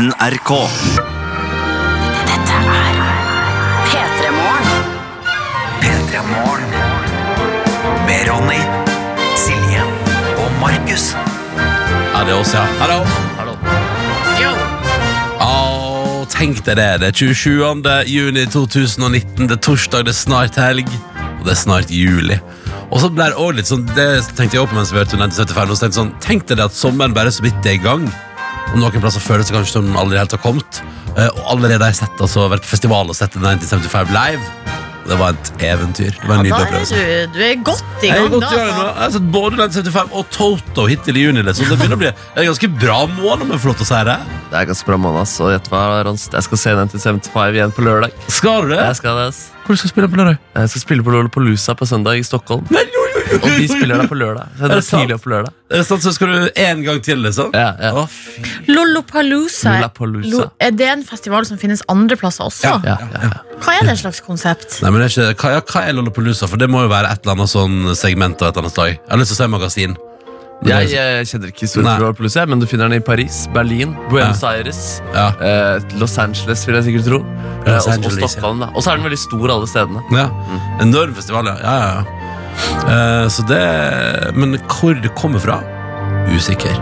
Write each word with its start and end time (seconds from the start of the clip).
NRK. 0.00 0.50
Dette 2.24 2.58
er 2.72 3.00
P3 3.84 4.30
Morgen. 4.32 4.86
P3 5.82 6.22
Morgen. 6.30 6.70
Med 8.06 8.22
Ronny, 8.30 8.62
Silje 9.36 9.82
og 10.40 10.54
Markus. 10.62 11.10
Er 12.14 12.24
det 12.24 12.32
oss, 12.32 12.54
ja. 12.56 12.64
Hallo. 12.80 13.02
Hallo. 13.36 13.58
Å, 15.44 16.24
tenk 16.32 16.64
deg 16.64 16.80
det. 16.80 16.88
Det 17.02 17.10
er 17.10 17.20
27. 17.20 17.92
juni 18.08 18.46
2019. 18.56 19.50
Det 19.50 19.58
er 19.58 19.62
torsdag, 19.68 20.08
det 20.08 20.14
er 20.14 20.20
snart 20.22 20.56
helg, 20.56 20.88
og 21.42 21.44
det 21.44 21.52
er 21.58 21.60
snart 21.66 21.92
juli. 21.92 22.40
Og 22.88 23.04
så 23.04 23.12
ble 23.12 23.28
det 23.28 23.36
også 23.36 23.54
litt 23.54 23.68
sånn 23.68 23.84
Det 23.92 24.08
tenkte 24.32 24.56
jeg 24.56 24.64
også 24.64 24.72
på 24.72 24.80
mens 24.80 24.90
vi 24.96 25.02
hørte 25.02 25.20
1975. 25.20 25.68
Og 25.68 25.76
så 25.76 25.84
tenkte 25.84 25.92
jeg 25.92 26.00
sånn, 26.00 26.16
Tenk 26.24 26.48
deg 26.48 26.56
det 26.62 26.68
at 26.70 26.80
sommeren 26.80 27.20
bare 27.20 27.36
så 27.36 27.44
vidt 27.44 27.68
er 27.68 27.76
i 27.76 27.84
gang. 27.84 28.08
Og 28.70 28.78
noen 28.78 29.02
plasser 29.02 29.22
føles 29.24 29.48
det 29.50 29.56
kanskje 29.56 29.76
som 29.80 29.88
den 29.88 29.96
aldri 29.98 30.20
helt 30.20 30.34
har 30.36 30.42
kommet. 30.44 30.82
Eh, 31.16 31.26
Og 31.26 31.42
allerede 31.56 31.82
har 31.82 31.90
jeg 31.90 32.02
sett, 32.04 32.20
altså, 32.22 32.46
vært 32.52 32.62
på 32.66 32.70
festival 32.76 33.10
og 33.10 33.16
sett 33.18 33.34
1975 33.34 34.12
live. 34.14 34.40
Det 35.10 35.16
var 35.18 35.32
et 35.32 35.48
eventyr. 35.64 36.12
Det 36.12 36.28
var 36.28 36.36
en 36.36 36.44
Da 36.44 36.44
nydelig 36.44 36.60
er 36.60 36.66
opplevelse. 36.68 36.94
du, 36.94 37.32
du 37.34 37.40
er 37.42 37.54
godt 37.66 38.04
i 38.04 38.10
gang, 38.12 38.28
godt 38.30 38.44
da. 38.44 38.50
i 38.50 38.58
gang 38.60 38.68
altså. 38.68 38.84
jeg 38.86 39.00
har 39.00 39.14
sett 39.16 39.30
både 39.34 39.56
1975 39.64 40.12
og 40.20 40.28
Toto 40.36 40.84
hittil 40.86 41.16
i 41.18 41.24
juni. 41.24 41.42
Liksom. 41.42 41.66
Det 41.72 41.78
begynner 41.80 41.98
å 41.98 42.02
bli 42.04 42.10
en 42.36 42.46
ganske 42.50 42.70
bra 42.78 42.98
måned, 43.16 43.42
om 43.48 43.50
jeg 43.56 43.62
får 43.64 43.72
lov 43.72 43.78
til 43.80 43.86
å 43.86 43.90
si 43.90 44.02
det. 44.10 44.18
Det 44.52 44.60
er 44.60 44.68
ganske 44.70 44.86
bra 44.92 44.98
måned, 45.02 45.20
ass. 45.24 45.34
Og 45.42 45.50
gjett 45.56 45.70
hva, 45.72 45.82
Rons? 46.06 46.28
Jeg 46.36 46.46
skal 46.46 46.62
se 46.62 46.76
den 46.78 46.92
til 46.94 47.02
75 47.02 47.58
igjen 47.58 47.74
på 47.74 47.86
lørdag. 47.88 48.14
Skal 48.30 48.68
du 48.68 48.74
det? 48.76 48.78
Jeg 48.84 49.00
skal, 49.00 49.18
det, 49.18 49.26
ass. 49.32 49.40
Hvor 49.66 49.80
skal 49.80 49.90
du 49.90 49.94
spille 49.96 50.12
på 50.14 50.20
lørdag? 50.20 50.38
jeg 50.60 50.72
skal 50.76 50.84
spille 50.84 51.02
på 51.08 51.16
Lollapalooza 51.16 51.74
på 51.80 51.88
søndag 51.90 52.20
i 52.20 52.22
Stockholm. 52.30 52.62
Men, 52.70 52.86
Og 53.40 53.48
de 53.56 53.66
spiller 53.68 53.96
der 54.02 54.08
på 54.10 54.16
lørdag. 54.20 54.48
Så 54.58 54.64
Er 54.64 54.68
det 54.68 54.76
er 54.76 54.86
tidlig 54.88 55.14
opp 55.16 55.22
på 55.24 55.30
lørdag. 55.32 55.52
Er 55.70 55.76
det 55.80 55.86
sant, 55.86 56.02
så 56.04 56.12
skal 56.12 56.32
du 56.34 56.50
en 56.64 56.82
gang 56.84 57.00
til, 57.06 57.18
liksom? 57.24 57.50
Ja, 57.54 57.70
ja. 57.80 57.92
Å, 57.96 58.04
fy. 58.10 58.42
Lollapalooza. 58.74 59.72
Lollapalooza. 59.78 60.30
Lo- 60.34 60.50
Er 60.60 60.70
det 60.76 60.88
en 60.92 61.04
festival 61.04 61.46
som 61.46 61.58
finnes 61.58 61.82
andre 61.88 62.16
plasser 62.20 62.44
også? 62.48 62.64
Ja. 62.66 62.80
Ja, 62.84 62.98
ja. 63.22 63.30
Hva 63.60 63.78
er 63.80 63.86
det 63.90 63.98
slags 64.00 64.20
konsept? 64.24 64.80
Nei, 64.82 64.90
men 64.90 65.00
det 65.04 65.10
er 65.10 65.32
ikke, 65.34 65.40
hva, 65.44 65.54
ja, 65.56 65.60
hva 65.72 65.86
er 65.88 65.96
Lollapalooza? 65.98 66.48
For 66.48 66.56
det 66.60 66.68
må 66.72 66.82
jo 66.86 66.92
være 66.92 67.10
et 67.14 67.24
eller 67.24 67.36
annet 67.38 67.52
sånn 67.52 67.94
segment 67.96 68.40
av 68.42 68.48
et 68.48 68.56
eller 68.56 68.66
annet 68.68 68.76
slag. 68.78 68.94
Jeg 68.98 69.10
har 69.14 69.18
lyst 69.24 69.34
til 69.34 69.38
å 69.38 69.42
se 69.44 69.50
magasin. 69.56 69.96
Men 70.60 70.68
Jeg, 70.68 70.88
det 70.90 70.98
er- 71.00 71.16
jeg 71.24 71.26
kjenner 71.30 71.48
ikke 71.54 71.64
historien 71.64 71.86
Nei. 71.88 71.94
til 71.96 72.04
Lollapalooza, 72.04 72.42
men 72.46 72.58
du 72.60 72.66
finner 72.66 72.88
den 72.90 72.98
i 73.00 73.04
Paris, 73.04 73.46
Berlin, 73.54 73.94
Buenos 74.10 74.42
Aires, 74.44 75.00
Ja. 75.14 75.28
eh, 75.40 75.80
Los 75.98 76.18
Angeles, 76.18 76.66
vil 76.66 76.74
jeg 76.76 76.84
sikkert 76.84 77.06
tro. 77.08 77.20
Eh, 77.64 77.72
Los 77.72 77.86
og, 77.86 77.88
og 77.88 77.94
Angeles, 77.94 78.18
ja. 78.20 78.26
Stockholm. 78.28 78.60
Da. 78.60 78.66
Og 78.74 78.82
så 78.84 78.92
er 78.92 78.96
den 79.00 79.04
veldig 79.08 79.18
stor, 79.18 79.48
alle 79.50 79.66
stedene. 79.66 80.02
ja. 80.12 80.28
Enorm 80.84 81.14
festival, 81.14 81.46
ja. 81.46 81.56
ja, 81.62 81.76
ja, 81.80 81.94
ja. 81.96 82.04
Eh, 82.86 83.26
så 83.28 83.44
det 83.48 83.60
Men 84.36 84.58
hvor 84.68 84.94
det 84.94 85.14
kommer 85.18 85.42
fra? 85.42 85.60
Usikker. 86.30 86.74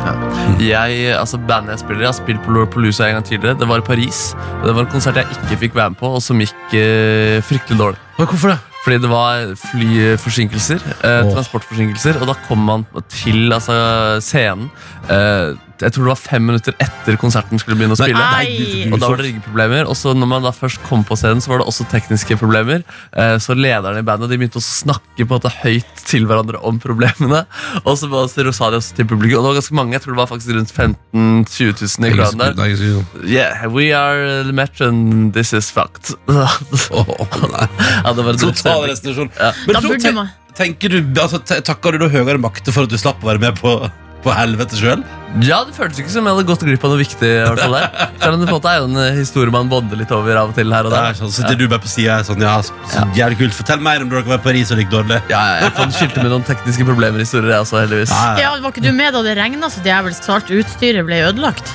Jeg, 0.60 1.14
altså 1.16 1.38
Bandet 1.48 1.76
jeg 1.76 1.82
spiller 1.84 2.02
i, 2.02 2.08
har 2.08 2.16
spilt 2.16 2.42
på 2.44 2.52
Lollapalooza 2.52 3.06
en 3.06 3.18
gang 3.18 3.24
tidligere. 3.24 3.56
Det 3.60 3.68
var 3.68 3.80
i 3.80 3.86
Paris. 3.86 4.34
Det 4.64 4.74
var 4.74 4.84
en 4.84 4.90
konsert 4.92 5.20
jeg 5.20 5.30
ikke 5.36 5.60
fikk 5.62 5.78
være 5.78 5.94
med 5.94 6.00
på, 6.00 6.10
og 6.18 6.24
som 6.24 6.40
gikk 6.42 6.74
eh, 6.76 7.38
fryktelig 7.46 7.78
dårlig. 7.80 8.02
Hvorfor 8.18 8.52
det? 8.52 8.58
Fordi 8.84 8.98
det 9.02 9.10
var 9.10 9.54
flyforsinkelser, 9.62 10.84
eh, 11.04 11.22
oh. 11.22 11.32
transportforsinkelser, 11.34 12.20
og 12.20 12.30
da 12.30 12.36
kom 12.48 12.62
man 12.66 12.84
til 13.12 13.52
altså, 13.52 13.74
scenen. 14.24 14.70
Eh, 15.10 15.56
jeg 15.80 15.92
tror 15.94 16.04
det 16.08 16.12
var 16.12 16.20
fem 16.20 16.44
minutter 16.48 16.74
etter 16.82 17.16
konserten 17.20 17.60
skulle 17.60 17.76
begynne 17.78 17.94
å 17.94 18.00
spille. 18.00 18.18
nei, 18.18 18.88
Og 18.92 18.98
da 19.00 19.08
var 19.12 19.20
det 19.20 19.26
ryggeproblemer. 19.28 19.86
Og 19.88 19.96
så 19.98 20.14
når 20.16 20.30
man 20.30 20.42
da 20.46 20.50
først 20.54 20.82
kom 20.88 21.04
på 21.06 21.16
scenen, 21.18 21.40
så 21.44 21.52
var 21.52 21.62
det 21.62 21.68
også 21.70 21.86
tekniske 21.92 22.38
problemer. 22.40 22.82
Eh, 23.12 23.36
så 23.42 23.54
lederne 23.58 24.02
i 24.02 24.06
bandet 24.06 24.30
de 24.32 24.38
begynte 24.40 24.58
å 24.58 24.64
snakke 24.64 25.22
på 25.24 25.28
en 25.28 25.36
måte 25.38 25.52
høyt 25.62 26.02
til 26.08 26.26
hverandre 26.26 26.60
om 26.66 26.78
problemene. 26.82 27.44
Og 27.84 27.94
så 28.00 28.08
var 28.10 28.26
det 28.28 28.46
også 28.50 28.94
til 28.96 29.06
publikum, 29.06 29.38
og 29.38 29.44
det 29.44 29.50
var 29.52 29.58
ganske 29.60 29.78
mange, 29.78 29.92
jeg 29.96 30.02
tror 30.04 30.14
det 30.16 30.20
var 30.22 30.30
faktisk 30.32 30.54
rundt 30.56 30.72
15 30.72 31.44
000-20 31.46 32.00
000 32.00 32.08
i 32.08 32.12
crowden 32.16 32.42
der. 32.42 33.28
Yeah, 33.28 33.66
we 33.68 33.92
are 33.94 34.42
the 34.44 34.52
match 34.52 34.80
and 34.80 35.32
this 35.34 35.52
is 35.52 35.70
fucked. 35.70 36.14
Åh, 36.28 37.38
nei. 37.52 37.68
ja, 38.04 38.12
det 38.12 38.24
var 38.24 38.32
en 38.34 38.38
Total 38.42 38.84
restitusjon. 38.90 39.30
Ja. 39.38 39.52
Men 39.66 39.74
Da 39.78 39.80
så 39.82 39.88
burde 39.92 40.12
man- 40.14 40.28
tenker 40.58 40.88
du, 40.90 40.98
altså, 41.20 41.38
Takker 41.62 41.92
du 41.94 41.98
da 42.02 42.08
høyere 42.12 42.38
makter 42.42 42.72
for 42.74 42.88
at 42.88 42.90
du 42.90 42.98
slapp 42.98 43.22
å 43.22 43.28
være 43.30 43.38
med 43.46 43.58
på, 43.60 43.76
på 44.24 44.32
helvete 44.34 44.76
sjøl? 44.78 45.02
Ja, 45.44 45.58
det 45.68 45.74
føltes 45.76 46.00
ikke 46.00 46.10
som 46.10 46.24
jeg 46.26 46.34
hadde 46.34 46.46
gått 46.48 46.62
glipp 46.64 46.84
av 46.86 46.90
noe 46.94 46.98
viktig. 47.02 47.28
i 47.28 47.42
hvert 47.44 47.60
fall 47.60 47.74
der 47.76 47.90
Selv 48.22 48.34
om 48.34 48.40
det 48.40 48.46
på 48.48 48.54
en 48.54 48.56
måte 48.56 48.70
er 48.72 48.78
jo 48.80 48.86
en 48.88 48.96
eh, 49.02 49.18
historie 49.18 49.52
man 49.52 49.68
bonder 49.70 50.00
litt 50.00 50.10
over 50.16 50.38
av 50.40 50.50
og 50.50 50.56
til 50.56 50.72
her 50.72 50.88
og 50.88 50.94
der. 50.94 51.12
Så 51.18 51.28
sitter 51.36 51.54
du 51.60 51.66
bare 51.68 51.82
på 51.84 51.90
sida 51.92 52.16
sånn, 52.26 52.40
ja, 52.42 52.54
så 52.64 53.04
jævlig 53.14 53.38
kult. 53.42 53.54
Fortell 53.58 53.82
mer 53.84 54.02
om 54.02 54.08
da 54.10 54.16
dere 54.18 54.30
var 54.32 54.40
i 54.40 54.44
Paris 54.48 54.72
og 54.74 54.80
gikk 54.82 54.90
dårlig. 54.94 55.20
Ja, 55.30 55.42
ja, 55.52 55.60
jeg 55.68 55.74
kan 55.76 55.92
skilte 55.94 56.24
med 56.24 56.32
noen 56.32 56.46
tekniske 56.48 56.88
problemer 56.88 57.20
i 57.20 57.26
historier, 57.28 57.52
jeg 57.58 57.66
også, 57.66 57.78
heldigvis. 57.84 58.14
Ja, 58.16 58.32
ja. 58.40 58.48
Ja, 58.48 58.54
Var 58.64 58.72
ikke 58.74 58.86
du 58.88 58.92
med 58.96 59.14
da 59.14 59.22
det 59.28 59.36
regna 59.38 59.70
så 59.70 59.84
djevelsk 59.84 60.24
så 60.26 60.38
alt 60.40 60.50
utstyret 60.62 61.06
ble 61.06 61.20
ødelagt? 61.28 61.74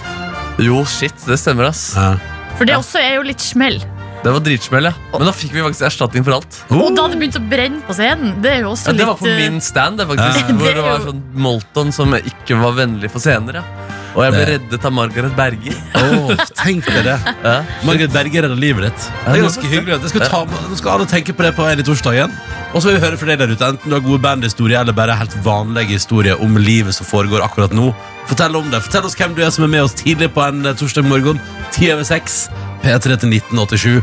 Jo, 0.62 0.82
shit, 0.90 1.16
det 1.30 1.38
stemmer, 1.42 1.70
ass. 1.72 1.92
Ja. 1.96 2.16
For 2.58 2.66
det 2.66 2.74
Ja. 2.76 2.82
også 2.82 3.00
er 3.02 3.16
jo 3.22 3.28
litt 3.30 3.42
smell. 3.42 3.80
Det 4.24 4.32
var 4.32 4.44
dritsmell, 4.44 4.88
ja. 4.88 4.94
Men 5.12 5.28
da 5.28 5.34
fikk 5.36 5.52
vi 5.52 5.64
faktisk 5.66 5.84
erstatning 5.90 6.24
for 6.24 6.38
alt. 6.38 6.60
Og 6.72 6.94
da 6.96 7.04
hadde 7.06 7.18
det 7.18 7.22
begynt 7.26 7.40
å 7.42 7.44
brenne 7.52 7.82
på 7.84 7.96
scenen. 7.98 8.38
Det 8.44 8.54
er 8.54 8.62
jo 8.64 8.70
også 8.72 8.94
Ja, 8.94 9.00
det 9.02 9.08
var 9.10 9.18
på 9.20 9.28
eh, 9.28 9.42
min 9.42 9.60
stand, 9.64 10.00
det, 10.00 10.08
faktisk. 10.08 10.40
Ja. 10.40 10.56
Hvor 10.62 10.70
Det 10.70 10.78
det 10.78 10.86
var 10.86 11.04
sånn 11.10 11.20
Molton 11.44 11.92
som 11.96 12.16
ikke 12.22 12.60
var 12.62 12.78
vennlig 12.80 13.12
for 13.12 13.24
scener, 13.24 13.60
ja. 13.60 13.66
Og 14.14 14.22
jeg 14.22 14.34
ble 14.36 14.44
reddet 14.46 14.84
av 14.86 14.94
Margaret 14.94 15.36
Berger. 15.36 15.78
Åh, 16.04 16.34
tenk 16.60 16.86
deg 16.86 17.08
det. 17.08 17.16
Ja. 17.44 17.54
Margaret 17.84 18.14
Berger 18.14 18.46
redda 18.46 18.58
livet 18.62 18.92
ditt. 18.92 19.08
Det 19.26 19.34
er 19.34 19.46
ganske 19.48 19.72
hyggelig. 19.72 20.00
Det 20.04 20.12
skal 20.14 20.28
ta, 20.30 20.42
nå 20.70 20.78
skal 20.78 20.94
alle 21.00 21.08
tenke 21.10 21.34
på 21.34 21.46
det 21.48 21.56
på 21.58 21.66
en 21.66 21.82
i 21.82 21.86
torsdagen. 21.88 22.36
Og 22.74 22.82
så 22.82 22.90
vil 22.92 23.00
vi 23.00 23.04
høre 23.08 23.18
fra 23.18 23.32
deg 23.34 23.42
der 23.42 23.54
ute, 23.54 23.72
enten 23.74 23.90
du 23.90 23.98
har 23.98 24.06
gode 24.06 24.22
bandhistorier 24.22 24.86
eller 24.86 24.96
bare 24.98 25.18
helt 25.18 25.34
vanlige 25.46 25.98
historier 25.98 26.42
om 26.42 26.56
livet 26.62 26.96
som 26.96 27.10
foregår 27.10 27.42
akkurat 27.46 27.74
nå. 27.74 27.90
Fortell 28.30 28.56
om 28.58 28.70
det. 28.72 28.84
Fortell 28.86 29.10
oss 29.10 29.18
hvem 29.18 29.34
du 29.38 29.44
er 29.46 29.52
som 29.54 29.66
er 29.66 29.74
med 29.76 29.84
oss 29.90 29.98
tidlig 29.98 30.30
på 30.34 30.46
en 30.46 30.62
eh, 30.66 30.78
torsdag 30.78 31.10
morgen. 31.10 31.42
10 31.74 31.96
over 31.98 32.08
6. 32.08 32.38
P3 32.84 33.16
til 33.24 33.34
1987. 33.40 34.02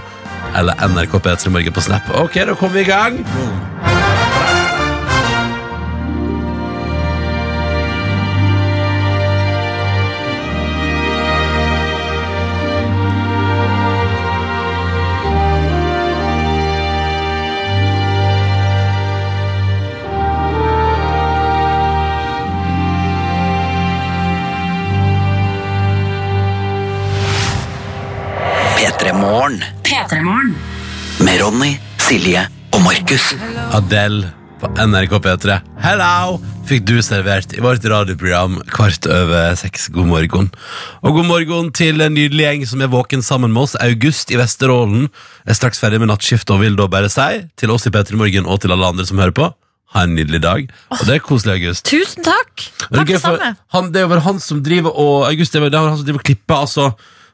Eller 0.59 0.75
NRK 0.89 1.19
P3 1.23 1.51
Morgen 1.53 1.73
på 1.73 1.81
Snap. 1.85 2.09
Ok, 2.15 2.35
da 2.35 2.55
kommer 2.55 2.79
vi 2.79 2.81
i 2.81 2.91
gang. 2.91 3.21
P3morgen. 30.11 30.57
Med 31.23 31.37
Ronny, 31.39 31.77
Silje 32.03 32.41
og 32.75 32.81
Markus. 32.83 33.29
Adele 33.77 34.33
på 34.59 34.67
NRK 34.75 35.13
P3. 35.23 35.59
Hello! 35.85 36.41
Fikk 36.67 36.83
du 36.89 36.97
servert 36.99 37.55
i 37.55 37.63
vårt 37.63 37.87
radioprogram 37.87 38.57
kvart 38.75 39.07
over 39.07 39.55
seks. 39.61 39.87
God 39.95 40.09
morgen. 40.11 40.49
Og 41.07 41.15
god 41.21 41.29
morgen 41.29 41.71
til 41.71 42.03
en 42.03 42.17
nydelig 42.19 42.43
gjeng 42.43 42.67
som 42.73 42.83
er 42.83 42.91
våken 42.91 43.23
sammen 43.23 43.55
med 43.55 43.69
oss. 43.69 43.77
August 43.79 44.35
i 44.35 44.41
Vesterålen 44.41 45.07
er 45.47 45.59
straks 45.59 45.79
ferdig 45.79 46.03
med 46.03 46.11
nattskiftet 46.11 46.57
og 46.57 46.65
vil 46.65 46.81
da 46.81 46.89
bare 46.91 47.13
si 47.13 47.45
til 47.55 47.71
oss 47.71 47.87
i 47.87 47.95
P3 47.95 48.19
Morgen 48.19 48.51
og 48.51 48.65
til 48.65 48.75
alle 48.75 48.91
andre 48.91 49.07
som 49.07 49.23
hører 49.23 49.37
på. 49.37 49.47
Ha 49.95 50.09
en 50.09 50.19
nydelig 50.19 50.43
dag. 50.43 50.67
Og 50.99 51.07
det 51.07 51.21
er 51.21 51.23
koselig, 51.23 51.61
August. 51.61 51.87
Tusen 51.87 52.27
takk. 52.27 52.67
takk 52.91 53.15
det, 53.15 54.03
er 54.03 54.11
jo 54.11 54.21
han 54.27 54.43
som 54.43 54.59
driver 54.67 54.91
og 54.91 55.31
August, 55.31 55.55
det 55.55 55.71
er 55.71 55.79
han 55.79 56.03
som 56.03 56.07
driver 56.11 56.25
og 56.25 56.31
klipper 56.33 56.67
altså 56.67 56.91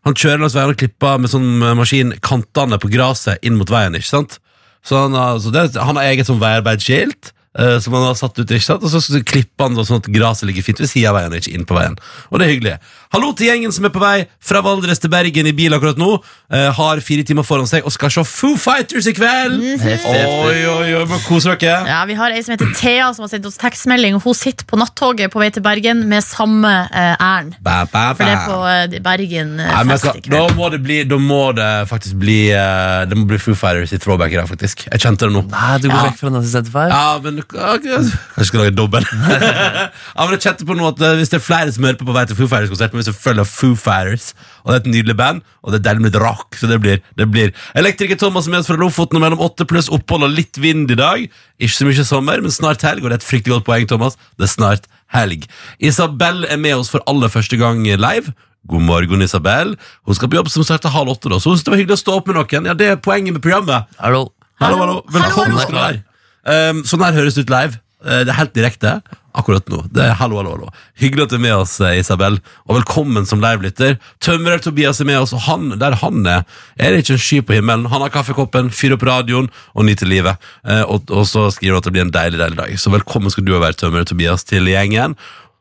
han 0.06 0.14
kjører 0.14 0.42
langs 0.42 0.54
veien 0.54 0.70
og 0.70 0.78
klipper 0.78 1.22
med 1.22 1.32
sånn 1.32 1.48
eh, 1.60 1.76
maskin 1.78 2.12
kantene 2.24 2.78
på 2.82 2.90
gresset 2.92 3.42
inn 3.46 3.56
mot 3.58 3.70
veien. 3.70 3.96
ikke 3.98 4.12
sant? 4.12 4.38
Så 4.86 5.00
han 5.02 5.16
har, 5.18 5.40
så 5.42 5.50
det, 5.50 5.72
han 5.74 5.98
har 5.98 6.12
eget 6.12 6.28
sånn 6.28 6.38
veiarbeidsskilt 6.38 7.32
eh, 7.58 7.78
som 7.82 7.96
han 7.96 8.06
har 8.06 8.18
satt 8.18 8.38
ut, 8.38 8.46
ikke 8.46 8.68
sant? 8.68 8.86
og 8.86 8.92
så, 8.92 9.20
klipper 9.26 9.66
han 9.66 9.80
sånn 9.82 10.04
at 10.04 10.10
gresset 10.14 10.46
ligger 10.46 10.66
fint 10.66 10.82
ved 10.84 10.92
siden 10.92 11.10
av 11.10 11.18
veien 11.18 11.34
ikke 11.40 11.56
inn 11.58 11.66
på 11.66 11.78
veien. 11.78 11.98
Og 12.30 12.38
det 12.38 12.46
er 12.46 12.54
hyggelig. 12.54 12.76
Hallo 13.14 13.30
til 13.38 13.46
gjengen 13.48 13.70
som 13.72 13.84
er 13.86 13.92
på 13.94 14.00
vei 14.02 14.24
fra 14.42 14.60
Valdres 14.66 14.98
til 15.00 15.10
Bergen 15.12 15.46
i 15.46 15.52
bil 15.56 15.74
akkurat 15.76 15.98
nå. 16.00 16.08
eh, 16.52 16.66
har 16.74 17.00
fire 17.04 17.22
timer 17.26 17.44
foran 17.46 17.68
seg 17.70 17.84
og 17.86 17.92
skal 17.94 18.10
se 18.10 18.24
Foo 18.26 18.56
Fighters 18.58 19.06
i 19.06 19.12
kveld! 19.14 19.60
Oi, 19.62 20.56
oi, 20.66 20.88
oi, 20.98 21.04
men 21.08 21.20
koser 21.24 21.54
dere! 21.60 21.76
Ja, 21.86 22.00
Vi 22.08 22.16
har 22.18 22.34
ei 22.34 22.42
som 22.44 22.56
heter 22.56 22.72
Thea, 22.76 23.12
som 23.14 23.24
har 23.24 23.30
sendt 23.30 23.46
oss 23.48 23.56
tekstmelding. 23.60 24.18
Hun 24.22 24.34
sitter 24.36 24.66
på 24.68 24.78
nattoget 24.80 25.30
på 25.32 25.40
vei 25.42 25.48
til 25.54 25.62
Bergen 25.64 26.02
med 26.10 26.24
samme 26.26 26.72
eh, 26.90 27.14
ærend. 27.22 27.54
Ba, 27.64 27.84
ba, 27.92 28.08
For 28.18 28.26
det 28.26 28.34
er 28.34 28.42
ba. 28.42 28.46
på 28.50 28.96
eh, 28.98 28.98
Bergen 29.06 29.54
eh, 29.62 29.70
Nei, 29.70 29.84
men 29.86 29.94
jeg 29.94 30.02
fest 30.02 30.06
skal, 30.08 30.18
i 30.18 30.26
da, 30.26 30.42
kveld. 30.42 30.58
må 30.58 30.70
det 30.74 30.82
bli, 30.88 30.98
da 31.14 31.20
må 31.22 31.40
det 31.56 31.70
faktisk 31.92 32.18
bli 32.20 32.38
eh, 32.54 33.04
Det 33.10 33.20
må 33.20 33.26
bli 33.30 33.38
Foo 33.42 33.54
Fighters 33.58 33.94
i 33.96 34.00
throwback 34.02 34.34
i 34.34 34.40
dag, 34.40 34.50
faktisk. 34.50 34.84
Jeg 34.90 35.04
kjente 35.06 35.30
det 35.30 35.36
nå. 35.38 35.44
Nei, 35.54 35.78
du 35.82 35.88
går 35.92 36.02
vekk 36.10 36.20
fra 36.24 36.34
1975. 36.34 36.90
Ja, 36.90 37.06
men 37.22 37.40
ok, 37.46 37.56
Kanskje 37.56 38.02
jeg 38.42 38.50
skal 38.50 38.64
lage 38.66 38.74
dobbel. 38.76 39.06
ja, 39.14 40.20
men 40.26 40.36
jeg 40.36 40.42
kjente 40.48 40.66
på 40.68 40.76
nå 40.78 40.90
at 40.90 41.00
eh, 41.06 41.16
Hvis 41.22 41.30
det 41.32 41.40
er 41.40 41.46
flere 41.46 41.72
som 41.74 41.86
hører 41.86 41.98
på 42.02 42.06
på 42.10 42.14
vei 42.18 42.26
til 42.28 42.38
Foo 42.38 42.50
Fighters-konsert, 42.50 42.92
vi 42.98 43.06
selvfølgelig 43.06 43.44
ha 43.44 43.50
Foo 43.50 43.76
Fighters. 43.78 44.30
Og 44.64 44.70
det 44.72 44.76
er 44.76 44.82
et 44.82 44.90
nydelig 44.94 45.16
band, 45.18 45.44
og 45.62 45.72
det 45.72 45.80
er 45.80 45.84
deilig 45.88 46.06
med 46.06 46.18
rock. 46.22 46.56
Så 46.58 46.70
det 46.70 46.80
blir, 46.82 47.02
det 47.18 47.28
blir 47.32 47.52
Elektriker 47.78 48.18
Thomas 48.20 48.48
med 48.50 48.60
oss 48.62 48.70
fra 48.70 48.78
Lofoten 48.80 49.20
og 49.20 49.24
mellom 49.24 49.42
åtte 49.44 49.66
pluss 49.68 49.90
opphold 49.92 50.26
og 50.28 50.34
litt 50.36 50.60
vind 50.62 50.90
i 50.92 50.98
dag. 50.98 51.28
Ikke 51.60 51.76
så 51.76 51.88
mye 51.88 52.08
sommer, 52.08 52.42
men 52.44 52.54
snart 52.54 52.84
helg, 52.86 53.04
og 53.04 53.10
det 53.10 53.18
er 53.18 53.22
et 53.22 53.28
fryktelig 53.30 53.58
godt 53.58 53.68
poeng, 53.68 53.86
Thomas. 53.90 54.18
Det 54.36 54.48
er 54.48 54.52
snart 54.54 54.90
helg. 55.14 55.46
Isabel 55.78 56.44
er 56.50 56.60
med 56.60 56.80
oss 56.80 56.92
for 56.92 57.04
aller 57.10 57.32
første 57.32 57.60
gang 57.60 57.84
live. 57.86 58.34
God 58.66 58.82
morgen, 58.82 59.22
Isabel. 59.22 59.76
Hun 60.06 60.18
skal 60.18 60.30
på 60.30 60.40
jobb 60.40 60.50
som 60.50 60.66
starter 60.66 60.90
halv 60.90 61.14
åtte, 61.14 61.30
da, 61.30 61.38
så 61.38 61.52
hun 61.52 61.56
synes 61.58 61.68
det 61.68 61.74
var 61.74 61.82
hyggelig 61.82 62.00
å 62.00 62.02
stå 62.02 62.18
opp 62.18 62.30
med 62.30 62.40
noen. 62.40 62.66
Ja, 62.72 62.74
Det 62.74 62.90
er 62.90 62.96
poenget 62.98 63.36
med 63.36 63.42
programmet. 63.44 63.86
Hallo. 64.02 64.32
Hallo, 64.60 64.80
hallo. 64.82 65.00
Velkommen 65.12 65.54
hallo. 65.54 65.62
skal 65.62 65.76
du 65.76 65.82
være. 65.82 66.02
Um, 66.46 66.84
sånn 66.88 67.02
her 67.04 67.14
høres 67.14 67.36
det 67.36 67.46
ut 67.46 67.52
live. 67.52 67.78
Uh, 68.06 68.22
det 68.22 68.30
er 68.30 68.40
helt 68.40 68.54
direkte 68.56 69.00
akkurat 69.36 69.68
nå. 69.68 69.82
Det 69.92 70.04
er 70.04 70.16
hallo, 70.16 70.38
hallo, 70.40 70.54
hallo. 70.56 70.70
Hyggelig 71.00 71.26
at 71.26 71.32
du 71.34 71.36
er 71.38 71.44
med 71.44 71.54
oss, 71.58 71.76
eh, 71.84 71.98
Isabel. 72.00 72.38
Og 72.66 72.78
velkommen 72.78 73.26
som 73.28 73.42
livelytter. 73.42 73.98
Tømrer 74.24 74.62
Tobias 74.64 75.00
er 75.02 75.08
med 75.08 75.20
oss, 75.20 75.34
og 75.36 75.44
han, 75.46 75.68
der 75.80 75.98
han 76.00 76.26
er, 76.26 76.46
er 76.80 76.94
det 76.94 77.04
ikke 77.04 77.16
en 77.16 77.24
sky 77.26 77.40
på 77.44 77.58
himmelen. 77.58 77.88
Han 77.92 78.04
har 78.04 78.14
kaffekoppen, 78.14 78.70
fyrer 78.74 78.96
opp 78.96 79.06
radioen 79.06 79.50
og 79.74 79.88
nyter 79.88 80.08
livet. 80.10 80.40
Eh, 80.64 80.82
og, 80.82 81.10
og 81.12 81.26
så 81.28 81.48
skriver 81.54 81.76
han 81.76 81.84
at 81.84 81.88
det 81.90 81.94
blir 81.96 82.06
en 82.06 82.14
deilig, 82.14 82.40
deilig 82.40 82.60
dag. 82.62 82.76
Så 82.80 82.92
velkommen 82.94 83.32
skal 83.32 83.46
du 83.46 83.52
være, 83.56 83.76
Tømrer 83.76 84.08
Tobias, 84.08 84.46
til 84.48 84.72
gjengen. 84.72 85.16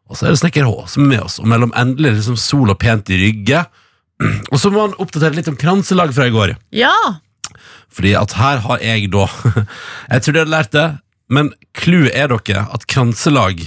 Og 0.10 0.18
så 0.18 0.28
er 0.28 0.36
det 0.36 0.42
Snekker 0.44 0.68
H 0.70 0.88
som 0.94 1.08
er 1.08 1.16
med 1.16 1.26
oss, 1.26 1.40
og 1.42 1.50
mellom 1.50 1.74
endelig 1.78 2.20
liksom 2.20 2.40
sol 2.40 2.72
og 2.72 2.80
pent 2.82 3.10
i 3.12 3.20
rygge. 3.20 3.66
Og 4.54 4.60
så 4.62 4.70
må 4.72 4.86
han 4.86 4.94
oppdatere 5.02 5.36
litt 5.36 5.50
om 5.52 5.58
kranselag 5.60 6.14
fra 6.16 6.30
i 6.30 6.32
går. 6.32 6.54
Ja! 6.72 6.96
Fordi 7.92 8.14
at 8.16 8.36
her 8.38 8.62
har 8.64 8.80
jeg 8.84 9.10
da 9.12 9.26
Jeg 10.14 10.24
tror 10.24 10.36
dere 10.36 10.46
har 10.46 10.54
lært 10.54 10.72
det, 10.72 10.86
men 11.32 11.52
clouet 11.78 12.14
er 12.14 12.30
dere 12.34 12.68
at 12.74 12.86
kranselag 12.92 13.66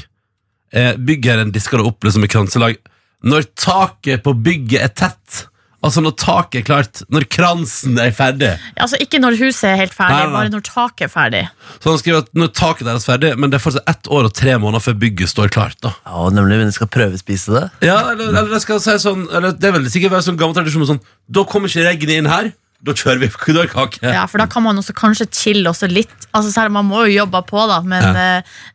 eh, 0.72 0.94
en 0.94 1.52
disker 1.52 1.78
det 1.78 1.86
opp 1.86 2.04
liksom 2.04 2.22
med 2.24 2.32
kranselag 2.32 2.78
når 3.26 3.48
taket 3.58 4.22
på 4.22 4.34
bygget 4.46 4.82
er 4.84 4.92
tett. 4.94 5.46
Altså 5.78 6.02
når 6.02 6.14
taket 6.18 6.60
er 6.60 6.64
klart, 6.66 7.00
når 7.10 7.24
kransen 7.30 7.98
er 8.02 8.10
ferdig. 8.14 8.50
Altså 8.82 8.98
Ikke 9.02 9.20
når 9.22 9.36
huset 9.38 9.68
er 9.70 9.76
helt 9.78 9.94
ferdig, 9.94 10.16
Nei, 10.16 10.24
nei, 10.26 10.34
bare 10.34 10.50
når 10.50 10.64
taket 10.66 11.06
er 11.06 11.12
ferdig. 11.12 11.42
Så 11.78 11.92
han 11.92 12.00
skriver 12.00 12.24
at 12.24 12.30
når 12.34 12.50
taket 12.58 12.88
deres 12.88 13.06
er 13.06 13.12
ferdig, 13.12 13.30
men 13.38 13.52
det 13.52 13.60
er 13.60 13.62
fortsatt 13.62 13.90
ett 13.90 14.10
år 14.10 14.26
og 14.26 14.34
tre 14.34 14.56
måneder 14.58 14.82
før 14.82 14.96
bygget 15.04 15.30
står 15.30 15.52
klart. 15.54 15.78
da 15.82 15.92
Ja, 16.02 16.24
nemlig, 16.34 16.58
men 16.58 16.70
de 16.70 16.74
skal 16.74 16.90
prøvespise 16.90 17.54
det. 17.54 17.64
Ja, 17.86 18.00
eller, 18.10 18.32
eller 18.32 18.50
det 18.56 18.62
skal 18.64 18.82
si 18.82 18.96
sånn 19.02 19.28
eller 19.30 19.54
Det 19.54 19.70
er 19.70 19.76
vel 19.78 19.86
sikkert 19.90 20.16
være 20.16 20.26
sånn 20.26 20.40
gammel 20.40 20.58
tradisjon 20.58 20.88
sånn 20.88 21.02
Da 21.30 21.46
kommer 21.46 21.70
ikke 21.70 21.86
regnet 21.86 22.14
inn 22.16 22.30
her, 22.30 22.50
da 22.86 22.94
kjører 22.94 23.18
vi 23.24 23.28
på. 23.32 23.40
Ja, 24.06 24.22
For 24.30 24.38
da 24.38 24.46
kan 24.50 24.62
man 24.62 24.78
også 24.78 24.94
kanskje 24.96 25.26
chille 25.34 25.66
også 25.70 25.88
litt. 25.90 26.12
Altså 26.30 26.52
selv 26.52 26.70
om 26.70 26.78
Man 26.78 26.86
må 26.86 27.00
jo 27.08 27.16
jobbe 27.16 27.40
på, 27.48 27.64
da, 27.66 27.80
men 27.82 28.04
ja. 28.06 28.26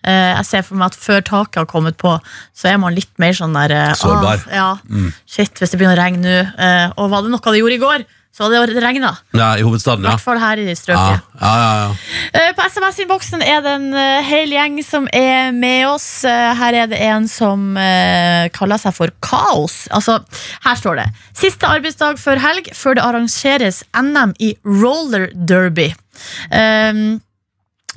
eh, 0.04 0.34
jeg 0.40 0.48
ser 0.50 0.66
for 0.68 0.80
meg 0.80 0.92
at 0.92 1.00
før 1.00 1.24
taket 1.24 1.62
har 1.62 1.70
kommet 1.72 1.96
på, 2.02 2.18
så 2.52 2.74
er 2.74 2.82
man 2.84 2.96
litt 2.98 3.12
mer 3.22 3.38
sånn 3.38 3.56
der 3.56 3.72
eh, 3.72 3.94
Sårbar. 4.00 4.44
Ah, 4.50 4.58
ja, 4.60 5.08
Shit, 5.24 5.56
hvis 5.56 5.72
det 5.72 5.80
begynner 5.80 5.96
å 5.96 6.04
regne 6.04 6.20
nå. 6.26 6.36
Eh, 6.68 6.98
og 6.98 7.14
var 7.14 7.24
det 7.24 7.32
noe 7.32 7.54
det 7.54 7.64
gjorde 7.64 7.80
i 7.80 7.84
går, 7.86 8.06
så 8.34 8.48
hadde 8.48 8.74
det 8.74 8.82
regna. 8.82 9.12
Ja, 9.38 9.52
I 9.58 9.62
hovedstaden, 9.62 10.04
ja. 10.08 10.10
I 10.10 10.16
hvert 10.16 10.24
fall 10.26 10.40
her 10.42 10.58
i 10.58 10.74
strøket. 10.74 11.22
ja, 11.38 11.52
ja, 11.62 11.74
ja. 11.84 11.90
Eh, 12.34 12.54
På 12.58 12.66
SMS-innboksen 12.66 13.44
er 13.46 13.62
det 13.62 13.74
en 13.78 13.94
eh, 13.94 14.24
hel 14.26 14.50
gjeng 14.56 14.80
som 14.86 15.06
er 15.14 15.52
med 15.54 15.86
oss. 15.92 16.08
Eh, 16.26 16.54
Her 16.58 16.74
er 16.82 16.88
det 16.90 16.98
en 17.06 17.28
som 17.30 17.76
kaller 18.58 18.82
seg 18.82 18.96
for 18.98 19.14
Kaos. 19.22 19.84
Altså, 19.94 20.18
her 20.66 20.76
står 20.80 20.98
det 21.02 21.06
Siste 21.38 21.70
arbeidsdag 21.70 22.18
før 22.22 22.42
helg, 22.42 22.72
før 22.74 22.98
det 22.98 23.06
arrangeres 23.06 23.84
NM 23.94 24.34
i 24.42 24.56
roller 24.66 25.30
derby. 25.34 25.92
Um, 26.50 27.22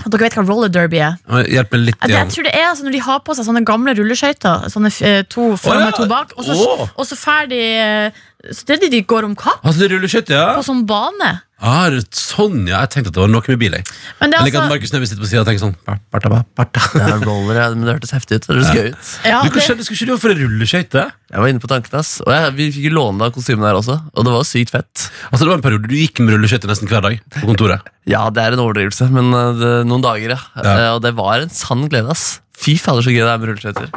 dere 0.04 0.20
vet 0.26 0.36
hva 0.36 0.44
roller 0.44 0.70
derby 0.72 1.00
er? 1.00 1.16
Hjelp 1.48 1.72
meg 1.74 1.84
litt 1.88 2.04
igjen. 2.04 2.16
jeg 2.18 2.32
tror 2.34 2.46
det 2.46 2.52
er 2.54 2.68
altså, 2.68 2.86
når 2.86 2.96
de 2.96 3.02
har 3.06 3.20
på 3.24 3.36
seg 3.36 3.48
sånne 3.48 3.62
gamle 3.66 3.94
rulleskøyter. 3.96 4.68
Sånne 4.72 4.92
eh, 5.08 5.22
to 5.32 5.48
foran 5.60 5.86
ja. 5.86 5.90
og 5.90 5.98
to 5.98 6.08
bak. 6.10 6.34
Og 6.36 6.46
så, 6.46 6.58
og 6.86 7.08
så 7.08 7.18
ferdig 7.18 7.62
eh, 7.80 8.22
Så 8.52 8.68
det 8.68 8.76
er 8.76 8.84
de 8.84 8.92
de 8.92 9.02
går 9.08 9.26
om 9.26 9.34
kapp 9.38 9.64
Altså, 9.66 9.88
rulleskøyter, 9.90 10.36
ja? 10.36 10.54
på 10.58 10.66
sånn 10.66 10.84
bane. 10.88 11.32
Ah, 11.56 11.86
sånn, 12.12 12.66
ja. 12.68 12.82
Jeg 12.84 12.90
tenkte 12.92 13.08
at 13.08 13.14
det 13.16 13.22
var 13.22 13.30
noe 13.32 13.40
med 13.48 13.58
bil. 13.62 13.72
Jeg, 13.78 13.86
Men 14.20 14.28
det 14.32 14.36
er 14.36 14.44
liker 14.44 14.58
at 14.60 14.66
altså 14.66 14.74
Markus 14.74 14.90
Neby 14.92 15.06
sitter 15.08 15.22
på 15.24 15.28
siden 15.30 15.40
og 15.40 15.46
tenker 15.48 15.62
sånn 15.62 15.76
barta, 16.12 16.28
bar- 16.28 16.44
barta. 16.58 16.82
Det 16.92 17.00
er 17.06 17.22
roller, 17.24 17.56
ja, 17.56 17.68
men 17.72 17.86
det 17.88 17.94
hørtes 17.96 18.12
heftig 18.12 18.36
ut. 18.36 18.44
Det 18.44 18.56
hørtes 18.58 18.74
gøy 18.76 18.90
ut. 18.92 19.12
ja, 19.24 19.38
Du, 19.40 19.48
det? 19.56 19.64
Skulle 19.86 19.96
ikke 19.96 20.10
du 20.10 20.20
for 20.20 20.36
rulleskøyte? 20.36 21.04
Jeg 21.32 21.40
var 21.42 21.48
inne 21.48 21.62
på 21.64 21.70
tanken, 21.72 21.96
ass. 21.96 22.18
Og 22.26 22.28
jeg, 22.34 22.52
vi 22.58 22.66
fikk 22.76 22.92
låne 22.92 23.24
av 23.24 23.32
kostymene 23.34 23.70
her 23.70 23.78
også, 23.80 23.96
og 24.12 24.28
det 24.28 24.34
var 24.36 24.44
sykt 24.46 24.74
fett. 24.76 25.06
Altså, 25.32 25.46
det 25.46 25.50
var 25.54 25.56
en 25.62 25.64
periode 25.64 25.88
du 25.88 25.96
gikk 25.96 26.20
med 26.20 26.36
rulleskøyte 26.36 26.68
nesten 26.68 26.92
hver 26.92 27.06
dag 27.08 27.20
på 27.40 27.46
kontoret. 27.48 27.80
Ja, 28.06 28.20
det 28.30 28.38
er 28.38 28.54
en 28.54 28.60
overdrivelse, 28.62 29.08
men 29.10 29.32
uh, 29.34 29.48
det, 29.58 29.70
noen 29.90 30.04
dager, 30.04 30.36
ja. 30.36 30.38
Ja. 30.62 30.74
Eh, 30.78 30.90
og 30.94 31.00
det 31.02 31.10
var 31.18 31.40
en 31.42 31.50
sann 31.50 31.88
glede, 31.90 32.12
ass. 32.14 32.36
Fy 32.56 32.74
fader, 32.80 33.04
så 33.04 33.12
gøy 33.12 33.20
det 33.20 33.28
er 33.28 33.40
med 33.40 33.50
rulleskøyter. 33.50 33.90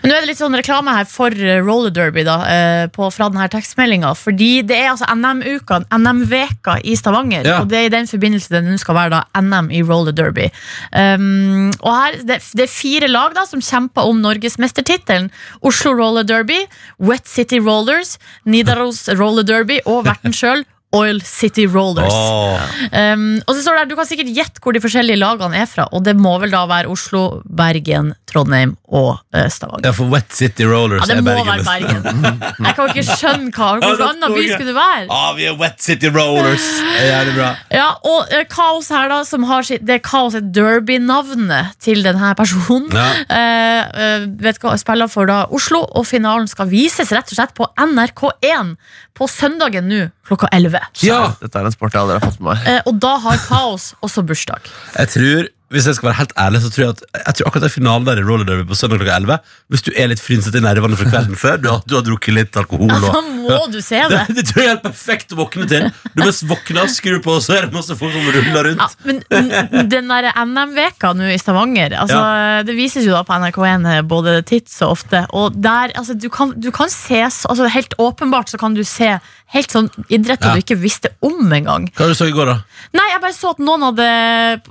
Men 0.00 0.10
nå 0.10 0.14
er 0.14 0.22
det 0.22 0.28
litt 0.28 0.38
sånn 0.38 0.54
reklame 0.54 0.92
her 0.94 1.06
for 1.10 1.34
eh, 1.34 1.58
roller 1.64 1.90
derby 1.92 2.22
da, 2.26 2.36
eh, 2.46 2.82
på, 2.94 3.08
fra 3.12 3.26
denne 3.32 3.48
tekstmeldinga. 3.50 4.12
Fordi 4.16 4.50
det 4.66 4.76
er 4.78 4.92
altså 4.92 5.08
NM-uka, 5.10 5.80
NM-veka 5.98 6.78
i 6.86 6.94
Stavanger. 6.98 7.48
Ja. 7.48 7.58
Og 7.60 7.72
det 7.72 7.80
er 7.80 7.88
i 7.88 7.92
den 7.92 8.08
forbindelse 8.08 8.54
det 8.54 8.62
nå 8.64 8.78
skal 8.80 8.98
være 9.00 9.16
da 9.16 9.42
NM 9.42 9.72
i 9.74 9.82
roller 9.84 10.14
derby. 10.14 10.46
Um, 10.94 11.72
og 11.80 11.90
her, 11.90 12.20
det, 12.28 12.38
det 12.54 12.68
er 12.68 12.70
fire 12.70 13.10
lag 13.10 13.34
da 13.36 13.44
som 13.50 13.62
kjemper 13.64 14.06
om 14.06 14.22
norgesmestertittelen. 14.22 15.28
Oslo 15.66 15.96
Roller 15.98 16.26
Derby, 16.28 16.60
Wet 17.02 17.26
City 17.28 17.58
Rollers, 17.58 18.16
Nidaros 18.46 19.08
Roller 19.18 19.46
Derby 19.46 19.80
og 19.90 20.04
verten 20.06 20.36
sjøl. 20.36 20.62
Oil 20.94 21.20
City 21.26 21.66
Rollers. 21.70 22.14
Oh. 22.14 22.58
Um, 22.90 23.40
og 23.44 23.54
så 23.54 23.62
står 23.64 23.76
det 23.76 23.82
her, 23.82 23.90
Du 23.90 23.96
kan 23.98 24.08
sikkert 24.08 24.32
gjette 24.34 24.62
hvor 24.64 24.76
de 24.76 24.82
forskjellige 24.84 25.20
lagene 25.20 25.58
er 25.62 25.68
fra. 25.70 25.88
Og 25.92 26.04
det 26.06 26.16
må 26.18 26.36
vel 26.42 26.54
da 26.54 26.64
være 26.70 26.90
Oslo, 26.92 27.42
Bergen, 27.44 28.14
Trondheim 28.34 28.74
og 28.90 29.20
eh, 29.34 29.46
Stavanger. 29.54 29.86
Ja, 29.86 29.92
for 29.94 30.10
Wet 30.10 30.34
City 30.34 30.66
Rollers 30.66 31.04
Ja, 31.04 31.14
det 31.14 31.20
er 31.20 31.22
må 31.22 31.30
Bergen. 31.30 31.46
være 31.46 31.64
Bergen. 31.64 32.40
Jeg 32.66 32.76
kan 32.76 32.90
ikke 32.90 33.06
skjønne 33.08 33.50
hva 33.54 33.68
det 33.80 34.08
annen 34.08 34.34
by 34.34 34.44
skulle 34.50 34.68
det 34.72 34.76
være? 34.76 35.06
Ja, 35.08 35.22
vi 35.38 35.46
er 35.52 35.56
Wet 35.60 35.78
City 35.84 36.10
Rollers. 36.14 36.66
Er 36.98 37.06
jævlig 37.12 37.36
bra. 37.38 37.50
Ja, 37.74 37.86
og 38.10 38.34
uh, 38.34 38.42
Kaos 38.50 38.90
her 38.94 39.08
da 39.12 39.20
som 39.28 39.46
har 39.48 39.62
sitt, 39.66 39.84
Det 39.86 39.98
er 40.00 40.02
Kaos 40.04 40.34
er 40.38 40.44
Derby-navnet 40.54 41.74
til 41.82 42.02
denne 42.04 42.34
personen. 42.38 42.90
Ja. 42.94 43.06
Eh, 43.30 44.26
vet 44.44 44.58
hva, 44.62 44.74
spiller 44.80 45.10
for 45.10 45.28
da 45.30 45.44
Oslo, 45.54 45.82
og 45.94 46.06
finalen 46.08 46.48
skal 46.50 46.68
vises 46.72 47.12
rett 47.14 47.30
og 47.32 47.38
slett 47.38 47.54
på 47.56 47.68
NRK1 47.80 48.74
på 49.14 49.28
søndagen 49.30 49.86
nå 49.90 50.00
klokka 50.26 50.48
11. 50.54 50.80
Ja, 51.06 51.20
Dette 51.40 51.60
er 51.60 51.68
en 51.68 51.74
sport 51.74 51.94
jeg 51.94 52.02
aldri 52.02 52.18
har 52.18 52.24
fått 52.24 52.40
med 52.40 52.50
meg. 52.54 52.70
Eh, 52.70 52.80
og 52.90 52.98
da 53.02 53.14
har 53.26 53.38
Kaos 53.46 53.92
også 54.04 54.24
bursdag. 54.26 54.70
jeg 54.98 55.12
tror 55.14 55.50
hvis 55.74 55.88
jeg 55.90 55.98
skal 55.98 56.08
være 56.10 56.18
helt 56.22 56.34
ærlig, 56.38 56.60
så 56.64 56.70
tror 56.72 56.84
jeg 56.84 56.94
at 56.94 57.02
Jeg 57.24 57.34
tror 57.38 57.48
akkurat 57.50 57.66
den 57.66 57.72
finalen 57.74 58.06
der 58.06 58.20
i 58.20 58.24
roller 58.26 58.46
derby 58.48 58.64
på 58.68 58.78
søndag 58.78 59.00
klokka 59.02 59.16
11 59.20 59.38
Hvis 59.74 59.84
du 59.86 59.90
er 59.94 60.10
litt 60.12 60.22
frynsete 60.22 60.60
i 60.60 60.64
nervene 60.64 60.98
fra 60.98 61.08
kvelden 61.10 61.38
før, 61.40 61.58
du 61.60 61.68
har, 61.72 61.82
du 61.86 61.96
har 61.98 62.04
drukket 62.06 62.36
litt 62.38 62.58
alkohol 62.60 62.92
Da 62.94 63.12
og 63.14 63.30
må 63.44 63.58
du 63.72 63.80
se 63.84 64.00
det, 64.08 64.20
det. 64.28 64.38
det 64.38 64.46
tror 64.48 64.62
jeg 64.62 64.68
er 64.70 64.72
helt 64.74 64.84
perfekt 64.86 65.34
å 65.34 65.38
våkne 65.38 65.66
til. 65.68 65.88
Du 66.14 66.22
mest 66.24 66.46
våkner, 66.48 66.88
skrur 66.92 67.20
på, 67.24 67.34
så 67.44 67.58
er 67.58 67.66
det 67.66 67.76
masse 67.76 67.96
folk 67.98 68.14
som 68.14 68.30
ruller 68.32 68.70
rundt. 68.70 68.80
Ja, 68.80 68.88
men 69.04 69.90
den 69.92 70.08
der 70.08 70.30
NM-veka 70.40 71.12
nå 71.16 71.28
i 71.28 71.36
Stavanger 71.40 71.92
altså, 72.00 72.20
Det 72.64 72.76
vises 72.78 73.04
jo 73.04 73.12
da 73.12 73.20
på 73.26 73.36
NRK1 73.36 74.08
både 74.08 74.38
tids 74.48 74.78
og 74.86 74.94
ofte. 74.96 75.24
Og 75.36 75.56
der, 75.60 75.92
altså, 75.98 76.16
du, 76.16 76.30
kan, 76.32 76.54
du 76.56 76.70
kan 76.74 76.88
ses 76.92 77.42
altså, 77.50 77.68
Helt 77.74 77.96
åpenbart 78.00 78.52
så 78.52 78.60
kan 78.60 78.76
du 78.76 78.84
se 78.86 79.16
helt 79.54 79.70
sånn 79.70 79.90
idretter 80.08 80.50
Ja. 80.50 80.54
du 80.56 80.64
ikke 80.64 80.78
visste 80.80 81.12
om 81.24 81.52
engang. 81.52 81.86
Hva 81.94 82.08
du 82.10 82.14
så 82.16 82.26
i 82.26 82.34
går, 82.34 82.48
da? 82.50 82.56
Nei, 82.96 83.06
jeg 83.12 83.20
bare 83.22 83.36
så 83.36 83.52
at 83.54 83.60
noen 83.62 83.84
hadde 83.90 84.08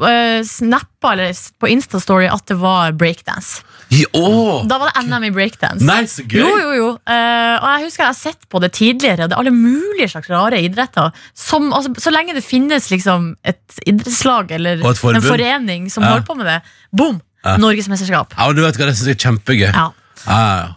uh, 0.01 0.39
snappa 0.47 0.92
s- 1.29 1.51
på 1.59 1.67
Instastory 1.69 2.25
at 2.31 2.45
det 2.47 2.55
var 2.61 2.91
breakdance. 2.93 3.61
I, 3.93 4.05
Da 4.67 4.77
var 4.79 4.89
det 4.89 5.03
NM 5.05 5.23
i 5.27 5.29
breakdance. 5.35 5.85
Nei, 5.85 6.03
så 6.09 6.23
gøy! 6.25 6.39
Jo, 6.41 6.53
jo, 6.57 6.71
jo. 6.79 6.87
Uh, 7.05 7.59
og 7.61 7.67
jeg 7.69 7.83
husker 7.85 8.03
jeg 8.03 8.09
har 8.09 8.17
sett 8.17 8.47
på 8.49 8.59
det 8.63 8.71
tidligere. 8.73 9.27
Det 9.27 9.35
er 9.35 9.41
alle 9.43 9.51
mulige 9.53 10.09
slags 10.09 10.29
rare 10.33 10.61
idretter. 10.63 11.11
Som, 11.37 11.71
altså, 11.73 11.91
så 12.01 12.09
lenge 12.15 12.33
det 12.33 12.43
finnes 12.43 12.89
liksom 12.89 13.35
et 13.45 13.61
idrettslag 13.85 14.51
eller 14.51 14.81
en 14.81 15.21
forening 15.21 15.91
som 15.91 16.03
Ja. 16.03 16.09
holder 16.15 16.25
på 16.25 16.35
med 16.39 16.45
det, 16.49 16.61
boom! 16.95 17.21
Ja. 17.45 17.57
Norgesmesterskap. 17.57 18.33
Ja, 18.39 18.51
du 18.55 18.61
vet 18.63 18.77
hva, 18.79 18.85
Det 18.87 18.95
synes 18.95 19.07
jeg 19.11 19.17
er 19.19 19.23
kjempegøy. 19.27 19.73
Ja, 19.75 19.89
ja, 20.25 20.39
ja. 20.63 20.73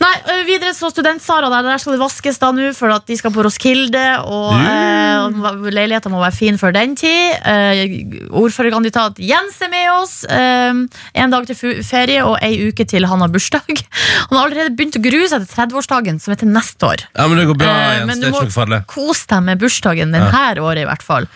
Nei, 0.00 0.12
videre 0.48 0.72
så 0.76 0.88
Studentsara 0.90 1.48
der, 1.52 1.62
der 1.68 1.78
skal 1.82 1.94
det 1.94 2.00
vaskes 2.02 2.38
da 2.42 2.50
nå 2.54 2.70
For 2.76 2.90
at 2.94 3.06
de 3.08 3.16
skal 3.20 3.32
på 3.34 3.44
Roskilde 3.46 4.04
Og 4.26 4.56
Mm. 4.58 5.42
uh, 5.44 5.66
leiligheten 5.70 6.12
må 6.12 6.20
være 6.22 6.34
fin 6.34 6.56
for 6.60 6.72
den 6.74 6.94
tid 6.98 7.36
uh, 7.46 8.32
Ordførerkandidat 8.42 9.18
Jens 9.22 9.58
er 9.64 9.70
med 9.72 9.86
oss 9.92 10.14
uh, 10.28 10.80
En 11.14 11.34
dag 11.34 11.46
til 11.50 11.82
ferie 11.86 12.24
Og 12.26 12.38
ei 12.44 12.68
uke 12.70 12.86
til 12.88 13.06
han 13.08 13.22
har 13.24 13.30
bursdag 13.32 13.68
Han 13.74 14.34
har 14.38 14.44
allerede 14.48 14.74
begynt 14.78 14.98
å 14.98 15.04
grue 15.04 15.28
seg 15.30 15.44
til 15.44 15.52
30-årsdagen 15.54 16.18
Som 16.22 16.34
er 16.34 16.40
til 16.42 16.52
neste 16.54 16.88
år 16.88 17.04
ja, 17.08 17.26
men 17.28 17.38
det 17.40 17.46
går 17.52 17.58
bra, 17.60 17.68
Eh, 17.78 17.94
Jens. 18.00 18.06
men 18.08 18.20
Det 18.20 18.26
er 18.26 18.32
du 18.32 18.34
må 18.34 18.40
ikke 18.42 18.50
noe 18.50 18.56
farlig. 18.58 18.78
Kos 18.90 19.20
deg 19.30 19.42
med 19.46 19.60
bursdagen 19.62 20.12
denne 20.14 20.28
ja. 20.32 20.62
året 20.64 20.82
i 20.82 20.88
hvert 20.88 21.04
fall 21.04 21.26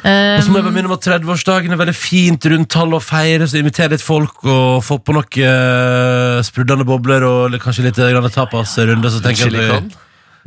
Og 0.00 0.42
så 0.44 0.50
må 0.52 0.60
jeg 0.60 0.66
bare 0.68 0.74
minne 0.76 0.88
om 0.90 0.96
at 0.96 1.06
30-årsdagen 1.06 1.72
er 1.74 1.80
veldig 1.80 1.96
fint 1.98 2.46
rundt 2.52 2.70
tall 2.72 2.94
å 2.96 3.00
feire, 3.02 3.48
så 3.50 3.58
inviter 3.60 3.90
litt 3.92 4.04
folk 4.04 4.44
og 4.44 4.84
få 4.86 5.00
på 5.04 5.16
noe 5.16 5.48
eh, 5.48 6.42
sprudlende 6.46 6.86
bobler 6.88 7.26
og 7.26 7.50
litt- 7.52 7.62
kanskje 7.64 7.84
litt 7.88 7.98
grann 8.00 8.30
tapas-runde. 8.30 9.10
så 9.10 9.20
tenker 9.24 9.50
jeg 9.50 9.70
at 9.70 9.82
vi- 9.90 9.96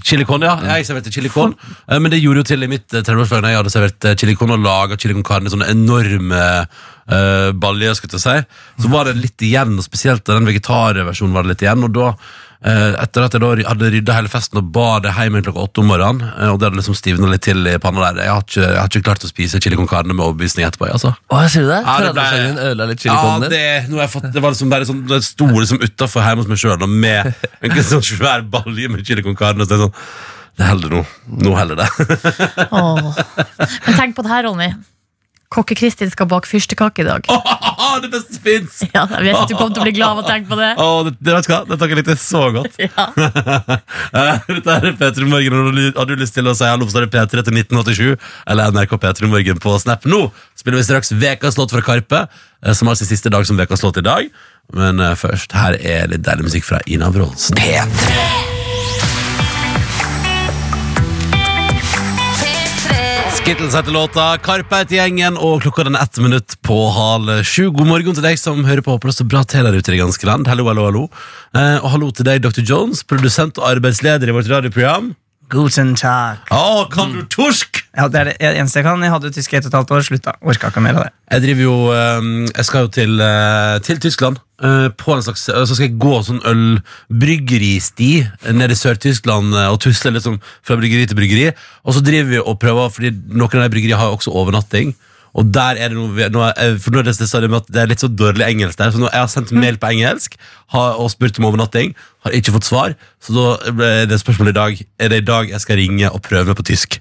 Chilicon? 0.02 0.42
Ja. 0.42 0.56
Jeg 0.74 0.88
serverte 0.88 1.12
chilicon. 1.14 1.54
Eh, 1.88 2.00
Men 2.00 2.10
det 2.12 2.20
gjorde 2.24 2.38
jo 2.42 2.44
til 2.44 2.64
i 2.64 2.68
mitt 2.68 2.92
eh, 2.94 3.02
30-årslag 3.06 3.44
da 3.44 3.50
jeg 3.52 3.60
hadde 3.62 3.70
servert 3.74 4.06
eh, 4.10 4.16
chilicon 4.16 4.50
og 4.56 4.60
laga 4.64 4.98
chilicon 4.98 5.24
carne 5.24 5.46
i 5.46 5.54
sånne 5.54 5.70
enorme 5.70 6.40
uh, 6.66 7.52
baljer, 7.54 7.94
skulle 7.94 8.10
jeg 8.10 8.16
til 8.16 8.22
å 8.22 8.24
si. 8.24 8.84
Så 8.84 8.90
var 8.90 9.06
det 9.06 9.18
litt 9.22 9.38
igjen, 9.46 9.78
og 9.78 9.84
spesielt 9.86 10.26
den 10.26 10.46
vegetarversjonen 10.50 11.34
var 11.36 11.44
det 11.46 11.50
litt 11.54 11.62
igjen. 11.68 11.84
Og 11.86 11.94
da 11.94 12.08
eh, 12.10 12.53
etter 12.64 13.26
at 13.26 13.34
jeg 13.36 13.42
da 13.44 13.50
hadde 13.68 13.90
rydda 13.92 14.14
hele 14.16 14.30
festen 14.32 14.60
og 14.62 14.70
bar 14.72 15.02
det 15.04 15.12
hjem 15.18 15.36
klokka 15.44 15.66
åtte 15.66 15.82
om 15.84 15.90
morgenen, 15.92 16.24
eh, 16.38 16.48
og 16.54 16.60
det 16.62 16.70
hadde 16.70 16.80
liksom 16.80 16.96
stivna 16.96 17.28
litt 17.34 17.44
til 17.44 17.60
i 17.68 17.74
panna 17.84 18.06
der, 18.14 18.22
jeg 18.24 18.32
har 18.32 18.46
ikke, 18.46 18.62
jeg 18.64 18.78
har 18.80 18.92
ikke 18.92 19.02
klart 19.10 19.26
å 19.28 19.32
spise 19.32 19.60
chili 19.64 19.76
con 19.80 19.90
carne 19.92 20.16
med 20.16 20.24
overbevisning 20.24 20.64
etterpå. 20.70 20.88
Altså. 20.96 21.12
Å, 21.28 21.42
jeg 21.44 21.54
ser 21.58 21.66
du 21.68 21.72
det? 21.74 21.82
Ja, 21.84 21.98
det 22.06 22.14
ble- 22.16 22.24
30-årsdagen 22.24 22.62
ødela 22.68 22.88
litt 22.94 23.04
chili 23.04 23.16
Ja, 23.16 23.50
det, 23.52 23.64
nå 23.90 24.00
har 24.00 24.06
jeg 24.08 24.14
fått, 24.16 24.30
det 24.38 24.44
var 24.46 24.56
liksom 24.56 24.72
bare 24.72 24.88
sånn, 24.88 25.02
det 25.12 25.20
sto 25.28 25.50
liksom 25.52 25.84
utafor 25.84 26.24
hjemme 26.30 26.46
hos 26.46 26.52
meg 26.54 26.62
sjøl 26.64 26.88
med 26.88 27.34
en 27.60 27.84
sånn 27.94 28.06
svær 28.14 28.48
balje 28.56 28.88
med 28.96 29.04
chili 29.08 29.26
con 29.28 29.36
carne. 29.36 29.68
Så 29.68 29.74
det 29.74 29.80
er 29.82 29.84
sånn, 29.88 30.00
det 30.62 30.68
holder 30.70 30.92
nå. 31.00 31.04
Nå 31.44 31.54
holder 31.58 31.80
det. 31.84 31.88
Åh. 32.80 33.22
Men 33.88 33.96
tenk 33.98 34.16
på 34.16 34.24
det 34.26 34.32
her, 34.38 34.48
Ronny. 34.48 34.72
Kokke-Kristin 35.54 36.12
skal 36.12 36.28
bake 36.32 36.50
fyrstekake 36.50 37.04
i 37.04 37.08
dag. 37.08 37.28
det 38.04 38.10
beste 38.12 38.36
som 38.36 38.44
fins! 38.44 38.80
Ja, 38.94 39.06
jeg 39.10 39.28
vet 39.28 39.50
du 39.50 39.56
kommer 39.56 39.76
til 39.76 39.84
å 39.84 39.88
bli 39.88 39.96
glad 39.96 40.16
av 40.16 40.24
å 40.24 40.26
tenke 40.28 40.50
på 40.50 40.58
det. 40.60 40.70
Oh, 40.82 41.02
det, 41.06 41.14
det, 41.20 41.36
vet 41.36 41.48
du 41.48 41.52
hva? 41.54 41.60
Dette 41.70 41.90
kan 41.90 42.02
jeg 42.02 42.08
litt 42.10 42.24
så 42.24 42.46
godt. 42.56 42.80
Ja. 42.84 43.10
Eh, 44.14 44.42
Dette 44.46 44.74
er 44.74 44.96
P3 45.00 45.26
Morgen, 45.30 45.56
og 45.56 45.98
har 45.98 46.08
du 46.10 46.14
lyst 46.20 46.36
til 46.36 46.48
å 46.50 46.54
si 46.58 46.68
hallo, 46.68 46.86
så 46.90 47.00
er 47.00 47.08
det 47.08 47.14
P3 47.16 47.42
til 47.48 47.58
1987 47.58 48.26
eller 48.52 48.74
NRK 48.76 48.96
P3 49.02 49.30
Morgen 49.32 49.62
på 49.64 49.74
Snap. 49.82 50.06
Nå 50.10 50.28
spiller 50.60 50.82
vi 50.82 50.86
straks 50.86 51.14
Vekas 51.18 51.58
låt 51.58 51.74
fra 51.74 51.82
Karpe, 51.86 52.26
eh, 52.62 52.78
som 52.78 52.92
har 52.92 53.00
sin 53.00 53.10
siste 53.10 53.34
dag 53.34 53.48
som 53.50 53.58
Vekas 53.60 53.86
låt 53.86 54.02
i 54.02 54.06
dag. 54.06 54.30
Men 54.78 55.02
eh, 55.02 55.16
først, 55.20 55.56
her 55.58 55.80
er 55.80 56.12
litt 56.14 56.26
deilig 56.28 56.52
musikk 56.52 56.70
fra 56.70 56.84
Ina 56.86 57.10
Wroldsen. 57.14 57.58
P3 57.58 58.53
Skittles 63.44 63.74
heter 63.76 63.92
låta, 63.92 64.38
Karpe 64.40 64.78
heter 64.80 64.96
gjengen, 64.96 65.36
og 65.36 65.66
klokka 65.66 65.84
den 65.84 65.98
er 66.00 66.06
ett 66.06 66.16
minutt 66.24 66.54
på 66.64 66.78
halv 66.96 67.42
sju. 67.44 67.66
God 67.76 67.90
morgen 67.90 68.16
til 68.16 68.24
deg 68.24 68.38
som 68.40 68.62
hører 68.64 68.80
på. 68.80 68.94
Håper 68.96 69.12
det 69.12 69.16
står 69.18 69.28
bra 69.34 69.42
til 69.44 69.68
der 69.68 69.76
ute 69.76 69.92
i 69.92 69.98
det 69.98 70.00
ganske 70.00 70.30
land. 70.30 70.48
Hallo, 70.48 70.64
hallo, 70.72 70.86
hallo. 70.88 71.02
Eh, 71.52 71.76
og 71.82 71.90
hallo 71.92 72.08
til 72.16 72.30
deg, 72.30 72.40
Dr. 72.40 72.64
Jones, 72.64 73.02
produsent 73.04 73.60
og 73.60 73.68
arbeidsleder 73.68 74.32
i 74.32 74.38
vårt 74.38 74.48
radioprogram. 74.48 75.12
Guten 75.52 75.94
Tag. 75.96 76.38
Oh, 76.52 76.86
kan 76.90 77.12
du 77.14 77.22
torsk? 77.30 77.84
Ja, 77.94 78.08
det 78.10 78.20
er 78.20 78.30
det 78.32 78.36
eneste 78.58 78.80
jeg 78.80 78.86
kan. 78.88 79.02
Jeg 79.06 79.12
hadde 79.14 79.30
jo 79.30 79.34
tysk 79.36 79.54
i 79.54 79.58
ett 79.60 79.66
og 79.68 79.74
et 79.74 79.76
halvt 79.78 79.92
år. 79.94 80.06
Slutta. 80.08 80.34
Orka 80.42 80.72
ikke 80.72 80.82
mer 80.82 80.98
av 80.98 81.04
det. 81.06 81.12
Jeg 81.36 81.44
driver 81.44 81.62
jo 81.68 81.76
eh, 81.94 82.30
Jeg 82.56 82.66
skal 82.70 82.88
jo 82.88 82.92
til, 82.96 83.22
eh, 83.22 83.76
til 83.86 84.00
Tyskland. 84.02 84.40
eh, 84.64 84.88
på 84.98 85.14
en 85.14 85.22
slags, 85.22 85.44
Så 85.46 85.76
skal 85.76 85.90
jeg 85.90 86.00
gå 86.02 86.16
sånn 86.26 86.42
ølbryggeristi 86.48 88.12
nede 88.54 88.74
i 88.74 88.80
Sør-Tyskland 88.80 89.54
eh, 89.54 89.70
og 89.74 89.80
tusle 89.84 90.14
liksom 90.16 90.40
fra 90.66 90.78
bryggeri 90.80 91.06
til 91.10 91.20
bryggeri. 91.20 91.48
Og 91.86 91.94
så 91.98 92.02
driver 92.06 92.30
vi 92.32 92.40
og 92.42 92.60
prøver, 92.62 92.90
fordi 92.96 93.12
noen 93.34 93.60
av 93.60 93.68
de 93.68 93.74
bryggeriene 93.76 94.00
har 94.02 94.10
jo 94.10 94.18
også 94.22 94.34
overnatting. 94.34 94.96
Og 95.34 95.48
der 95.50 95.80
er 95.82 95.90
det 95.90 95.98
noe, 95.98 96.28
noe 96.30 96.50
er, 96.52 96.76
for 96.82 96.94
nå 96.94 97.02
er 97.02 97.08
det 97.10 97.16
det 97.18 97.50
med 97.50 97.64
at 97.64 97.72
det 97.74 97.82
er 97.82 97.90
litt 97.90 98.04
så 98.04 98.10
dårlig 98.12 98.46
engelsk 98.46 98.78
der. 98.78 98.92
Så 98.94 99.02
nå, 99.02 99.08
jeg 99.10 99.24
har 99.24 99.32
sendt 99.32 99.54
mail 99.58 99.80
på 99.82 99.90
engelsk 99.90 100.36
har, 100.76 101.00
og 101.02 101.10
spurt 101.14 101.40
om 101.42 101.48
overnatting. 101.50 101.96
Har 102.26 102.36
ikke 102.38 102.54
fått 102.58 102.70
svar. 102.70 102.94
Så 103.24 103.34
da 103.34 103.74
ble 103.74 103.90
det 104.10 104.20
spørsmålet 104.22 104.54
i 104.54 104.60
dag 104.60 104.84
Er 105.02 105.10
det 105.10 105.24
i 105.24 105.26
dag 105.26 105.50
jeg 105.50 105.64
skal 105.64 105.82
ringe 105.82 106.12
og 106.12 106.22
prøve 106.26 106.52
meg 106.52 106.60
på 106.60 106.68
tysk. 106.70 107.00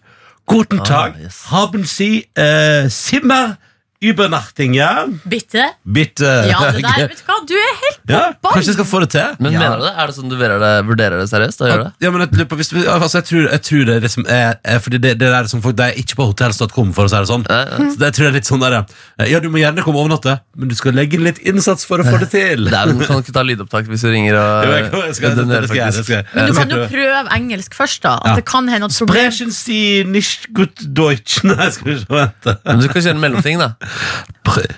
Guten 0.49 0.81
Tag. 0.85 1.19
yes. 1.21 1.45
Haben 1.53 1.85
Sie 1.85 2.25
uh, 2.39 2.89
Zimmer 2.91 3.59
Übernachting, 4.03 4.75
ja? 4.75 5.07
Bitte? 5.29 5.69
Bitte. 5.85 6.27
Ja, 6.51 6.73
det 6.73 6.83
der, 6.83 7.05
vet 7.13 7.21
du 7.21 7.29
hva? 7.29 7.37
Du 7.47 7.55
er 7.55 7.77
helt 7.85 7.92
Ja, 8.09 8.33
kanskje 8.43 8.73
jeg 8.73 8.75
skal 8.75 8.87
få 8.89 8.99
det 9.05 9.11
til? 9.15 9.37
Men 9.39 9.53
Ja. 9.53 9.59
mener 9.63 9.77
du 9.79 9.83
det? 9.87 9.93
Er 9.97 10.07
det 10.11 10.15
sånn 10.17 10.29
du 10.29 10.35
vurderer 10.37 10.59
det, 10.59 10.71
vurderer 10.89 11.21
det 11.21 11.29
seriøst? 11.31 11.59
Da 11.61 11.67
gjør 11.71 11.83
det? 11.85 11.91
Ja, 12.03 12.11
men 12.11 12.21
jeg, 12.25 12.31
lurer 12.35 12.49
på, 12.51 12.57
hvis, 12.59 12.73
vi- 12.75 12.87
altså, 12.87 13.21
jeg, 13.21 13.25
tror, 13.29 13.45
jeg 13.53 13.63
tror 13.63 13.85
det 13.87 13.95
er 13.97 14.01
det 14.01 14.11
som 14.11 14.25
er, 14.27 14.57
er 14.65 14.79
Fordi 14.83 14.99
det, 14.99 15.13
det 15.21 15.29
der 15.31 15.47
som 15.47 15.63
folk 15.63 15.77
Det 15.77 15.87
er 15.87 15.95
ikke 16.03 16.17
på 16.19 16.27
hotels.com, 16.33 16.93
for 16.97 17.05
å 17.07 17.09
si 17.13 17.17
det 17.17 17.29
sånn. 17.31 17.45
Ja, 17.49 17.61
ja. 17.63 17.77
Så 17.93 17.99
det 18.01 18.09
jeg 18.11 18.15
tror 18.19 18.25
jeg 18.27 18.31
er 18.33 18.37
litt 18.41 18.51
sånn 18.51 18.61
der 18.65 18.73
ja. 18.73 18.83
Ja, 19.31 19.39
du 19.41 19.49
må 19.55 19.59
gjerne 19.63 19.85
komme 19.87 19.99
og 20.03 20.09
overnatte, 20.11 20.41
men 20.57 20.69
du 20.69 20.75
skal 20.75 20.93
legge 20.99 21.15
inn 21.15 21.23
litt 21.25 21.39
innsats 21.47 21.85
for 21.87 21.99
å 22.03 22.05
få 22.05 22.19
det 22.19 22.31
til. 22.35 22.65
Det 22.67 22.75
er, 22.75 22.87
men 22.91 23.07
kan 23.07 23.17
du 23.17 23.23
ikke 23.23 23.37
ta 23.39 23.43
lydopptak 23.47 23.87
hvis 23.87 24.03
du 24.03 24.11
ringer 24.11 24.35
og 24.35 24.67
Jo, 24.67 24.73
jeg, 24.73 24.91
kan- 24.91 25.07
jeg 25.07 25.15
skal, 25.21 25.31
det, 25.37 25.47
det, 25.49 25.63
skal 25.69 25.77
jeg, 25.77 25.93
det 25.93 26.05
skal 26.05 26.17
jeg. 26.17 26.27
Men 26.35 26.43
du 26.43 26.53
Jeg 26.53 26.57
kan 26.59 26.69
jo 26.69 26.77
prøve. 26.83 26.91
prøve 26.91 27.37
engelsk 27.39 27.75
først, 27.79 28.03
da. 28.03 28.15
At 28.19 28.27
Ja. 28.27 28.35
det 28.37 28.45
kan 28.51 28.69
hende 28.69 28.85
at 28.91 28.99
problem... 28.99 29.31
Sprechen 29.31 29.51
Sie 29.53 30.03
nicht 30.05 30.49
gut 30.53 30.75
Deutsch? 30.83 31.45
Nei, 31.47 31.71
skal 31.71 31.87
vi 31.93 31.99
se, 32.01 32.07
vente. 32.11 32.59
Men 32.67 32.81
du 32.83 32.89
kan 32.89 33.03
kjøre 33.03 33.15
en 33.15 33.21
mellomting, 33.21 33.59
da. 33.63 33.73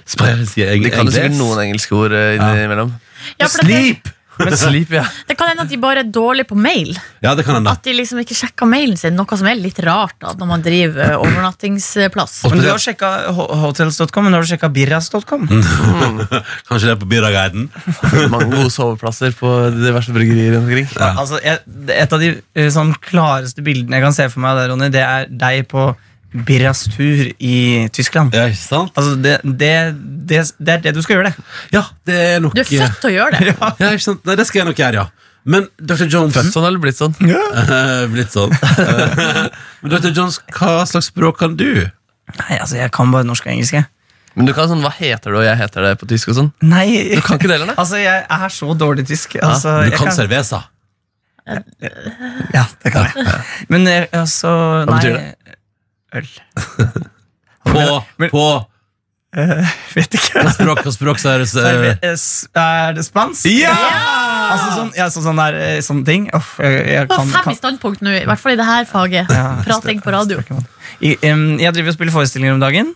Sprechen 0.06 0.46
Sie 0.46 0.64
De 0.64 0.90
kan 0.92 1.06
jo 1.08 1.12
sikkert 1.14 1.36
noen 1.38 1.58
engelske 1.66 1.96
ord 1.96 2.12
eh, 2.12 2.36
innimellom. 2.36 2.92
Ja, 3.40 3.48
for 3.48 3.66
det, 3.66 3.80
Sleep! 3.80 4.14
Men 4.38 4.56
sleep, 4.58 4.90
ja. 4.90 5.04
det 5.28 5.36
kan 5.38 5.50
hende 5.50 5.64
at 5.64 5.70
de 5.70 5.78
bare 5.80 6.02
er 6.02 6.10
dårlige 6.10 6.48
på 6.50 6.56
mail. 6.58 6.90
Ja, 7.22 7.34
det 7.38 7.44
kan 7.46 7.58
hende. 7.58 7.70
At 7.70 7.84
de 7.86 7.94
liksom 7.94 8.20
ikke 8.22 8.36
sjekker 8.36 8.68
mailen 8.68 8.98
sin, 8.98 9.14
noe 9.18 9.38
som 9.38 9.48
er 9.48 9.58
litt 9.58 9.78
rart 9.84 10.16
da, 10.22 10.34
når 10.38 10.50
man 10.50 10.64
driver 10.64 11.04
eh, 11.06 11.16
overnattingsplass. 11.20 12.36
Men 12.50 12.64
du 12.64 12.70
har 12.72 12.82
sjekka 12.82 13.12
hotels.com, 13.62 14.26
men 14.26 14.36
har 14.36 14.44
du 14.44 14.50
sjekka 14.50 14.70
birras.com? 14.74 15.46
Kanskje 16.68 16.88
det 16.88 16.94
er 16.96 17.00
på 17.00 17.10
Birraguiden. 17.10 17.68
Mange 18.34 18.50
gode 18.50 18.72
soveplasser 18.74 19.36
på 19.38 19.52
diverse 19.76 20.14
bryggerier 20.14 20.56
rundt 20.56 20.66
omkring. 20.66 20.90
Altså, 21.12 21.38
et 21.44 22.16
av 22.16 22.22
de 22.22 22.34
eh, 22.34 22.72
sånn 22.74 22.94
klareste 23.04 23.64
bildene 23.64 24.00
jeg 24.00 24.08
kan 24.08 24.18
se 24.18 24.28
for 24.32 24.44
meg 24.44 24.58
der, 24.58 24.72
Ronny, 24.72 24.90
det 24.94 25.04
er 25.04 25.30
deg 25.30 25.68
på 25.70 25.92
Birras 26.34 26.84
tur 26.90 27.28
i 27.38 27.88
Tyskland. 27.94 28.34
Ja, 28.34 28.48
ikke 28.50 28.58
sant? 28.58 28.90
Altså, 28.98 29.14
det, 29.22 29.36
det, 29.44 29.72
det, 30.26 30.40
det 30.58 30.72
er 30.74 30.80
det 30.88 30.94
du 30.96 31.02
skal 31.04 31.20
gjøre, 31.20 31.30
det. 31.30 31.44
Ja, 31.76 31.84
det 32.08 32.16
er 32.34 32.40
nok 32.42 32.56
Du 32.56 32.62
er 32.64 32.66
født 32.70 32.96
til 33.04 33.12
å 33.12 33.14
gjøre 33.14 33.38
det. 33.38 33.54
Ja, 33.84 33.92
ikke 33.92 34.06
sant? 34.08 34.24
Nei, 34.26 34.34
det 34.40 34.48
skal 34.48 34.64
jeg 34.64 34.68
nok 34.72 34.82
gjøre, 34.82 35.04
ja. 35.04 35.30
Men 35.44 35.66
Dr. 35.76 36.06
Jones 36.08 36.34
Født 36.34 36.54
sånn 36.54 36.64
eller 36.66 36.80
blitt 36.80 36.96
sånn? 36.98 37.14
Ja. 37.28 37.42
Blitt 38.14 38.32
sånn. 38.32 38.54
Eh, 38.56 39.48
Men 39.84 39.92
Dr. 39.92 40.10
Jones, 40.16 40.40
hva 40.56 40.86
slags 40.88 41.10
språk 41.12 41.38
kan 41.42 41.54
du? 41.60 41.84
Nei, 42.40 42.56
altså, 42.56 42.78
jeg 42.80 42.90
kan 42.96 43.12
bare 43.12 43.28
norsk 43.28 43.46
og 43.46 43.52
engelsk. 43.54 43.76
jeg. 43.76 43.86
Men 44.34 44.48
du 44.48 44.54
kan 44.56 44.66
sånn, 44.66 44.82
hva 44.82 44.90
heter 44.96 45.30
du, 45.30 45.38
og 45.38 45.44
jeg 45.46 45.60
heter 45.60 45.84
det 45.86 45.94
på 46.00 46.08
tysk 46.10 46.32
og 46.32 46.38
sånn? 46.40 46.48
Nei, 46.66 46.88
Du 47.12 47.20
kan 47.22 47.38
ikke 47.38 47.46
det 47.52 47.58
heller, 47.60 47.70
nei? 47.70 47.76
altså, 47.78 48.00
jeg 48.02 48.24
er 48.40 48.54
så 48.56 48.74
dårlig 48.80 49.04
tysk. 49.06 49.36
Altså, 49.38 49.76
Du 49.84 49.92
kan, 49.94 50.08
kan 50.08 50.16
cerveza. 50.16 50.64
Ja, 51.44 52.64
det 52.82 52.90
kan 52.94 53.04
jeg. 53.04 53.26
Men 53.68 53.84
altså, 53.86 54.16
altså 54.24 54.52
Hva 54.88 54.96
betyr 54.96 55.18
betyr 55.20 55.43
Øl. 56.14 56.28
På, 57.64 58.04
Men- 58.20 58.30
på 58.30 58.42
uh, 59.34 59.70
vet 59.96 60.14
ikke. 60.18 60.42
språk 60.54 60.82
hva 60.84 60.92
språk, 60.94 61.18
så 61.18 61.30
er 61.32 61.38
det 61.42 61.46
så, 61.50 61.62
eh, 61.64 61.94
Er 62.04 62.92
det 62.94 63.04
spansk? 63.06 63.46
Ja! 63.50 63.72
Altså 64.44 64.66
sånn, 64.76 64.90
ja, 64.98 65.06
så, 65.10 65.22
sånn 65.24 65.40
der, 65.40 65.56
eh, 65.58 65.78
sånne 65.82 66.04
ting. 66.06 66.26
Uff, 66.36 66.52
jeg, 66.60 66.82
jeg 66.92 67.08
kan, 67.10 67.30
fem 67.32 67.48
i 67.50 67.56
standpunkt 67.56 68.04
nå, 68.04 68.12
i 68.20 68.26
hvert 68.28 68.38
fall 68.42 68.52
i 68.54 68.58
det 68.60 68.66
her 68.68 68.84
faget. 68.86 69.32
Ja, 69.32 69.46
Prating 69.64 70.04
på 70.04 70.12
radio. 70.14 70.44
I, 71.00 71.16
um, 71.32 71.56
jeg 71.58 71.72
driver 71.74 71.94
og 71.94 71.96
spiller 71.96 72.14
forestillinger 72.14 72.54
om 72.58 72.62
dagen. 72.62 72.92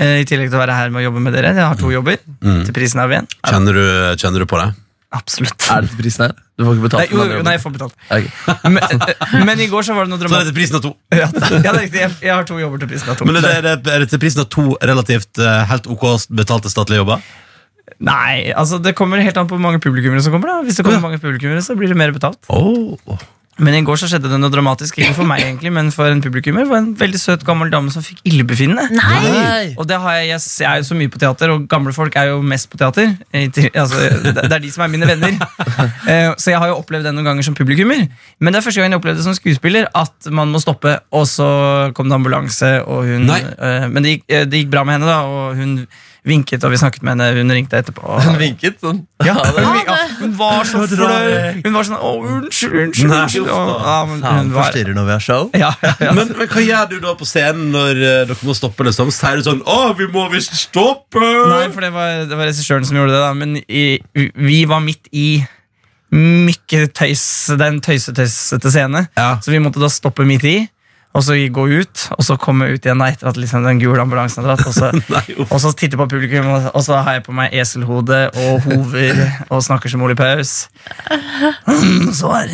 eh, 0.00 0.22
I 0.22 0.26
tillegg 0.26 0.48
til 0.50 0.56
å 0.58 0.64
være 0.64 0.74
her 0.80 0.90
med 0.94 1.02
å 1.04 1.06
jobbe 1.10 1.22
med 1.28 1.36
dere. 1.36 1.52
Jeg 1.54 1.68
har 1.68 1.78
to 1.78 1.92
jobber. 1.92 2.16
Til 2.40 2.74
prisen 2.74 3.04
av 3.04 3.12
én. 3.14 3.28
Kjenner 3.46 3.76
du, 3.76 3.84
kjenner 4.18 4.42
du 4.42 4.48
på 4.50 4.58
det? 4.64 4.72
Absolutt. 5.16 5.64
Er 5.72 5.86
det 5.86 5.88
til 5.88 6.00
prisen 6.02 6.26
her? 6.26 6.34
Du 6.58 6.66
får 6.66 6.74
ikke 6.74 6.82
Nei, 6.82 6.88
betalt 6.88 7.12
jo, 7.14 7.24
jo, 7.24 7.42
nei, 7.46 7.52
jeg 7.54 7.62
får 7.62 7.72
betalt. 7.78 7.94
Okay. 8.10 8.26
Men, 8.74 8.82
eh, 8.82 9.36
men 9.48 9.62
i 9.64 9.68
går 9.70 9.86
så 9.86 9.94
var 9.96 10.04
det 10.04 10.12
noe 10.12 10.20
Så 10.20 10.28
er 10.28 10.42
det 10.44 10.50
til 10.50 10.56
prisen 10.58 10.76
av 10.76 10.82
to. 10.84 10.90
Ja, 11.14 11.28
ja, 11.32 11.48
det 11.48 11.70
er 11.70 11.78
riktig. 11.78 12.02
Jeg, 12.02 12.12
jeg 12.26 12.34
har 12.34 12.48
to 12.50 12.58
jobber 12.60 12.82
til 12.82 12.90
prisen 12.90 13.12
av 13.14 13.16
to. 13.16 13.28
Men 13.28 13.38
er 13.40 13.62
det, 13.64 13.72
er 13.88 14.04
det, 14.04 14.08
til 14.12 14.20
prisen 14.20 14.42
av 14.44 14.50
to 14.52 14.66
relativt 14.90 15.40
uh, 15.40 15.62
helt 15.70 15.88
ok 15.94 16.04
betalte 16.42 16.72
statlige 16.72 17.00
jobber? 17.00 17.24
Nei, 18.04 18.52
altså 18.52 18.76
det 18.84 18.92
kommer 18.98 19.24
helt 19.24 19.40
an 19.40 19.48
på 19.48 19.56
hvor 19.56 19.64
mange 19.64 19.80
publikummere 19.80 20.20
som 20.22 20.34
kommer. 20.34 20.52
da 20.52 20.66
Hvis 20.66 20.76
det 20.76 20.84
kommer 20.84 21.00
Ja. 21.00 21.06
mange 21.08 21.22
publikummere, 21.22 21.64
så 21.64 21.78
blir 21.78 21.88
det 21.88 21.96
mer 21.96 22.12
betalt. 22.12 22.38
Oh. 22.52 23.16
Men 23.58 23.74
i 23.74 23.80
går 23.82 23.98
så 23.98 24.06
skjedde 24.10 24.30
det 24.30 24.38
noe 24.38 24.52
dramatisk. 24.54 24.98
Ikke 25.02 25.16
for 25.16 25.26
meg, 25.26 25.40
egentlig, 25.42 25.72
men 25.74 25.88
for 25.94 26.06
en 26.06 26.20
publikummer. 26.22 26.62
Det 26.62 26.70
var 26.70 26.82
en 26.84 26.92
veldig 27.00 27.18
søt 27.20 27.42
gammel 27.46 27.70
dame 27.72 27.90
som 27.90 28.04
fikk 28.06 28.20
illebefinnende. 28.28 28.84
Nei! 28.94 29.74
Og 29.78 29.88
det 29.90 29.98
har 29.98 30.18
jeg, 30.20 30.28
jeg, 30.38 30.66
er 30.68 30.76
jo 30.78 30.86
så 30.86 30.96
mye 30.98 31.10
på 31.10 31.18
teater, 31.18 31.50
og 31.54 31.64
gamle 31.70 31.92
folk 31.96 32.14
er 32.20 32.30
jo 32.30 32.38
mest 32.46 32.70
på 32.70 32.78
teater. 32.80 33.10
Altså, 33.34 34.04
det 34.22 34.34
det 34.38 34.46
er 34.54 34.62
de 34.62 34.70
som 34.74 34.84
er 34.86 34.92
mine 34.94 35.08
venner. 35.10 35.38
Eh, 36.08 36.30
Så 36.40 36.50
jeg 36.50 36.58
har 36.58 36.70
jo 36.70 36.78
opplevd 36.80 37.04
det 37.04 37.10
noen 37.14 37.26
ganger 37.26 37.44
som 37.44 37.54
publikummer. 37.54 38.06
Men 38.40 38.54
det 38.54 38.60
er 38.60 38.64
første 38.64 38.80
gang 38.80 38.94
jeg 38.94 38.98
opplevde 39.02 39.20
det 39.20 39.26
som 39.26 39.34
skuespiller, 39.36 39.88
at 39.94 40.28
man 40.34 40.48
må 40.54 40.60
stoppe, 40.62 40.94
og 41.14 41.26
så 41.28 41.48
kom 41.96 42.08
det 42.08 42.16
ambulanse, 42.16 42.70
og 42.88 43.04
hun 43.10 43.26
Nei. 43.28 43.40
eh, 43.44 43.86
Men 43.92 44.02
det 44.06 44.14
gikk, 44.16 44.24
eh, 44.32 44.46
det 44.48 44.62
gikk 44.62 44.70
bra 44.72 44.84
med 44.88 44.96
henne, 44.98 45.10
da, 45.10 45.18
og 45.28 45.58
hun 45.60 45.74
vinket, 46.28 46.64
og 46.64 46.72
vi 46.72 46.78
snakket 46.80 47.04
med 47.06 47.16
henne. 47.16 47.28
Hun 47.40 47.54
ringte 47.56 47.78
etterpå. 47.80 48.18
Hun 48.26 48.38
vinket 48.40 48.78
sånn. 48.84 49.00
Ja, 49.26 49.34
hun, 49.34 49.56
vink- 49.74 49.88
ja, 49.90 49.96
hun 50.20 50.34
var 50.38 50.68
så 50.68 50.84
flau. 50.86 51.16
Hun 51.64 51.74
var 51.74 51.86
sånn 51.88 51.96
Å, 51.98 52.12
unnskyld, 52.22 52.76
unnskyld. 52.84 53.14
Unnskyld. 53.16 53.50
Og, 53.50 53.72
ja, 53.82 53.96
men 54.06 54.22
hun 54.22 54.52
var, 54.54 54.78
når 54.94 55.08
vi 55.08 55.14
har 55.16 55.24
show. 55.24 55.50
ja, 55.58 55.72
ja, 55.82 55.92
ja. 56.06 56.12
Men, 56.14 56.30
men 56.38 56.50
hva 56.52 56.62
gjør 56.64 56.86
du 56.92 56.96
da 57.02 57.16
på 57.18 57.26
scenen 57.28 57.72
når 57.74 57.98
uh, 57.98 58.08
dere 58.30 58.38
må 58.46 58.54
stoppe? 58.56 58.86
liksom? 58.86 59.10
Sier 59.14 59.40
du 59.40 59.46
sånn 59.48 59.64
'Å, 59.66 59.78
vi 59.98 60.06
må 60.14 60.28
visst 60.32 60.54
stoppe'? 60.54 61.18
Nei, 61.50 61.66
for 61.74 61.82
det 61.84 61.92
var, 61.96 62.24
det 62.30 62.38
var 62.38 62.46
regissøren 62.52 62.86
som 62.86 63.00
gjorde 63.00 63.16
det, 63.16 63.22
da. 63.26 63.32
Men 63.36 63.58
i, 63.66 63.86
vi 64.14 64.62
var 64.70 64.84
midt 64.84 65.10
i 65.10 65.28
mye 66.14 66.86
tøys, 66.96 67.22
den 67.60 67.82
tøysetøysete 67.84 68.72
scene. 68.72 69.06
Ja. 69.18 69.34
Så 69.44 69.52
vi 69.52 69.60
måtte 69.60 69.82
da 69.82 69.90
stoppe 69.92 70.24
midt 70.28 70.46
i. 70.48 70.58
og 71.18 71.24
så 71.26 71.34
gå 71.50 71.64
ut, 71.80 72.04
og 72.14 72.22
så 72.22 72.36
komme 72.38 72.68
ut 72.70 72.84
igjen 72.86 73.00
da, 73.02 73.08
etter 73.10 73.30
at 73.32 73.38
liksom, 73.40 73.64
den 73.66 73.80
gule 73.82 74.02
ambulansen 74.02 74.44
har 74.44 74.54
dratt. 74.54 74.68
Og 74.70 74.76
så, 74.76 74.90
Nei, 75.14 75.24
og 75.48 75.56
så 75.62 75.72
titte 75.74 75.98
på 75.98 76.06
publikum, 76.10 76.46
og, 76.54 76.68
og 76.72 76.84
så 76.86 77.00
har 77.02 77.18
jeg 77.18 77.24
på 77.26 77.34
meg 77.34 77.54
eselhode 77.58 78.20
og 78.38 78.68
hover 78.68 79.22
og 79.48 79.64
snakker 79.66 79.90
som 79.90 80.04
Ole 80.06 80.14
Paus. 80.18 80.68
Mm, 81.66 82.12
så, 82.16 82.30
er, 82.38 82.52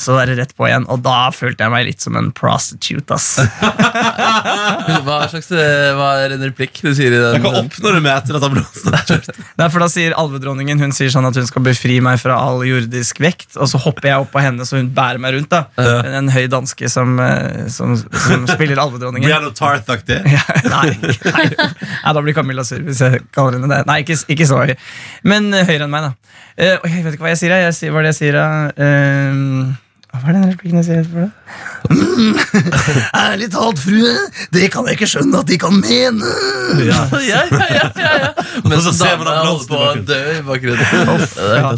så 0.00 0.16
er 0.22 0.32
det 0.32 0.38
rett 0.40 0.54
på 0.56 0.68
igjen, 0.70 0.86
og 0.92 1.02
da 1.04 1.28
følte 1.34 1.66
jeg 1.66 1.74
meg 1.74 1.86
litt 1.90 2.04
som 2.04 2.16
en 2.18 2.32
prostitute. 2.36 3.16
ass. 3.16 3.36
Hva, 5.06 5.18
slags, 5.30 5.50
eh, 5.54 5.92
hva 5.96 6.08
er 6.22 6.34
en 6.36 6.44
replikk 6.46 6.80
du 6.82 6.90
sier 6.96 7.14
i 7.14 7.20
den? 7.20 7.42
Hva 7.44 7.52
oppnår 7.60 7.98
du 7.98 8.02
med 8.02 8.12
etter 8.12 8.38
at 8.38 8.46
ambulansen 8.46 8.94
har 8.94 9.04
kjørt? 9.06 9.30
Nei, 9.60 9.68
for 9.72 9.82
Da 9.82 9.90
sier 9.92 10.16
alvedronningen 10.18 10.80
hun 10.82 10.94
sier 10.96 11.12
sånn 11.12 11.26
at 11.28 11.36
hun 11.38 11.48
skal 11.48 11.64
befri 11.66 11.98
meg 12.04 12.20
fra 12.22 12.38
all 12.40 12.64
jordisk 12.66 13.20
vekt, 13.22 13.52
og 13.56 13.68
så 13.70 13.80
hopper 13.82 14.10
jeg 14.10 14.24
opp 14.24 14.32
på 14.34 14.42
henne 14.42 14.66
så 14.66 14.80
hun 14.80 14.90
bærer 14.96 15.20
meg 15.22 15.36
rundt. 15.36 15.52
da 15.52 15.66
En, 15.82 16.18
en 16.22 16.32
høy 16.32 16.46
danske 16.52 16.90
som, 16.92 17.16
eh, 17.22 17.66
som, 17.72 17.96
som 18.12 18.46
spiller 18.50 18.80
alvedronningen. 18.82 19.28
Brianna 19.28 19.52
Tarth-aktig? 19.56 20.20
Ja, 20.36 20.42
nei, 20.68 20.92
nei. 21.00 21.46
da 22.14 22.22
blir 22.22 22.36
Camilla 22.36 22.64
sur 22.66 22.82
hvis 22.84 23.00
jeg 23.02 23.24
kaller 23.34 23.58
henne 23.58 23.70
det. 23.72 23.82
Nei, 23.88 24.00
ikke, 24.04 24.18
ikke 24.34 24.48
så 24.48 24.60
høy. 24.62 24.74
Men 25.26 25.48
eh, 25.54 25.66
høyere 25.68 25.86
enn 25.88 25.94
meg, 25.94 26.10
da. 26.10 26.36
Uh, 26.56 26.86
jeg 26.88 27.04
vet 27.04 27.16
ikke 27.16 27.26
hva 27.26 27.34
jeg 27.34 27.42
sier. 27.42 27.56
Jeg 27.66 27.74
sier 27.76 27.94
hva 27.94 28.02
er 28.02 28.08
det 28.08 28.14
jeg 28.14 28.20
sier, 28.20 28.38
da? 28.38 29.85
Hva 30.20 30.30
er 30.32 30.36
den 30.38 30.48
replikken 30.50 30.80
jeg 30.82 30.88
sier 30.88 31.08
for 31.10 31.26
det? 31.26 31.30
Ærlig 33.16 33.48
talt, 33.52 33.78
frue, 33.78 34.14
det 34.54 34.68
kan 34.74 34.86
jeg 34.88 34.98
ikke 34.98 35.08
skjønne 35.10 35.42
at 35.42 35.50
de 35.50 35.58
kan 35.60 35.76
mene. 35.78 36.30
Ja, 36.86 37.02
ja, 37.30 37.42
ja, 37.52 37.66
ja, 37.70 38.12
ja. 38.24 38.30
Men 38.64 38.78
Og 38.78 38.82
så 38.82 38.90
så 38.90 38.94
ser 38.98 39.18
man 39.20 39.30
at 39.30 39.40
ambulansen 39.42 39.76
holder 39.76 40.00
på 40.00 40.02
å 40.02 40.06
dø 40.10 40.20
i 40.32 40.42
bakgrunnen. 40.46 41.26
Ja. 41.56 41.70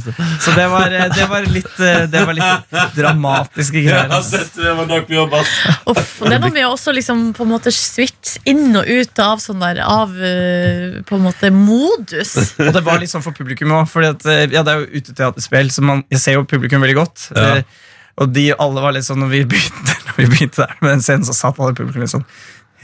Så 0.42 0.52
det 0.57 0.64
var, 0.71 0.92
eh, 0.95 1.09
det 1.12 1.26
var 1.28 1.45
litt 1.50 1.80
eh, 1.83 2.04
Det 2.11 2.23
var 2.26 2.37
litt 2.37 2.73
dramatiske 2.97 3.83
greier. 3.85 4.09
har 4.11 4.23
sett 4.25 4.57
det 4.57 4.73
var 4.78 4.88
nok 4.88 5.11
mye 5.11 5.18
jobb, 5.18 5.35
ass. 5.38 5.52
Uff, 5.92 6.14
og 6.23 6.30
det 6.30 6.38
er 6.38 6.42
noe 6.42 6.54
med 6.54 6.66
å 6.66 6.73
også 6.75 6.95
liksom 6.97 7.25
på 7.37 7.45
en 7.45 7.52
måte 7.52 7.73
switche 7.75 8.42
inn 8.49 8.76
og 8.78 8.88
ut 8.88 9.23
av 9.23 9.42
sånn 9.42 9.61
der 9.62 9.83
Av 9.85 10.14
eh, 10.14 10.99
på 11.09 11.18
en 11.18 11.26
måte 11.26 11.50
modus. 11.54 12.35
Og 12.59 12.73
det 12.75 12.83
var 12.87 13.02
litt 13.02 13.12
sånn 13.12 13.25
for 13.25 13.37
publikum 13.37 13.75
òg. 13.76 13.92
Ja, 14.02 14.14
det 14.16 14.73
er 14.73 14.83
jo 14.83 15.02
uteteaterspill, 15.02 15.71
så 15.75 15.85
man, 15.85 16.04
jeg 16.12 16.23
ser 16.23 16.38
jo 16.38 16.47
publikum 16.49 16.83
veldig 16.85 16.99
godt. 16.99 17.28
Ja. 17.37 17.61
Og 18.18 18.32
de 18.34 18.48
alle 18.58 18.82
var 18.82 18.96
litt 18.96 19.06
sånn 19.06 19.20
Når 19.22 19.30
vi 19.30 19.44
begynte, 19.52 19.94
når 20.08 20.16
vi 20.18 20.26
begynte 20.32 20.64
der 20.64 20.75
med 20.82 20.90
den 20.96 21.04
scenen, 21.06 21.28
så 21.28 21.37
satt 21.37 21.60
alle 21.60 21.75
i 21.75 21.78
publikum 21.78 22.04
litt 22.04 22.14
sånn 22.14 22.26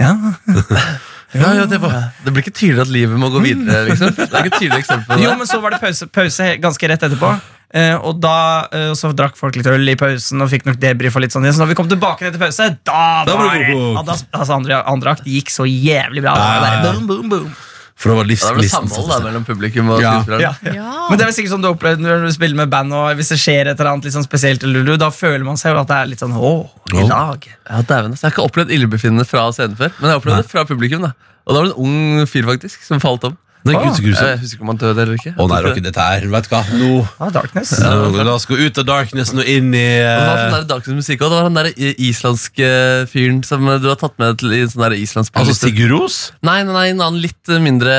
Ja. 0.01 0.15
Ja, 1.35 1.49
ja, 1.59 1.65
det 1.67 1.81
var 1.83 1.91
Det 2.23 2.31
blir 2.31 2.45
ikke 2.45 2.55
tydelig 2.55 2.85
at 2.85 2.91
livet 2.95 3.19
må 3.19 3.27
gå 3.35 3.41
videre. 3.43 3.89
liksom 3.89 4.13
Det 4.15 4.29
er 4.29 4.45
ikke 4.45 4.53
et 4.53 4.61
tydelig 4.61 4.85
eksempel. 4.85 5.19
Jo, 5.19 5.33
men 5.35 5.49
så 5.51 5.59
var 5.65 5.75
det 5.75 5.81
pause, 5.83 6.07
pause 6.15 6.47
ganske 6.63 6.91
rett 6.93 7.07
etterpå. 7.09 7.33
Eh, 7.75 7.97
og 8.07 8.21
da 8.23 8.37
eh, 8.71 8.93
så 8.95 9.11
drakk 9.19 9.35
folk 9.35 9.57
litt 9.59 9.67
øl 9.67 9.91
i 9.91 9.97
pausen 9.99 10.45
og 10.45 10.51
fikk 10.53 10.69
nok 10.69 10.79
debrief. 10.79 11.17
og 11.19 11.25
litt 11.25 11.35
sånn. 11.35 11.49
Så 11.51 11.65
da 11.65 11.67
vi 11.67 11.75
kom 11.75 11.91
tilbake 11.91 12.31
til 12.31 12.39
pause, 12.39 12.69
da 12.87 13.25
Da 13.27 13.35
var 13.35 13.51
det 13.51 13.75
ja, 13.75 14.05
da, 14.07 14.15
altså, 14.15 14.55
andre, 14.55 14.79
andre 14.95 15.17
akt 15.17 15.27
gikk 15.27 15.51
så 15.51 15.67
jævlig 15.67 16.23
bra. 16.23 16.37
Da, 16.39 16.45
var 16.53 16.67
bare 16.69 16.83
boom, 16.87 17.09
boom, 17.11 17.33
boom. 17.33 17.49
For 17.97 18.11
det 18.11 18.17
var 18.17 18.25
Ja, 18.25 18.27
det 18.27 18.35
livsgnisten. 18.35 18.89
samhold 18.91 19.09
da, 19.09 19.19
mellom 19.29 19.45
publikum 19.47 19.89
og 19.95 20.01
Ja. 20.03 20.13
skuespillerne. 20.23 20.41
Ja, 20.43 20.53
ja. 20.67 20.73
Ja. 20.75 21.09
Men 21.11 21.19
det 21.19 21.27
er 21.29 21.31
sikkert 21.37 21.53
sånn 21.55 21.63
du 21.63 21.69
opplever 21.71 22.01
når 22.03 22.27
du 22.27 22.33
spiller 22.35 22.57
med 22.57 22.71
band, 22.71 22.93
og 22.93 23.15
hvis 23.17 23.29
det 23.31 23.39
skjer 23.39 23.69
et 23.71 23.79
eller 23.79 23.93
annet 23.93 24.05
litt 24.09 24.15
sånn 24.17 24.27
spesielt, 24.27 24.65
eller 24.67 24.97
da 24.99 25.11
føler 25.11 25.45
man 25.45 25.57
seg 25.57 25.73
jo 25.75 25.81
at 25.81 25.87
det 25.87 25.97
er 25.97 26.07
litt 26.11 26.19
sånn 26.25 26.35
åh, 26.35 26.69
i 26.93 27.07
lag. 27.07 27.47
Ja, 27.71 27.83
dæven, 27.83 28.13
ass. 28.13 28.23
Jeg 28.23 28.33
har 28.33 28.35
ikke 28.35 28.49
opplevd 28.51 28.71
illebefinnende 28.75 29.25
fra 29.27 29.47
scenen 29.53 29.77
før, 29.79 29.93
men 30.01 30.11
jeg 30.11 30.11
har 30.11 30.21
opplevd 30.21 30.43
det 30.43 30.51
fra 30.51 30.65
publikum. 30.65 31.03
da 31.03 31.13
Og 31.47 31.55
da 31.55 31.61
var 31.61 31.69
det 31.69 31.75
en 31.77 31.85
ung 31.85 32.27
fyr 32.27 32.43
faktisk 32.45 32.83
som 32.83 32.99
falt 33.01 33.25
om. 33.25 33.39
Nei, 33.65 33.75
så. 33.97 34.03
Jeg 34.05 34.41
husker 34.43 34.59
ikke 34.59 34.65
om 34.67 34.71
han 34.75 34.79
døde 34.81 35.01
eller 35.05 35.17
ikke. 35.17 35.31
Å 35.41 35.45
nei, 35.49 35.59
dere, 35.65 35.83
dette 35.87 36.05
her, 36.05 36.27
vet 36.35 36.45
du 36.45 36.51
hva 36.53 36.59
Nå 36.77 36.89
Ja, 37.01 37.29
Darkness. 37.33 37.71
nå, 37.81 38.11
La 38.25 38.35
oss 38.35 38.45
gå 38.49 38.59
ut 38.61 38.81
av 38.83 38.85
darknessen 38.91 39.41
og 39.41 39.49
inn 39.49 39.71
i 39.73 39.85
Det 40.05 40.11
var 40.11 40.37
sånn 40.37 40.43
eh, 40.45 40.57
der 40.59 40.67
darkness-musikk 40.75 41.25
også. 41.25 41.31
Det 41.33 41.39
var 41.39 41.47
han 41.49 41.57
der 41.57 41.71
islandske 42.05 42.69
fyren 43.09 43.41
som 43.49 43.65
du 43.81 43.89
har 43.89 43.97
tatt 44.01 44.19
med 44.21 44.37
til 44.43 44.53
i 44.53 44.61
en 44.67 44.73
sånn 44.73 44.85
der 44.85 44.97
islandsk 44.99 45.41
Altså. 45.41 45.57
Sigurd 45.65 45.95
Ros? 45.95 46.19
Nei, 46.45 46.59
nei, 46.67 46.75
nei, 46.77 46.85
en 46.93 47.01
annen 47.07 47.23
litt 47.25 47.53
mindre 47.65 47.95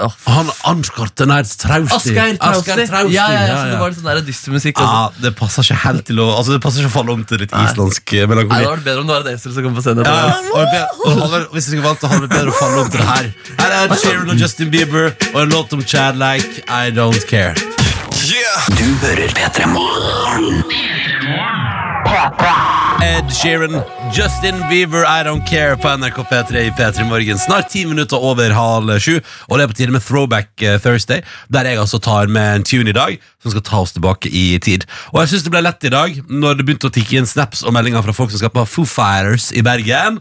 oh. 0.00 0.16
Han 0.30 0.48
Ansgar 0.72 1.12
Nær, 1.28 1.44
Trausti. 1.44 1.96
Asgeir 1.98 2.40
Trausti. 2.40 2.88
Trausti. 2.88 3.14
Ja, 3.14 3.28
ja, 3.34 3.44
ja, 3.44 3.58
så 3.60 3.68
det 3.74 3.80
var 3.82 3.92
litt 3.92 4.00
sånn 4.00 4.08
der 4.08 4.22
dystermusikk. 4.24 4.80
også. 4.80 4.96
Ja, 4.96 5.22
det 5.26 5.34
passer 5.36 5.66
ikke 5.68 5.80
helt 5.84 6.06
til 6.08 6.22
å 6.24 6.30
Altså 6.40 6.56
det 6.56 6.62
passer 6.64 6.80
ikke 6.84 6.92
å 6.94 6.96
falle 6.96 7.12
om 7.18 7.26
til 7.28 7.44
litt 7.44 7.52
islandsk 7.52 8.14
melankoli. 8.24 8.24
Nei, 8.24 8.32
melankoli. 8.32 8.56
det 8.56 8.64
hadde 8.64 8.74
vært 8.78 8.88
bedre 8.88 9.04
om 9.04 9.10
det 9.10 9.16
var 9.18 9.28
et 9.28 9.36
esel 9.36 9.52
som 9.56 9.68
kom 9.68 9.76
på 9.76 9.84
scenen. 9.84 10.08
Ja. 10.08 10.40
Og 10.56 10.70
og 11.20 11.54
Hvis 11.54 11.68
jeg 11.68 11.76
skulle 11.76 11.86
valgt, 11.86 12.06
hadde 12.08 12.22
det 12.22 12.28
vært 12.28 12.36
bedre 12.38 12.54
å 12.54 12.58
falle 12.58 12.84
om 12.84 12.90
til 12.90 13.00
det 13.02 13.08
her. 13.10 13.30
Her 13.60 13.76
er 13.76 13.96
Sheeran 14.00 14.32
og 14.32 14.40
Justin 14.40 14.70
Bieber 14.72 15.09
og 15.34 15.42
en 15.42 15.48
låt 15.52 15.72
om 15.72 15.82
Chad 15.84 16.18
like 16.18 16.64
I 16.68 16.90
Don't 16.90 17.26
Care. 17.30 17.54
Du 18.78 18.86
hører 19.02 19.28
P3 19.28 19.66
Morgen. 19.66 20.62
Ed 23.02 23.30
Sheeran, 23.32 23.82
Justin 24.12 24.58
Bieber, 24.68 25.04
I 25.04 25.22
Don't 25.24 25.46
Care 25.48 25.76
på 25.76 25.88
NRK 25.96 26.18
P3 26.30 26.62
i 26.66 26.70
P3 26.70 27.04
Morgen. 27.08 27.38
Snart 27.38 27.70
ti 27.70 27.84
minutter 27.86 28.16
over 28.16 28.52
halv 28.52 28.92
sju, 29.00 29.20
og 29.48 29.58
det 29.58 29.64
er 29.64 29.70
på 29.70 29.76
tide 29.78 29.94
med 29.94 30.04
Throwback 30.04 30.62
eh, 30.62 30.80
Thursday, 30.80 31.22
der 31.48 31.68
jeg 31.70 31.78
altså 31.80 31.98
tar 31.98 32.26
med 32.26 32.56
en 32.56 32.64
tune 32.64 32.90
i 32.90 32.96
dag 32.96 33.16
som 33.42 33.54
skal 33.54 33.64
ta 33.64 33.80
oss 33.84 33.94
tilbake 33.96 34.28
i 34.28 34.58
tid. 34.62 34.84
Og 35.14 35.22
jeg 35.22 35.32
syns 35.32 35.46
det 35.46 35.54
ble 35.54 35.64
lett 35.64 35.86
i 35.86 35.92
dag 35.92 36.18
når 36.28 36.58
det 36.58 36.66
begynte 36.68 36.90
å 36.90 36.96
tikke 36.98 37.20
inn 37.20 37.30
snaps 37.30 37.64
og 37.64 37.76
meldinger 37.76 38.04
fra 38.04 38.16
folk 38.16 38.34
som 38.34 38.42
skal 38.42 38.52
på 38.52 38.66
Foo 38.68 38.88
Fighters 38.88 39.48
i 39.56 39.64
Bergen. 39.64 40.20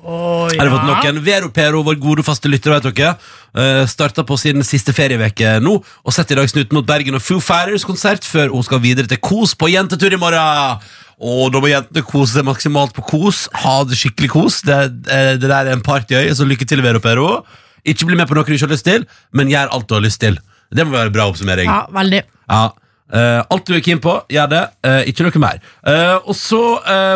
Har 0.00 0.54
jeg 0.54 0.72
fått 0.72 0.86
noen 0.88 1.20
Vero 1.24 1.50
Pero, 1.52 1.82
vår 1.84 1.98
gode 2.00 2.24
faste 2.24 2.48
lytter, 2.48 2.72
vet 2.72 2.88
dere? 2.96 3.12
Uh, 3.52 3.84
Starta 3.90 4.24
på 4.24 4.38
sin 4.40 4.62
siste 4.64 4.94
ferieveke 4.94 5.56
nå 5.58 5.72
Og 5.82 6.14
setter 6.14 6.36
i 6.36 6.38
dag 6.38 6.50
snuten 6.52 6.76
mot 6.78 6.86
Bergen 6.86 7.18
og 7.18 7.24
Foo 7.24 7.42
Fighters 7.42 7.84
konsert 7.84 8.24
Før 8.24 8.54
hun 8.54 8.64
skal 8.64 8.80
videre 8.80 9.10
til 9.10 9.20
Kos 9.20 9.56
på 9.58 9.68
jentetur 9.72 10.14
i 10.14 10.20
morgen. 10.20 10.84
Og 11.20 11.50
da 11.52 11.60
må 11.60 11.68
jentene 11.68 12.04
kose 12.06 12.38
seg 12.38 12.46
maksimalt 12.48 12.94
på 12.96 13.04
Kos. 13.04 13.42
Ha 13.60 13.74
det 13.84 13.98
skikkelig 14.00 14.30
kos. 14.32 14.60
Det, 14.64 14.76
eh, 15.12 15.34
det 15.36 15.50
der 15.50 15.68
er 15.68 15.74
en 15.74 15.82
partyøy, 15.84 16.30
så 16.32 16.46
lykke 16.48 16.64
til 16.64 16.80
Vero 16.80 17.02
Pero. 17.04 17.42
Ikke 17.84 18.08
bli 18.08 18.16
med 18.16 18.28
på 18.28 18.38
noe 18.38 18.46
du 18.46 18.54
ikke 18.54 18.66
har 18.66 18.72
lyst 18.72 18.86
til 18.88 19.06
Men 19.36 19.48
gjør 19.52 19.72
alt 19.72 19.88
du 19.88 19.94
har 19.98 20.04
lyst 20.04 20.20
til. 20.20 20.38
Det 20.72 20.86
må 20.86 20.94
være 20.96 21.10
en 21.10 21.12
bra 21.12 21.26
oppsummering. 21.28 21.68
Ja, 21.68 21.84
veldig. 21.92 22.22
ja. 22.48 22.62
Eh, 23.10 23.40
alt 23.50 23.66
du 23.66 23.74
er 23.74 23.82
keen 23.82 24.00
på, 24.02 24.12
gjør 24.30 24.50
det. 24.50 24.60
Uh, 24.86 25.00
ikke 25.10 25.24
noe 25.26 25.42
mer. 25.42 25.58
Uh, 25.82 26.22
og 26.30 26.36
så 26.38 26.60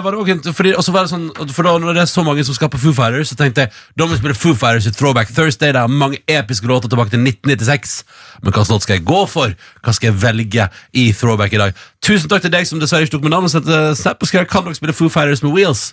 var 0.02 0.11
det 0.11 0.37
også, 0.37 0.54
fordi, 0.57 0.72
var 0.74 1.07
det 1.07 1.12
sånn 1.12 1.28
For 1.54 1.66
da 1.66 1.74
når 1.78 1.96
det 1.96 2.02
er 2.02 2.11
så 2.11 2.24
mange 2.26 2.44
som 2.46 2.57
skal 2.57 2.70
på 2.72 2.80
Foo 2.83 2.94
Fighters, 2.96 3.30
så 3.30 3.38
tenkte 3.38 3.64
jeg 3.64 3.72
da 3.94 4.07
må 4.07 4.14
vi 4.14 4.20
spille 4.22 4.38
Foo 4.38 4.57
Fighters 4.59 4.88
i 4.90 4.94
Throwback 4.94 5.30
Thursday. 5.35 5.72
Det 5.74 5.83
er 5.83 5.98
mange 6.02 6.20
episke 6.30 6.68
låter 6.70 6.90
tilbake 6.90 7.14
til 7.14 7.22
1996. 7.22 7.96
Men 8.42 8.57
hva 8.57 8.66
låt 8.68 8.87
skal 8.87 8.98
jeg 8.98 9.07
gå 9.09 9.22
for? 9.30 9.54
Hva 9.85 9.94
skal 9.94 10.11
jeg 10.11 10.20
velge 10.24 10.68
i 10.92 11.07
Throwback 11.14 11.54
i 11.54 11.62
dag? 11.62 11.85
Tusen 12.04 12.30
takk 12.33 12.44
til 12.44 12.54
deg 12.54 12.66
som 12.68 12.83
dessverre 12.83 13.07
ikke 13.07 13.16
tok 13.18 13.28
med 13.28 13.37
navn. 13.37 13.48
og 13.48 13.54
sendte 13.54 13.85
snap 13.98 14.22
og 14.22 14.30
skrev 14.30 14.48
Kan 14.50 14.66
dere 14.66 14.78
spille 14.78 14.96
Foo 14.96 15.12
Fighters 15.12 15.44
med 15.46 15.54
Wheels? 15.54 15.92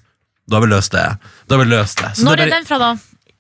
Da 0.50 0.58
har 0.58 0.66
vi 0.66 0.74
løst 0.74 0.98
det. 0.98 1.06
Da 1.48 1.56
har 1.56 1.64
vi 1.64 1.72
løst 1.72 2.02
det. 2.02 2.16
Så 2.18 2.26
Når 2.26 2.48
er 2.48 2.56
den 2.58 2.66
fra, 2.68 2.82
da? 2.82 2.96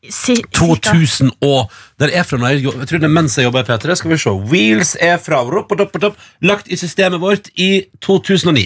Si, 0.09 0.33
2000 0.57 1.29
og 1.45 1.69
Der 2.01 2.09
er 2.17 2.23
fra 2.25 2.37
når 2.41 2.55
jeg, 2.55 2.63
jeg 2.65 2.87
tror 2.89 2.97
det 3.03 3.05
er 3.05 3.11
mens 3.13 3.35
jeg 3.37 3.45
jobber 3.45 3.61
i 3.61 3.67
P3 3.67 3.95
Skal 3.99 4.09
vi 4.09 4.17
se 4.17 4.31
Wheels 4.49 4.95
er 4.97 5.19
fra 5.21 5.43
opp, 5.45 5.69
og 5.71 5.77
topp, 5.77 5.93
og 5.99 6.01
topp, 6.01 6.15
Lagt 6.41 6.71
i 6.73 6.77
systemet 6.79 7.21
vårt 7.21 7.51
i 7.61 7.83
2009 8.01 8.63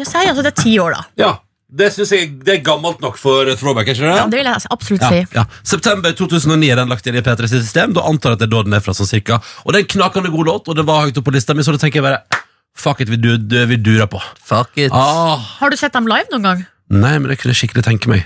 Jeg 0.00 0.06
sier 0.08 0.30
altså 0.30 0.44
det 0.46 0.54
er 0.54 0.62
ti 0.62 0.72
år, 0.80 0.96
da. 0.96 1.02
Ja, 1.20 1.28
det 1.76 1.90
synes 1.92 2.14
jeg 2.16 2.30
Det 2.46 2.54
er 2.54 2.62
gammelt 2.64 3.04
nok 3.04 3.18
for 3.20 3.44
throwback, 3.60 3.90
ikke 3.92 4.00
det? 4.06 4.14
Ja, 4.16 4.24
det 4.32 4.40
vil 4.40 4.48
jeg 4.48 4.64
absolutt 4.78 5.04
Ja, 5.04 5.10
si. 5.12 5.20
ja. 5.36 5.44
September 5.74 6.16
2009 6.16 6.70
er 6.72 6.80
den 6.80 6.88
lagt 6.94 7.06
inn 7.12 7.20
i 7.20 7.24
P3s 7.28 7.52
system 7.58 7.92
Da 8.00 8.06
antar 8.08 8.32
jeg 8.32 8.40
at 8.40 8.44
det 8.46 8.48
er 8.48 8.54
da 8.56 8.64
den 8.70 8.78
er 8.80 8.84
fra 8.88 8.96
sånn 8.96 9.12
cirka 9.12 9.42
Og 9.66 9.74
det 9.76 9.82
er 9.82 9.84
en 9.84 9.92
knakende 9.98 10.32
god 10.32 10.48
låt 10.54 10.72
Og 10.72 10.80
det 10.80 10.86
var 10.88 11.04
høyt 11.04 11.20
opp 11.20 11.28
på 11.28 11.36
lista 11.36 11.52
mi 11.58 11.66
Så 11.68 11.76
da 11.76 11.84
tenker 11.84 12.00
jeg 12.00 12.08
bare 12.08 12.22
Fuck 12.76 13.00
it, 13.04 13.08
vi, 13.12 13.16
du, 13.20 13.34
du, 13.40 13.60
vi 13.68 13.76
durer 13.80 14.08
på 14.08 14.24
Fuck 14.40 14.80
it. 14.80 14.92
ah, 14.92 15.36
Har 15.60 15.68
du 15.72 15.76
sett 15.80 15.92
dem 15.96 16.08
live 16.08 16.32
noen 16.32 16.48
gang? 16.48 16.64
Nei, 16.92 17.18
men 17.18 17.28
det 17.32 17.36
kunne 17.42 17.52
jeg 17.52 17.60
skikkelig 17.66 17.84
tenke 17.92 18.08
meg 18.12 18.24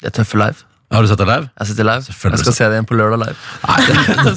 Det 0.00 0.08
er 0.08 0.22
tøffe 0.22 0.40
live. 0.40 0.64
Har 0.94 1.02
du 1.02 1.08
sett 1.10 1.18
det 1.20 1.26
live? 1.26 1.48
Jeg 1.58 1.66
sitter 1.70 1.84
live. 1.88 2.04
Jeg 2.06 2.38
skal 2.40 2.54
se 2.54 2.64
det 2.70 2.76
igjen 2.78 2.86
på 2.88 2.96
lørdag 2.98 3.18
live. 3.24 3.36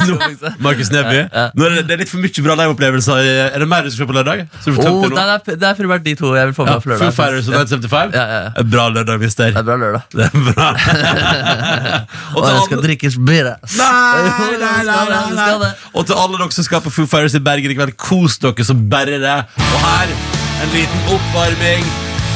Nå- 0.08 0.52
Markus 0.66 0.90
Neby 0.94 1.20
Nå 1.58 1.66
er 1.68 1.76
det, 1.78 1.84
det 1.88 1.94
er 1.96 2.00
litt 2.02 2.10
for 2.12 2.22
mye 2.24 2.44
bra 2.46 2.56
live-opplevelser 2.58 3.28
Er 3.54 3.60
det 3.62 3.68
mer 3.70 3.86
du 3.86 3.92
skal 3.92 4.04
se 4.04 4.08
på 4.10 4.16
lørdag? 4.18 4.44
Så 4.64 4.74
du 4.74 4.80
Oh, 4.88 5.04
det 5.04 5.12
det, 5.14 5.24
er, 5.24 5.58
det 5.62 5.68
er 5.70 5.78
primært 5.78 6.04
de 6.06 6.14
to 6.18 6.32
jeg 6.38 6.50
vil 6.50 6.56
få 6.58 6.66
med 6.68 6.74
Ja, 6.74 6.80
på 6.84 6.90
lørdag. 6.92 7.04
Foo 7.06 7.16
Fighters 7.18 7.48
og 7.52 7.58
1975 7.62 8.18
Ja, 8.18 8.24
ja, 8.32 8.40
ja. 8.48 8.66
Bra 8.74 8.86
lørdag, 8.96 9.20
mister 9.22 9.52
Det 9.54 9.62
er 9.62 9.68
bra 9.68 9.78
lørdag. 9.82 10.02
Det 10.14 10.26
er 10.26 10.32
bra 10.50 10.68
Og 12.36 12.42
Og 12.42 12.50
jeg 12.50 12.66
skal 12.68 12.82
drikke 12.84 12.86
drikkes 12.88 13.18
beer. 13.30 13.52
Nei, 13.78 13.88
nei, 14.28 14.50
nei, 14.64 15.06
det, 15.14 15.22
nei, 15.38 15.48
nei. 15.64 15.72
Og 15.94 16.08
til 16.10 16.18
alle 16.24 16.42
dere 16.42 16.58
som 16.58 16.68
skal 16.68 16.84
på 16.86 16.94
Foo 16.98 17.06
Fighters 17.10 17.38
i 17.38 17.44
Bergen 17.44 17.74
i 17.74 17.78
kveld 17.78 17.96
Kos 18.02 18.40
dere 18.44 18.68
så 18.68 18.76
bare 18.78 19.20
det 19.24 19.38
Og 19.62 19.80
her 19.86 20.14
en 20.64 20.74
liten 20.74 21.12
oppvarming 21.14 21.86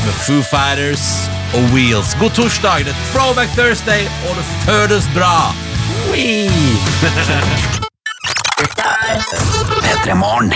Med 0.06 0.18
Foo 0.26 0.42
Fighters 0.52 1.08
og 1.54 1.64
Wheels 1.74 2.16
God 2.20 2.30
torsdag, 2.30 2.86
det 2.86 2.96
Throwback 3.14 3.50
Thursday 3.58 4.02
Og 4.30 4.36
det 4.36 4.46
føles 4.66 5.06
bra 5.16 5.36
Wee. 6.12 6.50
P3 10.02 10.14
Morgen. 10.14 10.54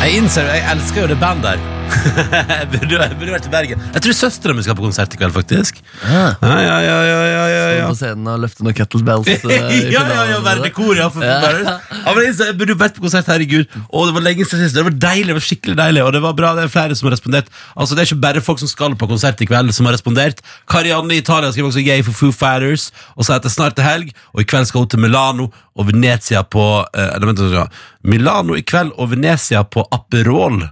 Jeg 0.00 0.16
innser, 0.16 0.48
jeg 0.48 0.64
elsker 0.72 1.04
jo 1.04 1.10
det 1.12 1.20
bandet 1.20 1.44
der 1.50 1.80
jeg, 1.90 2.66
burde, 2.72 2.98
jeg 3.02 3.16
burde 3.18 3.32
vært 3.34 3.46
i 3.48 3.50
Bergen. 3.52 3.80
Jeg 3.96 4.02
tror 4.04 4.14
søstera 4.14 4.54
mi 4.54 4.62
skal 4.64 4.76
på 4.78 4.84
konsert 4.84 5.14
i 5.14 5.18
kveld, 5.18 5.32
faktisk. 5.34 5.80
Ja. 6.04 6.36
Ja, 6.38 6.58
ja, 6.62 6.76
ja, 6.84 6.98
ja, 7.02 7.16
ja, 7.26 7.40
ja, 7.50 7.64
ja. 7.80 7.88
På 7.90 7.96
scenen 7.98 8.28
og 8.30 8.38
løfte 8.44 8.62
noen 8.62 8.76
kettlebells. 8.78 9.26
eh, 9.32 9.40
i 9.42 9.80
ja, 9.90 10.04
ja, 10.04 10.04
ja, 10.06 10.22
finalen. 10.38 10.44
være 10.46 10.64
dekor, 10.68 10.92
ja. 11.00 11.08
For, 11.12 11.24
Ja. 11.26 11.38
ja. 11.66 11.74
men 12.14 12.22
jeg, 12.28 12.36
jeg 12.40 12.56
burde 12.60 12.76
jo 12.76 12.78
vært 12.80 12.96
på 12.98 13.04
konsert, 13.08 13.30
herregud. 13.32 13.74
Og 13.90 14.06
det 14.08 14.16
var 14.16 14.24
lenge 14.28 14.46
siden 14.46 14.64
sist. 14.68 14.78
Det 14.78 14.84
var 14.86 14.96
deilig, 15.02 15.28
det 15.32 15.38
var 15.40 15.46
skikkelig 15.48 15.78
deilig, 15.82 16.04
og 16.06 16.12
det 16.16 16.22
var 16.24 16.36
bra. 16.38 16.52
Det 16.60 16.66
er 16.68 16.72
flere 16.76 16.98
som 16.98 17.10
har 17.10 17.16
respondert. 17.16 17.50
Altså, 17.74 17.98
Det 17.98 18.04
er 18.04 18.10
ikke 18.12 18.22
bare 18.28 18.44
folk 18.50 18.62
som 18.62 18.70
skal 18.70 18.94
på 19.00 19.10
konsert 19.10 19.42
i 19.42 19.50
kveld, 19.50 19.74
som 19.76 19.90
har 19.90 19.98
respondert. 19.98 20.44
Karianne 20.70 21.18
i 21.18 21.24
Italia 21.24 21.50
skriver 21.50 21.72
også 21.72 21.82
yay 21.84 22.06
for 22.06 22.14
Foo 22.16 22.30
Fighters, 22.30 22.90
og 23.16 23.26
sier 23.26 23.40
at 23.40 23.48
det 23.48 23.52
snart 23.56 23.82
er 23.82 23.88
helg, 23.90 24.14
og 24.30 24.44
i 24.44 24.48
kveld 24.48 24.70
skal 24.70 24.86
hun 24.86 24.94
til 24.94 25.02
Milano 25.02 25.50
og 25.80 25.86
Venezia 25.88 26.42
på 26.44 26.62
eh, 26.92 27.12
nei, 27.18 27.26
vent, 27.30 27.40
vent, 27.40 27.54
vent. 27.56 27.78
Milano 28.10 28.56
i 28.58 28.62
kveld 28.66 28.92
og 29.00 29.10
Venezia 29.12 29.62
på 29.64 29.84
Aperol. 29.94 30.62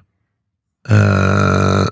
Uh, 0.88 1.86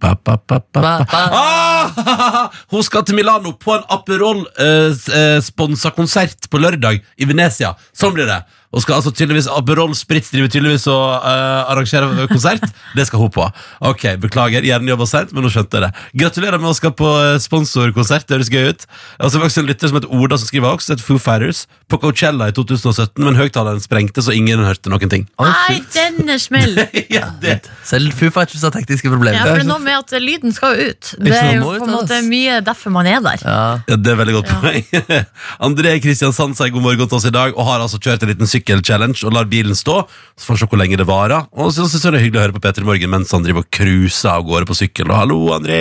ba, 0.00 0.14
ba, 0.24 0.60
ba. 0.72 0.94
Ah! 1.12 2.50
Hun 2.72 2.82
skal 2.84 3.04
til 3.06 3.16
Milano 3.18 3.52
på 3.58 3.74
en 3.76 3.84
Aperol-sponsa 3.96 5.90
konsert 5.96 6.50
på 6.50 6.58
lørdag 6.62 7.00
i 7.16 7.24
Venezia. 7.28 7.74
Sånn 7.96 8.14
blir 8.16 8.26
det. 8.28 8.40
Og 8.76 8.84
skal 8.84 8.98
altså 8.98 9.12
tydeligvis 9.14 9.48
Aperol 9.48 9.94
Spritz 9.96 10.28
driver 10.34 10.50
tydeligvis 10.52 10.84
og 10.92 11.04
uh, 11.24 11.64
arrangere 11.72 12.26
konsert. 12.28 12.64
Det 12.96 13.06
skal 13.08 13.22
hun 13.22 13.32
på. 13.32 13.46
Ok, 13.88 14.04
Beklager, 14.20 14.66
gjerne 14.66 14.92
jobba 14.92 15.06
seint, 15.08 15.32
men 15.32 15.46
nå 15.46 15.52
skjønte 15.52 15.78
jeg 15.78 15.86
det. 15.86 16.04
Gratulerer 16.20 16.60
med 16.60 16.70
å 16.72 16.76
skal 16.76 16.92
på 16.96 17.08
eh, 17.22 17.38
sponsorkonsert. 17.42 18.26
Det 18.28 18.36
høres 18.36 18.52
gøy 18.52 18.74
ut. 18.74 18.86
Og 19.24 19.32
så 19.32 19.40
også 19.40 19.62
en 19.62 19.70
lytter 19.70 19.90
som 19.90 19.98
heter 19.98 20.12
Oda, 20.12 20.38
som 20.40 20.50
skriver 20.50 20.76
også, 20.76 20.92
heter 20.92 21.06
Foo 21.06 21.22
Fighters, 21.22 21.64
på 21.88 22.00
Coachella 22.02 22.50
i 22.50 22.56
2017, 22.56 23.24
men 23.24 23.38
høyttaleren 23.38 23.80
sprengte, 23.84 24.24
så 24.24 24.34
ingen 24.36 24.64
hørte 24.66 24.92
noen 24.92 25.12
ting. 25.12 25.26
Nei, 25.40 25.80
denne 25.96 26.36
smellen! 26.42 26.84
smell! 26.92 27.06
ja, 27.16 27.30
det. 27.40 27.60
Selv 27.86 28.14
Foo 28.18 28.32
Fighters 28.34 28.64
har 28.66 28.72
tekniske 28.74 29.10
problemer. 29.12 29.38
Ja, 29.38 29.44
for 29.46 29.60
det 29.60 29.64
er 29.64 29.68
noe 29.68 29.82
med 29.82 29.94
at 30.00 30.14
lyden 30.22 30.54
skal 30.54 30.74
jo 30.74 30.88
ut. 30.90 31.12
Det 31.22 31.34
er 31.36 31.52
jo 31.60 31.68
på 31.68 31.86
en 31.86 31.92
måte 31.94 32.18
mye 32.26 32.58
derfor 32.66 32.94
man 32.94 33.06
er 33.10 33.20
der. 33.22 33.44
Ja. 33.46 33.60
Ja, 33.86 33.98
det 34.00 34.12
er 34.12 34.18
veldig 34.18 34.34
godt 34.40 34.50
poeng. 34.64 34.88
André 35.68 35.94
Kristiansand 36.02 36.58
sier 36.58 36.74
god 36.74 36.86
morgen 36.88 37.06
til 37.06 37.20
oss 37.20 37.28
i 37.30 37.34
dag 37.34 37.54
og 37.54 37.68
har 37.68 37.84
altså 37.84 38.00
kjørt 38.02 38.26
en 38.26 38.32
liten 38.32 38.50
sykkelchallenge 38.50 39.22
og 39.28 39.36
lar 39.36 39.46
bilen 39.50 39.78
stå. 39.78 40.00
Så 40.34 40.48
får 40.48 40.58
vi 40.58 40.64
se 40.64 40.70
hvor 40.72 40.82
lenge 40.82 40.98
det 40.98 41.06
varer. 41.08 41.46
Og 41.54 41.70
så 41.76 41.86
synes 41.86 42.02
jeg 42.02 42.16
det 42.16 42.20
er 42.20 42.26
hyggelig 42.26 42.42
å 42.42 42.46
høre 42.48 42.58
på 42.58 42.64
Peter 42.66 42.82
i 42.82 42.90
Morgen 42.90 43.14
mens 43.14 43.34
han 43.36 43.46
driver 43.46 43.62
og 43.62 43.70
cruiser 43.78 44.34
av 44.34 44.46
gårde 44.50 44.68
på 44.68 44.78
sykkel. 44.82 45.12
Og 45.12 45.20
hallo, 45.22 45.40
André! 45.56 45.80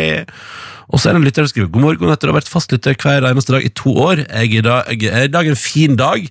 Og 0.86 1.02
så 1.02 1.10
er 1.10 1.16
det 1.16 1.24
en 1.24 1.26
lytter 1.26 1.46
som 1.46 1.50
skriver 1.50 1.72
god 1.74 1.82
morgen 1.88 2.12
etter 2.14 2.30
å 2.30 2.34
ha 2.36 2.38
vært 2.38 2.52
fastlytter 2.52 2.98
hver 3.02 3.26
eneste 3.26 3.56
dag 3.56 3.66
i 3.66 3.72
to 3.74 3.96
år. 4.06 4.22
Jeg 4.28 4.52
er 4.52 4.60
i 4.60 4.66
dag, 4.68 4.92
jeg 4.94 5.10
er 5.10 5.30
i 5.30 5.34
dag 5.34 5.50
en 5.50 5.58
fin 5.58 5.98
dag 5.98 6.28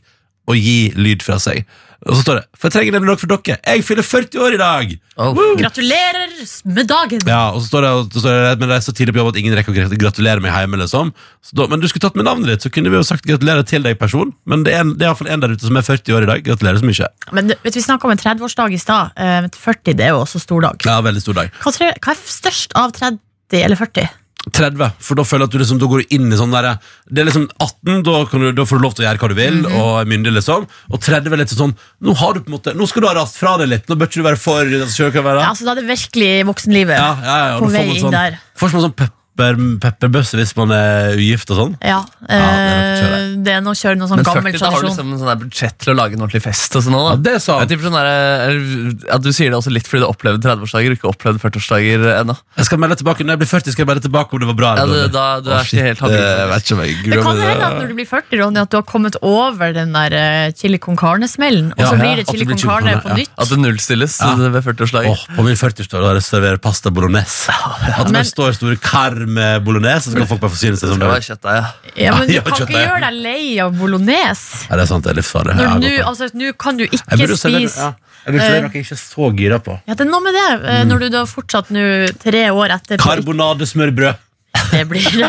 å 0.49 0.57
gi 0.59 0.93
lyd 0.97 1.25
fra 1.25 1.39
seg. 1.43 1.65
Og 2.05 2.19
så 2.19 2.21
står 2.21 2.39
det 2.41 2.43
For 2.59 2.69
jeg 2.69 2.75
trenger 2.75 2.97
nemlig 2.97 3.11
noe 3.13 3.21
for 3.21 3.31
dere. 3.31 3.57
Jeg 3.65 3.85
fyller 3.87 4.05
40 4.05 4.43
år 4.45 4.57
i 4.57 4.61
dag! 4.61 4.91
Oh. 5.15 5.39
Gratulerer 5.57 6.33
med 6.75 6.89
dagen! 6.91 7.23
Ja, 7.29 7.55
og 7.55 7.63
så 7.63 7.71
står 7.71 7.87
det, 7.87 7.93
og 7.95 8.17
så 8.17 8.23
står 8.25 8.35
det 8.37 8.51
Men 8.61 8.73
det 8.73 8.77
er 8.77 8.85
så 8.85 8.95
tidlig 8.97 9.15
på 9.15 9.23
jobb 9.23 9.31
at 9.31 9.39
ingen 9.41 9.57
rekker 9.57 9.73
å 9.87 10.01
gratulere 10.03 10.45
meg 10.45 10.53
hjemme. 10.53 10.81
Liksom. 10.83 11.13
Så 11.45 11.57
da, 11.57 11.69
men 11.71 11.81
du 11.81 11.89
skulle 11.89 12.05
tatt 12.05 12.19
med 12.19 12.29
navnet 12.29 12.51
ditt, 12.51 12.67
så 12.67 12.73
kunne 12.75 12.93
vi 12.93 12.99
jo 12.99 13.07
sagt 13.07 13.25
gratulerer 13.29 13.65
til 13.69 13.87
deg, 13.87 13.97
person. 14.01 14.35
Men 14.51 14.67
det 14.67 14.75
er, 14.75 14.85
en, 14.85 14.93
det 14.99 15.07
er 15.07 15.13
iallfall 15.13 15.31
en 15.33 15.45
der 15.47 15.55
ute 15.55 15.65
som 15.65 15.81
er 15.81 15.87
40 15.87 16.19
år 16.19 16.27
i 16.27 16.31
dag. 16.33 16.45
Gratulerer 16.51 16.83
så 16.83 16.91
mye. 16.91 17.11
Men 17.39 17.55
vet, 17.55 17.79
Vi 17.79 17.87
snakka 17.87 18.09
om 18.09 18.17
en 18.17 18.21
30-årsdag 18.21 18.77
i 18.77 18.83
stad. 18.83 19.15
Eh, 19.17 19.49
40 19.55 19.97
det 19.97 20.11
er 20.11 20.13
jo 20.13 20.21
også 20.27 20.43
stor 20.43 20.69
dag. 20.69 20.85
Ja, 20.85 20.99
veldig 21.05 21.25
stor 21.25 21.41
dag. 21.41 21.57
Hva, 21.63 21.73
tror, 21.73 21.97
hva 22.05 22.13
er 22.13 22.37
størst 22.37 22.77
av 22.79 22.93
30 22.99 23.65
eller 23.65 23.81
40? 23.81 24.13
30, 24.53 24.91
for 25.01 25.17
da 25.17 25.25
føler 25.25 25.45
jeg 25.45 25.49
at 25.49 25.55
du 25.55 25.63
liksom, 25.63 25.79
da 25.81 25.89
går 25.89 26.03
du 26.03 26.15
inn 26.19 26.29
i 26.29 26.37
sånn 26.37 26.53
der 26.53 26.69
Det 27.09 27.23
er 27.23 27.29
liksom 27.31 27.47
18, 27.57 28.03
da, 28.05 28.19
kan 28.29 28.45
du, 28.45 28.51
da 28.53 28.67
får 28.69 28.81
du 28.81 28.85
lov 28.85 28.97
til 28.97 29.05
å 29.05 29.09
gjøre 29.09 29.23
hva 29.23 29.31
du 29.33 29.37
vil, 29.39 29.59
og 29.71 29.91
er 30.03 30.11
myndig, 30.11 30.35
liksom. 30.37 30.67
Og 30.91 31.01
30 31.01 31.33
er 31.33 31.41
litt 31.41 31.55
sånn 31.57 31.73
Nå 32.05 32.17
har 32.21 32.37
du 32.37 32.43
på 32.45 32.53
en 32.53 32.57
måte 32.59 32.77
Nå 32.77 32.89
skal 32.91 33.05
du 33.05 33.09
ha 33.09 33.17
rast 33.17 33.41
fra 33.41 33.57
deg 33.63 33.73
litt. 33.73 33.89
Nå 33.89 33.97
bør 33.97 34.11
ikke 34.11 34.21
du 34.21 34.29
være 34.29 34.41
for 34.41 34.61
altså? 34.61 35.09
Ja, 35.09 35.49
altså 35.49 35.69
Da 35.69 35.75
er 35.75 35.81
det 35.81 35.89
virkelig 35.89 36.33
voksenlivet 36.51 36.99
Ja, 36.99 37.11
ja, 37.25 37.37
ja, 37.55 37.61
på 37.63 37.71
vei 37.73 37.87
inn 37.95 38.03
sånn, 38.05 38.17
der. 38.17 38.41
Får 38.61 38.75
man 38.77 38.91
sånn 38.91 38.99
pepper, 39.37 39.57
pepperbøsse 39.83 40.39
hvis 40.39 40.53
man 40.57 40.71
er 40.75 41.15
ugift 41.19 41.51
og 41.51 41.59
sånn. 41.59 41.73
Ja, 41.83 42.01
det 42.23 42.39
er 42.39 43.15
eh, 43.19 43.31
det 43.45 43.53
er 43.59 43.61
noe 43.65 43.75
å 43.75 43.79
kjøre 43.79 43.99
noe 43.99 44.09
sånn 44.09 44.21
Men 44.23 44.27
40 44.29 44.59
da 44.63 44.69
har 44.71 44.81
du 44.81 44.87
liksom 44.87 45.11
en 45.13 45.19
sånn 45.21 45.41
budsjett 45.43 45.77
til 45.83 45.93
å 45.93 45.97
lage 45.99 46.15
en 46.17 46.23
ordentlig 46.25 46.43
fest. 46.45 46.77
og 46.79 46.85
sånn 46.87 46.95
også, 46.97 47.11
Ja, 47.11 47.17
det 47.27 47.33
er 47.35 47.43
sant. 47.43 47.65
Jeg 47.65 47.71
tipper 47.75 47.89
sånn 47.91 47.99
der, 47.99 49.11
at 49.17 49.25
Du 49.25 49.31
sier 49.35 49.51
det 49.51 49.59
også 49.59 49.73
litt 49.75 49.89
fordi 49.91 50.01
du 50.01 50.07
har 50.07 50.15
opplevd 50.15 50.45
30-årsdager 50.47 50.95
og 50.95 50.99
ikke 50.99 51.11
opplevd 51.11 51.43
40-årsdager 51.43 52.07
ennå. 52.21 52.37
Jeg 52.57 52.69
skal 52.71 52.81
melde 52.85 52.97
tilbake 53.03 53.27
Når 53.27 53.35
jeg 53.37 53.43
blir 53.43 53.51
40, 53.51 53.75
skal 53.75 53.85
jeg 53.85 53.91
melde 53.91 54.05
tilbake 54.07 54.33
om 54.39 54.45
det 54.45 54.49
var 54.53 54.59
bra. 54.61 54.71
Ja, 54.79 54.87
du, 54.87 54.95
da, 55.13 55.25
du 55.45 55.51
er 55.51 55.67
ikke 55.67 55.85
helt 55.89 56.01
det 56.05 56.21
habil. 56.23 56.53
vet 56.55 56.65
ikke 56.65 56.77
om 56.79 56.85
jeg 56.85 56.97
Det 57.05 57.21
kan 57.25 57.43
hende 57.43 57.69
at 57.69 57.77
når 57.81 57.89
du 57.93 57.95
blir 57.99 58.09
40, 58.15 58.41
Ronny, 58.45 58.63
at 58.65 58.71
du 58.73 58.79
har 58.79 58.87
kommet 58.95 59.19
over 59.21 59.75
den 59.77 59.93
der 59.99 60.17
eh, 60.21 60.53
chili 60.57 60.79
con 60.79 60.97
carne-smellen, 61.01 61.73
og 61.75 61.83
Ja, 61.85 61.91
så 61.91 61.99
blir 62.01 62.17
det 62.23 62.27
chili 62.31 62.47
con 62.49 62.59
carne 62.63 62.97
på 63.05 63.13
ja. 63.13 63.19
nytt. 63.21 63.35
At 63.39 63.51
det 63.53 63.59
nullstilles 63.61 64.17
Ja. 64.23 64.33
ved 64.39 64.63
40-årsdager. 64.65 65.11
Åh, 65.11 65.27
på 65.37 65.45
min 65.47 65.59
40-årsdag 65.59 66.07
da 66.07 66.23
serverer 66.25 66.57
jeg 66.59 66.65
pasta 66.65 66.91
bolognese. 66.95 67.53
At 67.99 68.09
det 68.15 68.25
står 68.31 68.57
store 68.61 68.77
kar 68.81 69.17
med 69.31 69.65
bolognese, 69.67 70.11
så 70.11 70.19
kan 70.19 70.29
folk 70.31 70.43
bare 70.45 70.55
forsyne 70.55 70.79
seg 70.81 70.93
som 70.93 71.03
Det 71.03 71.11
kjøttdeig, 71.29 71.59
ja. 71.59 71.67
Ja, 72.07 72.15
men 72.19 72.29
du 72.31 72.39
kan 72.45 72.65
ikke 72.67 72.87
gjøre 72.87 73.03
deg 73.09 73.21
lei 73.25 73.43
av 73.65 73.77
bolognese. 73.79 74.65
Ja, 74.69 74.79
det 74.79 74.87
er 74.87 74.91
sant, 74.91 75.07
det 75.07 75.15
er 75.15 75.21
livsfarlig. 75.21 75.59
Poeng. 75.61 75.87
altså, 76.09 76.31
nå 76.35 76.55
kan 76.59 76.81
du 76.81 76.87
ikke 76.89 77.03
spise 77.03 77.11
ja. 77.11 77.21
Jeg 77.21 77.29
burde 77.29 77.41
servere 77.43 77.95
Eh, 78.25 78.33
noe 78.65 78.71
jeg 78.73 78.85
ikke 78.87 78.95
er 78.97 79.01
så 79.01 79.27
gira 79.37 79.59
på. 79.61 79.75
Ja, 79.85 79.97
det 79.97 80.07
er 80.07 80.09
noe 80.09 80.25
med 80.25 80.37
det. 80.37 80.45
Mm. 80.57 80.69
eh, 80.73 80.85
Når 80.89 81.03
du 81.03 81.09
da 81.13 81.25
fortsatt 81.29 81.73
nå, 81.75 81.83
tre 82.23 82.47
år 82.51 82.79
etter 82.79 83.03
Karbonadesmørbrød. 83.03 84.23
Det 84.71 84.85
blir 84.87 85.03
det. 85.19 85.29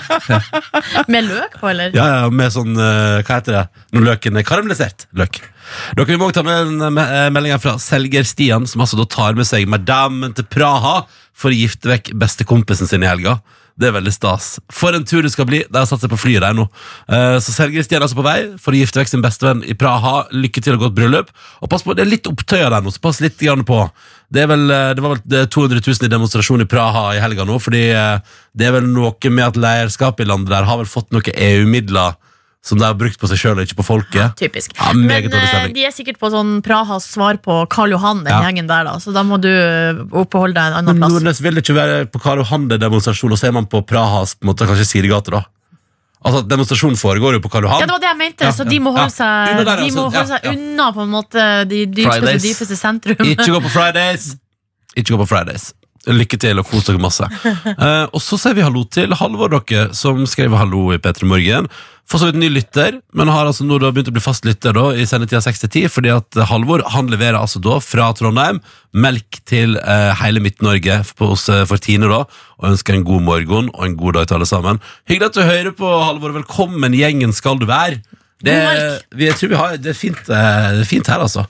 Med 1.12 1.26
løk 1.26 1.58
på, 1.58 1.68
eller? 1.72 1.90
Ja, 1.98 2.06
ja, 2.06 2.30
med 2.30 2.54
sånn, 2.54 2.76
eh, 2.78 3.24
hva 3.26 3.40
heter 3.40 3.56
det? 3.58 3.64
Når 3.98 4.04
løken 4.12 4.38
er 4.38 4.46
karamellisert. 4.46 5.08
Løk. 5.18 5.40
Dere 5.98 6.06
vil 6.12 6.22
også 6.22 6.38
ta 6.38 6.44
med 6.46 6.84
en 6.86 7.34
melding 7.34 7.58
fra 7.62 7.74
Selger 7.82 8.28
Stian, 8.28 8.68
som 8.70 8.84
altså 8.86 9.00
da 9.00 9.08
tar 9.10 9.34
med 9.38 9.50
seg 9.50 9.66
madammen 9.70 10.36
til 10.38 10.46
Praha 10.46 11.08
for 11.34 11.50
å 11.50 11.58
gifte 11.58 11.90
vekk 11.90 12.14
bestekompisen 12.22 12.90
sin 12.90 13.04
i 13.04 13.10
helga. 13.10 13.40
Det 13.76 13.90
er 13.90 13.96
veldig 13.98 14.12
stas. 14.16 14.54
For 14.72 14.96
en 14.96 15.04
tur 15.04 15.26
det 15.26 15.34
skal 15.34 15.48
bli. 15.50 15.60
De 15.68 15.80
har 15.82 15.88
satt 15.90 16.00
seg 16.00 16.12
på 16.14 16.20
flyet 16.20 16.46
der 16.46 16.56
nå. 16.56 16.64
Eh, 17.12 17.38
Så 17.44 17.52
Selger 17.52 17.84
Stian 17.84 18.00
er 18.00 18.06
altså 18.08 18.16
på 18.16 18.24
vei 18.24 18.38
for 18.62 18.72
å 18.72 18.80
gifte 18.80 19.02
vekk 19.02 19.12
sin 19.12 19.24
bestevenn 19.26 19.66
i 19.68 19.76
Praha. 19.76 20.30
Lykke 20.32 20.64
til 20.64 20.78
og 20.78 20.86
godt 20.86 20.96
bryllup. 20.96 21.34
Og 21.60 21.72
pass 21.72 21.84
på, 21.84 21.96
det 21.98 22.06
er 22.06 22.12
litt 22.14 22.30
opptøyer 22.32 22.72
der 22.72 22.86
nå, 22.86 22.94
så 22.96 23.04
pass 23.04 23.20
litt 23.24 23.36
grann 23.42 23.66
på. 23.68 23.82
Det, 24.32 24.46
er 24.46 24.48
vel, 24.54 24.64
eh, 24.72 24.94
det 24.96 25.04
var 25.04 25.18
vel 25.18 25.40
er 25.42 25.52
200 25.52 25.84
000 25.84 26.08
i 26.08 26.14
demonstrasjon 26.14 26.64
i 26.64 26.70
Praha 26.72 27.10
i 27.18 27.22
helga 27.24 27.44
nå, 27.44 27.60
fordi 27.60 27.84
eh, 27.92 28.38
det 28.56 28.70
er 28.70 28.78
vel 28.78 28.88
noe 28.88 29.32
med 29.36 29.50
at 29.50 29.60
leierskapet 29.60 30.24
i 30.24 30.30
landet 30.32 30.56
der 30.56 30.70
har 30.70 30.80
vel 30.80 30.90
fått 30.90 31.12
noen 31.12 31.36
EU-midler 31.36 32.16
som 32.66 32.80
de 32.82 32.86
har 32.88 32.96
brukt 32.98 33.20
på 33.22 33.30
seg 33.30 33.38
sjøl 33.38 33.60
og 33.60 33.68
ikke 33.68 33.78
på 33.78 33.86
folket. 33.86 34.34
Typisk. 34.40 34.74
Ja, 34.80 34.90
Men 34.98 35.30
eh, 35.30 35.68
de 35.76 35.84
er 35.86 35.94
sikkert 35.94 36.18
på 36.22 36.32
sånn 36.34 36.64
Prahas 36.66 37.06
svar 37.14 37.38
på 37.38 37.60
Karl 37.70 37.94
Johan, 37.94 38.24
den 38.26 38.34
Ja. 38.34 38.42
gjengen 38.48 38.68
der, 38.72 38.88
da. 38.90 38.96
Så 38.98 39.14
da 39.14 39.22
må 39.22 39.38
du 39.42 39.52
eh, 39.52 40.00
oppholde 40.18 40.58
deg 40.58 40.72
en 40.74 40.80
annen 40.82 40.96
Men 40.98 41.04
plass. 41.04 41.14
Nordnes 41.14 41.42
vil 41.46 41.62
ikke 41.62 41.76
være 41.78 42.00
på 42.10 42.22
Karl 42.24 42.42
Johan-demonstrasjon, 42.42 43.36
og 43.36 43.38
så 43.38 43.52
er 43.52 43.54
man 43.60 43.70
på 43.70 43.84
Prahas 43.86 44.34
på 44.34 44.48
en 44.48 44.54
måte, 44.54 44.66
kanskje 44.66 44.88
sidegate, 44.96 45.30
da. 45.38 45.44
Altså, 46.26 46.42
Demonstrasjonen 46.50 46.98
foregår 46.98 47.38
jo 47.38 47.44
på 47.46 47.52
Karl 47.54 47.68
Johan. 47.68 47.84
Ja, 47.84 47.86
det 47.86 47.94
var 47.94 48.02
det 48.02 48.10
jeg 48.10 48.18
mente, 48.24 48.48
Ja, 48.50 48.52
så 48.58 48.66
de 48.66 48.80
må 48.82 48.96
ja. 48.96 49.04
holde 49.04 49.14
seg, 49.14 49.62
der, 49.62 49.84
de 49.86 49.92
må 49.94 50.08
altså. 50.08 50.18
holde 50.18 50.28
seg 50.34 50.48
ja. 50.50 50.54
unna 50.58 50.88
på 50.96 51.06
en 51.06 51.12
måte 51.14 51.44
de 51.70 51.86
dypeste, 51.86 52.38
dypeste 52.50 52.78
sentrum. 52.82 53.22
Ikke 53.36 53.52
gå 53.54 53.62
på 53.62 53.74
Fridays! 53.78 54.32
Ikke 54.98 55.14
gå 55.14 55.22
på 55.22 55.28
Fridays. 55.30 55.68
Lykke 56.12 56.38
til 56.42 56.62
og 56.62 56.70
kos 56.70 56.90
dere 56.90 57.02
masse. 57.02 57.30
Eh, 57.76 58.06
og 58.14 58.22
så 58.24 58.38
sier 58.40 58.56
vi 58.56 58.64
hallo 58.64 58.86
til 58.88 59.12
Halvor, 59.18 59.52
dere, 59.52 59.90
som 59.98 60.22
skrev 60.30 60.54
hallo 60.56 60.88
i 60.94 61.00
P3 61.02 61.28
Morgen. 61.28 61.68
For 62.06 62.22
så 62.22 62.30
vidt 62.30 62.38
ny 62.38 62.52
lytter, 62.54 63.00
men 63.18 63.32
har 63.34 63.48
altså 63.50 63.66
nå 63.66 63.80
da 63.82 63.90
begynt 63.94 64.12
å 64.12 64.14
bli 64.14 64.22
fast 64.22 64.46
lytter 64.46 64.76
da, 64.78 64.84
i 64.94 65.08
sendetida 65.10 65.42
6-10, 65.42 65.88
fordi 65.90 66.12
at 66.14 66.38
Halvor 66.52 66.84
han 66.94 67.10
leverer 67.10 67.40
altså 67.40 67.62
da 67.66 67.80
fra 67.82 68.12
Trondheim 68.16 68.62
melk 68.94 69.40
til 69.50 69.74
eh, 69.82 70.12
hele 70.22 70.44
Midt-Norge 70.46 71.00
for, 71.10 71.34
hos, 71.34 71.48
eh, 71.50 71.66
for 71.68 71.82
Tine, 71.82 72.10
da, 72.12 72.22
og 72.62 72.70
ønsker 72.72 72.96
en 72.96 73.08
god 73.08 73.26
morgen 73.26 73.72
og 73.74 73.88
en 73.88 73.98
god 73.98 74.20
dag 74.20 74.30
til 74.30 74.40
alle 74.40 74.50
sammen. 74.50 74.82
Hyggelig 75.10 75.32
at 75.32 75.40
du 75.40 75.50
hører 75.50 75.74
på, 75.78 75.90
Halvor. 76.06 76.38
Velkommen, 76.38 76.96
gjengen 76.96 77.34
skal 77.36 77.58
du 77.62 77.66
være. 77.70 78.04
Det, 78.46 78.56
vi, 79.18 79.26
jeg 79.26 79.38
tror 79.40 79.52
vi 79.52 79.58
har, 79.60 79.78
det, 79.82 79.92
er 79.92 79.98
fint, 79.98 80.22
eh, 80.30 80.68
det 80.76 80.84
er 80.84 80.90
fint 80.90 81.08
her, 81.10 81.24
altså. 81.26 81.46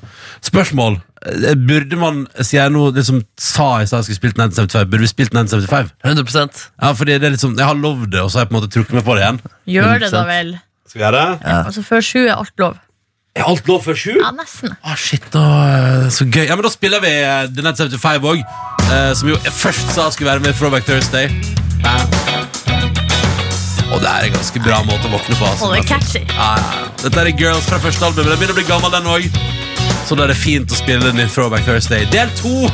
Spørsmål. 0.46 0.98
Eh, 1.26 1.56
Burde 1.60 2.00
man, 2.00 2.22
sier 2.40 2.64
jeg 2.64 2.74
nå 2.76 2.88
liksom 2.96 3.22
sa 3.42 3.68
jeg 3.82 3.92
sa 3.92 4.00
jeg 4.00 4.10
skulle 4.10 4.22
spilt 4.22 4.40
1975, 4.40 4.88
burde 4.94 5.04
vi 5.08 5.12
spilt 5.12 5.36
1975? 5.36 5.92
100% 6.06 6.64
Ja, 6.70 6.94
fordi 6.96 7.20
det 7.20 7.28
er 7.28 7.36
liksom, 7.36 7.58
Jeg 7.60 7.68
har 7.68 7.78
lovd 7.80 8.08
det, 8.14 8.22
og 8.24 8.32
så 8.32 8.40
har 8.40 8.46
jeg 8.46 8.54
på 8.54 8.56
en 8.56 8.62
måte 8.62 8.72
trukket 8.76 8.98
meg 9.00 9.06
på 9.08 9.18
det 9.18 9.26
igjen. 9.26 9.44
Gjør 9.76 10.02
det 10.06 10.12
da 10.16 10.26
vel. 10.30 10.56
Skal 10.88 11.00
vi 11.02 11.06
gjøre 11.06 11.22
det? 11.22 11.54
Altså 11.60 11.86
Før 11.86 12.06
sju 12.12 12.20
er 12.24 12.36
alt 12.38 12.66
lov. 12.66 12.82
Er 13.36 13.50
alt 13.52 13.68
lov 13.68 13.82
før 13.84 13.98
sju? 14.00 14.14
Ja, 14.16 14.30
nesten. 14.32 14.78
Ah, 14.80 14.96
shit, 14.96 15.26
da, 15.34 15.42
eh, 15.74 16.06
så 16.16 16.24
gøy. 16.24 16.46
Ja, 16.48 16.56
men 16.56 16.64
Da 16.64 16.72
spiller 16.72 17.04
vi 17.04 17.12
The 17.52 17.66
Net 17.66 17.82
75 17.84 18.32
òg, 18.32 18.40
eh, 18.88 19.12
som 19.14 19.34
jo 19.34 19.36
jeg 19.36 19.52
først 19.52 19.92
sa 19.98 20.08
skulle 20.10 20.32
være 20.32 20.46
med 20.46 20.56
i 20.56 20.58
Throwback 20.62 20.88
Thursday. 20.88 21.28
Ja. 21.84 22.35
Og 23.96 24.02
det 24.04 24.12
er 24.12 24.28
en 24.28 24.36
ganske 24.36 24.60
bra 24.60 24.82
måte 24.84 25.08
å 25.08 25.14
våkne 25.14 25.38
på. 25.40 25.48
Altså, 25.48 25.70
Og 25.70 25.76
det 25.76 25.84
er 25.86 25.90
catchy. 25.94 26.24
Ja. 26.36 26.56
Dette 27.00 27.22
er 27.24 27.32
Girls 27.40 27.68
fra 27.70 27.80
første 27.80 28.04
album. 28.10 28.28
Den 28.28 28.36
begynner 28.42 28.56
å 28.56 28.60
bli 28.60 28.68
gammel, 28.68 28.92
den 28.92 29.08
òg. 29.08 29.30
Så 30.06 30.18
da 30.20 30.28
er 30.28 30.34
det 30.34 30.38
fint 30.38 30.70
å 30.70 30.78
spille 30.78 31.08
den 31.08 31.24
i 31.24 31.30
Throwback 31.32 31.64
Thursday. 31.66 32.04
Del 32.12 32.30
to! 32.42 32.68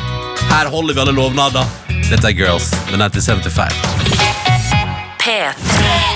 Her 0.50 0.68
holder 0.72 0.98
vi 0.98 1.04
alle 1.06 1.14
lovnader. 1.16 1.68
Dette 2.10 2.26
er 2.28 2.36
Girls 2.36 2.72
med 2.90 2.98
1975. 3.00 3.70
P3. 5.22 6.11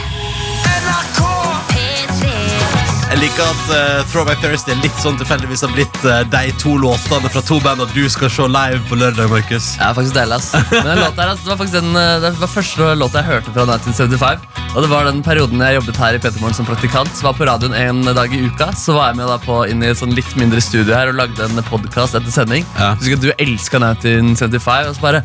Jeg 3.17 3.31
liker 3.31 3.47
at 3.49 3.69
uh, 3.73 4.09
Throwback 4.11 4.43
Thursday 4.43 4.77
litt 4.83 4.99
sånn 5.01 5.17
tilfeldigvis 5.17 5.63
har 5.65 5.71
blitt 5.73 5.95
uh, 6.05 6.19
de 6.29 6.51
to 6.61 6.75
låtene 6.77 7.31
fra 7.33 7.41
to 7.49 7.57
band 7.65 7.81
at 7.81 7.95
du 7.97 8.03
skal 8.13 8.29
se 8.29 8.45
live 8.45 8.83
på 8.91 8.99
lørdag, 9.01 9.31
Markus. 9.33 9.71
Ja, 9.81 9.89
faktisk 9.97 10.19
deilig, 10.19 10.37
ass. 10.37 10.51
Men 10.69 10.91
den 10.91 11.01
låten 11.01 11.23
her, 11.23 11.31
ass, 11.33 11.41
det 11.41 11.49
var 11.49 11.57
faktisk 11.63 11.79
den, 11.79 11.97
eh, 11.97 12.19
det 12.21 12.35
var 12.43 12.51
første 12.53 12.91
låta 13.01 13.23
jeg 13.23 13.31
hørte 13.31 13.55
fra 13.55 13.65
1975. 13.73 14.45
Og 14.77 14.85
det 14.85 14.91
var 14.91 15.09
den 15.09 15.23
perioden 15.25 15.65
jeg 15.65 15.79
jobbet 15.79 16.01
her 16.03 16.19
i 16.19 16.21
Petermorgen 16.21 16.59
som 16.59 16.69
praktikant. 16.69 17.15
Så 17.17 17.25
var 17.25 17.39
på 17.39 17.47
radioen 17.49 17.73
en 17.81 18.03
dag 18.05 18.35
i 18.37 18.43
uka. 18.45 18.69
Så 18.77 18.93
var 18.99 19.09
jeg 19.09 19.19
med 19.23 19.33
da 19.33 19.39
på 19.41 19.63
inn 19.65 19.81
i 19.81 19.89
et 19.89 19.97
sånn 20.03 20.13
litt 20.13 20.37
mindre 20.37 20.61
studio 20.61 20.93
her 20.93 21.15
og 21.15 21.17
lagde 21.23 21.49
en 21.49 21.65
podkast 21.71 22.19
etter 22.21 22.35
sending. 22.35 22.69
Ja. 22.77 22.91
Husker 23.01 23.17
at 23.17 23.25
du 23.25 23.31
elska 23.47 23.81
1975, 23.81 24.93
og 24.93 25.01
så 25.01 25.07
bare 25.07 25.25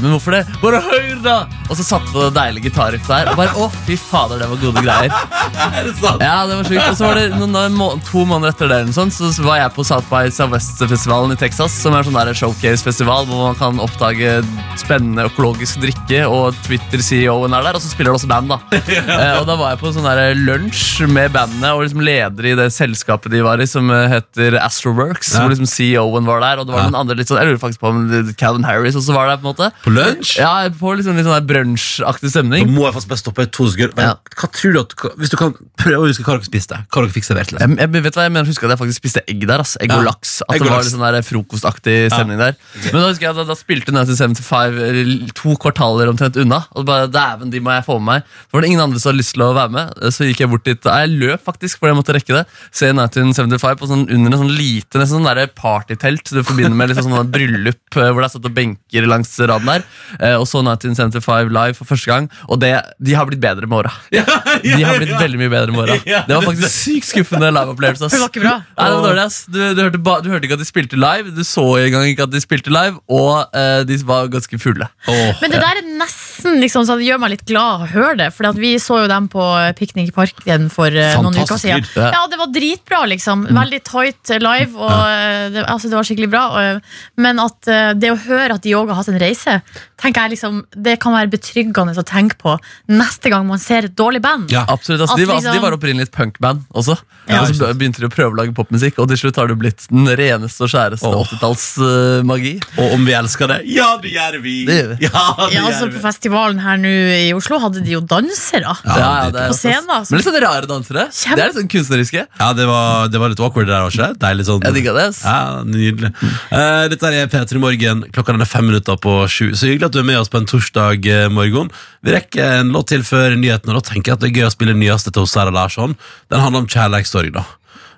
Men 0.00 0.08
hvorfor 0.14 0.38
det? 0.38 0.46
Bare 0.64 0.80
hør, 0.88 1.20
da! 1.20 1.36
Og 1.68 1.76
så 1.76 1.84
satte 1.84 2.08
på 2.14 2.24
det 2.24 2.32
deilige 2.38 2.70
gitarriff 2.70 3.04
der, 3.12 3.28
og 3.28 3.36
bare 3.42 3.52
å, 3.60 3.68
fy 3.84 4.00
fader, 4.00 4.40
det 4.40 4.48
var 4.54 4.64
gode 4.64 4.86
greier. 4.88 5.12
Er 5.76 5.84
det 5.84 5.94
sant? 6.00 6.24
Ja, 6.24 6.46
det 6.48 6.56
var 6.56 6.72
sjukt. 6.72 7.09
Var 7.10 7.18
det 7.18 7.38
noen, 7.40 7.74
må- 7.74 7.96
to 8.06 8.22
måneder 8.28 8.52
etter 8.54 8.68
det 8.70 8.80
noe 8.86 9.10
så, 9.10 9.28
var 9.42 9.56
jeg 9.58 9.72
på 9.74 9.84
South 9.86 10.06
by 10.10 10.28
Southwest-festivalen 10.30 11.32
i 11.34 11.38
Texas, 11.40 11.72
som 11.82 11.94
er 11.96 12.04
sånn 12.06 12.14
der 12.14 12.32
showcase-festival 12.38 13.26
hvor 13.26 13.40
man 13.48 13.56
kan 13.58 13.80
oppdage 13.82 14.36
spennende 14.78 15.26
økologisk 15.30 15.80
drikke, 15.82 16.22
og 16.30 16.54
Twitter-CEO-en 16.66 17.52
er 17.58 17.66
der, 17.66 17.78
og 17.78 17.82
så 17.82 17.90
spiller 17.90 18.12
det 18.14 18.20
også 18.20 18.30
band, 18.30 18.48
da. 18.52 18.58
eh, 18.78 19.34
og 19.40 19.46
da 19.48 19.56
var 19.58 19.74
jeg 19.74 19.80
på 19.82 19.92
sånn 19.94 20.06
der 20.06 20.34
lunsj 20.38 21.06
med 21.10 21.32
bandene, 21.34 21.72
og 21.74 21.82
liksom 21.84 22.02
leder 22.06 22.50
i 22.52 22.54
det 22.58 22.68
selskapet 22.74 23.32
de 23.34 23.42
var 23.46 23.60
i, 23.62 23.66
som 23.70 23.90
heter 23.90 24.58
Astroworks, 24.62 25.34
Ja. 25.34 25.42
hvor 25.44 25.54
liksom 25.54 25.68
CEO-en 25.70 26.28
var 26.28 26.40
der, 26.44 26.62
og 26.62 26.68
det 26.70 26.74
var 26.76 26.84
Ja. 26.84 26.90
noen 26.90 27.00
andre 27.02 27.16
litt 27.18 27.28
sånn, 27.30 27.40
jeg 27.42 27.50
lurer 27.50 27.62
faktisk 27.66 27.80
på 27.82 27.90
om 27.90 28.34
Calvin 28.38 28.64
Harris 28.68 28.94
også 28.98 29.14
var 29.16 29.28
der, 29.32 29.40
på 29.42 29.48
en 29.48 29.54
måte. 29.54 29.70
På 29.84 29.90
lunsj? 29.94 30.36
Ja, 30.38 30.54
på 30.70 30.94
liksom 30.96 31.16
litt 31.18 31.26
sånn 31.26 31.38
der 31.40 31.48
brunsjaktig 31.50 32.28
Da 32.30 32.34
stemning. 32.38 32.70
må 32.74 32.86
jeg 32.86 32.94
faktisk 32.94 33.08
bare 33.10 33.22
stoppe 33.24 33.50
to 33.50 33.66
sekunder. 33.72 34.02
Ja. 34.10 34.14
hva 34.36 34.48
tror 34.54 34.72
du 34.72 34.80
at, 34.80 34.94
Hvis 35.18 35.30
du 35.30 35.36
kan 35.36 35.54
prøve 35.80 36.04
å 36.04 36.08
huske 36.08 36.24
hva 36.24 36.36
dere 36.38 36.46
spiste, 36.46 36.76
hva 36.92 36.99
dere 37.06 37.14
fikk 37.14 37.26
servert? 37.26 37.52
Liksom. 37.54 37.76
Jeg, 37.78 37.90
jeg 37.96 38.04
vet 38.06 38.16
hva 38.18 38.24
jeg 38.26 38.32
mener, 38.34 38.48
husker 38.50 38.66
at 38.68 38.74
jeg 38.76 38.80
faktisk 38.82 39.00
spiste 39.02 39.22
egg 39.30 39.46
der. 39.48 39.62
ass. 39.64 39.76
Egg 39.80 39.92
og 39.96 40.04
laks. 40.06 40.32
At 40.48 40.58
det 40.60 40.68
var 40.70 40.82
litt 40.84 40.92
sånn 40.94 41.04
der 41.04 41.26
frokostaktig 41.26 41.96
stemning 42.12 42.40
der. 42.40 42.56
Men 42.90 42.98
da 43.00 43.06
husker 43.10 43.26
jeg 43.28 43.38
da, 43.40 43.44
da 43.50 43.56
spilte 43.58 43.94
1975 43.94 44.80
eh, 44.86 45.32
to 45.38 45.54
kvartaler 45.62 46.10
omtrent 46.12 46.36
unna. 46.42 46.62
Og 46.76 46.86
bare, 46.88 47.08
dæven, 47.12 47.50
de 47.52 47.60
må 47.64 47.72
jeg 47.76 47.86
få 47.86 47.98
med 48.00 48.08
meg. 48.20 48.34
For 48.50 48.60
det 48.62 48.70
ingen 48.72 48.82
andre 48.84 49.00
som 49.02 49.10
hadde 49.12 49.20
lyst 49.22 49.34
til 49.36 49.44
å 49.46 49.50
være 49.56 49.74
med. 49.74 50.00
Så 50.14 50.28
gikk 50.28 50.42
jeg 50.44 50.50
bort 50.52 50.64
dit. 50.68 50.90
Jeg 50.90 51.12
løp 51.20 51.44
faktisk, 51.46 51.80
fordi 51.80 51.92
jeg 51.94 51.98
måtte 52.00 52.16
rekke 52.16 52.36
det. 52.40 52.44
Se 52.74 52.90
1975 52.92 53.80
på 53.80 53.90
sånn, 53.90 54.06
under 54.10 54.34
en 54.36 54.42
sånn 54.44 54.54
lite 54.56 55.00
nesten 55.00 55.20
sånn 55.20 55.28
der 55.30 55.50
partytelt 55.56 56.30
du 56.30 56.42
forbinder 56.46 56.76
med 56.76 56.90
liksom 56.92 57.10
sånn 57.12 57.30
bryllup 57.32 57.96
eh, 57.98 58.10
hvor 58.10 58.20
det 58.22 58.28
er 58.28 58.34
satt 58.36 58.46
og 58.50 58.54
benker 58.56 59.06
langs 59.10 59.32
raden 59.40 59.68
der. 59.70 59.84
Eh, 60.20 60.36
Og 60.40 60.46
så 60.50 60.60
1975 60.64 61.50
live 61.54 61.76
for 61.78 61.88
første 61.90 62.10
gang. 62.10 62.28
Og 62.50 62.60
det, 62.62 62.72
de 63.00 63.14
har 63.16 63.28
blitt 63.28 63.40
bedre 63.42 63.68
med 63.70 63.82
åra. 63.84 63.92
De 64.10 64.82
har 64.84 64.98
blitt 65.00 65.14
veldig 65.16 65.40
mye 65.40 65.52
bedre 65.52 65.74
med 65.74 65.84
åra. 65.86 65.96
Det 66.04 66.34
var 66.36 66.44
faktisk 66.46 66.70
sykt 66.90 67.08
skuffende 67.10 67.50
liveopplevelse. 67.54 68.10
Det 68.10 68.20
var 68.20 68.32
ikke 68.32 68.42
bra. 68.44 68.54
Nei, 68.66 68.86
det 68.90 68.96
var 68.98 69.06
dårlig, 69.08 69.24
ass. 69.24 69.38
Du, 69.48 69.58
du, 69.74 69.82
hørte 69.84 70.02
ba, 70.02 70.16
du 70.24 70.30
hørte 70.32 70.48
ikke 70.48 70.58
at 70.58 70.64
de 70.64 70.68
spilte 70.68 70.98
live, 71.00 71.32
du 71.36 71.42
så 71.46 71.64
engang 71.80 72.08
ikke 72.10 72.26
at 72.26 72.34
de 72.34 72.42
spilte 72.42 72.72
live, 72.74 72.98
og 73.10 73.56
eh, 73.56 73.82
de 73.88 73.98
var 74.08 74.30
ganske 74.32 74.60
fulle. 74.62 74.88
Oh, 75.10 75.30
Men 75.42 75.54
det 75.54 75.60
der 75.62 75.80
er 75.82 75.88
nesten 76.00 76.58
liksom, 76.62 76.86
så 76.88 76.96
det 76.98 77.06
gjør 77.08 77.20
meg 77.22 77.34
litt 77.36 77.46
glad 77.48 77.84
å 77.86 77.90
høre 77.94 78.16
det. 78.24 78.28
For 78.36 78.50
vi 78.60 78.74
så 78.82 79.02
jo 79.04 79.10
dem 79.10 79.28
på 79.32 79.44
Piknik 79.78 80.10
i 80.10 80.14
parken 80.16 80.68
for 80.72 80.90
eh, 80.90 81.16
noen 81.20 81.38
uker 81.40 81.60
siden. 81.60 81.86
Ja. 81.96 82.24
Det 82.30 82.38
var 82.40 82.52
dritbra, 82.54 83.04
liksom. 83.10 83.46
Veldig 83.54 83.82
tight 83.86 84.32
eh, 84.34 84.40
live. 84.42 84.72
Og 84.78 84.90
eh, 84.90 85.46
det, 85.54 85.64
altså, 85.66 85.90
det 85.90 85.98
var 85.98 86.08
skikkelig 86.08 86.30
bra. 86.32 86.44
Og, 86.56 86.90
men 87.20 87.42
at 87.42 87.70
eh, 87.70 87.92
det 88.00 88.12
å 88.14 88.18
høre 88.26 88.56
at 88.58 88.66
de 88.66 88.74
òg 88.78 88.90
har 88.90 89.00
hatt 89.00 89.12
en 89.12 89.20
reise, 89.20 89.58
tenker 90.00 90.26
jeg 90.26 90.36
liksom, 90.36 90.62
det 90.76 90.96
kan 91.02 91.14
være 91.16 91.32
betryggende 91.32 91.96
å 92.00 92.06
tenke 92.06 92.38
på 92.40 92.56
neste 92.90 93.32
gang 93.32 93.46
man 93.48 93.60
ser 93.62 93.88
et 93.90 93.96
dårlig 93.98 94.22
band. 94.24 94.50
Ja. 94.52 94.64
Absolutt, 94.70 95.00
Altså, 95.00 95.16
De, 95.16 95.26
var, 95.26 95.38
altså, 95.38 95.48
liksom- 95.50 95.60
de 95.60 95.64
var 95.66 95.76
opprinnelig 95.76 96.08
et 96.08 96.14
punkband 96.14 96.64
også. 96.70 96.96
Ja, 97.30 97.40
og 97.42 97.54
så 97.54 97.70
begynte 97.74 98.02
de 98.02 98.08
å 98.08 98.12
prøve 98.12 98.34
å 98.34 98.38
lage 98.38 98.54
popmusikk, 98.54 98.98
og 99.02 99.10
til 99.10 99.18
slutt 99.24 99.38
har 99.40 99.50
det 99.50 99.56
blitt 99.60 99.86
den 99.90 100.06
reneste 100.18 100.64
og 100.66 100.72
skjæreste 100.72 101.08
oh. 101.08 101.22
80-tallsmagi. 101.24 102.52
Og 102.78 102.94
om 102.96 103.06
vi 103.06 103.14
elsker 103.16 103.50
det? 103.50 103.58
Ja, 103.70 103.88
det 104.02 104.12
gjør 104.14 104.38
vi! 104.44 104.54
Det 104.68 104.78
gjør 104.78 104.92
vi. 104.92 104.98
Ja, 105.08 105.24
det 105.40 105.48
Ja, 105.56 105.64
altså 105.66 105.88
gjør 105.88 105.94
På 105.96 106.04
festivalen 106.04 106.62
her 106.62 106.80
nå 106.80 106.92
i 107.16 107.30
Oslo 107.36 107.60
hadde 107.62 107.82
de 107.84 107.96
jo 107.96 108.02
dansere. 108.04 108.76
Ja, 108.86 108.98
Ja, 109.00 109.10
er 109.30 109.50
På 109.52 109.58
scenen, 109.58 109.90
altså. 109.90 110.14
Men 110.14 110.22
litt 110.22 110.28
sånn 110.30 110.40
rare 110.44 110.70
dansere. 110.70 111.06
Kjem... 111.14 111.36
Det 111.36 111.44
er 111.44 111.52
litt 111.52 111.58
sånn 111.58 111.72
kunstneriske. 111.74 112.24
Ja, 112.40 112.50
det 112.56 112.68
var, 112.70 113.10
det 113.12 113.22
var 113.22 113.32
litt 113.32 113.42
awkward 113.42 113.68
det 113.68 113.74
der, 113.74 113.86
var 113.86 113.94
ikke 113.94 114.08
det? 114.10 114.20
Deilig 114.24 114.46
sånn. 114.48 114.64
Jeg 114.66 114.78
digga 114.78 114.96
det. 114.96 115.06
Ja, 115.24 115.40
nydelig. 115.66 116.12
Uh, 116.50 116.84
dette 116.92 117.12
er 117.12 117.30
P3 117.32 117.62
Morgen. 117.62 118.04
Klokka 118.14 118.36
er 118.36 118.48
fem 118.48 118.68
minutter 118.70 118.98
på 119.00 119.16
sju. 119.30 119.50
Så 119.58 119.70
hyggelig 119.70 119.90
at 119.90 119.96
du 119.96 120.00
er 120.02 120.08
med 120.08 120.20
oss 120.20 120.30
på 120.32 120.40
en 120.40 120.48
torsdag 120.48 121.06
eh, 121.10 121.26
morgen. 121.32 121.70
Vi 122.06 122.14
rekker 122.14 122.60
en 122.60 122.72
låt 122.74 122.90
til 122.92 123.04
før 123.06 123.34
nyhetene. 123.36 123.76
Da 123.76 123.84
tenker 123.84 124.12
jeg 124.12 124.18
at 124.18 124.24
det 124.24 124.30
er 124.30 124.40
gøy 124.40 124.48
å 124.48 124.54
spille 124.54 124.76
nyeste 124.76 125.12
til 125.14 125.28
Sara 125.28 125.52
Larsson. 125.54 125.96
Den 126.32 126.42
handler 126.44 126.59
om 126.62 126.68
kjærlighetssorg, 126.70 127.32
da. 127.36 127.46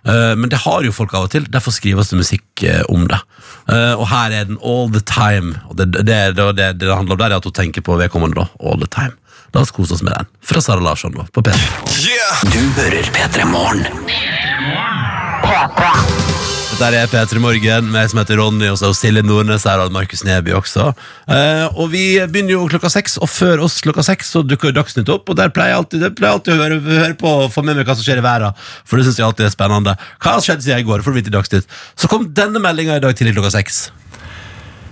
Eh, 0.06 0.36
men 0.36 0.50
det 0.50 0.62
har 0.64 0.82
jo 0.82 0.94
folk 0.94 1.14
av 1.14 1.28
og 1.28 1.34
til, 1.34 1.46
derfor 1.50 1.74
skrives 1.74 2.10
det 2.10 2.18
musikk 2.18 2.64
eh, 2.66 2.82
om 2.92 3.06
det. 3.10 3.20
Eh, 3.70 3.94
og 3.94 4.06
her 4.10 4.34
er 4.34 4.48
den 4.50 4.58
All 4.58 4.90
The 4.94 5.02
Time. 5.06 5.56
Og 5.70 5.78
det, 5.78 5.92
det, 5.94 6.06
det, 6.10 6.36
det, 6.36 6.54
det 6.58 6.70
det 6.82 6.94
handler 6.94 7.16
om 7.16 7.22
der 7.22 7.30
er 7.30 7.38
at 7.38 7.48
hun 7.48 7.58
tenker 7.58 7.84
på 7.86 7.98
vedkommende 8.00 8.42
da. 8.42 8.48
All 8.60 8.80
The 8.82 8.90
Time. 8.90 9.14
La 9.52 9.60
oss 9.60 9.74
kose 9.74 9.94
oss 9.94 10.02
med 10.02 10.16
den. 10.16 10.30
Fra 10.48 10.62
Sara 10.64 10.80
Larsson 10.80 11.12
da, 11.14 11.26
på 11.32 11.44
P3. 11.44 11.60
Du 12.48 12.62
hører 12.80 13.12
P3 13.12 13.44
Morgen. 13.52 13.86
Dette 16.82 16.98
er 16.98 17.06
P3 17.06 17.38
Morgen, 17.38 17.92
med 17.94 18.10
som 18.10 18.18
heter 18.18 18.40
Ronny, 18.40 18.66
og 18.66 18.74
så 18.80 18.88
er 18.88 18.96
Silje 18.98 19.22
Nordnes 19.22 19.62
her, 19.68 19.78
og 19.84 19.92
Markus 19.94 20.24
Neby 20.26 20.50
også. 20.58 20.88
Eh, 21.30 21.76
og 21.78 21.92
vi 21.92 22.16
begynner 22.26 22.56
jo 22.56 22.64
klokka 22.72 22.90
seks, 22.90 23.14
og 23.22 23.30
før 23.30 23.62
oss 23.68 23.76
klokka 23.86 24.02
seks 24.02 24.32
så 24.34 24.42
dukker 24.42 24.74
Dagsnytt 24.74 25.12
opp, 25.14 25.30
og 25.30 25.38
der 25.38 25.54
pleier 25.54 25.76
jeg 25.76 25.78
alltid, 25.78 26.02
der 26.02 26.16
pleier 26.18 26.32
jeg 26.32 26.40
alltid 26.40 26.56
å 26.56 26.58
høre, 26.58 26.80
høre 26.88 27.14
på 27.22 27.36
og 27.44 27.54
få 27.54 27.62
med 27.62 27.78
meg 27.78 27.86
hva 27.86 27.94
som 27.94 28.02
skjer 28.02 28.18
i 28.18 28.26
verden, 28.26 28.58
for 28.82 28.98
det 28.98 29.06
synes 29.06 29.22
jeg 29.22 29.28
alltid 29.28 29.46
er 29.46 29.54
spennende. 29.54 29.94
Hva 30.18 30.34
har 30.34 30.42
skjedd 30.42 30.66
siden 30.66 30.82
i 30.82 30.90
går, 30.90 31.06
får 31.06 31.14
du 31.14 31.20
vite 31.20 31.30
i 31.30 31.38
Dagsnytt. 31.38 31.82
Så 31.94 32.10
kom 32.10 32.32
denne 32.34 32.66
meldinga 32.66 32.98
i 32.98 33.04
dag 33.06 33.14
tidlig 33.14 33.38
klokka 33.38 33.54
seks. 33.60 33.84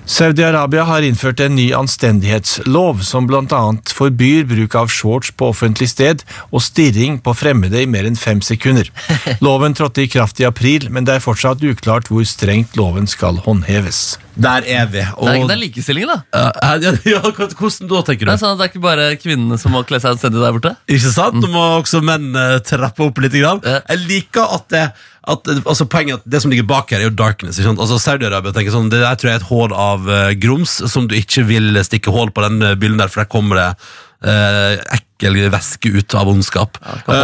Saudi-Arabia 0.06 0.84
har 0.88 1.04
innført 1.06 1.40
en 1.40 1.54
ny 1.56 1.70
anstendighetslov 1.76 3.02
som 3.06 3.26
bl.a. 3.28 3.60
forbyr 3.94 4.48
bruk 4.50 4.74
av 4.78 4.90
shorts 4.92 5.30
på 5.32 5.50
offentlig 5.52 5.90
sted 5.92 6.24
og 6.50 6.64
stirring 6.64 7.20
på 7.22 7.34
fremmede 7.36 7.82
i 7.82 7.88
mer 7.90 8.08
enn 8.08 8.18
fem 8.18 8.40
sekunder. 8.44 8.90
Loven 9.44 9.76
trådte 9.76 10.04
i 10.04 10.10
kraft 10.10 10.40
i 10.40 10.48
april, 10.48 10.88
men 10.90 11.06
det 11.06 11.18
er 11.18 11.24
fortsatt 11.24 11.62
uklart 11.62 12.10
hvor 12.10 12.26
strengt 12.26 12.76
loven 12.80 13.06
skal 13.10 13.42
håndheves. 13.44 14.18
Der 14.34 14.66
er 14.66 14.86
vi. 14.90 15.02
Og, 15.16 15.26
Det 15.26 15.34
er, 15.34 15.46
det 15.48 15.54
er 15.54 15.60
likestilling, 15.60 16.08
da. 16.10 16.18
Ja, 16.34 16.72
ja, 16.82 16.92
ja, 17.08 17.20
hvordan 17.20 17.88
da, 17.90 18.02
tenker 18.06 18.26
Det 18.26 18.30
du? 18.30 18.32
er 18.34 18.40
sånn 18.40 18.54
at 18.54 18.60
det 18.60 18.66
er 18.66 18.72
ikke 18.72 18.84
bare 18.84 19.06
kvinnene 19.20 19.58
som 19.60 19.74
må 19.74 19.82
kle 19.88 20.00
seg 20.02 20.14
anstendig 20.14 20.42
der 20.42 20.54
borte. 20.56 20.74
Ikke 20.90 21.12
sant? 21.14 21.40
Nå 21.42 21.50
må 21.52 21.64
også 21.80 22.02
menn 22.04 22.30
eh, 22.38 22.58
trappe 22.66 23.06
opp 23.08 23.22
litt. 23.24 23.36
Grann. 23.40 23.62
Ja. 23.64 23.80
Jeg 23.92 24.04
liker 24.08 24.56
at 24.58 24.68
det 24.74 24.84
at, 25.30 25.48
altså 25.68 25.84
Poenget 25.90 26.22
at 26.22 26.30
det 26.32 26.40
som 26.42 26.50
ligger 26.52 26.66
bak 26.68 26.90
her, 26.90 27.02
er 27.02 27.10
jo 27.10 27.14
darkness. 27.14 27.58
Ikke 27.58 27.68
sant? 27.70 27.82
Altså 27.82 27.98
Saudi-Arabia 28.00 28.54
tenker 28.56 28.74
sånn 28.74 28.88
Det 28.92 29.02
der 29.02 29.18
tror 29.20 29.30
jeg 29.30 29.38
er 29.38 29.42
et 29.42 29.50
hull 29.50 29.74
av 29.76 30.08
uh, 30.08 30.30
grums 30.40 30.78
som 30.90 31.08
du 31.10 31.14
ikke 31.18 31.44
vil 31.48 31.76
stikke 31.86 32.14
hull 32.14 32.32
på 32.34 32.44
den 32.46 32.62
eh, 32.64 32.78
byllen 32.80 33.00
der, 33.00 33.12
for 33.12 33.22
der 33.22 33.30
kommer 33.30 33.60
det 33.60 33.68
uh, 34.26 34.80
ekkel 34.96 35.36
væske 35.52 35.92
ut 35.92 36.16
av 36.16 36.30
ondskap. 36.32 36.80
det 37.06 37.20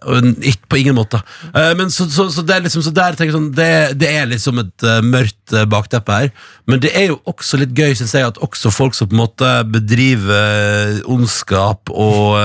ikke 0.00 0.70
på 0.70 0.78
ingen 0.80 0.96
måte. 0.96 1.20
Eh, 1.54 1.72
men 1.78 1.90
så, 1.92 2.06
så, 2.10 2.28
så 2.32 2.44
det 2.46 2.56
er 2.56 2.64
liksom 2.64 2.84
så 2.84 2.92
der 2.94 3.16
tenker 3.16 3.30
jeg 3.30 3.36
sånn 3.36 3.50
det, 3.56 3.70
det 4.00 4.08
er 4.08 4.28
liksom 4.30 4.62
et 4.62 4.86
eh, 4.86 5.00
mørkt 5.04 5.54
eh, 5.54 5.66
bakteppe 5.68 6.16
her. 6.16 6.30
Men 6.70 6.82
det 6.82 6.92
er 6.96 7.10
jo 7.10 7.20
også 7.30 7.60
litt 7.60 7.74
gøy, 7.76 7.92
syns 7.98 8.14
jeg, 8.16 8.26
at 8.26 8.40
også 8.42 8.72
folk 8.72 8.96
som 8.96 9.10
på 9.10 9.16
en 9.16 9.22
måte 9.24 9.50
bedriver 9.68 11.00
ondskap 11.10 11.90
og 11.90 12.38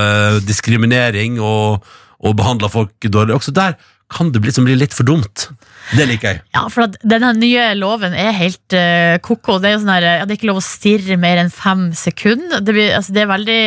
diskriminering 0.47 1.37
og, 1.43 1.85
og 2.19 2.37
behandler 2.39 2.73
folk 2.73 3.09
dårlig, 3.11 3.37
også 3.37 3.53
der 3.55 3.77
kan 4.11 4.31
det 4.31 4.41
bli, 4.41 4.51
liksom 4.51 4.67
bli 4.67 4.77
litt 4.77 4.93
for 4.95 5.07
dumt. 5.07 5.47
Det 5.93 6.05
liker 6.09 6.31
jeg. 6.31 6.41
Ja, 6.55 6.63
for 6.73 6.87
at 6.87 6.95
denne 7.05 7.29
nye 7.37 7.67
loven 7.77 8.15
er 8.17 8.31
helt 8.33 8.73
uh, 8.73 9.17
koko. 9.25 9.59
Det 9.61 9.69
er 9.69 9.75
jo 9.75 9.81
sånn 9.83 9.91
her, 9.93 10.05
ja, 10.21 10.25
det 10.25 10.33
er 10.33 10.39
ikke 10.39 10.49
lov 10.49 10.57
å 10.61 10.65
stirre 10.65 11.17
mer 11.21 11.37
enn 11.43 11.51
fem 11.53 11.87
sekunder. 11.93 12.63
Det, 12.65 12.73
blir, 12.73 12.89
altså, 12.97 13.13
det 13.13 13.21
er 13.21 13.29
veldig 13.29 13.57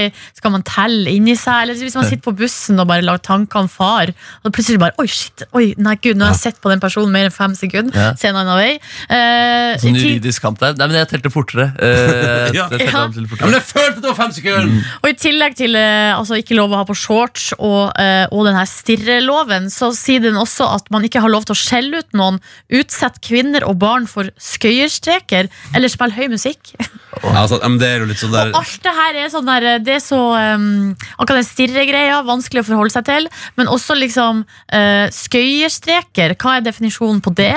Skal 0.41 0.53
man 0.55 0.65
telle 0.67 1.13
inni 1.15 1.37
seg? 1.39 1.63
Eller 1.63 1.79
hvis 1.79 1.95
man 1.99 2.09
sitter 2.09 2.25
på 2.27 2.35
bussen 2.41 2.81
og 2.83 2.89
bare 2.91 3.05
lager 3.07 3.23
tanker 3.29 3.63
om 3.63 3.69
far, 3.71 4.11
og 4.43 4.55
plutselig 4.57 4.81
bare 4.83 4.97
Oi, 4.99 5.07
shit! 5.07 5.45
Oi, 5.55 5.69
nei, 5.79 5.95
gud, 6.03 6.19
nå 6.19 6.27
har 6.27 6.35
jeg 6.35 6.43
sett 6.49 6.59
på 6.65 6.73
den 6.73 6.83
personen 6.83 7.13
mer 7.15 7.29
enn 7.29 7.35
fem 7.35 7.55
sekunder. 7.59 7.95
Ja. 7.95 8.11
Se 8.19 8.31
en 8.33 8.39
annen 8.41 8.59
vei. 8.59 8.73
Eh, 9.15 9.79
Sånn 9.83 9.97
juridisk 9.99 10.43
kamp 10.43 10.59
der. 10.63 10.75
Nei, 10.81 10.89
men 10.91 10.99
jeg 11.03 11.11
telte 11.15 11.33
fortere. 11.35 11.71
Uh, 11.79 12.51
Ja. 12.55 12.67
jeg 12.73 12.89
Ja. 12.89 13.05
fortere. 13.09 13.47
men 13.49 13.57
jeg 13.59 13.65
følte 13.69 13.97
at 13.99 14.03
det 14.03 14.09
var 14.11 14.17
fem 14.19 14.33
sekunder! 14.35 14.91
Og 15.03 15.09
i 15.11 15.15
tillegg 15.19 15.55
til 15.59 15.77
uh, 15.79 16.19
altså 16.19 16.39
ikke 16.41 16.57
lov 16.59 16.73
å 16.75 16.81
ha 16.81 16.85
på 16.89 16.97
shorts 16.99 17.51
og, 17.59 17.93
og 18.33 18.43
denne 18.47 18.65
stirreloven, 18.69 19.69
så 19.73 19.91
sier 19.97 20.23
den 20.25 20.37
også 20.41 20.67
at 20.77 20.91
man 20.95 21.05
ikke 21.07 21.21
har 21.23 21.33
lov 21.33 21.47
til 21.49 21.55
å 21.57 21.59
skjelle 21.59 22.01
ut 22.03 22.08
noen, 22.17 22.41
utsette 22.73 23.23
kvinner 23.25 23.67
og 23.69 23.79
barn 23.83 24.09
for 24.11 24.31
skøyerstreker 24.41 25.51
eller 25.77 25.93
spille 25.93 26.17
høy 26.17 26.29
musikk. 26.33 26.75
Ja, 27.19 27.33
altså, 27.43 27.59
men 27.65 27.79
det 27.81 27.89
er 27.89 28.03
jo 28.03 28.07
litt 28.07 28.21
sånn 28.21 28.35
der 28.35 28.51
Og 28.53 28.61
alt 28.61 28.83
det 28.85 28.93
her 28.95 29.17
er 29.19 29.31
sånn 29.33 29.49
der 29.49 29.65
Det 29.83 29.95
er 29.97 30.03
så 30.05 30.19
um, 30.37 30.93
Akkurat 31.17 31.41
den 31.41 31.47
stirregreia, 31.49 32.21
vanskelig 32.27 32.63
å 32.63 32.67
forholde 32.69 32.95
seg 32.95 33.07
til. 33.09 33.27
Men 33.59 33.71
også 33.73 33.97
liksom 33.99 34.45
uh, 34.45 35.07
skøyerstreker. 35.15 36.37
Hva 36.39 36.59
er 36.59 36.67
definisjonen 36.67 37.23
på 37.25 37.33
det? 37.39 37.55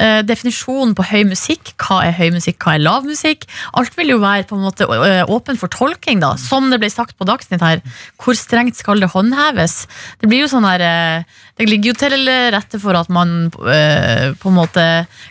Uh, 0.00 0.20
definisjonen 0.26 0.96
på 0.98 1.06
høy 1.06 1.22
musikk. 1.30 1.74
Hva 1.78 2.00
er 2.08 2.16
høy 2.16 2.32
musikk, 2.34 2.58
hva 2.64 2.74
er 2.74 2.82
lav 2.82 3.06
musikk? 3.06 3.46
Alt 3.78 3.94
vil 3.98 4.14
jo 4.14 4.18
være 4.22 4.48
på 4.48 4.58
en 4.58 4.66
måte 4.66 4.88
uh, 4.88 5.22
åpen 5.30 5.60
for 5.60 5.70
tolking, 5.72 6.22
da. 6.24 6.34
Som 6.40 6.72
det 6.72 6.80
ble 6.82 6.90
sagt 6.92 7.14
på 7.20 7.28
Dagsnytt 7.28 7.62
her. 7.62 7.84
Hvor 8.18 8.38
strengt 8.38 8.80
skal 8.80 9.04
det 9.04 9.12
håndheves? 9.14 9.84
Det 10.20 10.30
blir 10.30 10.44
jo 10.44 10.50
sånn 10.50 10.66
her 10.66 10.82
uh, 10.82 11.40
Det 11.60 11.68
ligger 11.70 11.92
jo 11.92 11.98
til 12.02 12.30
rette 12.54 12.80
for 12.82 12.98
at 12.98 13.10
man 13.12 13.52
eh, 13.70 13.93
på 14.40 14.50
en 14.50 14.56
måte 14.58 14.84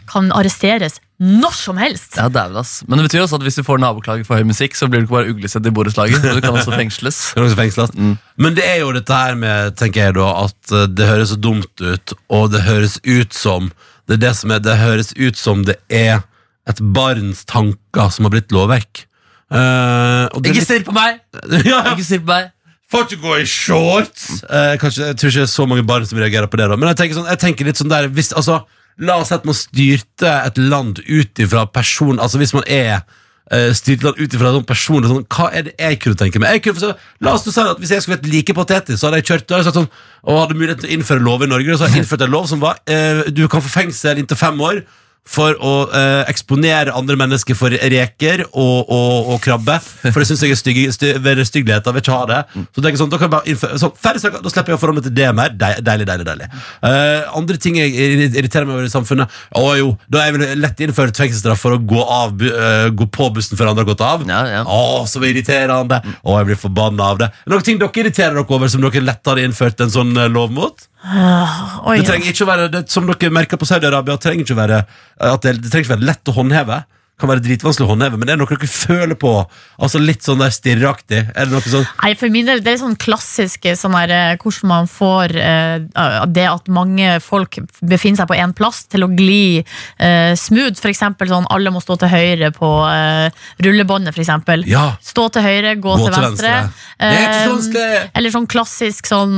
kan 0.09 0.31
arresteres 0.35 0.99
når 1.23 1.53
som 1.55 1.77
helst. 1.79 2.17
Ja, 2.17 2.25
dæven, 2.27 2.57
ass. 2.59 2.81
Men 2.87 2.99
det 2.99 3.07
betyr 3.07 3.23
også 3.23 3.37
at 3.39 3.45
hvis 3.45 3.55
du 3.59 3.63
får 3.63 3.79
naboklage 3.79 4.25
for 4.27 4.39
høy 4.39 4.47
musikk, 4.49 4.75
så 4.75 4.89
blir 4.91 5.03
du 5.03 5.07
ikke 5.07 5.15
bare 5.15 5.31
uglesett 5.31 5.69
i 5.69 5.71
borettslaget. 5.75 6.25
Du 6.25 6.41
kan 6.43 6.57
også 6.57 6.73
fengsles. 6.75 7.19
kan 7.37 7.45
også 7.45 7.59
fengsles. 7.59 7.93
Mm. 7.95 8.17
Men 8.43 8.57
det 8.57 8.65
er 8.67 8.81
jo 8.81 8.91
dette 8.95 9.21
her 9.21 9.37
med 9.39 9.77
tenker 9.79 10.09
jeg 10.09 10.17
da, 10.17 10.27
at 10.43 10.75
eh, 10.75 10.89
det 10.91 11.07
høres 11.07 11.31
så 11.31 11.39
dumt 11.39 11.83
ut, 11.85 12.15
og 12.33 12.51
det 12.51 12.65
høres 12.67 12.97
ut 13.05 13.37
som 13.37 13.71
det, 14.09 14.17
er 14.17 14.23
det, 14.25 14.33
som 14.35 14.51
er, 14.51 14.63
det 14.65 14.75
høres 14.81 15.13
ut 15.15 15.39
som 15.39 15.63
det 15.67 15.77
er 15.87 16.25
et 16.67 16.79
barns 16.95 17.45
tanker 17.47 18.11
som 18.11 18.27
har 18.27 18.33
blitt 18.35 18.51
lovverk. 18.55 19.05
Uh, 19.53 20.25
og 20.33 20.41
det 20.41 20.49
Ikke 20.49 20.59
litt- 20.59 20.67
stirr 20.67 20.85
på 20.87 20.95
meg! 20.95 21.21
ja, 21.61 21.61
ja. 21.69 21.93
Ikke 21.93 22.05
stirr 22.07 22.23
på 22.25 22.31
meg! 22.31 22.52
Får 22.93 23.07
ikke 23.07 23.23
gå 23.23 23.39
i 23.41 23.49
shorts! 23.49 24.43
Eh, 24.45 24.75
kanskje, 24.81 25.09
jeg 25.09 25.17
tror 25.17 25.31
ikke 25.31 25.41
det 25.41 25.47
er 25.47 25.51
så 25.55 25.65
mange 25.69 25.85
barn 25.89 26.05
som 26.05 26.19
reagerer 26.21 26.49
på 26.51 26.59
det. 26.61 26.69
da 26.69 26.77
Men 26.77 26.91
jeg 26.91 26.99
tenker, 27.01 27.17
sånn, 27.17 27.29
jeg 27.31 27.41
tenker 27.41 27.69
litt 27.69 27.81
sånn 27.81 27.89
der 27.89 28.09
hvis, 28.13 28.29
altså, 28.37 28.61
La 29.01 29.17
oss 29.17 29.31
si 29.31 29.33
at 29.33 29.45
man 29.47 29.57
styrte 29.57 30.29
et 30.29 30.59
land 30.61 31.01
ut 31.01 31.41
ifra 31.41 31.65
person 31.73 32.21
Altså 32.21 32.37
hvis 32.37 32.53
man 32.53 32.67
er 32.69 32.99
uh, 33.01 33.71
styrt 33.73 34.05
land 34.05 34.19
ut 34.21 34.35
ifra 34.37 34.51
sånn 34.53 34.67
person 34.69 35.07
sånn, 35.09 35.25
Hva 35.25 35.49
er 35.49 35.65
det 35.65 35.73
jeg 35.79 35.97
kunne 36.03 36.19
tenke 36.19 36.41
meg? 36.43 36.69
La 37.25 37.33
oss 37.33 37.47
si 37.47 37.55
at 37.63 37.81
Hvis 37.81 37.95
jeg 37.95 38.05
skulle 38.05 38.19
vært 38.19 38.29
like 38.29 38.57
patetisk, 38.57 38.99
så 39.01 39.09
hadde 39.09 39.23
jeg 39.23 39.31
kjørt 39.31 39.49
da 39.49 39.63
sånn, 39.65 39.89
og 40.23 40.41
hadde 40.43 40.59
mulighet 40.59 40.83
til 40.83 40.91
å 40.91 40.97
innføre 40.99 41.25
lov 41.25 41.41
i 41.41 41.49
Norge. 41.49 41.73
Og 41.73 41.79
Så 41.81 41.87
hadde 41.87 41.97
jeg 41.97 42.05
innført 42.05 42.27
en 42.27 42.35
lov 42.35 42.45
som 42.51 42.61
var 42.61 42.77
eh, 42.85 43.25
Du 43.33 43.47
kan 43.49 43.63
få 43.65 43.73
fengsel 43.79 44.21
inntil 44.21 44.39
fem 44.39 44.61
år 44.69 44.83
for 45.23 45.55
å 45.63 45.73
eh, 45.95 46.23
eksponere 46.29 46.93
andre 46.93 47.15
mennesker 47.19 47.55
for 47.57 47.71
reker 47.71 48.43
og, 48.49 48.89
og, 48.91 49.29
og 49.33 49.39
krabbe. 49.43 49.77
For 50.03 50.19
det 50.19 50.27
syns 50.29 50.43
jeg 50.43 50.53
er 50.53 50.59
stygg, 50.59 50.79
sty, 50.91 51.13
styggligheter. 51.15 51.47
styggeligheter. 51.47 51.95
Vil 51.95 52.03
ikke 52.03 52.17
ha 52.17 52.27
det. 52.29 52.39
Så 52.53 52.81
tenker 52.81 52.93
jeg 52.97 53.01
sånn, 53.01 53.13
da 53.13 53.19
kan 53.21 53.29
jeg 53.29 53.33
bare 53.37 53.53
innføre 53.53 53.79
så, 53.81 53.89
Ferdig 54.03 54.23
snakka, 54.23 54.43
da 54.43 54.51
slipper 54.51 54.73
jeg 54.73 54.79
å 54.79 54.81
forholde 54.81 54.99
meg 54.99 55.07
til 55.07 55.15
det 55.17 55.29
mer. 55.37 55.55
Deilig, 55.63 56.07
deilig, 56.09 56.27
deilig. 56.27 56.49
Eh, 56.89 57.31
andre 57.39 57.59
ting 57.63 57.79
jeg 57.79 57.95
irriterer 58.27 58.67
meg 58.67 58.77
over 58.77 58.89
i 58.89 58.93
samfunnet 58.93 59.41
Å 59.59 59.65
jo, 59.79 59.93
da 60.11 60.25
er 60.25 60.35
vel 60.35 60.59
lett 60.59 60.83
innført 60.83 61.17
fengselsstraff 61.19 61.63
for 61.63 61.77
å 61.77 61.81
gå, 61.93 62.03
av, 62.03 62.35
eh, 62.43 62.91
gå 62.91 63.07
på 63.13 63.29
bussen 63.33 63.59
før 63.59 63.71
andre 63.71 63.87
har 63.87 63.91
gått 63.93 64.05
av. 64.05 64.27
Ja, 64.27 64.43
ja. 64.59 64.63
Å, 64.67 65.03
så 65.09 65.23
irriterende. 65.23 66.01
Å, 66.21 66.39
jeg 66.41 66.51
blir 66.51 66.63
forbanna 66.67 67.13
av 67.13 67.23
det. 67.23 67.31
Noen 67.47 67.65
ting 67.65 67.79
dere 67.81 68.03
irriterer 68.03 68.35
dere 68.35 68.57
over 68.59 68.71
som 68.71 68.83
dere 68.83 69.05
lett 69.05 69.31
hadde 69.31 69.47
innført 69.47 69.83
en 69.83 69.93
sånn 69.93 70.17
eh, 70.17 70.31
lov 70.31 70.51
mot? 70.53 70.89
Oi, 71.03 71.97
Det 71.99 72.05
trenger 72.07 72.29
ikke 72.31 72.45
å 72.45 72.47
være 72.47 72.67
det, 72.71 72.81
Som 72.91 73.09
dere 73.09 73.31
merker 73.35 73.59
på 73.59 73.67
Saudi-Arabia 73.67 74.15
trenger 74.23 74.45
ikke 74.45 74.55
å 74.55 74.59
være, 74.61 74.77
at 75.17 75.45
det, 75.45 75.57
det 75.61 75.69
trenger 75.71 75.85
ikke 75.85 75.95
være 75.95 76.09
lett 76.09 76.31
å 76.31 76.35
håndheve 76.37 76.79
Kan 77.21 77.29
være 77.29 77.43
dritvanskelig 77.45 77.85
å 77.85 77.91
håndheve 77.91 78.17
Men 78.17 78.25
det 78.27 78.33
er 78.33 78.39
noe 78.41 78.49
dere 78.49 78.67
føler 78.69 79.17
på 79.19 79.31
Altså 79.77 79.99
litt 80.01 80.25
sånn 80.25 80.41
der 80.41 80.53
stirreaktig 80.53 81.19
Er 81.29 81.45
det 81.45 81.53
noe 81.53 81.61
sånn 81.61 81.85
Nei, 82.01 82.13
for 82.17 82.33
min 82.33 82.47
del, 82.49 82.63
det 82.65 82.73
er 82.73 82.79
sånn 82.81 82.95
klassisk 82.99 83.67
eh, 83.69 83.77
sånn 83.77 83.93
der, 83.95 84.13
eh, 84.13 84.33
hvordan 84.41 84.69
man 84.71 84.89
får 84.89 85.33
eh, 85.37 86.25
det 86.33 86.45
at 86.49 86.67
mange 86.73 87.19
folk 87.23 87.59
befinner 87.85 88.23
seg 88.23 88.29
på 88.31 88.37
en 88.37 88.53
plass 88.57 88.83
til 88.91 89.05
å 89.05 89.09
gli 89.11 89.59
eh, 89.61 90.33
smooth. 90.39 90.79
For 90.81 90.89
eksempel 90.91 91.29
sånn 91.29 91.47
alle 91.53 91.71
må 91.73 91.81
stå 91.83 91.97
til 92.01 92.11
høyre 92.11 92.49
på 92.55 92.69
eh, 92.89 93.45
rullebåndet, 93.63 94.13
for 94.15 94.23
eksempel. 94.23 94.65
Ja. 94.69 94.83
Stå 95.03 95.27
til 95.35 95.45
høyre, 95.45 95.75
gå, 95.83 95.95
til, 96.01 96.11
venstre. 96.15 96.53
Det 96.97 97.11
er 97.11 97.21
ikke 97.21 97.37
så 97.37 97.41
Eh, 97.43 97.49
vanskelig 97.53 98.01
Eller 98.17 98.31
sånn 98.33 98.45
klassisk 98.47 99.07
sånn 99.09 99.33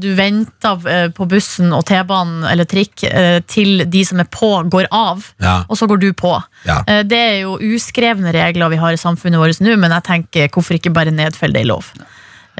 Du 0.00 0.08
venter 0.18 1.10
på 1.14 1.26
bussen 1.30 1.74
og 1.76 1.84
T-banen 1.88 2.46
eller 2.50 2.66
trikk 2.68 3.04
til 3.50 3.84
de 3.90 4.02
som 4.06 4.22
er 4.22 4.28
på, 4.32 4.50
går 4.72 4.88
av, 4.94 5.24
Ja. 5.42 5.60
og 5.68 5.78
så 5.78 5.88
går 5.90 6.00
du 6.02 6.10
på. 6.16 6.32
Ja. 6.66 6.80
Eh, 6.90 7.02
Det 7.06 7.20
er 7.20 7.38
jo 7.44 7.56
uskrevne 7.70 8.32
regler 8.34 8.72
vi 8.74 8.80
har 8.82 8.96
i 8.96 9.00
samfunnet 9.00 9.38
vårt 9.40 9.62
nå, 9.62 9.76
men 9.78 9.94
jeg 9.94 10.06
tenker 10.10 10.50
hvorfor 10.50 10.76
ikke 10.80 10.92
bare 10.94 11.14
nedfelle 11.14 11.54
det 11.56 11.64
i 11.64 11.70
lov? 11.70 11.86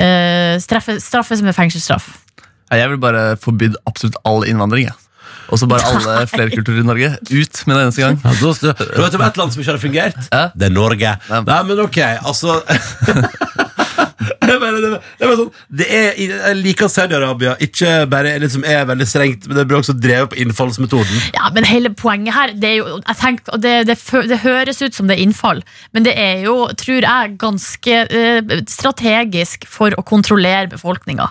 Straffes 0.00 0.64
Straffe, 0.64 0.94
straffes 1.02 1.42
med 1.44 1.52
fengselsstraff. 1.56 2.06
Jeg 2.70 2.88
vil 2.92 3.00
bare 3.02 3.34
forbyde 3.42 3.76
absolutt 3.90 4.16
all 4.24 4.44
innvandring. 4.46 4.86
Ja. 4.86 4.94
Og 5.50 5.58
så 5.58 5.66
bare 5.66 5.82
alle 5.90 6.26
flerkulturer 6.30 6.80
i 6.80 6.86
Norge. 6.86 7.08
Ut 7.26 7.60
med 7.66 7.74
det 7.76 7.82
eneste 7.82 8.04
gang. 8.04 8.20
ja, 8.22 8.32
du 8.38 9.02
vet 9.02 9.12
du 9.12 9.18
om 9.18 9.26
et 9.26 9.36
land 9.40 9.52
som 9.52 9.60
ikke 9.60 9.72
hadde 9.72 9.82
fungert 9.82 10.20
Ja. 10.30 10.44
Det 10.54 10.68
er 10.70 10.74
Norge 10.74 11.16
Nei, 11.28 11.62
men 11.66 11.82
ok, 11.82 11.98
altså 12.22 12.60
det, 15.18 15.26
er 15.26 15.36
sånn, 15.38 15.52
det 15.80 15.86
er, 15.88 16.08
Jeg 16.20 16.58
liker 16.60 16.90
Saudi-Arabia 16.90 17.56
ikke 17.66 17.92
bare 18.10 18.34
liksom, 18.42 18.64
er 18.66 18.86
veldig 18.88 19.06
strengt 19.08 19.46
Men 19.48 19.60
det 19.60 19.66
blir 19.70 19.80
også 19.80 19.96
drevet 19.96 20.32
på 20.32 20.40
innfallsmetoden 20.44 21.30
Ja, 21.36 21.50
men 21.54 21.68
hele 21.68 21.92
poenget 21.96 22.36
her 22.36 22.54
det, 22.60 22.74
jo, 22.80 22.98
tenker, 23.20 23.58
det, 23.62 23.74
det, 23.90 23.98
det 24.30 24.40
høres 24.44 24.82
ut 24.82 24.96
som 24.96 25.08
det 25.10 25.18
er 25.18 25.24
innfall, 25.24 25.62
men 25.94 26.04
det 26.06 26.14
er 26.18 26.44
jo, 26.44 26.56
tror 26.78 27.04
jeg, 27.04 27.34
ganske 27.40 27.96
uh, 28.10 28.54
strategisk 28.70 29.66
for 29.70 29.94
å 29.98 30.04
kontrollere 30.06 30.70
befolkninga. 30.72 31.28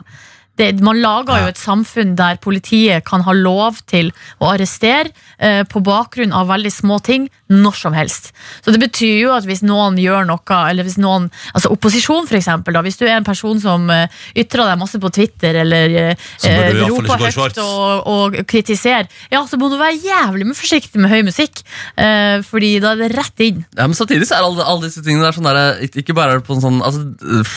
Det, 0.59 0.69
man 0.83 0.99
lager 0.99 1.43
jo 1.45 1.49
et 1.53 1.59
samfunn 1.59 2.15
der 2.19 2.39
politiet 2.43 3.05
kan 3.07 3.23
ha 3.23 3.33
lov 3.35 3.79
til 3.87 4.11
å 4.43 4.49
arrestere 4.51 5.13
eh, 5.39 5.61
på 5.69 5.79
bakgrunn 5.85 6.33
av 6.35 6.49
veldig 6.51 6.71
små 6.73 6.97
ting 7.05 7.29
når 7.49 7.77
som 7.79 7.95
helst. 7.97 8.29
Så 8.61 8.73
det 8.75 8.81
betyr 8.83 9.15
jo 9.23 9.31
at 9.33 9.47
hvis 9.47 9.63
noen 9.65 9.95
gjør 9.97 10.27
noe, 10.29 10.57
eller 10.69 10.85
hvis 10.85 10.99
noen 11.01 11.29
Altså 11.55 11.71
opposisjon, 11.73 12.27
for 12.29 12.37
eksempel. 12.37 12.75
Da, 12.75 12.81
hvis 12.85 12.99
du 12.99 13.05
er 13.07 13.15
en 13.17 13.25
person 13.25 13.57
som 13.61 13.87
eh, 13.93 14.11
ytrer 14.37 14.67
deg 14.69 14.79
masse 14.81 14.99
på 15.01 15.09
Twitter, 15.15 15.55
eller 15.63 15.95
eh, 16.11 16.27
fall 16.43 16.77
roper 16.83 17.23
høyt 17.23 17.61
og, 17.63 18.09
og 18.11 18.37
kritiserer, 18.49 19.07
ja, 19.31 19.41
så 19.49 19.57
må 19.61 19.71
du 19.71 19.77
være 19.79 19.97
jævlig 20.03 20.49
med 20.51 20.57
forsiktig 20.59 21.01
med 21.01 21.11
høy 21.13 21.23
musikk. 21.27 21.63
Eh, 21.97 22.43
fordi 22.45 22.75
da 22.83 22.93
er 22.93 23.01
det 23.05 23.11
rett 23.15 23.45
inn. 23.47 23.63
Ja, 23.77 23.87
men 23.89 23.97
samtidig 23.97 24.27
så 24.29 24.37
er 24.37 24.45
alle, 24.49 24.67
alle 24.67 24.85
disse 24.89 25.03
tingene 25.05 25.25
der 25.25 25.37
sånn 25.39 25.49
der, 25.49 25.81
ikke- 25.89 26.17
bare 26.19 26.39
på 26.43 26.55
en 26.57 26.61
sånn 26.63 26.79
altså, 26.83 27.03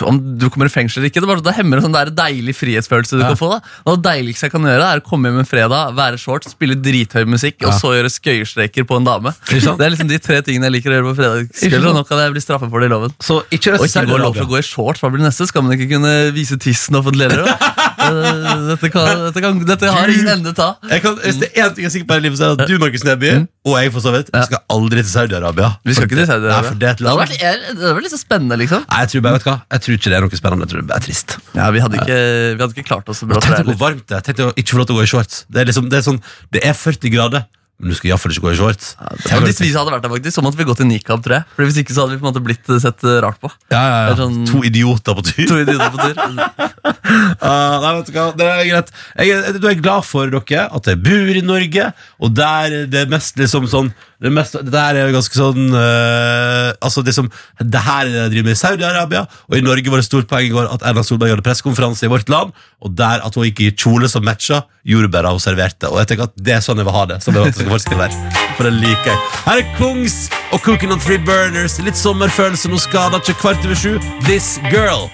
Om 0.07 0.19
du 0.39 0.45
kommer 0.53 0.69
i 0.69 0.73
fengsel 0.73 1.01
eller 1.01 1.11
ikke, 1.11 1.23
det, 1.25 1.29
bare, 1.31 1.43
det 1.45 1.57
hemmer 1.57 1.81
en 1.81 1.87
sånn 1.89 1.97
der 1.97 2.13
deilig 2.15 2.55
frihetsfølelse 2.55 2.92
du 3.01 3.25
kan 3.25 3.39
få. 3.39 3.49
da 3.53 3.59
Og 3.89 3.97
Det 3.99 4.05
deiligste 4.11 4.47
jeg 4.47 4.53
kan 4.55 4.67
gjøre, 4.69 4.89
er 4.93 5.03
å 5.03 5.05
komme 5.07 5.31
hjem 5.31 5.41
en 5.43 5.49
fredag, 5.49 5.95
være 5.97 6.21
shorts, 6.21 6.53
spille 6.53 6.77
drithøy 6.79 7.25
musikk, 7.29 7.59
og 7.67 7.75
så 7.79 7.95
gjøre 7.97 8.11
skøyestreker 8.13 8.87
på 8.89 9.01
en 9.01 9.09
dame. 9.09 9.33
Det 9.49 9.87
er 9.87 9.95
liksom 9.95 10.11
de 10.11 10.19
tre 10.23 10.41
tingene 10.47 10.69
jeg 10.69 10.77
liker 10.79 10.93
å 10.93 10.99
gjøre 10.99 11.09
på 11.11 11.17
fredagskvelder, 11.21 11.89
og 11.93 11.99
nå 12.01 12.05
kan 12.09 12.23
jeg 12.23 12.37
bli 12.37 12.45
straffet 12.45 12.73
for 12.73 12.83
det 12.83 12.91
i 12.91 12.95
loven. 12.95 13.15
Så 13.23 13.41
ikke 13.51 13.77
Og 13.79 13.87
ikke 13.89 14.07
gå 14.13 14.21
lov 14.21 14.37
til 14.37 14.47
å 14.47 14.51
gå 14.53 14.61
i 14.61 14.67
shorts, 14.67 15.03
hva 15.03 15.11
blir 15.13 15.23
det 15.23 15.31
neste? 15.31 15.49
Skal 15.51 15.65
man 15.67 15.77
ikke 15.77 15.91
kunne 15.95 16.13
vise 16.37 16.59
tissen 16.61 16.99
offentlig 17.01 17.31
heller? 17.31 17.51
Dette, 18.03 18.89
kan, 18.93 19.07
dette, 19.27 19.41
kan, 19.45 19.59
dette 19.67 19.91
har 19.95 20.11
ingen 20.13 20.29
ende 20.35 20.53
ta. 20.57 20.69
Jeg 20.91 21.03
kan, 21.05 21.17
hvis 21.23 21.39
det 21.41 21.49
er 21.53 21.67
én 21.69 21.75
ting 21.77 21.85
jeg 21.87 21.91
er 21.91 21.95
sikker 21.95 22.09
på 22.11 22.19
i 22.19 22.25
livet, 22.25 22.39
så 22.41 22.49
er 22.49 22.57
det 22.57 22.65
at 22.67 22.73
du, 22.73 22.79
Markus 22.83 23.05
Neby, 23.07 23.31
og 23.69 23.77
jeg 23.79 23.93
for 23.95 24.05
så 24.05 24.13
vidt, 24.15 24.31
Ja. 24.35 24.43
skal 24.49 24.63
aldri 24.75 25.03
til 25.05 25.11
Saudi-Arabia. 25.13 25.71
Vi 25.87 25.95
skal 25.97 26.09
ikke 26.09 26.19
til 26.21 26.29
Saudi-Arabia. 26.31 26.75
Det 26.83 26.89
er 26.89 26.97
et 26.97 27.03
Det 27.03 27.17
vært, 27.23 27.35
det 27.39 27.49
hadde 27.79 27.95
vært 27.99 28.07
litt 28.09 28.15
så 28.17 28.21
spennende, 28.23 28.59
liksom. 28.63 28.85
Nei, 28.91 29.01
jeg 29.05 29.13
tror 29.15 29.25
bare, 29.29 29.39
vet 29.39 29.49
hva? 29.49 29.57
Jeg 29.77 29.85
tror 29.87 29.99
ikke 29.99 30.11
det 30.13 30.19
er 30.19 30.27
noe 30.27 30.41
spennende. 30.43 30.67
Jeg 30.67 30.73
tror 30.75 30.87
det 30.91 30.97
er 30.99 31.07
trist. 31.07 31.37
Ja, 31.55 31.71
Vi 31.71 31.81
hadde 31.85 32.01
ikke, 32.03 32.21
vi 32.57 32.61
hadde 32.65 32.75
ikke 32.77 32.89
klart 32.91 33.09
oss 33.13 33.23
så 33.23 33.29
bra. 33.31 33.41
Tenk 33.45 33.67
hvor 33.71 33.79
varmt 33.87 34.07
det 34.09 34.17
er. 34.19 34.27
Tenk 34.27 34.39
å 34.47 34.53
ikke 34.57 34.75
få 34.77 34.83
lov 34.83 34.87
til 34.91 34.97
å 34.97 35.01
gå 35.01 35.07
i 35.07 35.13
shorts. 35.15 35.45
Det 35.49 35.63
er, 35.63 35.71
liksom, 35.71 35.89
det 35.93 36.01
er, 36.03 36.07
sånn, 36.11 36.21
det 36.53 36.65
er 36.67 36.75
40 36.79 37.13
grader, 37.15 37.47
men 37.83 37.91
du 37.91 37.97
skal 37.99 38.13
iallfall 38.13 38.31
ikke 38.31 38.45
gå 38.47 38.53
i 38.55 38.59
shorts. 38.61 38.93
Ja, 39.27 39.41
hvis 39.43 39.59
vi 39.59 39.73
hadde 39.75 39.91
vært 39.91 40.05
der, 40.07 40.13
faktisk, 40.15 40.37
så 40.39 40.45
måtte 40.47 40.61
vi 40.61 40.67
gått 40.69 40.81
i 40.85 40.87
nikab, 40.87 41.23
tror 41.25 41.41
jeg. 41.41 41.47
For 41.57 41.67
Hvis 41.67 41.81
ikke 41.83 41.97
så 41.97 42.05
hadde 42.05 42.15
vi 42.15 42.21
på 42.23 42.29
en 42.29 42.31
måte 42.31 42.45
blitt 42.47 42.71
sett 42.85 43.03
rart 43.25 43.41
på. 43.43 43.51
Ja, 43.75 43.83
ja, 43.83 43.99
ja. 44.07 44.15
sånn- 44.21 44.47
To 44.47 44.63
idioter 44.63 45.19
på 45.19 45.25
tur. 45.27 45.47
To 45.51 45.59
idioter 45.65 45.91
på 45.91 45.99
tur. 46.07 46.23
uh, 47.43 47.77
nei, 47.83 47.93
vet 47.99 48.09
du 48.09 48.15
hva, 48.15 48.29
det 48.39 48.47
er 48.47 48.63
greit 48.69 48.93
jeg, 48.95 49.29
jeg, 49.33 49.61
Du 49.63 49.69
er 49.71 49.81
glad 49.83 50.07
for 50.07 50.31
dere 50.33 50.65
at 50.73 50.89
jeg 50.91 51.01
bor 51.03 51.33
i 51.35 51.43
Norge 51.45 51.89
Og 52.23 52.35
der 52.37 52.77
det 52.91 53.05
er 53.05 53.13
mest 53.13 53.39
liksom 53.41 53.69
sånn 53.71 53.93
Det, 54.23 54.33
mest, 54.33 54.55
der 54.71 54.99
er 54.99 55.09
jo 55.09 55.17
ganske 55.17 55.35
sånn 55.39 55.73
eh, 55.75 56.69
Altså 56.83 57.03
det 57.03 57.15
som 57.17 57.27
Det 57.59 57.81
her 57.83 58.07
er 58.07 58.11
det 58.11 58.21
jeg 58.21 58.33
driver 58.35 58.49
med 58.49 58.57
i 58.57 58.61
Saudi-Arabia 58.61 59.23
Og 59.49 59.57
i 59.59 59.65
Norge 59.65 59.91
var 59.91 60.03
det 60.03 60.07
stort 60.07 60.29
poeng 60.31 60.47
i 60.47 60.53
går 60.53 60.69
At 60.77 60.85
Erna 60.87 61.03
Solberg 61.07 61.35
hadde 61.35 61.47
pressekonferanse 61.47 62.07
i 62.07 62.13
vårt 62.13 62.31
land 62.33 62.55
Og 62.83 62.95
der 62.99 63.25
at 63.27 63.35
hun 63.39 63.49
gikk 63.49 63.65
i 63.67 63.73
kjole 63.75 64.11
som 64.11 64.25
matcha 64.27 64.63
Jordbæra 64.89 65.31
hun 65.31 65.39
serverte. 65.43 65.87
Og 65.93 66.01
jeg 66.01 66.11
tenker 66.11 66.27
at 66.27 66.35
det 66.43 66.57
er 66.57 66.65
sånn 66.65 66.81
jeg 66.83 66.89
vil 66.89 66.97
ha 66.97 67.05
det 67.11 67.21
Sånn 67.23 67.39
jeg 67.39 67.55
vil 67.55 68.01
være. 68.01 68.33
For 68.59 68.67
det 68.67 68.73
liker 68.81 69.13
jeg. 69.13 69.21
Her 69.47 69.63
er 69.63 69.73
Kongs 69.79 70.19
og 70.51 70.63
Cooking 70.67 70.93
on 70.95 71.03
Three 71.03 71.23
Burners. 71.23 71.79
Litt 71.87 71.99
sommerfølelse 71.99 72.71
Nå 72.73 72.83
skader 72.83 73.23
ikke 73.23 73.39
kvart 73.45 73.67
over 73.67 73.79
sju. 73.79 73.97
This 74.27 74.57
Girl. 74.73 75.07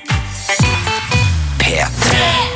P3. 1.60 2.47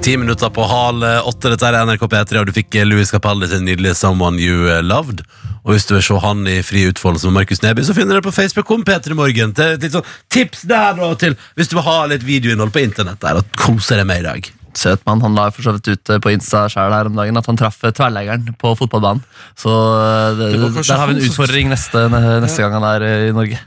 Ti 0.00 0.16
minutter 0.16 0.48
på 0.48 0.64
hal 0.64 1.04
åtte, 1.04 1.50
dette 1.52 1.68
er 1.68 1.76
NRK 1.84 2.06
P3, 2.08 2.40
og 2.40 2.48
du 2.48 2.54
fikk 2.56 2.78
Louis 2.88 3.10
Capaldi 3.12 3.50
sin 3.50 3.66
nydelige 3.68 3.98
Someone 3.98 4.40
You 4.40 4.70
Loved. 4.80 5.20
Og 5.60 5.74
hvis 5.74 5.84
du 5.88 5.92
vil 5.92 6.04
se 6.04 6.16
han 6.22 6.46
i 6.48 6.60
fri 6.64 6.86
utfoldelse 6.88 7.28
med 7.28 7.42
Markus 7.42 7.60
Neby, 7.60 7.84
så 7.84 7.94
finner 7.96 8.16
du 8.16 8.22
det 8.22 8.28
på 8.30 8.32
Facebook 8.32 8.70
om 8.72 8.84
P3 8.86 9.16
Morgen. 9.18 9.52
Til 9.56 9.74
et 9.74 9.84
litt 9.84 9.92
sånn 9.92 10.08
tips 10.32 10.64
der 10.70 10.96
da, 10.96 11.10
til 11.20 11.36
hvis 11.58 11.68
du 11.68 11.76
vil 11.76 11.84
ha 11.84 11.98
litt 12.08 12.24
videoinnhold 12.24 12.72
på 12.72 12.82
internett 12.82 13.20
der, 13.20 13.42
og 13.42 13.60
kose 13.60 14.00
deg 14.00 14.08
med 14.08 14.24
i 14.24 14.26
dag. 14.30 14.50
Søt 14.80 15.04
mann. 15.04 15.20
Han 15.24 15.36
la 15.36 15.48
for 15.52 15.66
så 15.66 15.74
vidt 15.76 15.90
ut 15.90 16.12
eh, 16.14 16.20
på 16.22 16.32
Insta 16.32 16.64
selv 16.72 16.94
her 16.94 17.10
om 17.10 17.16
dagen 17.18 17.36
at 17.36 17.48
han 17.50 17.58
traff 17.60 17.80
eh, 17.84 17.92
tverrleggeren 17.92 18.54
på 18.60 18.72
fotballbanen. 18.78 19.22
Så 19.58 19.68
eh, 19.68 20.38
det, 20.38 20.50
Det 20.62 20.84
der 20.86 21.00
har 21.02 21.10
vi 21.10 21.18
en 21.18 21.28
utfordring 21.28 21.72
neste, 21.74 22.06
neste 22.08 22.62
gang 22.62 22.78
han 22.78 22.88
er 22.94 23.06
i 23.28 23.32
Norge. 23.36 23.60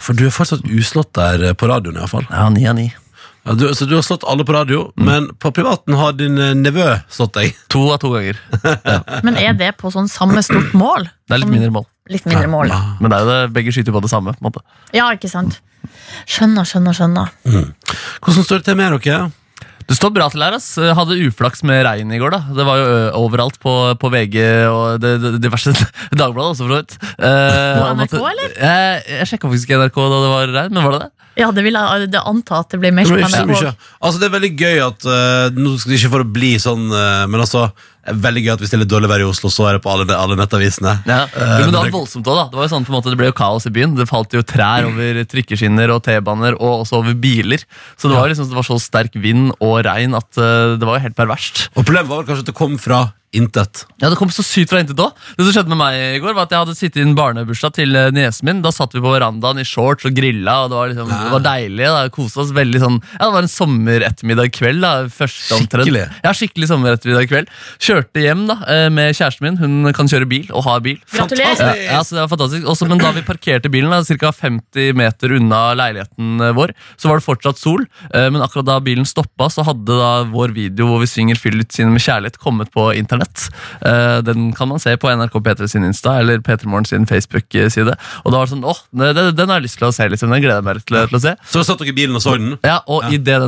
For 0.00 0.16
du 0.16 0.26
er 0.28 0.34
fortsatt 0.34 0.68
uslått 0.70 1.12
der 1.16 1.50
på 1.58 1.68
radioen, 1.68 1.98
iallfall. 1.98 2.28
Ja, 2.30 2.46
ni 2.52 2.68
av 2.68 2.78
ni. 2.78 2.90
Ja, 3.46 3.54
du, 3.56 3.62
så 3.74 3.86
du 3.88 3.94
har 3.96 4.02
slått 4.04 4.24
alle 4.28 4.44
på 4.44 4.52
radio, 4.52 4.82
men 5.00 5.30
på 5.40 5.48
privaten 5.56 5.96
har 5.96 6.12
din 6.18 6.36
eh, 6.38 6.52
nevø 6.58 6.90
slått 7.08 7.32
deg. 7.38 7.56
To 7.72 7.86
av 7.94 8.00
to 8.02 8.10
ganger. 8.12 8.36
Men 9.24 9.38
er 9.40 9.56
det 9.56 9.72
på 9.80 9.88
sånn 9.94 10.10
samme 10.12 10.42
stort 10.44 10.74
mål? 10.76 11.08
Det 11.28 11.38
er 11.38 11.42
litt 11.44 11.52
mindre 11.54 11.72
mål. 11.80 11.86
litt 12.12 12.26
mindre 12.28 12.50
mål. 12.52 12.68
ja. 12.74 12.80
Men 13.00 13.12
det 13.12 13.16
er 13.18 13.24
jo 13.24 13.30
det, 13.32 13.40
begge 13.56 13.72
skyter 13.74 13.96
på 13.96 14.02
det 14.04 14.12
samme. 14.12 14.34
på 14.36 14.44
en 14.44 14.50
måte. 14.50 14.64
Ja, 14.96 15.08
ikke 15.16 15.30
sant? 15.32 15.60
Skjønner, 16.28 16.66
skjønner, 16.68 16.96
skjønner. 16.96 17.30
Hvordan 18.20 18.44
står 18.44 18.60
det 18.60 18.66
til 18.68 18.76
med 18.76 18.98
dere? 19.00 19.30
Det 19.90 19.96
står 19.98 20.12
bra 20.14 20.26
til 20.30 20.42
her. 20.44 20.54
ass. 20.54 20.68
Jeg 20.78 20.94
Hadde 20.94 21.16
uflaks 21.26 21.64
med 21.66 21.80
regn 21.86 22.12
i 22.14 22.18
går. 22.20 22.30
da 22.36 22.40
Det 22.54 22.66
var 22.68 22.76
jo 22.78 22.84
ø, 22.86 22.98
overalt 23.24 23.56
på, 23.62 23.72
på 23.98 24.10
VG 24.12 24.36
og 24.68 25.00
det, 25.02 25.16
det, 25.22 25.32
diverse 25.42 25.72
Dagbladet 26.20 26.52
også, 26.52 26.66
for 26.68 26.74
så 26.76 26.82
vidt. 26.82 26.94
Eh, 27.16 27.80
På 27.80 27.88
om 27.88 27.98
NRK, 28.04 28.14
eller? 28.20 28.52
Jeg, 28.60 29.00
jeg 29.16 29.30
sjekka 29.32 29.50
faktisk 29.50 29.70
ikke 29.72 29.80
NRK 29.80 29.98
da 30.04 30.20
det 30.20 30.30
var 30.36 30.54
regn, 30.60 30.76
men 30.76 30.86
var 30.86 30.94
det 30.98 31.00
det? 31.08 31.10
Ja, 31.38 31.50
det 31.54 31.62
vil 31.62 31.76
jeg 31.78 32.08
det 32.10 32.20
anta 32.26 32.58
at 32.64 32.72
det 32.74 32.80
blir 32.82 32.92
meldt 32.96 33.12
var 33.12 33.22
ikke 33.22 33.30
så 33.30 33.46
mye. 33.46 33.70
Altså, 34.02 34.18
det 34.20 34.26
er 34.26 34.34
veldig 34.34 34.50
gøy 34.58 34.80
at 34.82 35.04
eh, 35.06 35.54
Nå 35.60 35.76
skal 35.78 35.92
det 35.94 36.00
ikke 36.00 36.10
for 36.16 36.24
å 36.24 36.32
bli 36.34 36.50
sånn, 36.60 36.88
eh, 36.90 37.24
men 37.30 37.40
altså 37.44 37.68
det 37.70 38.14
er 38.14 38.18
Veldig 38.24 38.42
gøy 38.42 38.50
at 38.54 38.62
hvis 38.64 38.70
det 38.72 38.76
er 38.78 38.80
litt 38.82 38.90
dårlig 38.90 39.10
vær 39.12 39.22
i 39.22 39.26
Oslo, 39.28 39.50
så 39.52 39.66
er 39.68 39.76
det 39.76 39.82
på 39.84 39.90
alle, 39.92 40.06
alle 40.16 40.34
nettavisene. 40.40 40.94
Ja. 41.06 41.18
Eh, 41.28 41.50
Jo, 41.60 41.66
men 41.68 41.74
det 41.74 41.82
var 41.84 41.90
voldsomt 41.94 42.26
også, 42.26 42.38
da. 42.40 42.46
Det 42.50 42.58
var 42.58 42.64
jo 42.66 42.72
sånn 42.72 42.86
på 42.88 42.90
en 42.94 42.96
måte, 42.96 43.12
det 43.12 43.18
ble 43.20 43.28
jo 43.28 43.36
kaos 43.36 43.68
i 43.68 43.72
byen. 43.76 43.92
Det 43.98 44.06
falt 44.08 44.32
jo 44.34 44.40
trær 44.42 44.88
over 44.88 45.20
trikkeskinner 45.30 45.92
og 45.94 46.00
T-baner, 46.08 46.56
og 46.56 46.80
også 46.86 47.02
over 47.02 47.14
biler. 47.20 47.62
Så 48.00 48.08
det 48.10 48.16
var 48.16 48.32
liksom, 48.32 48.48
det 48.50 48.56
var 48.56 48.66
så 48.66 48.80
sterk 48.82 49.14
vind 49.20 49.52
og 49.60 49.76
regn 49.86 50.16
at 50.18 50.40
eh, 50.40 50.74
det 50.80 50.88
var 50.88 50.96
jo 50.98 51.04
helt 51.06 51.18
perverst. 51.20 51.66
Og 51.76 51.84
problemet 51.84 52.08
var 52.10 52.22
vel 52.24 52.30
kanskje 52.32 52.46
at 52.48 52.50
det 52.50 52.56
kom 52.58 52.80
fra 52.80 53.02
intet. 53.32 53.84
Ja, 54.02 54.08
Det 54.10 54.16
kom 54.18 54.30
så 54.34 54.42
sykt 54.42 54.72
fra 54.72 54.80
intet 54.82 54.98
òg. 54.98 55.14
Det 55.38 55.44
som 55.46 55.52
skjedde 55.54 55.70
med 55.70 55.78
meg 55.78 55.96
i 56.16 56.20
går, 56.22 56.34
var 56.34 56.48
at 56.48 56.54
jeg 56.54 56.62
hadde 56.64 56.74
sittet 56.78 56.98
i 56.98 57.04
en 57.06 57.14
barnebursdag 57.14 57.74
til 57.76 57.94
eh, 57.94 58.08
niesen 58.14 58.48
min. 58.48 58.62
Da 58.64 58.72
satt 58.74 58.94
vi 58.96 59.02
på 59.02 59.12
verandaen 59.12 59.60
i 59.62 59.66
shorts 59.66 60.08
og 60.08 60.16
grilla, 60.16 60.56
og 60.64 60.72
det 60.72 60.78
var, 60.78 60.90
liksom, 60.90 61.12
det 61.12 61.34
var 61.36 61.44
deilig. 61.44 61.86
Da. 61.86 62.00
Koste 62.14 62.42
oss 62.42 62.50
veldig 62.56 62.80
sånn 62.82 62.96
Ja, 63.04 63.28
det 63.28 63.34
var 63.36 63.46
en 63.46 63.52
sommerettermiddag 63.52 64.50
kveld. 64.56 64.82
da 64.82 64.92
første 65.14 65.58
omtrent. 65.60 65.86
Skikkelig? 65.86 66.06
Ja, 66.24 66.32
skikkelig 66.34 66.70
sommerettermiddag 66.72 67.30
kveld. 67.30 67.52
Kjørte 67.78 68.24
hjem 68.24 68.42
da 68.50 68.58
eh, 68.66 68.88
med 68.90 69.14
kjæresten 69.14 69.46
min. 69.46 69.60
Hun 69.62 69.92
kan 69.94 70.10
kjøre 70.10 70.28
bil, 70.30 70.50
og 70.50 70.66
har 70.66 70.82
bil. 70.84 70.98
Gratulerer. 71.14 71.62
Ja, 71.62 71.98
ja, 71.98 72.02
så 72.02 72.18
det 72.18 72.24
var 72.24 72.32
fantastisk. 72.34 72.66
Også, 72.74 72.90
men 72.90 72.98
da 73.02 73.14
vi 73.14 73.22
parkerte 73.26 73.70
bilen 73.70 73.94
ca. 74.20 74.32
50 74.34 74.94
meter 74.98 75.36
unna 75.38 75.62
leiligheten 75.78 76.42
eh, 76.48 76.54
vår, 76.56 76.74
så 76.98 77.12
var 77.12 77.20
det 77.22 77.26
fortsatt 77.28 77.60
sol. 77.60 77.86
Men 78.10 78.42
akkurat 78.42 78.66
da 78.66 78.80
bilen 78.82 79.06
stoppa, 79.06 79.46
så 79.52 79.62
hadde 79.66 79.94
da 79.96 80.10
vår 80.30 80.52
video 80.56 80.88
hvor 80.88 81.00
vi 81.02 81.08
synger 81.10 81.38
'Fyll 81.38 81.60
ut 81.62 81.72
sinnet 81.72 81.94
med 81.94 82.02
kjærlighet' 82.02 82.38
kommet 82.42 82.70
på 82.74 82.90
internett. 82.96 83.19
Eh, 83.20 84.20
Den 84.26 84.50
kan 84.56 84.68
man 84.70 84.80
se 84.82 84.94
på 85.00 85.10
NRK 85.12 85.38
P3 85.44 85.68
sin 85.70 85.86
Insta 85.86 86.18
eller 86.20 86.40
P3 86.44 86.68
Morgen 86.70 86.88
sin 86.88 87.06
Facebook-side. 87.08 87.94
Og 88.24 88.32
da 88.32 88.38
var 88.38 88.46
det 88.48 88.54
sånn, 88.54 88.64
åh, 88.66 88.80
den, 88.92 89.20
den 89.36 89.52
har 89.52 89.60
jeg 89.60 89.68
lyst 89.68 89.80
til 89.80 89.88
å 89.88 89.92
se, 89.94 90.08
liksom. 90.12 90.32
Den 90.32 90.42
gleder 90.44 90.60
jeg 90.60 90.66
meg 90.68 90.82
til, 90.84 90.98
til 91.10 91.18
å 91.18 91.22
se. 91.22 91.34
Så 91.50 91.60
da 91.62 91.66
satt 91.68 91.82
dere 91.82 91.92
i 91.92 91.96
bilen 91.96 92.18
og 92.18 92.24
så 92.24 92.36
den. 92.38 92.56
Ja, 92.66 92.80
Og 92.90 93.06
i 93.10 93.18
idet 93.20 93.40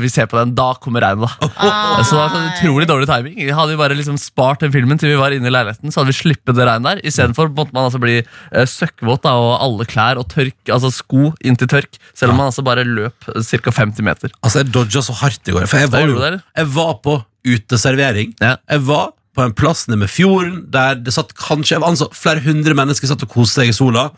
vi 0.00 0.10
ser 0.12 0.28
på 0.30 0.38
den, 0.40 0.54
da 0.56 0.72
kommer 0.80 1.04
regnet, 1.04 1.28
da. 1.28 1.50
Så 2.04 2.16
det 2.16 2.20
var 2.20 2.32
sånn 2.34 2.48
utrolig 2.50 2.86
dårlig 2.90 3.08
timing. 3.08 3.38
Hadde 3.54 3.74
vi 3.74 3.80
bare 3.80 3.96
liksom 3.98 4.16
spart 4.20 4.64
den 4.64 4.72
filmen 4.74 5.00
til 5.00 5.12
vi 5.12 5.18
var 5.20 5.34
inne 5.34 5.48
i 5.50 5.52
leiligheten, 5.54 5.92
så 5.92 6.00
hadde 6.00 6.12
vi 6.12 6.18
sluppet 6.18 6.56
det 6.56 6.66
regnet 6.68 6.88
der. 6.88 7.02
Istedenfor 7.08 7.50
måtte 7.54 7.74
man 7.76 7.88
altså 7.88 8.00
bli 8.02 8.18
uh, 8.24 8.64
søkkvåt 8.68 9.24
da, 9.26 9.34
og 9.40 9.54
alle 9.64 9.86
klær 9.88 10.20
og 10.20 10.28
tørk, 10.32 10.56
altså 10.72 10.90
sko 10.94 11.32
inntil 11.44 11.70
tørk, 11.70 11.98
selv 12.16 12.34
om 12.34 12.40
man 12.42 12.50
altså 12.52 12.64
bare 12.66 12.84
løp 12.86 13.28
ca. 13.28 13.74
50 13.74 14.04
meter. 14.06 14.34
Altså, 14.42 14.62
jeg 14.62 14.72
dodga 14.74 15.04
så 15.04 15.16
hardt 15.20 15.48
i 15.50 15.54
går. 15.54 15.68
For 15.70 15.84
jeg 15.84 15.92
var, 15.94 16.40
jeg 16.56 16.70
var 16.74 16.98
på 17.04 17.18
uteservering. 17.44 18.34
Ja. 18.42 18.56
Jeg 18.70 18.86
var 18.88 19.12
på 19.34 19.42
en 19.42 19.54
plass 19.56 19.88
nede 19.88 20.04
med 20.04 20.12
fjorden 20.12 20.62
der 20.72 20.94
det 21.00 21.14
satt 21.16 21.34
kanskje 21.38 21.80
altså, 21.82 22.08
flere 22.14 22.42
hundre 22.44 22.76
mennesker 22.78 23.10
satt 23.10 23.24
og 23.26 23.32
koste 23.34 23.62
seg 23.62 23.72
i 23.72 23.76
sola. 23.76 24.08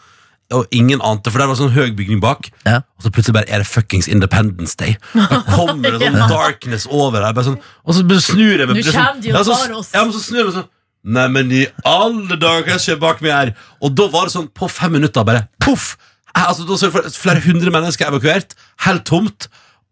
Og 0.54 0.68
ingen 0.70 1.00
ante, 1.02 1.32
for 1.32 1.42
der 1.42 1.48
var 1.50 1.58
sånn 1.58 1.72
høy 1.74 1.90
bygning 1.98 2.20
bak. 2.22 2.52
Ja. 2.68 2.84
Og 2.94 3.06
så 3.06 3.10
plutselig 3.10 3.34
bare 3.34 3.50
er 3.50 3.64
det 3.64 3.66
fuckings 3.66 4.06
Independence 4.06 4.78
Day. 4.78 4.94
Da 5.16 5.40
kommer 5.48 5.96
det 5.96 5.98
sånn 6.04 6.20
darkness 6.30 6.86
over 6.86 7.24
her. 7.26 7.40
Sånn, 7.42 7.58
og 7.82 7.96
så 7.96 8.04
snur 8.28 8.62
jeg 8.62 8.68
meg. 8.70 8.78
Nå 8.78 8.84
bare 8.86 8.94
kommer 8.94 9.24
de 9.24 9.32
og 9.32 9.40
ja, 9.40 9.44
så, 9.48 9.56
tar 9.58 9.78
oss. 9.80 9.90
Ja, 9.96 10.04
men 10.04 10.14
så 10.14 10.22
snur 10.22 10.42
jeg 10.44 10.50
meg 10.50 10.58
sånn 10.60 10.72
Nei, 11.06 11.28
men 11.30 11.52
i 11.54 11.60
alle 11.86 12.34
dager, 12.34 12.64
hva 12.66 12.76
skjer 12.82 12.96
bak 12.98 13.20
meg 13.22 13.30
her? 13.30 13.50
Og 13.78 13.92
da 13.94 14.08
var 14.10 14.26
det 14.26 14.34
sånn, 14.34 14.48
på 14.50 14.66
fem 14.66 14.96
minutter, 14.96 15.22
bare 15.26 15.44
poff! 15.62 15.92
Altså, 16.36 16.66
da 16.68 16.76
så 16.76 16.90
flere 16.90 17.40
hundre 17.44 17.70
mennesker 17.72 18.10
evakuert, 18.10 18.56
helt 18.84 19.04
tomt, 19.08 19.46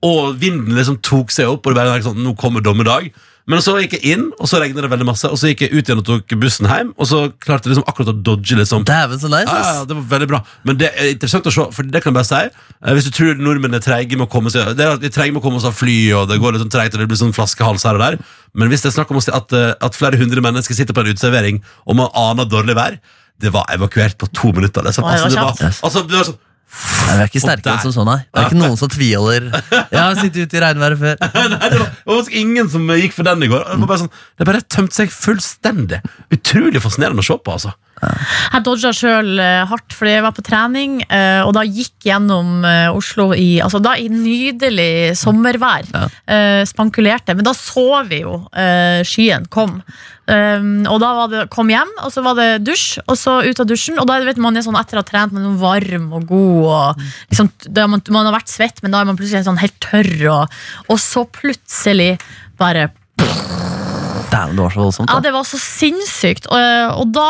og 0.05 0.35
vinden 0.41 0.75
liksom 0.77 0.99
tok 1.05 1.33
seg 1.33 1.49
opp, 1.49 1.65
og 1.65 1.73
det 1.73 1.81
bare 1.81 2.03
sånn, 2.05 2.21
nå 2.25 2.35
kommer 2.41 2.65
dommedag. 2.65 3.09
Men 3.45 3.61
så 3.61 3.75
gikk 3.77 3.99
jeg 3.99 4.15
inn, 4.15 4.23
og 4.41 4.49
så 4.49 4.57
regnet 4.57 4.81
det 4.81 4.89
veldig 4.89 5.05
masse, 5.05 5.29
og 5.29 5.37
så 5.37 5.51
gikk 5.51 5.67
jeg 5.67 5.75
ut 5.75 5.89
igjen 5.91 5.99
og 6.01 6.07
tok 6.09 6.33
bussen 6.41 6.65
hjem, 6.69 6.95
og 6.97 7.09
så 7.11 7.19
klarte 7.45 7.69
jeg 7.69 7.75
liksom 7.75 7.85
akkurat 7.91 8.13
å 8.15 8.15
dodge 8.25 8.57
liksom. 8.57 8.87
Dæven, 8.89 9.21
så 9.21 9.29
nice! 9.29 9.53
Ja, 9.53 9.75
ja, 9.81 9.83
det 9.91 9.97
var 9.99 10.07
veldig 10.15 10.29
bra. 10.31 10.41
Men 10.65 10.79
det 10.81 10.89
er 10.95 11.11
interessant 11.13 11.51
å 11.51 11.53
se, 11.53 11.67
for 11.77 11.91
det 11.93 12.01
kan 12.01 12.15
jeg 12.15 12.17
bare 12.17 12.29
si. 12.31 12.71
eh, 12.81 12.95
Hvis 12.97 13.11
du 13.11 13.13
tror 13.19 13.43
nordmenn 13.45 13.77
er 13.77 13.85
treige 13.85 14.17
med 14.17 14.25
å 14.25 14.33
komme 14.33 14.53
seg 14.55 14.71
Det 14.79 14.87
er 14.87 14.95
at 14.97 15.05
vi 15.05 15.11
er 15.13 15.35
med 15.35 15.43
å 15.43 15.45
komme 15.45 15.61
oss 15.61 15.69
av 15.69 15.77
fly, 15.77 15.99
og 16.17 16.31
det 16.33 16.41
går 16.41 16.57
litt 16.57 16.65
sånn 16.65 16.73
treigt, 16.73 16.97
og 16.97 17.05
det 17.05 17.11
blir 17.13 17.21
sånn 17.21 17.37
flaskehals 17.37 17.85
her 17.85 18.01
og 18.01 18.05
der. 18.07 18.17
Men 18.57 18.73
hvis 18.73 18.87
det 18.87 18.93
er 18.95 18.97
snakk 18.97 19.13
om 19.13 19.21
at, 19.21 19.53
eh, 19.61 19.75
at 19.77 20.01
flere 20.01 20.21
hundre 20.21 20.41
mennesker 20.49 20.81
sitter 20.81 20.97
på 20.97 21.05
en 21.05 21.13
uteservering, 21.13 21.61
og 21.85 22.01
man 22.01 22.09
aner 22.17 22.49
dårlig 22.49 22.81
vær 22.81 22.97
Det 23.37 23.51
var 23.53 23.67
evakuert 23.75 24.17
på 24.17 24.29
to 24.33 24.53
minutter. 24.57 24.81
Liksom. 24.87 25.05
Altså, 25.05 25.29
det 25.29 25.43
var, 25.43 25.57
altså, 25.59 26.07
det 26.09 26.17
var 26.17 26.29
sånn 26.33 26.41
Nei, 27.05 27.15
vi 27.15 27.23
er 27.23 27.31
ikke 27.31 27.43
sterkere 27.43 27.77
som 27.85 27.93
sånn, 27.95 28.09
nei. 28.09 28.19
Det 28.27 28.41
er 28.43 28.49
ikke 28.49 28.61
noen 28.61 28.79
som 28.81 28.91
tviholder. 28.93 29.49
Jeg 29.53 30.01
har 30.01 30.19
sittet 30.19 30.49
ute 30.49 30.59
i 30.59 30.63
regnværet 30.65 31.01
før. 31.01 31.17
Nei, 31.55 31.71
det 31.71 31.81
var, 31.81 31.91
det 31.95 32.17
var 32.17 32.31
ingen 32.41 32.71
som 32.73 32.89
gikk 32.99 33.17
for 33.17 33.29
den 33.29 33.47
i 33.47 33.51
går. 33.53 33.67
Det, 33.69 33.79
var 33.85 33.91
bare 33.93 34.03
sånn, 34.05 34.13
det 34.41 34.49
bare 34.49 34.63
tømte 34.77 34.99
seg 34.99 35.15
fullstendig. 35.15 36.01
Utrolig 36.35 36.83
fascinerende 36.83 37.25
å 37.25 37.29
se 37.29 37.39
på. 37.39 37.59
altså 37.59 37.75
Jeg 38.03 38.65
dodga 38.67 38.91
sjøl 38.95 39.39
hardt, 39.71 39.95
fordi 39.95 40.17
jeg 40.17 40.25
var 40.27 40.35
på 40.37 40.45
trening, 40.47 40.99
eh, 41.09 41.41
og 41.45 41.55
da 41.57 41.65
gikk 41.67 42.09
gjennom 42.09 42.65
eh, 42.69 42.89
Oslo 42.95 43.31
i, 43.37 43.61
altså 43.65 43.81
da 43.83 43.95
i 43.99 44.09
nydelig 44.13 45.15
sommervær. 45.21 45.89
Ja. 45.93 46.09
eh, 46.27 46.63
Spankulerte. 46.69 47.37
Men 47.37 47.47
da 47.47 47.55
så 47.57 48.03
vi 48.09 48.23
jo 48.25 48.43
eh, 48.53 49.01
skyen 49.07 49.49
kom. 49.53 49.81
Um, 50.25 50.87
og 50.89 51.03
da 51.03 51.11
var 51.19 51.29
det, 51.29 51.41
kom 51.53 51.69
hjem, 51.69 51.91
og 52.01 52.13
så 52.15 52.23
var 52.25 52.39
det 52.39 52.63
dusj, 52.65 53.03
og 53.05 53.19
så 53.21 53.37
ut 53.45 53.61
av 53.61 53.69
dusjen. 53.69 53.99
Og 54.01 54.09
da 54.09 54.17
vet 54.25 54.41
man 54.41 54.57
er 54.57 54.65
sånn 54.65 54.79
etter 54.81 54.97
å 54.97 55.03
ha 55.03 55.09
trent, 55.09 55.35
man 55.35 55.43
er 55.43 55.51
sånn 55.51 55.61
varm 55.61 56.11
og 56.17 56.27
god. 56.31 56.63
Og 56.65 57.05
liksom, 57.33 57.53
man, 57.77 58.05
man 58.09 58.31
har 58.31 58.39
vært 58.39 58.53
svett, 58.53 58.81
men 58.83 58.95
da 58.95 59.03
er 59.03 59.11
man 59.11 59.21
plutselig 59.21 59.45
sånn 59.49 59.61
helt 59.61 59.77
tørr. 59.85 60.15
Og, 60.33 60.61
og 60.89 61.03
så 61.03 61.27
plutselig 61.29 62.15
bare 62.61 62.89
Dæven, 64.35 64.59
det 64.59 64.67
var 64.67 64.75
så 64.75 64.83
voldsomt. 64.83 65.15
ja, 65.15 65.21
det 65.25 65.33
var 65.37 65.49
så 65.49 65.63
sinnssykt. 65.63 66.51
Og, 66.51 67.01
og 67.01 67.15
da 67.15 67.29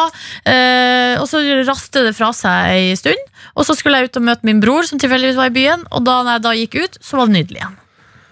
eh, 0.49 1.21
Og 1.21 1.29
så 1.31 1.45
raste 1.69 2.07
det 2.09 2.17
fra 2.17 2.33
seg 2.37 2.75
ei 2.75 2.99
stund. 2.99 3.31
Og 3.55 3.69
så 3.69 3.77
skulle 3.79 4.01
jeg 4.01 4.11
ut 4.11 4.21
og 4.21 4.29
møte 4.33 4.49
min 4.49 4.61
bror, 4.65 4.89
som 4.89 4.99
tilfeldigvis 4.99 5.39
var 5.39 5.53
i 5.53 5.57
byen. 5.61 5.87
Og 5.93 6.05
da 6.09 6.21
når 6.25 6.39
jeg 6.39 6.47
da 6.49 6.59
gikk 6.65 6.79
ut, 6.83 7.03
så 7.05 7.21
var 7.21 7.31
det 7.31 7.37
nydelig 7.39 7.63
igjen. 7.63 7.81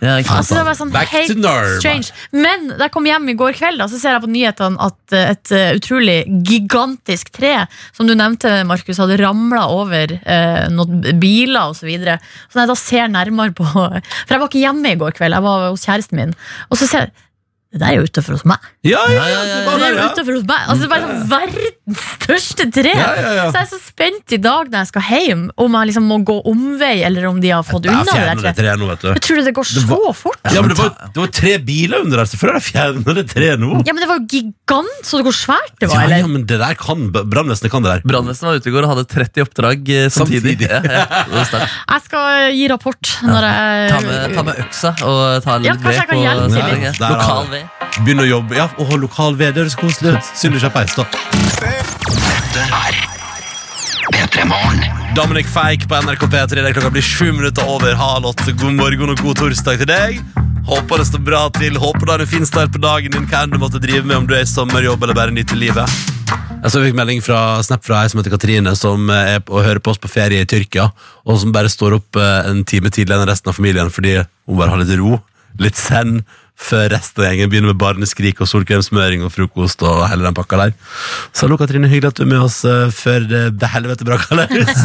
Ja. 0.03 0.17
Altså, 0.19 0.57
det 0.59 0.63
var 0.67 0.75
sånn 0.75 0.91
Back 0.91 1.13
helt 1.15 1.31
to 1.31 1.37
normal. 1.39 1.77
strange. 1.79 2.11
Men 2.35 2.73
da 2.73 2.89
jeg 2.89 2.95
kom 2.97 3.07
hjem 3.07 3.29
i 3.31 3.37
går 3.39 3.55
kveld, 3.55 3.79
da, 3.79 3.87
så 3.87 4.01
ser 4.03 4.17
jeg 4.17 4.25
på 4.25 4.31
nyhetene 4.35 4.83
at 4.83 5.15
eh, 5.15 5.29
et 5.31 5.53
eh, 5.55 5.77
utrolig 5.79 6.17
gigantisk 6.49 7.31
tre, 7.37 7.53
som 7.95 8.11
du 8.11 8.17
nevnte, 8.19 8.51
Markus, 8.67 8.99
hadde 8.99 9.21
ramla 9.23 9.69
over 9.71 10.17
eh, 10.19 10.65
noen 10.75 11.07
biler 11.23 11.71
osv. 11.71 11.85
Så, 11.85 11.87
videre. 11.87 12.19
så 12.51 12.59
når 12.59 12.65
jeg 12.65 12.73
da 12.73 12.79
ser 12.79 13.15
nærmere 13.15 13.55
på 13.59 13.67
For 13.75 14.35
jeg 14.35 14.43
var 14.43 14.51
ikke 14.51 14.63
hjemme 14.65 14.93
i 14.95 14.99
går 14.99 15.15
kveld, 15.19 15.39
jeg 15.39 15.47
var 15.47 15.69
hos 15.69 15.87
kjæresten 15.87 16.19
min. 16.19 16.35
Og 16.71 16.83
så 16.83 16.91
ser 16.91 17.07
jeg 17.07 17.15
det 17.73 17.81
der 17.81 17.89
er 17.89 17.95
jo 17.97 18.05
utenfor 18.05 18.37
hos 18.37 18.43
meg. 18.45 18.59
Ja, 18.85 19.01
ja, 19.09 19.15
Ja, 19.17 19.27
ja, 19.33 19.43
ja, 19.49 19.59
ja, 19.65 19.77
det 19.81 19.87
er 19.87 19.95
jo 19.97 20.09
utenfor 20.13 20.35
hos 20.37 20.45
meg. 20.51 20.65
Altså, 20.69 20.81
det 20.83 20.87
er 20.87 20.93
bare 20.93 21.07
sånn 21.09 21.23
verdens 21.31 22.03
største 22.23 22.67
tre. 22.75 22.93
Ja, 22.93 23.07
ja, 23.17 23.31
ja. 23.39 23.45
Så 23.49 23.57
jeg 23.57 23.65
er 23.65 23.71
så 23.73 23.79
spent 23.81 24.35
i 24.37 24.39
dag 24.45 24.69
når 24.73 24.79
jeg 24.83 24.91
skal 24.93 25.07
hjem, 25.09 25.45
om 25.57 25.77
jeg 25.79 25.89
liksom 25.91 26.05
må 26.13 26.19
gå 26.29 26.37
omvei, 26.53 26.93
eller 27.07 27.27
om 27.31 27.41
de 27.43 27.53
har 27.55 27.65
fått 27.67 27.89
unna 27.89 28.03
det 28.05 28.13
der 28.13 28.43
det 28.43 28.53
treet. 28.61 28.79
nå, 28.83 28.91
vet 28.93 29.01
du. 29.07 29.09
Jeg 29.15 29.25
tror 29.27 29.41
det 29.49 29.55
går 29.57 29.71
Det 29.73 29.85
var- 29.89 30.03
så 30.03 30.13
fort. 30.21 30.39
Ja, 30.53 30.61
men 30.61 30.69
det 30.75 30.79
var, 30.79 30.91
det 31.15 31.21
var 31.23 31.33
tre 31.41 31.55
biler 31.59 32.05
under 32.05 32.17
der, 32.23 32.29
så 32.29 32.37
før 32.43 32.53
jeg 32.61 32.67
fjernet 32.69 33.15
det 33.23 33.27
treet 33.33 33.59
nå. 33.63 33.73
Ja, 33.87 33.93
men 33.97 34.03
det 34.05 34.09
var 34.13 34.21
jo 34.21 34.27
gigant, 34.37 35.01
så 35.09 35.17
det 35.23 35.25
hvor 35.31 35.37
svært 35.41 35.73
det 35.81 35.89
var, 35.89 36.05
Ja, 36.13 36.19
ja, 36.23 36.27
men 36.29 36.45
det 36.47 36.59
der 36.61 36.75
kan 36.77 37.09
Brannvesenet 37.13 37.71
kan 37.73 37.83
det 37.83 37.91
der. 37.97 38.05
Brannvesenet 38.07 38.49
var 38.53 38.61
ute 38.61 38.69
i 38.69 38.73
går 38.77 38.85
og 38.85 38.93
hadde 38.97 39.07
30 39.09 39.43
oppdrag 39.49 39.89
eh, 39.89 40.09
samtidig. 40.13 40.59
Samtidig. 40.61 40.69
Jeg 41.93 42.01
skal 42.05 42.53
gi 42.53 42.69
rapport 42.71 43.13
når 43.23 43.45
jeg 43.47 43.91
ta, 43.93 43.99
med, 44.05 44.35
ta 44.37 44.43
med 44.47 44.61
øksa 44.63 44.91
og 45.07 45.43
ta 45.45 45.57
litt 45.59 45.69
Ja, 45.69 45.75
kanskje 45.77 45.93
jeg 45.93 46.01
ved 46.01 46.09
kan 46.09 46.17
på 46.17 46.23
hjelpe 46.23 46.49
til 46.53 46.83
litt. 46.83 47.01
Lokal 47.03 47.47
ved. 47.53 47.62
Begynne 48.03 48.25
å 48.25 48.29
jobbe 48.29 48.57
Ja, 48.57 48.69
og 48.81 48.93
lokal 49.01 49.37
VD 49.37 49.63
høres 49.63 49.77
koselig 49.79 50.17
ut. 50.17 50.31
Synd 50.39 50.55
du 50.55 50.61
ikke 50.61 50.71
har 50.71 50.77
peis, 50.77 50.95
da. 50.97 51.05
Dominic 55.17 55.49
Feik 55.53 55.85
på 55.89 55.99
NRK 56.01 56.25
P3. 56.25 56.57
Det 56.57 56.65
er 56.71 56.77
klokka 56.77 56.93
blir 56.95 57.05
sju 57.05 57.33
minutter 57.33 57.69
over 57.69 57.95
halv 57.99 58.31
åtte. 58.33 58.55
God 58.57 58.79
morgen 58.79 59.13
og 59.13 59.21
god 59.21 59.43
torsdag 59.43 59.83
til 59.83 59.91
deg. 59.91 60.23
Håper 60.69 61.03
det 61.03 61.09
står 61.11 61.23
bra 61.27 61.43
til. 61.59 61.77
Håper 61.81 62.07
du 62.07 62.15
har 62.15 62.25
en 62.25 62.31
fin 62.31 62.47
start 62.49 62.73
på 62.73 62.81
dagen 62.83 63.13
din. 63.13 63.29
Hva 63.29 63.45
enn 63.45 63.53
du 63.53 63.61
måtte 63.61 63.83
drive 63.83 64.07
med, 64.07 64.23
om 64.23 64.27
du 64.31 64.35
er 64.39 64.47
i 64.47 64.49
sommerjobb 64.49 65.05
eller 65.05 65.19
bare 65.19 65.35
nyter 65.35 65.59
livet. 65.61 66.01
Jeg 66.63 66.71
så 66.71 66.81
fikk 66.85 66.95
melding 66.95 67.19
fra 67.25 67.59
Snap 67.67 67.83
fra 67.83 68.05
ei 68.05 68.11
som 68.13 68.21
heter 68.21 68.33
Katrine, 68.37 68.73
som 68.79 69.11
er 69.11 69.41
på, 69.43 69.57
og 69.57 69.67
hører 69.67 69.83
på 69.83 69.91
oss 69.91 69.99
på 69.99 70.11
ferie 70.11 70.45
i 70.45 70.49
Tyrkia, 70.49 70.93
og 71.27 71.41
som 71.43 71.51
bare 71.55 71.71
står 71.73 71.97
opp 71.99 72.19
eh, 72.21 72.47
en 72.47 72.63
time 72.69 72.93
tidligere 72.95 73.25
enn 73.25 73.31
resten 73.33 73.51
av 73.51 73.59
familien 73.59 73.91
fordi 73.91 74.21
hun 74.21 74.61
bare 74.61 74.71
har 74.71 74.79
litt 74.85 74.95
ro, 75.01 75.19
litt 75.59 75.81
zen, 75.81 76.21
før 76.63 76.89
resten 76.95 77.23
av 77.25 77.29
gjengen 77.31 77.51
begynner 77.53 77.73
med 77.73 77.81
barneskrik 77.81 78.41
og 78.45 78.49
solkremsmøring 78.51 79.25
og 79.27 79.33
frokost 79.35 79.83
og 79.87 80.05
hele 80.11 80.25
den 80.27 80.37
pakka 80.37 80.61
der. 80.61 80.75
Så 81.35 81.47
hallo, 81.47 81.59
Katrine, 81.61 81.91
hyggelig 81.91 82.13
at 82.13 82.21
du 82.21 82.25
er 82.25 82.31
med 82.33 82.45
oss 82.47 82.61
eh, 82.69 82.87
før 82.95 83.27
det 83.53 83.71
helvete 83.75 84.07
braker 84.09 84.39
løs. 84.41 84.83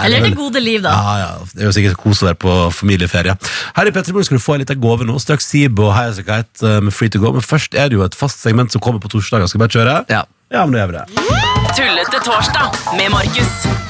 Eller 0.00 0.24
det 0.24 0.32
gode 0.38 0.62
liv, 0.62 0.80
da. 0.84 0.94
ja, 0.94 1.14
ja, 1.24 1.30
Det 1.52 1.64
er 1.64 1.68
jo 1.70 1.74
sikkert 1.76 2.00
kos 2.00 2.22
å 2.22 2.30
være 2.30 2.40
på 2.46 2.56
familieferie. 2.78 3.34
Her 3.76 3.90
i 3.90 3.94
Petterborg 3.94 4.28
skal 4.28 4.38
du 4.40 4.44
få 4.44 4.56
en 4.56 4.64
liten 4.64 4.80
gave 4.82 5.08
nå. 5.08 5.18
Straks 5.22 5.50
Sibo 5.50 5.88
og 5.90 5.94
Highasakite 5.98 6.76
med 6.86 6.94
Free 6.96 7.10
to 7.12 7.20
go. 7.22 7.34
Men 7.36 7.44
først 7.44 7.74
er 7.74 7.90
det 7.90 7.98
jo 7.98 8.06
et 8.06 8.16
fast 8.18 8.42
segment 8.44 8.72
som 8.72 8.82
kommer 8.84 9.02
på 9.02 9.10
torsdager. 9.12 9.50
Skal 9.50 9.60
vi 9.60 9.66
bare 9.66 9.76
kjøre? 9.78 9.96
Ja. 10.12 10.24
Ja, 10.50 10.64
men 10.66 10.74
da 10.74 10.82
gjør 10.82 10.90
vi 10.90 10.98
det. 10.98 11.76
Tullete 11.78 12.24
torsdag 12.26 12.82
med 12.98 13.10
Markus. 13.14 13.89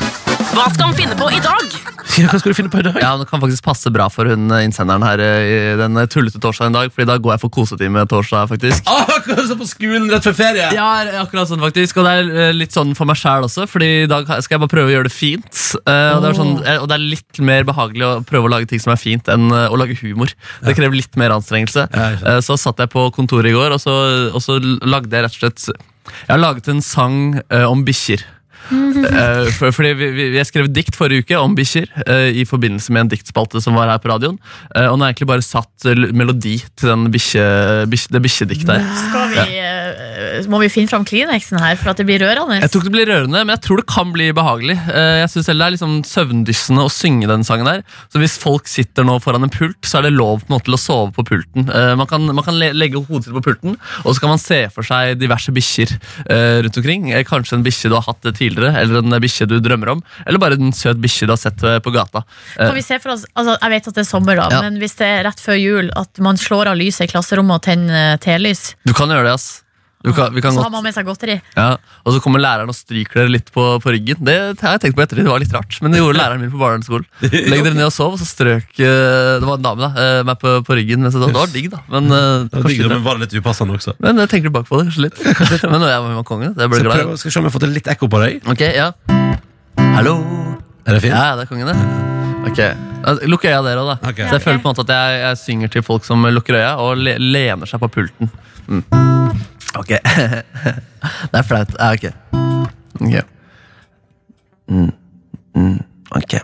Hva 0.51 0.67
skal 0.73 0.89
han 0.91 0.97
finne 0.99 1.15
på 1.15 1.29
i 1.31 1.39
dag? 1.43 1.75
Ja, 2.19 2.27
hva 2.27 2.39
skal 2.41 2.51
du 2.51 2.57
finne 2.59 2.71
på 2.73 2.81
i 2.81 2.85
dag? 2.85 2.97
Ja, 2.99 3.13
Det 3.21 3.29
kan 3.31 3.41
faktisk 3.43 3.63
passe 3.65 3.91
bra 3.95 4.09
for 4.11 4.27
hun 4.27 4.51
eh, 4.51 4.65
innsenderen 4.67 5.05
her 5.07 5.21
eh, 5.23 5.45
i 5.47 5.59
den 5.79 5.95
eh, 6.01 6.09
tullete 6.11 6.41
torsdagen 6.43 6.75
i 6.75 6.77
dag, 6.77 6.91
Fordi 6.95 7.07
da 7.07 7.17
går 7.23 7.37
jeg 7.37 7.43
for 7.45 7.53
kosetime 7.55 8.03
torsdag, 8.11 8.49
faktisk. 8.51 8.89
Ah, 8.91 9.07
akkurat 9.15 9.47
som 9.47 9.61
på 9.61 9.69
skolen 9.71 10.09
rett 10.11 10.27
før 10.27 10.35
ferie! 10.41 10.67
Ja, 10.75 10.89
akkurat 11.23 11.49
sånn 11.51 11.63
faktisk 11.63 12.01
Og 12.03 12.09
det 12.09 12.15
er 12.49 12.57
litt 12.57 12.75
sånn 12.75 12.97
for 12.99 13.09
meg 13.09 13.21
selv 13.21 13.47
også 13.47 13.69
Fordi 13.71 13.91
i 14.03 14.09
dag 14.11 14.27
skal 14.27 14.57
jeg 14.57 14.63
bare 14.65 14.73
prøve 14.75 14.91
å 14.91 14.95
gjøre 14.97 15.11
det 15.11 15.15
fint 15.15 15.63
Uh, 15.71 16.17
og, 16.17 16.25
det 16.25 16.29
er 16.33 16.35
sånn, 16.35 16.57
og 16.83 16.87
det 16.91 16.97
er 16.97 17.03
litt 17.13 17.39
mer 17.47 17.63
behagelig 17.69 18.03
å 18.03 18.09
prøve 18.27 18.49
å 18.49 18.51
lage 18.51 18.67
ting 18.73 18.81
som 18.83 18.91
er 18.91 18.99
fint 18.99 19.29
Enn 19.31 19.53
å 19.55 19.77
lage 19.79 19.95
humor 20.01 20.33
Det 20.65 20.75
krever 20.75 20.99
litt 20.99 21.15
mer 21.21 21.31
anstrengelse. 21.37 21.85
Eh, 21.95 22.41
Så 22.43 22.57
satt 22.59 22.83
jeg 22.83 22.91
på 22.91 23.05
kontoret 23.15 23.53
i 23.53 23.55
går 23.55 23.77
Og 23.77 23.79
så, 23.83 23.95
og 24.35 24.43
så 24.43 24.59
lagde 24.59 25.15
jeg 25.15 25.29
rett 25.29 25.37
og 25.37 25.45
slett 25.45 25.69
Jeg 25.71 26.33
har 26.33 26.43
laget 26.43 26.73
en 26.75 26.83
sang 26.83 27.21
uh, 27.39 27.69
om 27.71 27.87
bikkjer 27.87 28.27
Eh, 28.71 29.51
fordi 29.75 29.93
vi, 29.99 30.11
vi, 30.15 30.27
Jeg 30.37 30.49
skrev 30.49 30.69
dikt 30.71 30.97
forrige 30.99 31.25
uke 31.25 31.39
om 31.41 31.55
bikkjer 31.59 31.89
eh, 32.07 32.41
i 32.43 32.47
forbindelse 32.49 32.95
med 32.95 33.07
en 33.07 33.13
diktspalte 33.15 33.63
som 33.63 33.79
var 33.79 33.91
her 33.91 34.03
på 34.03 34.13
radioen. 34.13 34.39
Eh, 34.75 34.87
og 34.87 34.97
nå 34.99 35.05
har 35.05 35.13
jeg 35.13 35.21
egentlig 35.21 35.33
bare 35.33 35.47
satt 35.47 35.89
melodi 36.17 36.57
til 36.79 36.93
den 36.93 37.09
bikkje, 37.13 37.47
bikkje, 37.91 38.15
det 38.15 38.23
bikkjediktet 38.27 38.75
her. 38.77 38.89
Skal 39.07 39.35
vi, 39.35 39.59
eh, 39.65 40.10
må 40.51 40.59
vi 40.63 40.69
finne 40.73 40.91
fram 40.91 41.05
Kleenexen 41.09 41.61
her 41.63 41.77
for 41.81 41.91
at 41.93 42.01
det 42.01 42.07
blir 42.09 42.21
rørende? 42.23 42.59
Jeg 42.61 42.71
tror 42.73 42.83
ikke 42.83 42.91
det 42.91 42.97
blir 42.97 43.09
rørende, 43.11 43.41
men 43.45 43.53
jeg 43.55 43.63
tror 43.67 43.81
det 43.81 43.87
kan 43.91 44.13
bli 44.15 44.27
behagelig. 44.37 44.77
Eh, 44.91 45.21
Jeg 45.21 45.31
synes 45.33 45.47
selv 45.51 45.61
Det 45.61 45.67
er 45.67 45.75
liksom 45.77 45.95
søvndyssende 46.09 46.85
å 46.87 46.91
synge 46.93 47.29
den 47.31 47.45
sangen 47.47 47.67
her. 47.71 47.83
Så 48.13 48.21
hvis 48.23 48.37
folk 48.41 48.69
sitter 48.71 49.05
nå 49.07 49.19
foran 49.23 49.45
en 49.47 49.53
pult, 49.53 49.79
så 49.87 49.99
er 49.99 50.09
det 50.09 50.13
lov 50.17 50.41
på 50.43 50.51
en 50.51 50.57
måte 50.57 50.69
til 50.71 50.77
å 50.79 50.81
sove 50.81 51.13
på 51.17 51.25
pulten. 51.29 51.69
Eh, 51.69 51.95
Man 52.01 52.07
kan, 52.11 52.25
man 52.35 52.45
kan 52.45 52.59
legge 52.59 53.03
hodet 53.05 53.25
sitt 53.29 53.35
på 53.37 53.43
pulten, 53.45 53.77
og 54.05 54.15
så 54.15 54.21
kan 54.21 54.33
man 54.35 54.39
se 54.43 54.61
for 54.75 54.83
seg 54.87 55.19
diverse 55.21 55.53
bikkjer 55.53 55.95
eh, 56.31 56.61
rundt 56.65 56.77
omkring. 56.81 57.11
Eh, 57.13 57.25
Kanskje 57.29 57.59
en 57.59 57.65
bikkje 57.67 57.91
du 57.91 57.97
har 57.99 58.07
hatt 58.09 58.23
tidligere, 58.37 58.75
eller 58.81 59.03
en 59.03 59.21
bikkje 59.21 59.49
du 59.51 59.59
drømmer 59.61 59.95
om. 59.97 60.03
Eller 60.27 60.39
bare 60.43 60.59
en 60.61 60.73
søt 60.73 61.01
bikkje 61.03 61.27
du 61.29 61.35
har 61.35 61.41
sett 61.43 61.63
eh, 61.65 61.79
på 61.85 61.93
gata. 61.95 62.25
Eh, 62.59 62.67
Kan 62.67 62.75
vi 62.79 62.83
se 62.87 62.99
for 63.03 63.13
oss, 63.17 63.27
altså 63.35 63.57
Jeg 63.61 63.71
vet 63.77 63.89
at 63.89 63.95
det 63.95 64.05
er 64.07 64.11
sommer, 64.11 64.37
da, 64.37 64.49
Ja. 64.51 64.61
men 64.63 64.79
hvis 64.81 64.97
det 64.97 65.07
er 65.07 65.25
rett 65.29 65.41
før 65.41 65.59
jul 65.61 65.91
at 65.97 66.19
man 66.19 66.37
slår 66.41 66.73
av 66.73 66.77
lyset 66.81 67.07
i 67.09 67.13
klasserommet 67.13 67.61
og 67.61 67.63
tenner 67.63 68.15
eh, 68.15 68.17
telys, 68.23 68.75
Du 68.87 68.93
kan 68.97 69.09
gjøre 69.09 69.25
det, 69.29 69.35
ass. 69.39 69.63
Kan, 70.01 70.33
vi 70.33 70.41
kan 70.41 70.55
så 70.55 70.63
godt 70.63 70.65
har 70.65 70.73
man 70.73 70.85
med 70.87 70.95
seg 70.97 71.05
godteri. 71.05 71.35
Ja, 71.53 71.75
og 71.77 72.15
så 72.15 72.23
kommer 72.25 72.41
læreren 72.41 72.71
og 72.73 72.77
stryker 72.77 73.21
dere 73.21 73.33
litt 73.35 73.51
på, 73.53 73.65
på 73.85 73.93
ryggen. 73.93 74.23
Det 74.25 74.37
har 74.63 74.79
jeg 74.79 74.83
tenkt 74.87 74.97
på 74.97 75.03
etter, 75.05 75.21
det 75.21 75.29
var 75.29 75.43
litt 75.43 75.53
rart, 75.53 75.77
men 75.85 75.93
det 75.93 76.01
gjorde 76.01 76.17
læreren 76.23 76.41
min 76.41 76.53
på 76.55 76.61
barneskolen. 76.61 77.05
Legg 77.21 77.61
dere 77.67 77.77
ned 77.77 77.85
og 77.85 77.93
sov, 77.93 78.15
og 78.17 78.23
så 78.23 78.29
strøk 78.29 78.81
eh, 78.81 79.35
Det 79.43 79.45
var 79.45 79.59
en 79.59 79.67
dame 79.67 79.85
da, 79.85 79.91
eh, 80.01 80.23
meg 80.25 80.41
på, 80.41 80.55
på 80.65 80.79
ryggen. 80.79 81.05
Men 81.05 81.13
så, 81.13 81.21
det 81.21 81.35
var 81.37 81.53
digg, 81.53 81.69
da. 81.75 81.83
Men, 81.93 82.09
eh, 82.17 82.49
Det 82.49 82.63
var 82.65 82.73
digg, 82.73 82.87
men 82.95 83.05
var 83.05 83.21
det 83.21 83.29
litt 83.29 83.37
upassende 83.45 83.77
også? 83.77 83.97
men 84.01 84.25
jeg 84.25 84.33
tenker 84.33 84.49
tilbake 84.49 84.71
på 84.71 84.81
det 84.81 84.89
kanskje 84.89 85.05
litt. 85.05 85.21
men 85.75 85.85
jeg 85.85 86.07
var 86.07 86.09
med 86.09 86.25
kongen, 86.33 86.57
det 86.57 86.71
ble 86.73 86.81
glad. 86.87 87.13
skal 87.21 87.29
vi 87.29 87.35
se 87.37 87.43
om 87.43 87.45
jeg 87.45 87.53
har 87.53 87.59
fått 87.59 87.69
litt 87.77 87.93
ekko 87.93 88.09
på 88.09 88.25
deg. 88.25 88.41
Ok, 88.49 88.65
ja. 88.73 88.89
Hallo. 89.99 90.17
Er 90.89 90.97
det 90.97 91.05
fint? 91.05 91.13
Ja, 91.13 91.37
det 91.37 91.45
er 91.45 91.53
kongen, 91.53 91.69
det. 91.69 92.09
Ok, 92.49 92.57
Lukker 93.05 93.29
Lukk 93.29 93.45
øya 93.45 93.61
dere 93.69 93.85
òg, 93.85 93.93
da. 93.93 94.11
Okay. 94.15 94.25
Så 94.25 94.39
jeg 94.39 94.47
føler 94.49 94.65
på 94.65 94.71
en 94.71 94.73
måte 94.73 94.89
at 94.89 94.97
jeg, 94.97 95.23
jeg 95.27 95.41
synger 95.45 95.73
til 95.77 95.85
folk 95.85 96.09
som 96.09 96.25
lukker 96.33 96.57
øya 96.57 96.75
og 96.81 96.97
le, 97.05 97.19
lener 97.21 97.69
seg 97.69 97.85
på 97.85 97.93
pulten. 98.01 98.33
Mm. 98.71 98.85
Ok. 99.79 99.89
det 101.33 101.39
er 101.39 101.43
flaut. 101.47 101.75
Ja, 101.79 101.93
ok. 101.93 102.05
Ok. 103.01 103.25
Mm. 104.71 104.91
Mm. 105.55 105.79
Ok. 106.11 106.35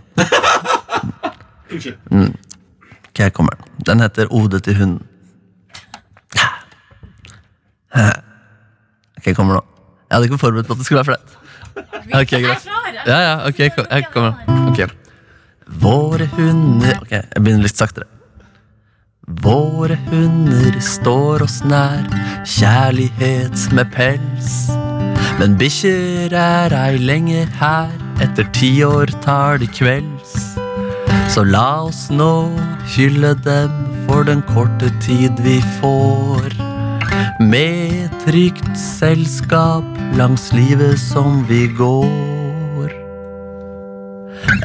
Mm. 2.10 2.34
Ok, 3.08 3.18
jeg 3.18 3.32
kommer. 3.32 3.52
Den 3.86 4.00
heter 4.00 4.26
Ode 4.30 4.60
til 4.60 4.76
hunden. 4.78 5.02
Ok, 9.16 9.26
jeg 9.26 9.36
kommer 9.36 9.54
nå. 9.58 9.62
Jeg 10.10 10.16
hadde 10.16 10.26
ikke 10.28 10.38
forberedt 10.38 10.66
på 10.68 10.72
at 10.76 10.78
det 10.78 10.86
skulle 10.86 11.02
være 11.02 11.10
flaut. 11.16 11.30
Ok, 12.14 12.30
greit. 12.30 12.66
Ja, 13.06 13.16
ja, 13.20 13.32
ok, 13.48 13.62
kom- 13.76 13.86
jeg 13.90 14.04
kommer. 14.12 14.32
Ok. 14.70 14.80
Våre 15.82 16.26
hunder 16.36 17.00
Ok, 17.02 17.10
jeg 17.10 17.42
begynner 17.42 17.62
litt 17.66 17.76
saktere. 17.78 18.06
Våre 19.26 19.96
hunder 20.06 20.76
står 20.78 21.42
oss 21.42 21.56
nær, 21.66 22.04
kjærlighet 22.46 23.64
med 23.74 23.88
pels. 23.90 24.68
Men 25.40 25.56
bikkjer 25.58 26.30
er 26.30 26.74
ei 26.78 27.00
lenger 27.02 27.50
her, 27.58 27.90
etter 28.22 28.46
ti 28.54 28.70
år 28.86 29.10
tar 29.24 29.58
de 29.58 29.66
kvelds. 29.66 30.54
Så 31.34 31.42
la 31.42 31.88
oss 31.88 32.06
nå 32.14 32.46
hylle 32.94 33.34
dem 33.42 33.74
for 34.06 34.22
den 34.30 34.46
korte 34.46 34.92
tid 35.02 35.42
vi 35.42 35.58
får. 35.80 36.54
Med 37.42 38.14
trygt 38.22 38.78
selskap 38.78 39.84
langs 40.14 40.52
livet 40.54 41.02
som 41.02 41.42
vi 41.50 41.66
går. 41.66 42.35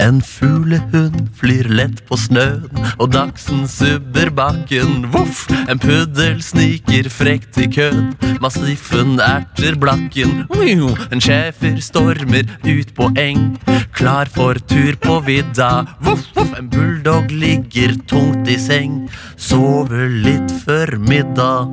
En 0.01 0.21
fuglehund 0.21 1.29
flyr 1.37 1.67
lett 1.69 2.01
på 2.07 2.17
snøen, 2.19 2.69
og 2.97 3.11
dachsen 3.13 3.67
subber 3.69 4.31
bakken. 4.35 5.07
Voff! 5.13 5.45
En 5.69 5.79
puddel 5.81 6.41
sniker 6.43 7.09
frekt 7.11 7.59
i 7.61 7.67
køen, 7.71 8.11
massiffen 8.43 9.19
erter 9.23 9.77
blakken. 9.79 10.45
En 11.11 11.21
schæfer 11.21 11.79
stormer 11.83 12.47
ut 12.65 12.93
på 12.97 13.11
eng, 13.19 13.55
klar 13.95 14.31
for 14.31 14.59
tur 14.71 14.97
på 15.01 15.19
vidda. 15.27 15.71
Voff, 16.01 16.27
voff! 16.35 16.55
En 16.57 16.69
bulldog 16.71 17.31
ligger 17.31 17.95
tungt 18.07 18.49
i 18.51 18.57
seng, 18.59 19.05
sover 19.37 20.09
litt 20.25 20.51
før 20.65 20.97
middag. 21.01 21.71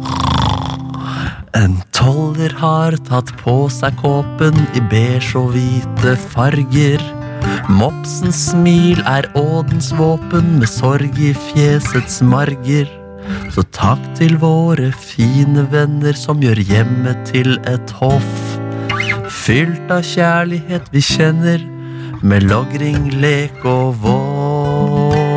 En 1.57 1.79
toller 1.97 2.53
har 2.61 2.95
tatt 3.09 3.33
på 3.41 3.55
seg 3.73 3.97
kåpen 4.03 4.59
i 4.77 4.83
beige 4.93 5.33
og 5.41 5.55
hvite 5.57 6.15
farger. 6.35 7.03
Mopsens 7.69 8.39
smil 8.51 9.01
er 9.07 9.29
ådens 9.39 9.93
våpen 9.97 10.59
med 10.61 10.69
sorg 10.71 11.19
i 11.21 11.35
fjesets 11.49 12.23
marger. 12.25 12.89
Så 13.53 13.63
takk 13.77 14.01
til 14.19 14.39
våre 14.41 14.93
fine 14.97 15.63
venner 15.73 16.17
som 16.17 16.41
gjør 16.43 16.59
hjemmet 16.71 17.19
til 17.29 17.59
et 17.69 17.91
hoff. 18.01 18.59
Fylt 19.29 19.91
av 19.93 20.03
kjærlighet 20.05 20.89
vi 20.93 21.01
kjenner, 21.05 21.61
med 22.23 22.43
logring, 22.51 23.11
lek 23.23 23.65
og 23.69 23.95
voff. 24.03 25.29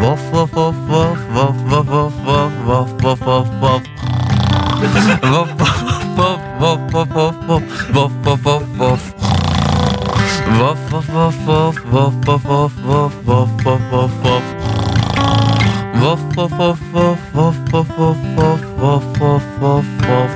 Voff, 0.00 0.22
voff, 0.32 0.52
voff, 0.54 0.76
voff, 0.88 1.20
voff, 1.34 1.56
voff, 1.70 1.88
voff, 1.90 2.14
voff, 2.24 2.52
voff, 2.66 2.90
voff, 3.02 3.20
voff, 3.26 3.48
voff. 3.60 3.84
Voff, 5.22 5.50
voff, 5.58 5.82
voff, 6.16 6.40
voff, 6.60 6.80
voff, 6.92 7.66
voff, 7.92 8.12
voff, 8.24 8.64
voff, 8.78 9.35
voff, 10.46 10.78
voff, 10.90 11.06
voff. 11.08 11.36
Voff, 11.36 11.36
voff, 11.44 11.84
voff, 11.84 11.84
voff, 11.84 12.14
voff, 12.14 12.42
voff, 12.44 12.72
voff, 12.84 13.14
voff, 13.24 13.24
voff, 13.24 13.50
voff, 13.62 13.80
voff, 13.90 14.12
voff. 14.22 14.46
Voff, 16.00 16.20
voff, 16.34 16.52
voff, 16.52 16.80
voff, 16.92 17.18
voff, 17.32 17.56
voff, 17.70 17.88
voff, 17.96 18.18
voff, 18.36 18.60
voff, 18.76 19.04
voff, 19.18 19.44
voff, 19.60 19.86
voff. 20.06 20.34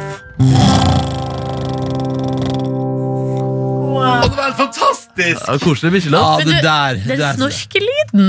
Å, 3.90 4.22
det 4.22 4.36
var 4.36 4.44
helt 4.46 4.58
fantastisk! 4.58 5.42
Ja, 5.46 5.58
koselig 5.62 5.92
bikkjelåt. 5.98 6.20
Ja, 6.20 6.46
det 6.48 6.62
der. 6.64 6.92
Den 7.06 7.20
snorkelyden, 7.36 8.26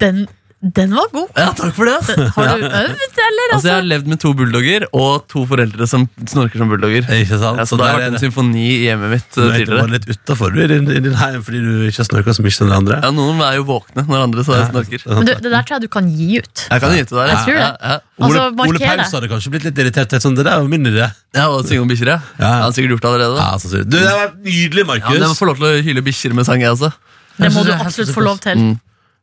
den, 0.00 0.26
den 0.74 0.90
var 0.96 1.06
god. 1.12 1.28
ja, 1.38 1.50
takk 1.54 1.74
for 1.76 1.86
det. 1.86 1.96
Har 2.36 2.46
du 2.58 2.64
øvd, 2.66 3.18
eller? 3.26 3.52
Altså, 3.54 3.68
jeg 3.68 3.74
har 3.74 3.82
Altså? 3.82 3.88
levd 3.92 4.06
med 4.10 4.18
to 4.22 4.32
bulldogger 4.34 4.86
og 4.96 5.26
to 5.30 5.44
foreldre 5.46 5.86
som 5.86 6.06
snorker 6.26 6.58
som 6.62 6.68
bulldogger. 6.72 7.06
Ikke 7.20 7.38
sant? 7.38 7.60
Ja, 7.60 7.66
så 7.68 7.78
det 7.78 7.86
har 7.86 8.00
vært 8.00 8.14
en 8.16 8.22
symfoni 8.22 8.64
i 8.64 8.78
hjemmet 8.86 9.12
mitt 9.14 9.28
Du 9.36 9.42
uh, 9.44 9.52
tidligere. 9.54 9.86
du 9.86 9.94
litt 9.94 10.08
utafor 10.10 10.56
i 10.58 10.66
din, 10.72 10.88
i 10.90 11.00
din 11.04 11.14
heim 11.20 11.42
fordi 11.46 11.60
du 11.62 11.70
ikke 11.90 12.02
har 12.02 12.08
snorka 12.10 12.34
så 12.36 12.42
mye 12.46 12.56
som 12.56 12.70
de 12.72 12.76
andre. 12.80 12.98
Ja, 13.04 13.12
Noen 13.14 13.40
er 13.46 13.58
jo 13.60 13.66
våkne 13.68 14.06
når 14.08 14.24
andre 14.26 14.44
så 14.48 14.58
snorker. 14.70 15.06
Men 15.12 15.28
du, 15.28 15.32
det 15.34 15.52
der 15.54 15.62
tror 15.68 15.76
jeg 15.78 15.84
du 15.86 15.90
kan 15.98 16.10
gi 16.16 16.40
ut. 16.42 16.66
Jeg 16.70 16.84
kan 16.86 16.96
gi 16.96 17.04
ut 17.04 17.12
det 17.12 17.18
der. 17.20 17.32
Jeg 17.34 17.42
tror 17.44 17.54
det. 17.54 17.66
Ja, 17.66 17.72
ja. 17.94 17.98
Ole, 18.16 18.26
Altså, 18.26 18.42
Ole 18.48 18.78
Paus 18.80 18.96
det. 18.96 19.10
hadde 19.18 19.28
kanskje 19.34 19.50
blitt 19.52 19.64
litt 19.68 19.78
irritert. 19.84 20.16
Sånn, 20.24 20.36
det 20.38 20.46
der 20.48 20.56
var 20.62 20.68
min 20.72 20.86
idé. 20.88 21.10
ja 21.36 21.46
og 21.52 21.66
synge 21.68 21.82
om 21.84 21.90
bikkjer, 21.90 22.14
ja. 22.14 22.20
Ja. 22.40 22.52
Han 22.56 22.62
har 22.70 22.72
sikkert 22.78 22.96
gjort 22.96 23.04
det 23.04 23.10
allerede. 23.12 23.36
Ja, 23.36 23.50
Da. 23.52 23.58
så 23.60 23.68
sykt. 23.74 23.90
du, 23.92 23.98
det 24.00 24.14
var 24.16 24.32
nydelig, 24.40 24.86
Markus. 24.88 25.04
Ja, 25.04 25.12
men 25.18 25.26
jeg 25.26 25.32
må 25.34 25.38
få 25.42 25.48
lov 25.50 25.60
til 25.60 25.68
å 25.68 25.74
hyle 25.90 26.02
bikkjer 26.06 26.34
med 26.38 26.48
sang, 26.48 26.64
jeg 26.64 26.72
også. 26.72 26.92
Det 27.36 27.50
må 27.52 27.66
du 27.66 27.70
er 27.74 27.82
absolutt 27.84 28.14
få 28.16 28.22
lov 28.24 28.38
til. 28.40 28.56
Mm. 28.56 28.74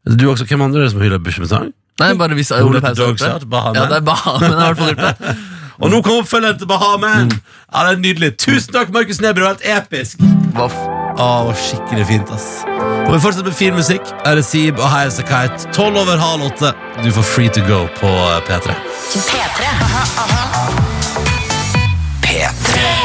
Du 0.05 0.25
også, 0.31 0.45
Hvem 0.45 0.61
andre 0.61 0.79
er 0.79 0.83
det 0.87 0.91
som 0.91 1.01
hyller 1.01 1.21
Bush 1.23 1.39
med 1.39 1.47
sang? 1.51 1.71
Nei, 2.01 2.13
bare 2.17 2.33
hvis 2.35 2.51
Ole 2.51 2.81
Paus 2.81 2.97
har 2.97 3.13
gjort 3.13 3.21
det. 3.41 3.49
Bahamen. 3.49 3.77
Ja, 3.77 3.85
det 3.89 3.97
er 4.01 4.05
Bahamen. 4.07 4.51
har 4.51 4.71
i 4.71 4.73
hvert 4.73 4.77
fall 4.77 4.95
gjort 4.95 5.05
det. 5.27 5.35
Og 5.83 5.89
nå 5.89 6.01
kommer 6.05 6.23
oppfølgeren 6.23 6.57
til 6.59 6.67
Bahamen! 6.69 7.31
Ja, 7.73 7.83
det 7.87 7.93
er 7.95 8.01
nydelig. 8.01 8.31
Tusen 8.37 8.73
takk, 8.73 8.91
Markus. 8.93 9.17
Det 9.17 9.31
var 9.39 9.47
helt 9.53 9.63
episk. 9.77 10.19
Voff. 10.57 10.75
Å, 11.21 11.27
skikkelig 11.53 12.05
fint, 12.09 12.31
ass. 12.33 12.47
Og 13.05 13.11
vi 13.13 13.19
fortsetter 13.21 13.49
med 13.51 13.57
fin 13.57 13.75
musikk. 13.77 14.11
Her 14.25 14.39
er 14.41 14.45
Sib 14.45 14.79
og 14.81 14.89
High 14.89 15.07
As 15.11 15.19
A 15.21 15.25
Kite. 15.29 15.69
Tolv 15.75 15.97
over 16.01 16.17
halv 16.17 16.47
åtte. 16.49 16.73
Du 17.03 17.11
får 17.13 17.29
Free 17.29 17.53
To 17.53 17.61
Go 17.69 17.83
på 17.99 18.11
P3. 18.49 18.77
P3. 19.13 19.69
Aha, 19.69 20.03
aha. 20.25 20.67
P3. 22.25 23.02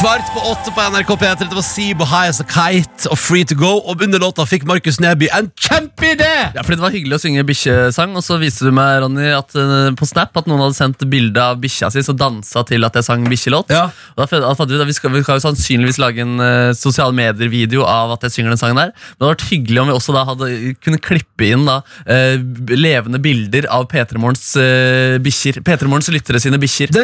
Kvart 0.00 0.30
på 0.32 0.40
åtte 0.48 0.72
på 0.72 0.80
NRK 0.80 1.10
P3. 1.20 1.46
Det 1.50 1.56
var 1.58 1.64
Seabo 1.66 2.06
High 2.08 2.30
as 2.32 2.38
a 2.40 2.44
Kite 2.48 3.10
og 3.12 3.18
Free 3.20 3.44
to 3.44 3.52
Go. 3.52 3.74
Og 3.84 4.00
under 4.00 4.22
låta 4.22 4.46
fikk 4.48 4.62
Markus 4.64 4.96
Neby 4.96 5.26
en 5.36 5.50
kjempeidé! 5.60 6.30
Ja, 6.54 6.62
fordi 6.64 6.78
Det 6.78 6.84
var 6.86 6.94
hyggelig 6.94 7.18
å 7.18 7.20
synge 7.20 7.44
bikkjesang, 7.44 8.14
og 8.16 8.24
så 8.24 8.38
viste 8.40 8.64
du 8.64 8.72
meg 8.72 9.02
Ronny, 9.02 9.26
at, 9.36 9.52
eh, 9.52 9.90
på 9.92 10.08
Snap 10.08 10.40
at 10.40 10.48
noen 10.48 10.62
hadde 10.64 10.78
sendt 10.78 11.04
bilde 11.12 11.36
av 11.44 11.60
bikkja 11.60 11.90
si 11.92 12.00
som 12.06 12.16
dansa 12.16 12.62
til 12.64 12.88
at 12.88 12.96
jeg 12.96 13.04
sang 13.10 13.26
bikkjelåt. 13.28 13.74
Ja. 13.76 13.90
Og 14.16 14.22
da 14.22 14.54
fant 14.56 14.72
da 14.72 14.88
vi 14.88 14.96
skal, 14.96 15.12
vi 15.12 15.20
skal 15.20 15.36
jo 15.36 15.44
sannsynligvis 15.44 16.00
lage 16.00 16.24
en 16.24 16.40
uh, 16.40 16.72
sosiale 16.72 17.12
medier-video 17.12 17.84
av 17.84 18.16
at 18.16 18.24
jeg 18.24 18.38
synger 18.38 18.56
den 18.56 18.62
sangen 18.62 18.80
der. 18.80 18.96
Men 18.96 19.20
det 19.20 19.26
hadde 19.26 19.34
vært 19.34 19.46
hyggelig 19.50 19.84
om 19.84 19.92
vi 19.92 19.98
også 19.98 20.16
da 20.16 20.24
hadde 20.30 20.50
kunne 20.80 21.02
klippe 21.10 21.52
inn 21.52 21.68
da 21.68 21.82
uh, 21.84 22.40
levende 22.72 23.20
bilder 23.20 23.68
av 23.68 23.84
P3 23.92 24.16
Morgens 24.16 24.48
uh, 24.56 25.20
bikkjer. 25.20 25.60
P3 25.60 25.92
Morgens 25.92 26.08
lyttere 26.08 26.40
sine 26.40 26.56
bikkjer. 26.62 26.96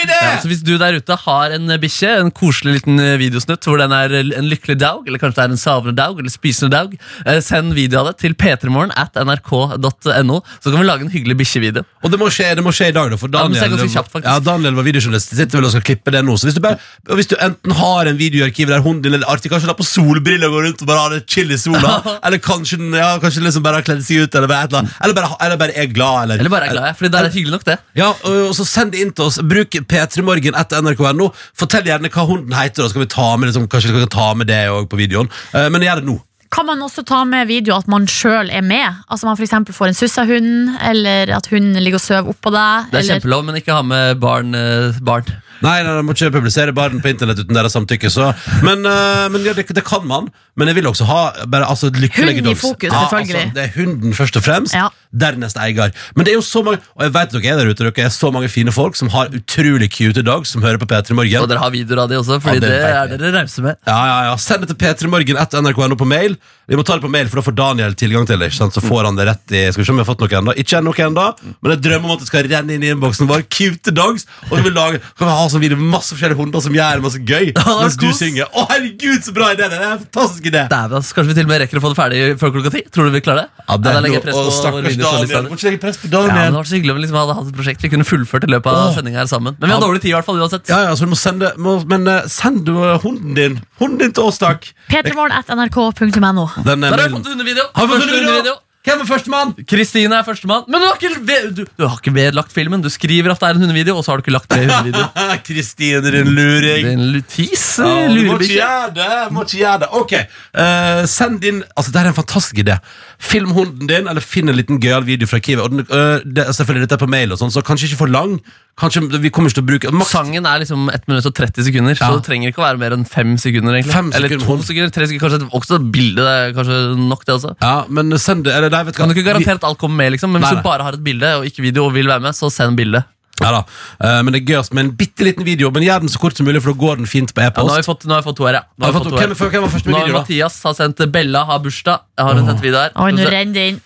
Det 0.00 0.14
en 0.14 0.16
kjempeidé! 0.16 0.18
Ja, 0.20 0.40
så 0.42 0.48
Hvis 0.50 0.62
du 0.66 0.72
der 0.80 0.96
ute 0.98 1.16
har 1.24 1.54
en 1.56 1.70
eh, 1.70 1.78
bikkje, 1.82 2.10
en 2.20 2.30
koselig 2.34 2.78
liten 2.78 3.00
eh, 3.02 3.16
videosnutt 3.20 3.66
hvor 3.68 3.78
den 3.80 3.92
er 3.96 4.14
en 4.20 4.48
lykkelig 4.50 4.78
daug, 4.80 5.06
eller 5.08 5.20
kanskje 5.22 5.40
det 5.40 5.44
er 5.46 5.54
en 5.54 5.60
savende 5.60 5.94
daug, 5.98 6.18
eller 6.22 6.32
spisende 6.32 6.72
daug, 6.74 6.94
eh, 7.26 7.40
send 7.44 7.74
video 7.76 8.00
av 8.02 8.10
det 8.10 8.16
til 8.24 8.34
p3morgen 8.38 8.92
at 8.98 9.16
nrk.no, 9.20 10.40
så 10.62 10.70
kan 10.72 10.78
vi 10.80 10.86
lage 10.88 11.06
en 11.06 11.12
hyggelig 11.12 11.36
bikkjevideo. 11.42 11.84
Og 12.04 12.12
det 12.14 12.20
må, 12.20 12.30
skje, 12.32 12.50
det 12.56 12.64
må 12.64 12.72
skje 12.74 12.90
i 12.90 12.96
dag, 12.96 13.10
da. 13.12 13.18
For 13.20 13.28
det 13.30 13.38
Daniel, 13.40 13.76
ja, 13.76 13.88
kjapt, 13.98 14.16
ja, 14.24 14.36
Daniel 14.44 14.76
var 14.78 14.86
videojournalist. 14.86 15.34
Sitter 15.36 15.60
vel 15.60 15.68
og 15.68 15.74
skal 15.74 15.84
klippe 15.86 16.14
det 16.14 16.22
nå. 16.26 16.36
Så 16.40 16.48
hvis 16.48 16.56
du, 16.56 16.62
bare, 16.64 16.78
og 17.10 17.18
hvis 17.20 17.28
du 17.30 17.36
enten 17.42 17.74
har 17.76 18.10
en 18.10 18.18
video 18.20 18.42
i 18.42 18.46
arkivet 18.48 18.72
der 18.74 18.84
hunden 18.84 19.04
din 19.04 19.18
er 19.20 19.26
artig, 19.30 19.50
kanskje 19.52 19.68
er 19.72 19.76
på 19.78 19.86
solbriller 19.86 20.48
og 20.48 20.56
går 20.58 20.66
rundt 20.70 20.84
og 20.84 20.90
bare 20.90 21.04
har 21.04 21.14
det 21.16 21.22
chill 21.30 21.52
i 21.52 21.58
sola, 21.60 21.98
eller 22.24 22.40
kanskje, 22.42 22.80
den- 22.80 22.96
ja, 23.00 23.10
kanskje 23.22 23.44
liksom 23.44 23.64
bare 23.66 23.80
har 23.80 23.86
kledd 23.86 24.02
seg 24.06 24.24
ut, 24.24 24.34
eller 24.40 24.50
bare, 24.50 24.68
eller, 24.70 24.90
eller 25.04 25.18
bare, 25.20 25.32
eller 25.46 25.60
bare 25.60 25.76
er 25.84 25.90
glad, 25.92 26.22
eller, 26.24 26.40
Eller 26.44 26.52
bare 26.56 26.70
er 26.70 26.74
glad, 26.76 26.88
ja, 26.90 26.96
fordi 26.98 27.12
det 27.14 27.20
er 27.24 27.30
hyggelig 27.36 27.56
nok, 27.58 27.66
det. 27.68 27.78
Ja, 28.00 28.10
og, 28.14 28.40
og 28.50 28.54
så 28.56 28.64
Send 28.70 28.92
det 28.94 29.00
inn 29.02 29.10
til 29.16 29.26
oss. 29.26 29.40
Bruk 29.50 29.74
p3morgen 29.90 30.56
etter 30.58 30.82
nrk.no. 30.84 31.30
Fortell 31.58 31.90
gjerne 31.90 32.10
hva 32.14 32.26
hunden 32.28 32.56
heter. 32.56 32.84
så 32.86 32.94
skal 32.94 33.04
vi 33.04 33.12
ta 33.12 33.28
med 33.36 33.50
liksom, 33.50 33.68
Kanskje 33.70 33.92
vi 33.94 34.02
kan 34.06 34.16
ta 34.16 34.32
med 34.38 34.50
det 34.50 34.64
på 34.90 34.98
videoen. 35.00 35.30
Eh, 35.52 35.68
men 35.72 35.84
gjør 35.86 36.02
det 36.02 36.08
nå. 36.10 36.16
Kan 36.50 36.66
man 36.66 36.80
også 36.82 37.04
ta 37.06 37.20
med 37.28 37.46
video 37.46 37.76
at 37.76 37.86
man 37.90 38.08
sjøl 38.10 38.48
er 38.50 38.64
med? 38.66 39.02
Altså 39.06 39.28
Man 39.28 39.36
for 39.38 39.46
eksempel 39.46 39.74
får 39.74 39.92
en 39.92 39.94
sussahund, 39.94 40.72
eller 40.82 41.30
at 41.36 41.46
hunden 41.52 41.78
ligger 41.78 42.00
og 42.00 42.02
sover 42.02 42.32
oppå 42.32 42.50
deg. 42.50 42.88
Det 42.90 42.98
er 42.98 43.04
eller... 43.04 43.20
kjempelov, 43.20 43.44
men 43.46 43.60
ikke 43.60 43.76
ha 43.76 43.84
med 43.86 44.18
barn. 44.22 44.54
eh, 44.58 44.98
barn. 45.06 45.30
Nei, 45.60 45.82
nei, 45.84 45.92
nei, 45.92 46.02
må 46.06 46.14
ikke 46.16 46.30
publisere 46.34 46.72
barn 46.76 47.00
på 47.04 47.10
internett 47.12 47.40
uten 47.42 47.54
deres 47.56 47.74
samtykke. 47.76 48.10
Så. 48.12 48.30
Men, 48.66 48.84
eh, 48.88 49.26
men 49.34 49.44
ja, 49.44 49.52
det, 49.56 49.66
det 49.76 49.84
kan 49.84 50.06
man. 50.08 50.30
Men 50.56 50.68
jeg 50.68 50.76
vil 50.80 50.88
også 50.90 51.06
ha 51.08 51.20
bare, 51.48 51.66
altså, 51.70 51.88
lykkelige 51.94 52.40
Hund 52.40 52.46
i 52.46 52.48
dogs. 52.50 52.60
fokus, 52.60 52.90
Ja, 52.92 53.04
selvfølgelig. 53.08 53.44
altså, 53.44 53.54
det 53.54 53.64
er 53.64 53.72
hunden 53.78 54.14
først 54.16 54.36
og 54.36 54.44
fremst. 54.44 54.74
Ja. 54.76 54.88
Dernest 55.10 55.56
eier. 55.58 55.90
Men 56.14 56.24
det 56.26 56.30
er 56.32 56.36
jo 56.38 56.42
så 56.46 56.60
mange 56.62 56.78
Og 56.94 57.02
jeg 57.02 57.10
vet 57.16 57.32
dere 57.34 57.48
er 57.50 57.56
der 57.58 57.70
ute 57.72 57.82
Dere 57.82 58.04
er 58.06 58.12
så 58.14 58.28
mange 58.30 58.46
fine 58.48 58.70
folk 58.70 58.94
som 58.94 59.08
har 59.10 59.32
utrolig 59.34 59.88
cute 59.90 60.22
dogs 60.22 60.52
som 60.54 60.62
hører 60.62 60.78
på 60.78 60.86
P3 60.86 61.16
Morgen. 61.18 61.42
Og 61.42 61.48
dere 61.50 61.58
har 61.58 61.72
videoer 61.74 62.04
av 62.04 62.12
de 62.12 62.18
også, 62.20 62.38
fordi 62.44 62.60
Ja, 62.60 62.62
det 62.62 62.70
det, 62.70 62.78
vet 62.78 63.14
er 63.16 63.18
dere 63.24 63.32
rause 63.42 63.64
med. 63.64 63.74
Ja, 63.90 63.96
ja, 64.06 64.18
ja. 64.28 64.36
Send 64.38 64.62
det 64.62 64.70
til 64.70 64.78
p3morgen 64.84 65.40
etter 65.42 65.64
nrk.no 65.66 65.98
på 65.98 66.06
mail. 66.06 66.36
Vi 66.70 66.78
må 66.78 66.84
ta 66.86 66.94
det 66.94 67.02
på 67.02 67.10
mail, 67.10 67.26
for 67.26 67.40
da 67.40 67.46
får 67.48 67.56
Daniel 67.58 67.96
tilgang 67.98 68.28
til 68.30 68.38
det. 68.38 68.52
Ikke 68.52 68.60
sant? 68.60 68.76
Så 68.78 68.84
får 68.84 69.08
han 69.08 69.18
det 69.18 69.26
rett 69.26 69.56
i 69.58 69.64
Skal 69.72 69.82
vi 69.82 69.88
se 69.88 69.94
om 69.96 69.98
vi 69.98 70.04
har 70.04 70.10
fått 70.12 70.22
noe 70.22 70.38
ennå. 70.38 70.54
Ikke 70.62 70.78
ennå, 70.78 70.94
enda, 71.08 71.26
men 71.58 71.74
jeg 71.74 71.82
drømmer 71.88 72.06
om 72.06 72.14
at 72.14 72.22
det 72.22 72.30
skal 72.30 72.46
renne 72.52 72.76
inn 72.78 72.86
i 72.86 72.92
innboksen 72.94 73.26
vår. 73.30 73.42
Cute 73.50 73.90
dogs. 73.96 74.28
Og 74.46 74.54
så 74.54 74.60
vil 74.62 74.68
vi 74.70 74.76
lage, 74.78 75.02
kan 75.18 75.26
vi 75.26 75.34
ha 75.34 75.49
sånn 75.52 75.62
video 75.64 75.76
med 75.80 75.90
masse 75.92 76.14
forskjellige 76.14 76.38
hunder 76.40 76.60
som 76.64 76.72
gjør 76.76 77.02
masse 77.04 77.20
gøy 77.20 77.50
mens 77.56 77.96
du 78.00 78.06
synger. 78.16 78.46
Å, 78.54 78.66
herregud, 78.70 79.20
så 79.26 79.32
bra 79.36 79.50
idé! 79.54 79.68
Det 79.70 79.78
er 79.78 79.84
en 79.90 80.02
fantastisk 80.04 80.46
idé. 80.50 80.62
Dæven, 80.70 80.96
altså, 81.00 81.14
Kanskje 81.18 81.30
vi 81.32 81.36
til 81.40 81.46
og 81.46 81.52
med 81.52 81.60
rekker 81.64 81.80
å 81.80 81.82
få 81.84 81.90
det 81.94 81.98
ferdig 82.00 82.20
før 82.40 82.54
klokka 82.56 82.72
ti? 82.74 82.82
Tror 82.90 83.08
du 83.10 83.14
vi 83.16 83.22
klarer 83.26 83.44
det? 83.44 83.64
Ja, 83.68 83.76
det 83.76 83.94
er 83.94 84.00
noe- 84.06 84.34
Å, 84.40 84.44
stakkars 84.54 84.96
Daniel. 85.00 85.48
Må 85.50 85.58
ikke 85.58 85.68
legge 85.70 85.80
press 85.84 85.98
på 86.00 86.10
Ja, 86.10 86.20
men 86.20 86.28
det 86.30 86.34
Daniel. 86.40 86.56
var 86.60 86.64
så 86.70 86.74
hyggelig 86.78 86.90
om 86.94 86.96
vi 87.00 87.02
liksom 87.06 87.18
hadde 87.20 87.34
hatt 87.40 87.48
et 87.50 87.56
prosjekt 87.60 87.82
vi 87.86 87.90
kunne 87.92 88.06
fullført 88.08 88.44
i 88.48 88.50
løpet 88.54 88.70
av 88.70 88.80
Åh. 88.90 88.94
sendinga 88.98 89.18
her 89.22 89.30
sammen. 89.30 89.56
Men 89.60 89.68
vi 89.70 89.74
har 89.76 89.82
dårlig 89.84 90.00
tid 90.02 90.10
i 90.12 90.16
hvert 90.16 90.24
fall 90.30 90.40
uansett. 90.40 90.68
Ja, 90.70 90.80
ja, 90.88 90.94
så 90.96 91.04
du 91.06 91.12
må 91.12 91.18
sende 91.20 91.52
må, 91.58 91.76
Men 91.90 92.06
eh, 92.08 92.22
send 92.30 92.64
du 92.66 92.72
eh, 92.78 92.98
hunden 93.02 93.34
din 93.34 93.60
Hunden 93.80 93.98
din 93.98 94.12
til 94.12 94.24
oss, 94.28 94.38
takk. 94.38 94.70
P3morgen.nrk.no. 94.90 96.46
Den, 96.64 96.84
eh, 96.84 96.90
Der 96.90 96.96
har 96.96 96.96
vi 96.96 97.02
mailen- 97.02 97.16
fått 97.16 97.30
hundevideo! 97.32 97.64
Har 97.74 97.86
vi 97.86 97.92
fått 97.92 98.02
Første 98.02 98.16
hundevideo? 98.20 98.54
Hvem 98.80 99.02
er 99.02 99.08
førstemann? 99.10 99.50
Kristine 99.68 100.16
er 100.16 100.24
førstemann. 100.24 100.62
Men 100.72 100.80
du 100.80 100.86
har, 100.88 100.94
ikke 100.96 101.50
du, 101.52 101.58
du 101.68 101.82
har 101.84 101.98
ikke 101.98 102.14
vedlagt 102.16 102.54
filmen. 102.56 102.80
Du 102.80 102.88
skriver 102.88 103.34
at 103.34 103.42
det 103.42 103.50
er 103.50 103.58
en 103.58 103.64
hundevideo, 103.66 103.96
og 104.00 104.06
så 104.06 104.14
har 104.14 104.20
du 104.20 104.24
ikke 104.24 104.32
lagt 104.32 104.54
ved 104.56 104.70
hundevideo. 104.70 105.04
Kristine, 105.50 106.00
din 106.06 106.30
luring. 106.32 106.86
Er 106.88 106.94
en 106.94 107.04
lutis, 107.12 107.66
Ja, 107.76 107.84
du 107.84 107.90
må 107.90 107.98
ikke 108.08 108.24
lurebikkje. 108.30 108.56
gjøre 108.56 108.94
det! 108.96 109.18
Må 109.36 109.44
ikke 109.44 109.60
gjøre 109.60 109.82
det. 109.84 109.90
Ok, 110.00 110.16
uh, 110.16 111.02
send 111.12 111.44
inn 111.50 111.60
Altså, 111.76 111.92
det 111.92 112.00
er 112.00 112.08
en 112.14 112.16
fantastisk 112.22 112.62
idé. 112.64 112.78
Film 113.20 113.52
hunden 113.56 113.84
din, 113.90 114.08
eller 114.08 114.24
finn 114.24 114.48
en 114.48 114.56
liten 114.56 114.80
gøyal 114.80 115.04
video 115.04 115.28
fra 115.28 115.42
Kiwi. 115.44 115.60
Og 115.60 115.76
den, 115.76 115.84
uh, 115.92 116.24
det, 116.24 116.48
selvfølgelig 116.56 116.88
dette 116.88 116.96
er 116.96 117.04
på 117.04 117.10
mail, 117.18 117.36
og 117.36 117.42
sånn, 117.42 117.52
så 117.52 117.60
kanskje 117.66 117.90
ikke 117.92 118.00
for 118.06 118.14
lang. 118.16 118.38
Kanskje 118.80 119.02
Vi 119.20 119.28
kommer 119.28 119.50
ikke 119.50 119.58
til 119.58 119.64
å 119.66 119.68
bruke 119.68 119.90
makt. 119.92 120.08
Sangen 120.14 120.46
er 120.48 120.62
liksom 120.62 120.86
1 120.88 121.04
minutt 121.10 121.26
og 121.28 121.34
30 121.36 121.66
sekunder, 121.68 121.92
Ja. 121.98 122.06
så 122.08 122.16
det 122.16 122.24
trenger 122.30 122.48
ikke 122.48 122.62
å 122.62 122.64
være 122.64 122.80
mer 122.80 122.94
enn 122.96 123.04
5 123.04 123.36
sekunder. 123.42 123.76
egentlig 123.76 123.92
Fem 123.92 124.08
Eller 124.16 124.32
2 124.40 124.56
sekunder, 124.70 124.88
3 124.94 125.08
sekunder, 125.10 125.26
kanskje 125.36 125.50
også 125.60 125.76
et 125.82 125.88
bilde. 125.92 126.24
Er 126.24 126.54
kanskje 126.56 126.78
nok, 126.96 127.26
det 127.28 127.34
også. 127.36 127.52
Ja, 127.60 127.74
men 127.92 128.16
send 128.16 128.46
det 128.48 128.69
nei, 128.70 128.82
vet 128.86 128.94
du 128.94 128.98
hva? 128.98 129.06
Kan 129.06 129.08
du 129.12 129.14
ikke 129.18 129.26
garantere 129.32 129.58
at 129.60 129.64
alt 129.68 129.78
kommer 129.78 129.96
med, 130.04 130.12
liksom 130.16 130.32
men 130.32 130.42
hvis 130.42 130.50
Nei, 130.50 130.58
nei. 130.58 130.62
du 130.62 130.68
bare 130.68 130.82
har 130.86 130.92
et 130.98 131.04
bilde 131.04 131.30
og 131.40 131.44
ikke 131.50 131.62
video 131.66 131.86
og 131.88 131.92
vil 131.96 132.06
være 132.10 132.20
med, 132.24 132.32
så 132.38 132.50
send 132.52 132.76
bildet. 132.78 133.04
Ja 133.40 133.50
da. 133.54 133.60
Eh, 134.04 134.18
men 134.22 134.34
det 134.34 134.42
er 134.42 134.48
gøyest 134.52 134.74
med 134.76 134.84
en 134.84 134.90
bitte 134.98 135.24
liten 135.24 135.46
video. 135.46 135.70
Men 135.72 135.82
gjør 135.86 136.00
den 136.02 136.10
så 136.12 136.18
kort 136.20 136.36
som 136.36 136.44
mulig, 136.44 136.60
for 136.60 136.74
da 136.74 136.80
går 136.82 136.98
den 137.00 137.06
fint 137.08 137.30
på 137.32 137.40
Ja, 137.40 137.48
nå, 137.56 137.68
har 137.72 137.80
vi 137.80 137.84
e-post. 137.84 137.88
fått, 137.88 138.04
nå 138.06 138.12
har 138.12 138.20
vi 138.20 138.28
fått 138.28 138.36
to 138.36 138.44
her, 138.50 138.58
ja. 138.58 138.64
Nå 138.76 138.84
Har 138.84 138.92
vi 138.92 138.98
vi 138.98 139.04
fått- 139.04 139.20
hvem, 139.20 139.50
hvem 139.50 139.62
var 139.64 139.70
første 139.72 139.86
med 139.88 139.94
Nå 139.94 139.98
har 139.98 140.06
video, 140.06 140.16
da? 140.18 140.20
Mathias 140.20 140.62
har 140.62 140.74
sendt 140.76 141.00
Bella 141.12 141.44
har 141.48 141.58
bursdag. 141.64 142.00
Jeg 142.18 142.26
har 142.26 142.34
hun 142.34 142.46
sendt 142.50 142.60
video 142.60 142.78
her. 142.82 142.90
Oi, 142.96 143.10
nå 143.16 143.30
renner 143.32 143.54
det 143.54 143.64
inn. 143.72 143.80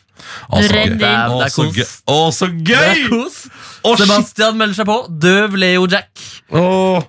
Å, 0.51 0.59
så 0.59 0.73
gøy. 0.75 0.99
det 0.99 1.07
inn. 1.07 1.31
Å, 1.31 1.39
Det 1.39 1.47
er 1.47 1.55
så 1.55 1.65
kos. 1.69 1.77
gøy. 1.77 1.87
Å, 2.11 2.19
så 2.35 2.47
Det 2.51 2.75
er 2.75 2.95
gøy! 2.95 3.09
kos. 3.15 3.37
Å, 3.85 3.97
shit. 3.97 4.07
Sebastian 4.07 4.57
melder 4.59 4.75
seg 4.75 4.87
på. 4.91 4.99
Døv 5.23 5.55
Leo 5.57 5.87
Jack. 5.87 6.11
Åh, 6.53 7.03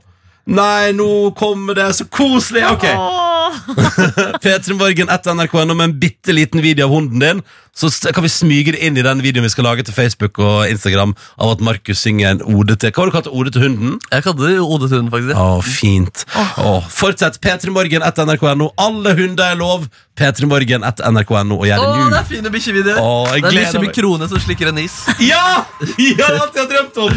Nei, 0.48 0.92
nå 0.94 1.34
kommer 1.34 1.74
det 1.74 1.88
så 1.98 2.06
koselig! 2.06 2.62
Ok, 2.70 2.84
Åh, 2.86 3.35
P3 4.44 4.76
Morgen 4.80 5.12
etter 5.14 5.36
NRK.no 5.38 5.74
med 5.76 5.90
en 5.90 5.96
bitte 6.02 6.34
liten 6.36 6.62
video 6.64 6.88
av 6.88 6.96
hunden 6.96 7.22
din. 7.22 7.42
Så 7.76 7.90
kan 8.16 8.24
vi 8.24 8.30
smyge 8.32 8.72
det 8.72 8.80
inn 8.88 8.96
i 8.96 9.04
den 9.04 9.20
videoen 9.20 9.44
vi 9.44 9.52
skal 9.52 9.66
lage 9.68 9.84
til 9.84 9.92
Facebook 9.92 10.40
og 10.40 10.70
Instagram 10.72 11.12
av 11.44 11.58
at 11.58 11.64
Markus 11.66 12.00
synger 12.06 12.30
en 12.30 12.44
ode 12.56 12.78
til 12.80 12.94
Hva 12.96 13.04
har 13.04 13.10
du 13.10 13.16
kalt 13.18 13.28
ode 13.28 13.52
til 13.52 13.66
hunden? 13.66 13.98
Jeg 14.14 14.24
kalte 14.24 14.46
det 14.48 14.62
Ode 14.64 14.88
til 14.88 15.02
hunden, 15.02 15.12
faktisk. 15.12 15.36
Å, 15.36 15.60
fint. 15.60 16.24
Åh, 16.64 16.88
fortsett 16.88 17.42
P3 17.44 17.74
Morgen 17.76 18.06
etter 18.08 18.30
NRK.no. 18.30 18.70
Alle 18.80 19.12
hunder 19.20 19.52
er 19.52 19.60
lov. 19.60 19.90
P3 20.16 20.48
Morgen 20.48 20.88
etter 20.88 21.12
NRK.no 21.12 21.58
og 21.60 21.68
gjør 21.68 21.84
Å, 21.84 21.90
det 21.92 22.06
det 22.06 22.14
nå. 22.14 22.20
er 22.22 22.30
fine 22.30 22.54
bikkjevideoer. 22.54 23.42
Det 23.44 23.52
er 23.52 23.58
bikkje 23.60 23.84
med 23.84 23.96
krone 24.00 24.30
som 24.32 24.40
slikker 24.48 24.72
en 24.72 24.80
is. 24.86 25.02
Ja! 25.32 25.66
Ja, 26.00 26.16
det 26.16 26.30
er 26.30 26.40
alt 26.40 26.56
jeg 26.56 26.64
har 26.64 26.72
drømt 26.72 27.02
om! 27.10 27.12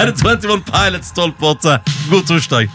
Her 0.00 0.06
er 0.08 0.16
21 0.16 0.64
Pilots 0.72 1.12
12 1.12 1.36
på 1.36 1.52
8. 1.52 1.76
God 2.14 2.32
torsdag. 2.32 2.72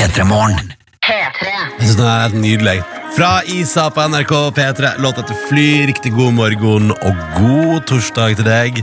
P3morgen. 0.00 0.70
P3. 1.04 1.50
Det 1.84 2.04
er 2.08 2.32
nydelig. 2.32 2.78
Fra 3.12 3.42
Isa 3.44 3.90
på 3.92 4.06
NRK 4.08 4.30
P3. 4.56 4.92
Låt 5.04 5.18
etter 5.20 5.36
Fly. 5.50 5.66
Riktig 5.90 6.14
god 6.16 6.32
morgen 6.38 6.94
og 6.94 7.18
god 7.34 7.82
torsdag 7.90 8.38
til 8.38 8.48
deg. 8.48 8.80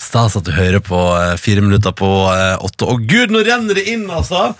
Stas 0.00 0.38
at 0.40 0.46
du 0.48 0.54
hører 0.56 0.80
på 0.80 1.02
eh, 1.18 1.34
fire 1.36 1.60
minutter 1.66 1.92
på 1.92 2.08
eh, 2.32 2.54
åtte. 2.64 2.88
Og 2.88 3.04
gud, 3.04 3.34
nå 3.34 3.44
renner 3.44 3.76
det 3.76 3.84
inn, 3.92 4.06
altså! 4.08 4.54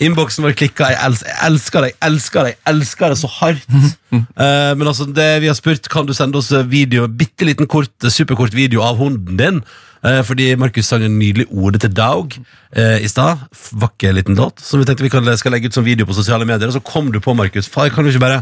Innboksen 0.00 0.44
vår 0.46 0.54
klikka. 0.56 0.88
Jeg, 0.94 0.98
els 1.04 1.20
jeg 1.26 1.36
elsker 1.50 1.84
deg, 1.84 1.94
elsker 2.06 2.46
deg, 2.48 2.56
elsker 2.72 3.12
deg 3.12 3.18
så 3.20 3.28
hardt. 3.36 3.66
Eh, 4.10 4.72
men 4.80 4.86
altså, 4.88 5.04
det 5.12 5.28
vi 5.44 5.50
har 5.50 5.58
spurt, 5.58 5.90
kan 5.92 6.08
du 6.08 6.14
sende 6.16 6.40
oss 6.40 6.48
video, 6.72 7.04
bitte 7.08 7.44
liten 7.48 7.68
kort, 7.70 7.92
superkort 8.08 8.56
video 8.56 8.80
av 8.86 8.96
hunden 9.02 9.36
din? 9.40 9.60
Eh, 10.00 10.22
fordi 10.24 10.54
Markus 10.56 10.88
sang 10.88 11.04
en 11.04 11.18
nydelig 11.20 11.44
ode 11.52 11.82
til 11.84 11.92
Daug 11.92 12.32
eh, 12.72 13.02
i 13.04 13.08
stad. 13.12 13.42
F- 13.52 13.74
Vakker 13.82 14.16
liten 14.16 14.38
låt. 14.40 14.62
Som 14.64 14.80
vi 14.80 14.88
tenkte 14.88 15.04
vi 15.04 15.12
kan, 15.12 15.28
skal 15.36 15.52
legge 15.52 15.68
ut 15.68 15.76
som 15.76 15.84
video 15.84 16.08
på 16.08 16.16
sosiale 16.16 16.48
medier. 16.48 16.72
Og 16.72 16.78
så 16.78 16.84
kom 16.84 17.12
du 17.12 17.20
på, 17.20 17.36
Markus. 17.36 17.68
Faen, 17.68 17.92
Kan 17.92 18.08
du 18.08 18.14
ikke 18.14 18.24
bare 18.24 18.40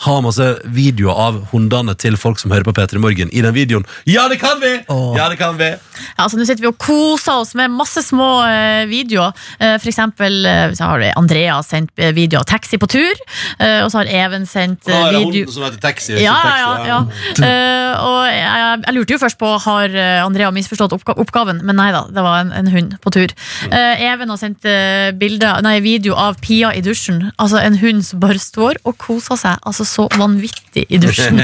ha 0.00 0.14
masse 0.24 0.44
videoer 0.72 1.18
av 1.26 1.38
hundene 1.50 1.92
til 2.00 2.16
folk 2.16 2.38
som 2.40 2.52
hører 2.54 2.64
på 2.64 2.72
P3 2.76 3.00
Morgen 3.02 3.28
i 3.36 3.42
den 3.44 3.52
videoen? 3.56 3.84
Ja, 4.08 4.28
det 4.32 4.38
kan 4.40 4.60
vi! 4.62 4.70
Ja, 5.18 5.26
det 5.28 5.36
kan 5.40 5.58
vi. 5.60 5.68
Ja, 5.74 6.24
altså, 6.24 6.38
nå 6.40 6.46
sitter 6.48 6.64
vi 6.64 6.70
og 6.70 6.78
koser 6.80 7.42
oss 7.42 7.52
med 7.58 7.72
masse 7.74 8.00
små 8.06 8.28
uh, 8.46 8.86
videoer. 8.88 9.34
Uh, 9.60 9.74
for 9.76 9.90
eksempel 9.92 10.38
uh, 10.48 10.72
så 10.76 10.88
har 10.88 11.04
Andrea 11.20 11.58
sendt 11.66 11.92
video 12.16 12.40
av 12.40 12.46
taxi 12.48 12.78
på 12.80 12.88
tur. 12.88 13.20
eh, 13.58 13.82
og 13.84 13.90
så 13.92 14.00
har 14.00 14.08
Even 14.22 14.46
sendt 14.48 14.88
uh, 14.88 14.94
det 14.94 15.20
video 15.20 15.44
hunden 15.44 15.52
som 15.52 15.64
heter 15.66 15.80
Taxi. 15.82 16.14
ja, 16.22 16.32
taxi, 16.40 16.62
ja, 16.64 16.70
ja. 16.88 17.00
Eh, 17.44 18.00
og 18.00 18.24
jeg, 18.30 18.80
jeg 18.86 18.94
lurte 18.96 19.14
jo 19.14 19.20
først 19.20 19.38
på 19.40 19.50
Har 19.66 19.94
Andrea 20.24 20.50
misforstått 20.54 20.94
oppga 20.96 21.14
oppgaven, 21.20 21.60
men 21.66 21.76
nei 21.78 21.90
da, 21.94 22.02
det 22.12 22.24
var 22.24 22.40
en, 22.44 22.52
en 22.56 22.70
hund 22.72 22.96
på 23.04 23.12
tur. 23.14 23.32
Eh, 23.68 24.02
Even 24.08 24.32
har 24.32 24.40
sendt 24.40 24.64
eh, 24.68 25.10
bilde, 25.20 25.52
nei, 25.66 25.76
video 25.84 26.16
av 26.18 26.38
Pia 26.40 26.72
i 26.76 26.82
dusjen. 26.84 27.26
Altså 27.36 27.60
En 27.60 27.76
hund 27.82 28.04
som 28.06 28.22
bare 28.22 28.40
står 28.40 28.80
og 28.88 28.96
koser 29.02 29.36
seg 29.40 29.60
altså 29.68 29.86
så 29.90 30.06
vanvittig 30.18 30.86
i 30.88 31.00
dusjen. 31.02 31.40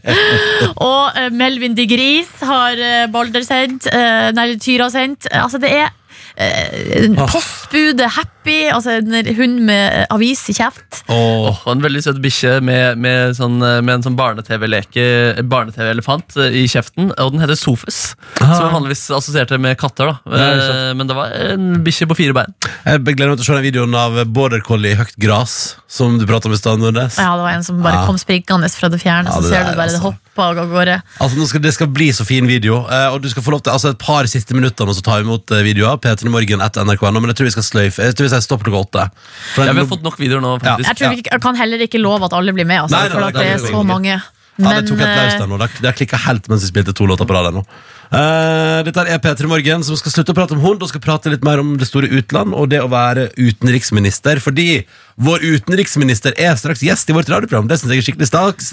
og 0.90 1.16
eh, 1.18 1.30
Melvin 1.32 1.76
de 1.78 1.86
Gris 1.90 2.30
har 2.46 2.80
eh, 2.80 3.06
Balder 3.12 3.44
sendt, 3.46 3.88
eh, 3.92 4.28
nei, 4.36 4.52
Tyra 4.60 4.90
sendt. 4.92 5.30
Altså 5.32 5.60
Det 5.62 5.72
er 5.80 5.88
eh, 6.36 7.08
postbudet 7.16 8.12
Happy 8.16 8.39
puppy, 8.40 8.70
altså 8.72 8.90
en 8.98 9.36
hund 9.36 9.60
med 9.68 10.06
avis 10.10 10.42
i 10.50 10.54
kjeft. 10.56 11.02
Åh, 11.10 11.60
og 11.66 11.72
en 11.74 11.82
veldig 11.82 12.02
søt 12.04 12.20
bikkje 12.22 12.58
med, 12.64 12.98
med, 12.98 13.34
sånn, 13.36 13.58
eh, 13.62 13.80
med 13.84 13.98
en 13.98 14.04
sånn 14.06 14.16
barne-TV-leke 14.18 15.42
Barne-TV-elefant 15.50 16.36
eh, 16.40 16.56
i 16.62 16.66
kjeften. 16.70 17.12
Og 17.20 17.34
den 17.34 17.42
heter 17.44 17.58
Sofus, 17.58 18.14
som 18.38 18.54
er 18.66 18.72
vanligvis 18.72 19.06
assosierte 19.16 19.58
med 19.60 19.76
katter. 19.80 20.14
da 20.24 20.38
Ja. 20.40 20.88
Eh, 20.90 20.94
Men 20.94 21.06
det 21.06 21.16
var 21.16 21.30
en 21.32 21.82
bikkje 21.84 22.08
på 22.10 22.16
fire 22.16 22.34
bein. 22.36 22.54
Jeg 22.86 23.04
gleder 23.04 23.34
meg 23.34 23.40
til 23.40 23.44
å 23.44 23.50
se 23.50 23.58
den 23.60 23.66
videoen 23.68 23.94
av 23.94 24.16
border 24.32 24.60
collie 24.64 24.94
i 24.94 24.98
høyt 25.00 25.16
gras, 25.20 25.76
som 25.90 26.18
du 26.18 26.26
prata 26.26 26.48
om 26.48 26.54
i 26.54 26.60
stad, 26.60 26.80
Ja, 26.80 26.90
det 26.90 27.44
var 27.44 27.50
en 27.52 27.64
som 27.64 27.82
bare 27.82 28.00
Ja. 28.00 28.06
kom 28.06 28.16
springende 28.18 28.70
fra 28.70 28.88
det 28.88 29.00
fjerne, 29.02 29.26
Ja, 29.28 29.36
så 29.36 29.42
ser 29.42 29.64
der, 29.64 29.72
du 29.72 29.76
bare 29.76 29.88
det 29.88 30.00
altså. 30.00 30.14
hopper 30.14 30.60
av 30.60 30.68
gårde. 30.70 31.02
Altså, 31.20 31.36
nå 31.36 31.46
skal, 31.46 31.60
det 31.60 31.74
skal 31.74 31.86
bli 31.88 32.08
så 32.12 32.24
fin 32.24 32.46
video, 32.46 32.86
eh, 32.88 33.08
og 33.12 33.20
du 33.22 33.28
skal 33.28 33.42
få 33.42 33.50
lov 33.50 33.62
til 33.62 33.72
altså, 33.72 33.90
et 33.90 33.98
par 33.98 34.24
siste 34.26 34.54
minutter 34.54 34.86
nå 34.86 34.94
så 34.94 35.02
tar 35.02 35.20
vi 35.20 35.28
imot 35.28 35.50
eh, 35.50 35.62
videoer. 35.62 35.98
P3 35.98 36.30
Morgen 36.30 36.60
etter 36.60 36.84
NRK.no, 36.84 37.20
men 37.20 37.30
jeg 37.30 37.36
tror 37.36 37.44
vi 37.50 37.50
skal 37.58 37.62
sløyfe. 37.66 38.02
Jeg 38.02 38.14
tror 38.16 38.28
vi 38.28 38.30
sier 38.30 38.39
stopp 38.42 38.62
klokka 38.64 38.80
åtte. 38.86 39.10
For 39.54 39.64
Ja, 39.64 39.72
Vi 39.72 39.78
har 39.84 39.86
fått 39.86 40.02
nok 40.02 40.16
videoer 40.18 40.40
nå, 40.40 40.52
Ja. 40.62 40.76
faktisk. 40.76 40.88
Jeg, 40.88 40.96
tror 40.96 41.08
vi 41.10 41.16
ikke- 41.22 41.32
jeg 41.32 41.40
kan 41.42 41.54
heller 41.56 41.78
ikke 41.78 42.00
love 42.00 42.24
at 42.24 42.32
alle 42.32 42.52
blir 42.52 42.66
med, 42.66 42.80
altså, 42.82 42.90
Nei, 42.96 43.02
nei, 43.02 43.08
for 43.10 43.20
nei, 43.20 43.28
at 43.28 43.34
det 43.34 43.40
det 43.40 43.70
er 43.70 43.72
så 43.72 43.84
mange. 43.86 44.22
Ja, 44.60 44.68
det 44.80 44.88
tok 44.88 45.00
et 45.00 45.06
eh, 45.06 45.38
der 45.38 45.46
nå. 45.46 45.58
Det 45.58 45.70
har- 45.70 45.80
Det 45.82 45.96
klikka 45.96 46.16
helt 46.18 46.48
mens 46.48 46.60
vi 46.62 46.68
spilte 46.68 46.92
to 46.94 47.06
låter 47.06 47.24
på 47.26 47.32
rad 47.32 47.54
nå. 47.54 47.64
Eh, 48.10 48.80
dette 48.82 49.02
er 49.06 49.20
P3 49.22 49.46
Morgen, 49.46 49.84
som 49.86 49.94
skal 49.94 50.10
slutte 50.10 50.32
å 50.34 50.34
prate 50.34 50.56
om 50.56 50.62
hund 50.64 50.82
og 50.82 50.88
skal 50.90 51.02
prate 51.04 51.30
litt 51.30 51.44
mer 51.46 51.60
om 51.62 51.76
det 51.78 51.86
store 51.86 52.08
utland 52.10 52.56
og 52.58 52.66
det 52.72 52.80
å 52.82 52.88
være 52.90 53.28
utenriksminister. 53.38 54.40
Fordi 54.42 54.80
vår 55.20 55.44
utenriksminister 55.44 56.34
er 56.40 56.56
straks 56.58 56.82
gjest 56.82 57.12
i 57.12 57.14
vårt 57.14 57.30
radioprogram. 57.30 57.68
Det 57.70 57.78
syns 57.78 57.92
jeg 57.94 58.02
er 58.02 58.06
skikkelig 58.08 58.28
stas. 58.30 58.72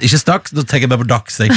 Ikke 0.00 0.20
stas, 0.22 0.54
nå 0.56 0.64
tenker 0.64 0.86
jeg 0.86 0.92
bare 0.94 1.02
på 1.04 1.08
dags. 1.10 1.36
jeg. 1.42 1.52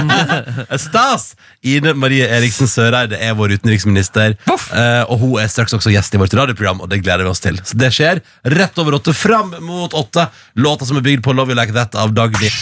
Stas! 0.84 1.30
Ine 1.64 1.94
Marie 1.96 2.28
Eriksen 2.28 2.68
Søreide 2.68 3.16
er 3.20 3.36
vår 3.38 3.56
utenriksminister. 3.56 4.36
eh, 4.50 5.02
og 5.08 5.16
hun 5.22 5.38
er 5.40 5.48
straks 5.52 5.76
også 5.76 5.92
gjest 5.94 6.16
i 6.16 6.20
vårt 6.20 6.36
radioprogram, 6.36 6.82
og 6.84 6.92
det 6.92 7.00
gleder 7.04 7.24
vi 7.24 7.32
oss 7.32 7.40
til. 7.44 7.56
Så 7.64 7.78
det 7.80 7.92
skjer 7.96 8.20
rett 8.56 8.80
over 8.82 8.98
åtte, 9.00 9.16
fram 9.16 9.54
mot 9.64 9.96
åtte. 9.96 10.28
Låta 10.60 10.88
som 10.88 11.00
er 11.00 11.06
bygd 11.08 11.24
på 11.24 11.36
Love 11.36 11.54
You 11.54 11.60
Like 11.60 11.76
That 11.76 11.96
av 12.00 12.12
Dagny. 12.16 12.52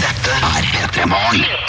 Dette 0.00 0.40
er 0.52 0.72
P3 0.72 1.08
Morgen. 1.12 1.61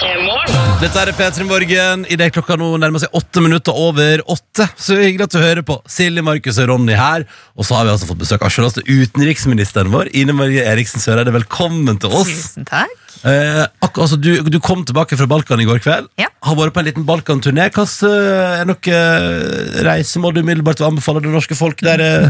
I 2.13 2.17
det 2.19 2.27
klokka 2.35 2.55
nå 2.59 2.67
nærmer 2.77 3.01
seg 3.01 3.13
åtte 3.17 3.41
minutter 3.41 3.73
over 3.73 4.21
åtte. 4.29 4.67
Så 4.77 4.97
hyggelig 4.99 5.25
at 5.25 5.33
du 5.33 5.39
hører 5.41 5.65
på. 5.65 5.79
Silje, 5.89 6.21
Markus 6.25 6.59
og 6.61 6.67
Ronny 6.69 6.93
her. 6.97 7.23
Og 7.57 7.65
så 7.65 7.77
har 7.77 7.87
vi 7.87 7.93
altså 7.93 8.09
fått 8.09 8.19
besøk 8.21 8.43
av 8.45 8.51
selveste 8.53 8.83
utenriksministeren 8.85 9.89
vår, 9.93 10.11
Ine 10.13 10.35
Marie 10.37 10.65
Eriksen 10.67 11.01
Søreide. 11.01 11.33
Velkommen 11.33 11.97
til 12.03 12.13
oss. 12.13 12.29
Tusen 12.29 12.67
takk. 12.69 12.93
Eh, 13.23 13.63
akkurat, 13.63 14.03
altså, 14.05 14.19
du, 14.19 14.43
du 14.51 14.59
kom 14.61 14.83
tilbake 14.85 15.17
fra 15.17 15.29
Balkan 15.31 15.63
i 15.63 15.67
går 15.69 15.81
kveld. 15.81 16.11
Ja. 16.21 16.27
Har 16.45 16.59
vært 16.59 16.75
på 16.75 16.83
en 16.83 16.89
liten 16.89 17.07
Balkanturné. 17.07 17.69
Hvilke 17.71 18.11
uh, 18.11 18.59
er 18.59 18.69
noe 18.69 18.99
eh, 18.99 19.81
reisemål 19.87 20.35
du 20.35 20.43
umiddelbart 20.43 20.83
vil 20.83 20.91
anbefale 20.91 21.23
det 21.23 21.33
norske 21.33 21.57
folk 21.57 21.81
der 21.85 22.03
eh, 22.03 22.29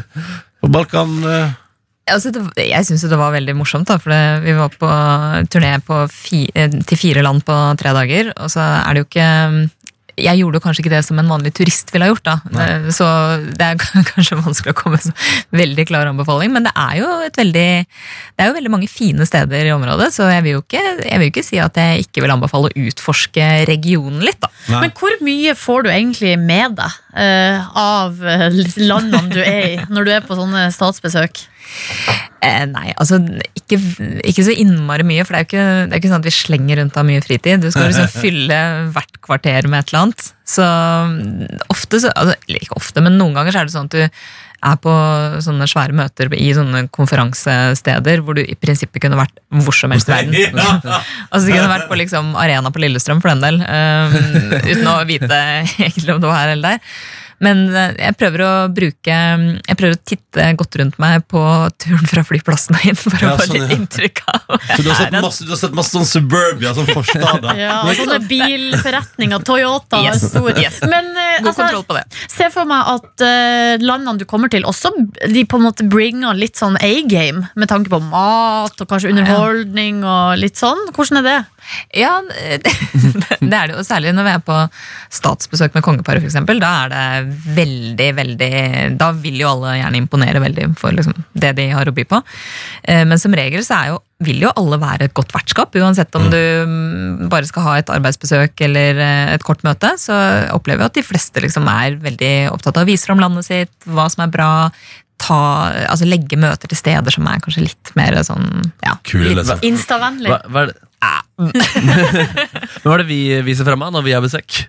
på 0.63 0.71
Balkan? 0.71 1.19
eh? 1.28 1.59
Altså, 2.12 2.34
det, 2.36 2.41
jeg 2.68 2.84
syns 2.84 3.06
det 3.08 3.20
var 3.20 3.32
veldig 3.32 3.54
morsomt, 3.56 3.88
da, 3.88 3.95
for 4.01 4.12
det, 4.12 4.43
vi 4.43 4.58
var 4.58 4.74
på 4.76 4.89
turné 5.54 5.78
på 5.88 6.01
fi, 6.12 6.43
eh, 6.51 6.74
til 6.84 6.99
fire 6.99 7.24
land 7.24 7.45
på 7.47 7.56
tre 7.80 7.93
dager. 7.95 8.34
Og 8.43 8.51
så 8.51 8.60
er 8.60 8.91
det 8.91 9.04
jo 9.04 9.10
ikke 9.12 9.30
Jeg 10.14 10.38
gjorde 10.38 10.60
jo 10.60 10.62
kanskje 10.62 10.84
ikke 10.84 10.91
det 10.93 11.06
som 11.08 11.18
en 11.18 11.32
vanlig 11.32 11.49
turist 11.58 11.89
ville 11.89 12.06
ha 12.06 12.12
gjort, 12.12 12.28
da. 12.28 12.36
det, 12.54 12.93
Så 12.93 13.06
det 13.58 13.66
er 13.66 13.80
kanskje 14.12 14.38
vanskelig 14.38 14.76
å 14.76 14.78
komme 14.78 14.99
med 14.99 15.08
en 15.08 15.58
veldig 15.58 15.86
klar 15.89 16.12
anbefaling, 16.12 16.51
men 16.54 16.68
det 16.68 16.74
er 16.78 16.99
jo 16.99 17.08
et 17.26 17.39
veldig 17.39 17.64
Det 17.88 18.43
er 18.43 18.51
jo 18.51 18.58
veldig 18.60 18.74
mange 18.76 18.91
fine 18.91 19.26
steder 19.26 19.72
i 19.72 19.74
området, 19.74 20.12
så 20.14 20.28
jeg 20.30 20.43
vil 20.45 20.60
jo 20.60 20.62
ikke, 20.62 20.84
jeg 21.08 21.22
vil 21.24 21.32
ikke 21.32 21.45
si 21.47 21.58
at 21.64 21.80
jeg 21.82 22.04
ikke 22.06 22.22
vil 22.22 22.36
anbefale 22.36 22.70
å 22.70 22.84
utforske 22.84 23.47
regionen 23.72 24.22
litt, 24.28 24.38
da. 24.43 24.51
Nei. 24.68 24.84
Men 24.84 24.93
hvor 24.99 25.18
mye 25.24 25.56
får 25.58 25.88
du 25.88 25.89
egentlig 25.95 26.36
med 26.38 26.78
deg 26.78 26.99
uh, 27.18 27.74
av 27.80 28.22
eh, 28.22 28.45
landene 28.84 29.34
du 29.34 29.41
er 29.41 29.66
i, 29.72 29.74
når 29.89 30.06
du 30.06 30.14
er 30.20 30.28
på 30.28 30.38
sånne 30.38 30.68
statsbesøk? 30.76 31.47
Eh, 32.43 32.63
nei, 32.67 32.89
altså 32.99 33.21
ikke, 33.55 33.78
ikke 34.28 34.43
så 34.43 34.55
innmari 34.59 35.05
mye, 35.07 35.24
for 35.24 35.36
det 35.36 35.39
er 35.39 35.45
jo 35.45 35.49
ikke, 35.49 35.67
det 35.88 35.95
er 35.95 36.01
ikke 36.01 36.11
sånn 36.11 36.24
at 36.24 36.28
vi 36.28 36.36
slenger 36.36 36.82
rundt 36.82 36.97
av 36.99 37.07
mye 37.07 37.24
fritid. 37.24 37.63
Du 37.63 37.69
skal 37.71 37.88
liksom 37.88 38.09
fylle 38.24 38.61
hvert 38.95 39.19
kvarter 39.24 39.69
med 39.71 39.84
et 39.84 39.93
eller 39.93 40.07
annet. 40.07 40.32
Så 40.53 40.63
mm, 40.65 41.61
ofte, 41.71 42.01
så, 42.03 42.11
altså, 42.19 42.36
ikke 42.51 42.76
ofte, 42.80 43.03
men 43.05 43.15
noen 43.19 43.38
ganger 43.38 43.55
så 43.55 43.61
er 43.61 43.69
det 43.69 43.76
sånn 43.78 43.88
at 43.91 43.95
du 43.95 44.03
er 44.63 44.78
på 44.80 44.91
sånne 45.43 45.67
svære 45.67 45.95
møter 45.97 46.32
i 46.38 46.45
sånne 46.55 46.86
konferansesteder 46.95 48.21
hvor 48.24 48.38
du 48.38 48.43
i 48.43 48.55
prinsippet 48.59 49.03
kunne 49.03 49.19
vært 49.19 49.41
hvor 49.63 49.76
som 49.76 49.91
helst 49.95 50.11
i 50.11 50.15
verden. 50.15 50.61
altså 51.32 51.43
Du 51.47 51.51
kunne 51.51 51.71
vært 51.71 51.89
på 51.89 51.99
liksom 51.99 52.32
Arena 52.39 52.71
på 52.74 52.84
Lillestrøm 52.84 53.24
for 53.24 53.34
den 53.34 53.43
del, 53.43 53.59
um, 53.63 54.55
uten 54.63 54.88
å 54.91 55.01
vite 55.09 55.43
egentlig 55.80 56.15
om 56.15 56.24
det 56.24 56.32
var 56.32 56.45
her 56.45 56.55
eller 56.55 56.76
der. 56.76 56.95
Men 57.44 57.64
eh, 57.76 57.94
jeg 58.00 58.18
prøver 58.20 58.44
å 58.46 58.52
bruke 58.74 59.16
Jeg 59.16 59.78
prøver 59.80 59.98
å 59.98 60.02
titte 60.08 60.46
godt 60.60 60.78
rundt 60.80 61.00
meg 61.02 61.26
på 61.32 61.41
turen 61.82 62.10
fra 62.10 62.24
flyplassen 62.28 62.78
og 62.78 62.88
inn 62.89 63.00
for 63.00 63.18
Ja, 63.20 63.34
å 63.34 63.41
få 63.41 63.48
sånn, 63.50 63.58
litt 63.58 63.74
ja. 63.74 63.78
inntrykk 63.78 64.22
av 64.32 64.56
Så 64.76 64.80
du 64.86 64.89
har 64.89 65.00
sett 65.00 65.18
masse, 65.18 65.48
du 65.48 65.54
har 65.54 65.60
sett 65.60 65.78
masse 65.78 65.94
sånn 65.96 66.08
suburbia, 66.08 66.74
sånn 66.78 66.89
forstad? 66.91 67.48
Ja, 67.60 67.82
sånne 67.98 68.20
bilforretninger. 68.28 69.44
Toyota 69.46 70.00
er 70.08 70.18
stor. 70.20 70.50
Yes. 70.60 70.80
Men 70.88 71.10
eh, 71.12 71.39
God 71.44 71.52
altså, 71.52 71.66
kontroll 71.66 71.86
på 71.89 71.98
det. 71.98 72.04
se 72.32 72.50
for 72.54 72.70
meg 72.70 72.89
at 72.94 73.24
uh, 73.26 73.84
landene 73.84 74.22
du 74.22 74.26
kommer 74.30 74.52
til, 74.52 74.66
også 74.68 74.94
de 75.30 75.44
på 75.50 75.60
en 75.60 75.66
måte 75.66 75.86
bringer 75.89 76.38
litt 76.38 76.60
sånn 76.60 76.78
A-game, 76.82 77.46
med 77.60 77.72
tanke 77.72 77.91
på 77.94 78.00
mat 78.04 78.80
og 78.80 78.89
kanskje 78.89 79.14
underholdning 79.14 80.04
og 80.06 80.39
litt 80.41 80.60
sånn. 80.60 80.89
Hvordan 80.96 81.22
er 81.22 81.28
det? 81.28 81.38
Ja, 81.95 82.16
det, 82.28 82.72
det 83.41 83.53
er 83.57 83.70
det 83.72 83.76
jo. 83.78 83.84
Særlig 83.88 84.14
når 84.18 84.28
vi 84.28 84.34
er 84.38 84.43
på 84.45 84.57
statsbesøk 85.14 85.76
med 85.78 85.84
kongeparet, 85.86 86.24
f.eks. 86.24 86.39
Da 86.61 86.72
er 86.86 86.93
det 86.93 87.36
veldig, 87.57 88.09
veldig 88.20 88.51
Da 88.99 89.11
vil 89.18 89.39
jo 89.43 89.51
alle 89.51 89.76
gjerne 89.80 89.99
imponere 90.01 90.41
veldig 90.43 90.70
for 90.80 90.95
liksom, 90.95 91.16
det 91.34 91.53
de 91.59 91.70
har 91.74 91.89
å 91.89 91.95
by 91.95 92.05
på. 92.09 92.22
Eh, 92.84 93.03
Men 93.09 93.22
som 93.22 93.36
regel 93.38 93.64
så 93.66 93.78
er 93.82 93.91
jo, 93.93 93.99
vil 94.24 94.45
jo 94.45 94.51
alle 94.55 94.78
være 94.80 95.09
et 95.09 95.16
godt 95.18 95.34
vertskap. 95.36 95.76
Uansett 95.76 96.16
om 96.16 96.30
du 96.32 96.39
mm, 96.39 97.30
bare 97.32 97.47
skal 97.49 97.66
ha 97.68 97.78
et 97.82 97.89
arbeidsbesøk 97.91 98.61
eller 98.68 98.99
eh, 99.03 99.34
et 99.36 99.43
kort 99.47 99.64
møte, 99.68 99.93
så 99.99 100.16
opplever 100.55 100.86
jeg 100.86 100.91
at 100.93 100.99
de 101.01 101.07
fleste 101.11 101.43
liksom 101.43 101.68
er 101.72 101.97
veldig 102.03 102.34
opptatt 102.53 102.78
av 102.80 102.86
å 102.88 102.91
vise 102.91 103.09
fram 103.09 103.20
landet 103.24 103.47
sitt, 103.49 103.74
hva 103.89 104.07
som 104.14 104.24
er 104.28 104.32
bra. 104.34 104.51
Ta, 105.24 105.36
altså 105.88 106.07
legge 106.09 106.36
møter 106.41 106.68
til 106.68 106.76
steder 106.80 107.14
som 107.14 107.28
er 107.30 107.39
kanskje 107.43 107.61
litt 107.68 107.91
mer 107.95 108.16
sånn 108.28 108.47
ja, 108.84 108.95
Kule, 109.07 109.30
litt- 109.30 109.38
liksom. 109.43 109.61
Instavennlig. 109.70 110.32
Hva, 110.34 110.39
hva 110.51 110.64
er 110.66 110.72
det? 110.74 110.80
Men 111.43 112.86
hva 112.86 112.93
er 112.95 113.01
det 113.04 113.10
vi 113.10 113.20
viser 113.47 113.68
frem 113.68 113.82
av 113.84 113.93
når 113.95 114.06
vi 114.06 114.14
har 114.16 114.24
besøk? 114.24 114.64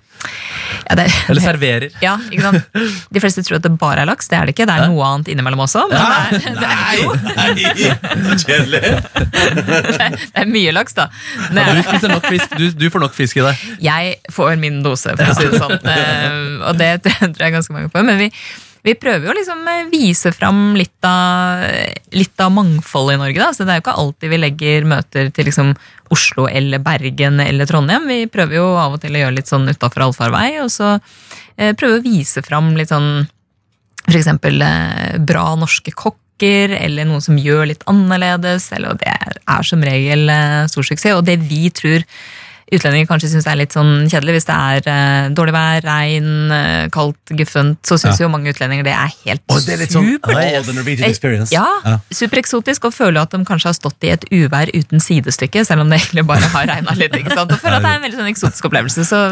ja, 0.88 0.94
det, 0.96 1.04
Eller 1.28 1.42
serverer? 1.44 1.90
Ja? 2.00 2.14
De 3.12 3.20
fleste 3.20 3.42
tror 3.44 3.58
at 3.58 3.66
det 3.66 3.72
bare 3.80 4.02
er 4.04 4.08
laks. 4.08 4.28
Det 4.30 4.38
er 4.38 4.48
det 4.48 4.54
ikke. 4.54 4.66
Det 4.68 4.74
er 4.78 4.88
noe 4.88 5.04
annet 5.06 5.28
innimellom 5.34 5.60
også. 5.66 5.84
Men 5.90 6.00
det, 6.00 6.40
er, 6.40 6.56
det, 6.56 6.70
er, 6.72 7.30
Nei! 7.36 8.38
Kjedelig. 8.40 8.82
det 10.00 10.42
er 10.42 10.50
mye 10.50 10.74
laks, 10.76 10.96
da. 10.96 11.08
Ja, 11.52 11.68
Du 11.74 11.78
er, 11.78 11.82
spiser 11.88 12.12
nok 12.14 12.28
fisk, 12.30 12.56
du, 12.58 12.66
du 12.80 12.86
får 12.92 13.04
nok 13.04 13.16
fisk 13.16 13.40
i 13.40 13.44
deg. 13.46 13.64
jeg 13.84 14.14
får 14.32 14.56
min 14.60 14.80
dose, 14.84 15.12
for 15.18 15.32
å 15.32 15.36
si 15.38 15.48
det 15.52 15.60
sånn. 15.60 15.76
Eh, 15.80 16.38
Og 16.70 16.78
det 16.80 16.92
tror 17.06 17.44
jeg 17.44 17.56
ganske 17.58 17.76
mange 17.76 17.92
får. 17.92 18.06
Men 18.08 18.20
vi, 18.24 18.30
vi 18.84 18.96
prøver 19.00 19.28
jo 19.30 19.36
liksom 19.36 19.60
eh, 19.70 19.84
vise 19.92 20.32
fram 20.36 20.72
litt 20.78 21.08
av, 21.08 21.64
litt 22.16 22.44
av 22.44 22.52
mangfoldet 22.56 23.18
i 23.18 23.22
Norge. 23.26 23.40
Da. 23.44 23.52
Så 23.56 23.64
det 23.68 23.76
er 23.76 23.80
jo 23.82 23.86
ikke 23.86 23.98
alltid 24.04 24.32
vi 24.34 24.40
legger 24.46 24.88
møter 24.96 25.30
til 25.36 25.48
liksom 25.52 25.74
Oslo 26.12 26.48
eller 26.48 26.82
Bergen 26.84 27.40
eller 27.40 27.68
Trondheim. 27.68 28.08
Vi 28.10 28.26
prøver 28.32 28.58
jo 28.58 28.66
av 28.76 28.96
og 28.96 29.00
til 29.02 29.16
å 29.16 29.22
gjøre 29.24 29.38
litt 29.38 29.50
sånn 29.50 29.68
utafor 29.70 30.08
allfarvei, 30.08 30.58
og 30.64 30.68
så 30.72 30.98
prøver 31.54 31.78
prøve 31.78 32.00
å 32.00 32.04
vise 32.04 32.42
fram 32.42 32.72
litt 32.76 32.90
sånn 32.90 33.26
eksempel 34.12 34.62
eh, 34.62 35.18
bra 35.18 35.54
norske 35.58 35.94
kokker, 35.94 36.74
eller 36.76 37.08
noen 37.08 37.24
som 37.24 37.38
gjør 37.40 37.70
litt 37.70 37.84
annerledes. 37.90 38.70
Eller, 38.76 38.98
det 39.00 39.10
er 39.10 39.66
som 39.66 39.84
regel 39.84 40.28
eh, 40.32 40.64
stor 40.70 40.86
suksess. 40.86 41.16
Og 41.16 41.24
det 41.26 41.38
vi 41.48 41.68
tror 41.74 42.04
utlendinger 42.78 43.08
kanskje 43.10 43.30
syns 43.32 43.46
er 43.50 43.56
litt 43.60 43.74
sånn 43.74 44.04
kjedelig, 44.10 44.34
hvis 44.38 44.46
det 44.48 44.54
er 44.56 44.88
eh, 44.92 45.28
dårlig 45.36 45.54
vær, 45.56 45.84
regn, 45.86 46.28
eh, 46.54 46.86
kaldt, 46.94 47.32
guffent, 47.38 47.78
så 47.86 47.98
syns 48.00 48.20
jo 48.20 48.28
mange 48.32 48.52
utlendinger 48.52 48.84
det 48.86 48.94
er 48.94 49.12
helt 49.24 49.42
oh, 49.50 49.58
det 49.64 49.74
er 49.76 49.80
litt 49.84 49.94
sånn 49.94 50.08
supert. 50.16 50.34
oh, 50.36 50.62
the 50.68 50.74
Norwegian 50.76 51.08
experience. 51.08 51.54
Ja, 51.54 51.66
Ja. 51.84 51.96
supereksotisk, 52.14 52.84
og 52.90 52.94
føler 52.96 53.22
at 53.22 53.34
de 53.34 53.40
kanskje 53.48 53.70
har 53.72 53.76
stått 53.78 54.04
i 54.06 54.12
et 54.14 54.24
uvær 54.30 54.70
uten 54.74 55.00
sidestykke, 55.02 55.64
selv 55.66 55.84
om 55.84 55.90
det 55.92 56.00
egentlig 56.02 56.26
bare 56.28 56.48
har 56.54 56.66
regna 56.70 56.94
litt. 56.98 57.14
ikke 57.18 57.34
sant? 57.34 57.52
Og 57.52 57.60
føler 57.62 57.78
at 57.80 57.86
det 57.86 57.90
er 57.92 57.98
en 58.00 58.06
veldig 58.06 58.20
sånn 58.20 58.30
eksotisk 58.32 58.68
opplevelse, 58.70 59.04
så 59.08 59.22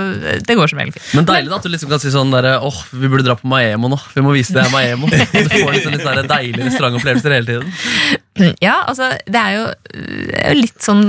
det 0.47 0.57
går 0.59 0.73
som 0.73 0.83
regel 0.83 0.97
fint. 0.97 1.09
Men 1.19 1.29
deilig 1.29 1.53
da, 1.53 1.61
at 1.61 1.69
du 1.69 1.73
liksom 1.73 1.93
kan 1.93 2.03
si 2.03 2.13
sånn 2.15 2.33
der, 2.35 2.51
åh, 2.63 2.83
vi 2.93 3.09
burde 3.13 3.27
dra 3.27 3.37
på 3.39 3.49
Maemo 3.51 3.91
nå. 3.93 3.99
Vi 4.15 4.25
må 4.25 4.35
vise 4.37 4.55
det 4.57 4.67
er 4.67 4.73
Maemo. 4.75 5.09
Du 5.33 5.49
får 5.49 5.73
liksom 5.75 5.95
litt 5.97 6.05
sånne 6.05 6.27
deilige 6.29 6.69
restaurantopplevelser 6.69 7.35
hele 7.35 7.49
tiden. 7.49 7.73
Ja, 8.65 8.79
altså, 8.89 9.11
det 9.29 9.37
er 9.37 9.55
jo 9.59 9.65
litt 10.57 10.79
sånn 10.81 11.03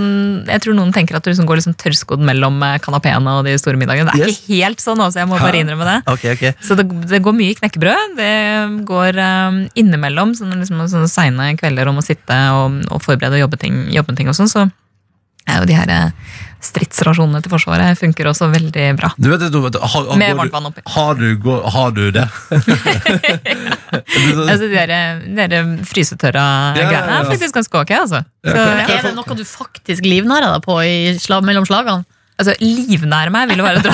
Jeg 0.44 0.60
tror 0.66 0.76
noen 0.76 0.90
tenker 0.92 1.16
at 1.16 1.24
du 1.24 1.30
liksom 1.32 1.48
går 1.48 1.62
liksom 1.62 1.76
tørrskodd 1.80 2.20
mellom 2.28 2.58
eh, 2.68 2.74
kanapeene 2.84 3.38
og 3.40 3.46
de 3.48 3.54
store 3.62 3.80
middagene. 3.80 4.12
Det 4.12 4.26
er 4.26 4.28
Yes. 4.28 4.42
ikke 4.44 4.58
helt 4.66 4.84
sånn, 4.84 5.00
også, 5.00 5.22
jeg 5.22 5.30
må 5.32 5.40
bare 5.40 5.62
innrømme 5.64 5.88
det. 5.88 5.96
Okay, 6.12 6.34
okay. 6.36 6.52
Så 6.60 6.76
det, 6.76 6.84
det 7.08 7.22
går 7.24 7.38
mye 7.38 7.56
knekkebrød. 7.62 8.18
Det 8.20 8.34
går 8.92 9.22
um, 9.24 9.62
innimellom 9.80 10.36
sånne, 10.36 10.60
liksom, 10.60 10.84
sånne 10.92 11.08
seine 11.12 11.48
kvelder 11.60 11.88
om 11.94 12.02
å 12.02 12.06
sitte 12.06 12.36
og, 12.60 12.82
og 12.92 13.00
forberede 13.06 13.40
og 13.40 13.46
jobbe 13.46 13.62
ting, 13.64 13.86
jobbe 13.96 14.18
ting 14.20 14.28
og 14.28 14.36
sånn. 14.36 14.52
Så 14.52 14.66
er 15.48 15.62
jo 15.64 15.70
de 15.72 15.80
her 15.80 15.90
eh, 15.96 16.12
stridsrasjonene 16.64 17.42
til 17.44 17.52
Forsvaret 17.54 18.00
funker 18.00 18.30
også 18.32 18.48
veldig 18.54 18.86
bra. 19.00 19.12
Du 19.18 19.30
vet, 19.32 19.44
du, 19.52 19.60
vet, 19.66 19.78
har, 19.80 20.10
Med 20.20 20.34
går 20.34 20.40
varmt 20.40 20.56
vann 20.56 20.70
oppi. 20.72 20.84
Har 20.96 21.20
du, 21.20 21.28
går, 21.44 21.60
har 21.76 21.94
du 21.96 22.04
det? 22.16 22.28
Altså, 24.54 24.66
de 24.68 24.86
der, 25.38 25.70
frysetørra 25.88 26.44
Ja, 26.78 26.82
ja, 26.82 26.88
greiene 26.90 27.12
ja. 27.12 27.20
er 27.20 27.30
faktisk 27.30 27.60
ganske 27.60 27.84
ok. 27.84 27.94
Altså. 28.00 28.24
Så, 28.44 28.56
ja. 28.56 28.88
Er 28.88 29.06
det 29.10 29.14
noe 29.18 29.38
du 29.38 29.46
faktisk 29.48 30.08
livnærer 30.08 30.50
deg 30.56 30.66
på 30.66 30.80
i 30.82 31.14
slag, 31.22 31.46
mellom 31.48 31.68
slagene? 31.70 32.04
altså, 32.44 32.56
livnære 32.62 33.34
meg 33.34 33.50
vil 33.52 33.62
jo 33.62 33.66
være 33.66 33.82
å 33.82 33.86
dra 33.86 33.94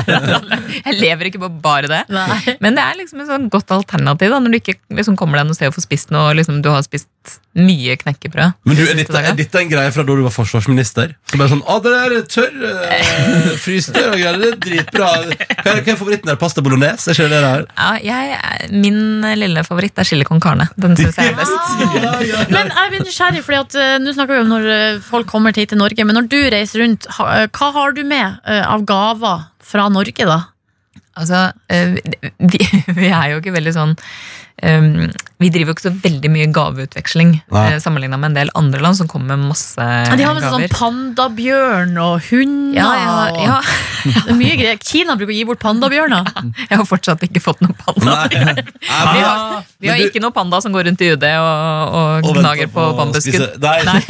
Jeg 0.86 0.96
lever 0.98 1.28
ikke 1.28 1.42
på 1.42 1.50
bare 1.62 1.90
det. 1.90 2.00
Nei. 2.12 2.56
Men 2.62 2.76
det 2.78 2.84
er 2.84 2.98
liksom 3.00 3.22
et 3.22 3.30
sånn 3.30 3.48
godt 3.52 3.72
alternativ 3.74 4.32
da, 4.32 4.40
når 4.42 4.54
du 4.54 4.60
ikke 4.60 4.76
liksom 4.96 5.18
kommer 5.20 5.40
deg 5.40 5.50
noe 5.50 5.58
sted 5.58 5.70
og 5.70 5.76
får 5.76 5.86
spist 5.86 6.14
noe, 6.14 6.32
liksom, 6.38 6.62
du 6.64 6.70
har 6.72 6.84
spist 6.86 7.09
mye 7.58 7.96
knekkebrød. 7.98 8.54
Men 8.68 8.78
du, 8.78 8.82
er, 8.84 8.94
dette, 8.98 9.20
er 9.20 9.36
dette 9.36 9.58
en 9.58 9.70
greie 9.70 9.90
fra 9.92 10.04
da 10.06 10.14
du 10.16 10.22
var 10.22 10.32
forsvarsminister? 10.32 11.14
Som 11.30 11.42
bare 11.42 11.50
sånn, 11.50 11.62
ah, 11.66 11.80
det 11.82 11.92
der 11.92 12.14
er 12.16 12.26
tørr 12.30 12.60
uh, 12.62 13.48
frysetørr 13.60 14.12
og 14.14 14.20
greier, 14.20 14.38
det 14.40 14.50
er 14.50 14.60
dritbra. 14.66 15.08
Hva 15.26 15.74
er, 15.74 15.82
hva 15.82 15.94
er 15.94 15.98
favoritten 15.98 16.30
der? 16.30 16.38
Pasta 16.40 16.64
bolognese? 16.64 17.10
Er 17.10 17.18
ikke 17.18 17.26
det 17.26 17.34
det 17.34 17.42
der? 17.48 17.66
Ja, 18.06 18.20
jeg, 18.30 18.70
min 18.86 19.26
lille 19.42 19.64
favoritt 19.66 19.98
er 19.98 20.08
chili 20.08 20.28
con 20.28 20.42
carne. 20.42 20.68
Den 20.80 20.94
syns 20.98 21.18
jeg 21.18 21.34
er 21.34 21.40
best. 21.40 21.74
Ja, 21.80 21.90
ja, 21.98 22.14
ja. 22.30 22.46
Men 22.54 22.70
jeg 22.70 22.94
blir 22.94 23.04
nysgjerrig, 23.08 23.44
fordi 23.48 23.60
at 23.64 23.80
uh, 23.80 23.96
nå 24.04 24.14
snakker 24.16 24.38
vi 24.38 24.44
om 24.44 24.54
når 24.54 24.70
eh, 24.76 25.02
folk 25.10 25.28
kommer 25.30 25.56
hit 25.56 25.74
til 25.74 25.82
Norge. 25.82 26.06
Men 26.06 26.20
når 26.20 26.30
du 26.30 26.38
reiser 26.54 26.84
rundt, 26.84 27.10
ha, 27.18 27.28
uh, 27.42 27.50
hva 27.50 27.74
har 27.76 27.98
du 27.98 28.04
med 28.06 28.40
uh, 28.46 28.62
av 28.70 28.86
gaver 28.88 29.44
fra 29.70 29.90
Norge, 29.92 30.26
da? 30.26 30.40
Altså, 31.18 31.50
eh, 31.68 31.96
vi, 32.38 32.60
vi 33.00 33.10
er 33.10 33.32
jo 33.32 33.40
ikke 33.40 33.54
veldig 33.56 33.74
sånn 33.76 33.96
eh, 34.62 34.86
Vi 35.40 35.48
driver 35.50 35.72
jo 35.72 35.76
ikke 35.76 35.86
så 35.88 35.92
veldig 36.04 36.30
mye 36.30 36.46
gaveutveksling 36.52 37.30
uh, 37.52 37.78
sammenligna 37.80 38.18
med 38.20 38.30
en 38.30 38.38
del 38.40 38.50
andre 38.58 38.80
land 38.84 38.96
som 38.98 39.08
kommer 39.08 39.36
med 39.36 39.48
masse 39.54 39.80
Ja, 39.80 40.16
de 40.16 40.26
har 40.26 40.34
med 40.36 40.44
sånn 40.44 40.64
gaver. 40.66 40.74
pandabjørn 40.76 41.94
og 42.02 42.20
hunder. 42.30 42.76
Ja, 42.76 42.90
ja, 42.94 43.44
ja. 43.44 43.56
og- 43.60 44.26
Det 44.26 44.36
mye 44.36 44.56
greier. 44.56 44.78
Kina 44.84 45.16
bruker 45.16 45.32
å 45.32 45.36
gi 45.36 45.44
bort 45.48 45.60
pandabjørner. 45.64 46.28
Jeg 46.70 46.76
har 46.78 46.86
fortsatt 46.88 47.24
ikke 47.26 47.40
fått 47.44 47.60
noen 47.64 47.76
panda. 47.80 48.18
Vi 48.30 49.20
har, 49.24 49.64
vi 49.80 49.88
har 49.88 49.96
du- 50.00 50.06
ikke 50.08 50.20
noen 50.24 50.32
panda 50.36 50.60
som 50.60 50.72
går 50.76 50.88
rundt 50.90 51.00
i 51.04 51.10
UD 51.14 51.24
og, 51.24 51.96
og 52.00 52.28
Og 52.30 52.36
gnager 52.40 52.68
på 52.72 52.84
bambuskudd. 53.00 53.60
Nei. 53.64 54.00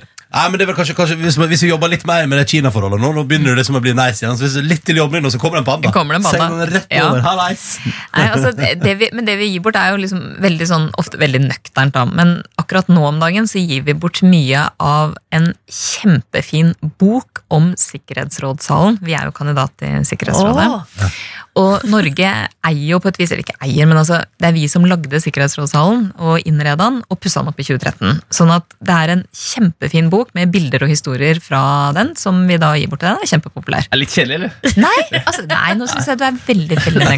Nei, 0.30 0.44
men 0.46 0.60
det 0.60 0.62
er 0.62 0.68
vel 0.70 0.76
kanskje, 0.78 0.94
kanskje 0.94 1.16
hvis, 1.18 1.34
hvis 1.50 1.62
vi 1.66 1.68
jobber 1.72 1.90
litt 1.90 2.04
mer 2.06 2.26
med 2.30 2.38
det 2.38 2.44
Kina-forholdet 2.52 3.00
nå, 3.02 3.08
nå 3.16 3.24
begynner 3.26 3.50
det 3.50 3.64
liksom 3.64 3.78
å 3.80 3.82
bli 3.82 3.94
nice 3.98 4.22
igjen. 4.22 4.36
Så 4.38 4.44
hvis 4.46 4.54
det 4.54 4.60
er 4.62 4.68
litt 4.70 4.84
til 4.86 5.00
jobben 5.00 5.24
nå, 5.26 5.32
så 5.34 5.40
kommer 5.42 5.58
det 5.58 5.64
en 5.64 5.68
panda. 5.70 5.90
Kommer 5.96 6.14
det 6.14 6.20
en 6.20 6.28
panda. 6.28 6.48
Den 6.60 6.70
rett 6.76 6.94
Ja. 6.94 7.08
over. 7.08 7.24
Hallais. 7.24 7.64
Nei, 8.14 8.26
altså, 8.28 8.52
det, 8.54 8.68
det 8.84 8.94
vi, 9.00 9.08
men 9.16 9.26
det 9.26 9.34
vi 9.40 9.48
gir 9.50 9.64
bort 9.64 9.78
er 9.80 9.90
jo 9.90 9.98
liksom 10.04 10.22
veldig 10.44 10.68
sånn, 10.70 10.86
ofte 11.02 11.18
veldig 11.18 11.42
nøkternt 11.48 11.96
da. 11.98 12.04
Men 12.06 12.36
akkurat 12.62 12.86
nå 12.94 13.02
om 13.08 13.18
dagen 13.22 13.50
så 13.50 13.58
gir 13.58 13.82
vi 13.88 13.96
bort 13.98 14.22
mye 14.22 14.68
av 14.78 15.16
en 15.34 15.50
kjempefin 15.66 16.76
bok 17.02 17.42
om 17.50 17.72
Sikkerhetsrådssalen. 17.80 19.00
Vi 19.02 19.18
er 19.18 19.26
jo 19.26 19.34
kandidat 19.34 19.82
i 19.82 19.96
Sikkerhetsrådet. 20.06 20.68
Åh. 20.70 21.20
Og 21.58 21.82
Norge 21.90 22.28
eier 22.62 22.84
jo 22.92 23.00
på 23.02 23.08
et 23.10 23.16
vis, 23.18 23.30
eller 23.32 23.42
ikke 23.42 23.56
eier, 23.66 23.88
men 23.90 23.98
altså, 23.98 24.20
det 24.38 24.46
er 24.50 24.54
vi 24.54 24.68
som 24.70 24.84
lagde 24.86 25.18
Sikkerhetsrådssalen 25.20 26.04
og 26.22 26.44
innreda 26.46 26.76
den 26.84 27.00
og 27.10 27.18
pussa 27.20 27.42
den 27.42 27.50
opp 27.50 27.58
i 27.58 27.64
2013. 27.66 28.20
Sånn 28.32 28.52
at 28.54 28.66
det 28.78 28.94
er 28.94 29.12
en 29.16 29.24
kjempefin 29.34 30.10
bok 30.12 30.30
med 30.38 30.52
bilder 30.54 30.84
og 30.86 30.92
historier 30.92 31.40
fra 31.42 31.62
den, 31.96 32.12
som 32.20 32.38
vi 32.46 32.58
da 32.62 32.70
gir 32.78 32.86
bort 32.92 33.02
til 33.02 33.10
den. 33.10 33.18
Er 33.26 33.32
kjempepopulær. 33.32 33.88
Er 33.90 33.98
litt 34.00 34.14
kjedelig, 34.14 34.38
eller? 34.38 34.54
Nei, 34.86 35.00
altså, 35.24 35.42
nei 35.50 35.74
nå 35.80 35.88
syns 35.90 36.06
jeg 36.12 36.20
du 36.20 36.24
er 36.28 36.38
veldig 36.46 36.78
veldig. 36.86 37.08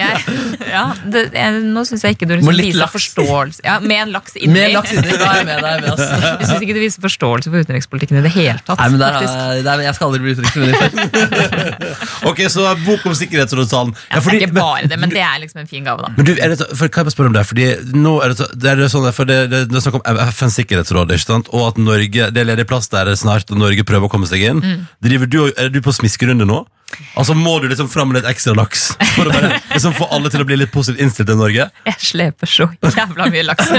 Jeg, 0.00 0.36
ja, 0.70 0.84
det, 1.14 1.24
jeg, 1.34 1.62
nå 1.72 1.84
syns 1.88 2.04
jeg 2.04 2.18
ikke 2.18 2.28
du 2.28 2.34
liksom 2.36 2.52
viser 2.60 2.82
laks. 2.82 2.92
forståelse 2.98 3.64
ja, 3.64 3.78
Med 3.80 4.02
en 4.04 4.12
laks 4.14 4.36
inni. 4.36 4.52
Med 4.54 4.74
laks 4.76 4.92
inni, 4.94 5.16
da 5.16 5.30
er 5.32 5.40
jeg 5.40 5.48
med 5.48 5.64
deg. 5.64 5.80
Med, 5.86 5.90
oss. 5.94 6.04
Jeg 6.04 6.50
syns 6.50 6.64
ikke 6.66 6.76
du 6.76 6.82
viser 6.84 7.04
forståelse 7.04 7.50
for 7.52 7.64
utenrikspolitikken 7.64 8.20
i 8.20 8.24
det 8.28 8.32
hele 8.36 8.58
tatt. 8.66 8.76
Nei, 8.80 8.88
men 8.92 9.00
der, 9.02 9.18
er- 9.24 9.64
der, 9.66 9.84
jeg 9.88 9.96
skal 9.96 10.10
aldri 10.10 10.22
bli 10.28 10.36
utenriksminister. 10.36 10.88
Ok, 12.30 12.42
så 12.52 12.66
bok 12.90 13.06
om 13.10 13.16
Sikkerhetsrådsalen. 13.18 13.94
Ja, 14.10 14.20
det 14.20 14.34
er 14.34 14.38
ikke 14.40 14.58
bare 14.58 14.90
det, 14.90 14.98
men 15.00 15.12
det 15.12 15.22
er 15.24 15.38
liksom 15.42 15.62
en 15.64 15.70
fin 15.70 15.86
gave, 15.86 16.04
da. 16.04 16.12
Men 16.16 16.28
du, 16.28 16.34
er 16.36 16.54
det, 16.54 16.68
for, 16.76 16.92
kan 16.92 17.08
jeg 17.08 17.16
spørre 17.16 17.32
om 17.32 17.38
det? 17.38 17.46
Fordi 17.48 17.68
nå 17.96 18.16
er 18.24 18.34
det, 18.34 18.50
det 18.60 18.74
er 18.74 18.84
sånn, 18.92 19.08
for 19.16 19.30
det, 19.30 19.38
det, 19.52 19.64
det 19.70 19.78
er 19.80 19.86
snakk 19.86 20.00
om 20.00 20.20
FNs 20.30 20.58
sikkerhetsråd, 20.60 21.14
ikke 21.16 21.28
sant? 21.28 21.50
og 21.54 21.70
at 21.70 21.80
Norge, 21.80 22.30
det 22.34 22.42
er 22.42 22.50
ledig 22.52 22.66
plass 22.70 22.90
der 22.92 23.12
snart, 23.18 23.50
og 23.50 23.60
Norge 23.60 23.86
prøver 23.86 24.10
å 24.10 24.12
komme 24.12 24.28
seg 24.30 24.44
inn. 24.50 24.62
Mm. 24.64 24.84
Driver 25.04 25.30
du, 25.30 25.40
er 25.54 25.72
du 25.72 25.80
på 25.84 25.94
smiskerunde 25.96 26.48
nå? 26.48 26.64
Altså 27.18 27.34
Må 27.36 27.58
du 27.62 27.68
liksom 27.70 27.88
fram 27.90 28.10
med 28.10 28.20
litt 28.20 28.30
ekstra 28.30 28.54
laks 28.56 28.90
for 29.16 29.28
å 29.28 29.34
bare 29.34 29.58
liksom 29.74 29.94
få 29.96 30.08
alle 30.14 30.30
til 30.32 30.42
å 30.44 30.46
bli 30.48 30.56
litt 30.60 30.72
positivt 30.74 31.02
innstilt 31.04 31.28
til 31.30 31.38
Norge? 31.40 31.66
Jeg 31.88 31.98
sleper 32.10 32.50
så 32.50 32.68
jævla 32.90 33.28
mye 33.32 33.44
laks. 33.48 33.70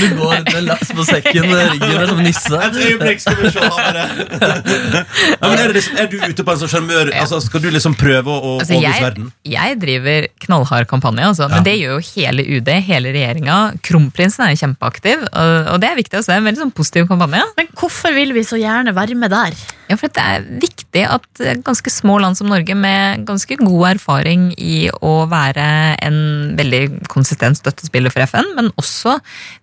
Du 0.00 0.06
går 0.16 0.40
med 0.46 0.64
laks 0.66 0.90
på 0.96 1.04
sekken, 1.06 1.46
ryggen 1.72 1.96
er 2.00 2.06
som 2.10 2.20
nisse. 2.24 2.60
Et 2.66 2.78
øyeblikk 2.86 3.22
skal 3.22 3.36
vi 3.40 3.50
se 3.54 3.60
ja, 3.60 5.44
men 5.44 5.58
er, 5.60 5.72
liksom, 5.74 5.96
er 6.00 6.08
du 6.10 6.16
ute 6.22 6.44
på 6.46 6.54
en 6.54 6.60
sånn 6.62 6.70
sjarmør 6.72 7.10
altså, 7.20 7.40
Skal 7.44 7.62
du 7.64 7.68
liksom 7.72 7.94
prøve 7.98 8.30
å 8.32 8.38
å 8.40 8.52
Altså, 8.60 8.76
overbevise 8.76 9.04
verden? 9.04 9.28
jeg 9.50 9.76
driver 9.82 10.26
knallhard 10.44 10.88
kampanje, 10.90 11.26
altså. 11.30 11.48
men 11.52 11.64
det 11.66 11.76
gjør 11.78 11.98
jo 11.98 12.04
hele 12.14 12.44
UD, 12.58 12.70
hele 12.86 13.12
regjeringa. 13.14 13.56
Kronprinsen 13.86 14.44
er 14.46 14.54
jo 14.54 14.60
kjempeaktiv, 14.64 15.24
og, 15.30 15.52
og 15.74 15.80
det 15.82 15.90
er 15.90 15.98
viktig 15.98 16.18
også. 16.20 16.30
Det 16.30 16.36
er 16.36 16.42
en 16.42 16.48
veldig 16.50 16.62
sånn 16.64 16.74
positiv 16.76 17.08
kampanje. 17.10 17.42
Men 17.58 17.70
hvorfor 17.80 18.14
vil 18.16 18.34
vi 18.36 18.44
så 18.46 18.58
gjerne 18.60 18.94
være 18.96 19.16
med 19.18 19.32
der? 19.34 19.56
Ja, 19.90 19.98
for 19.98 20.12
Det 20.14 20.22
er 20.22 20.46
viktig 20.62 21.02
at 21.06 21.42
ganske 21.64 21.92
små 21.92 22.18
land 22.22 22.38
som 22.38 22.50
Norge, 22.50 22.74
med 22.76 23.24
ganske 23.28 23.56
god 23.60 23.86
erfaring 23.94 24.50
i 24.58 24.88
å 25.04 25.14
være 25.30 25.66
en 26.06 26.18
veldig 26.58 26.82
konsistent 27.10 27.58
støttespiller 27.58 28.12
for 28.12 28.24
FN, 28.26 28.52
men 28.56 28.70
også 28.80 29.16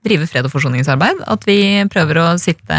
drive 0.06 0.28
fred- 0.30 0.48
og 0.48 0.54
forsoningsarbeid, 0.54 1.24
at 1.28 1.48
vi 1.48 1.60
prøver 1.92 2.22
å 2.22 2.28
sitte 2.42 2.78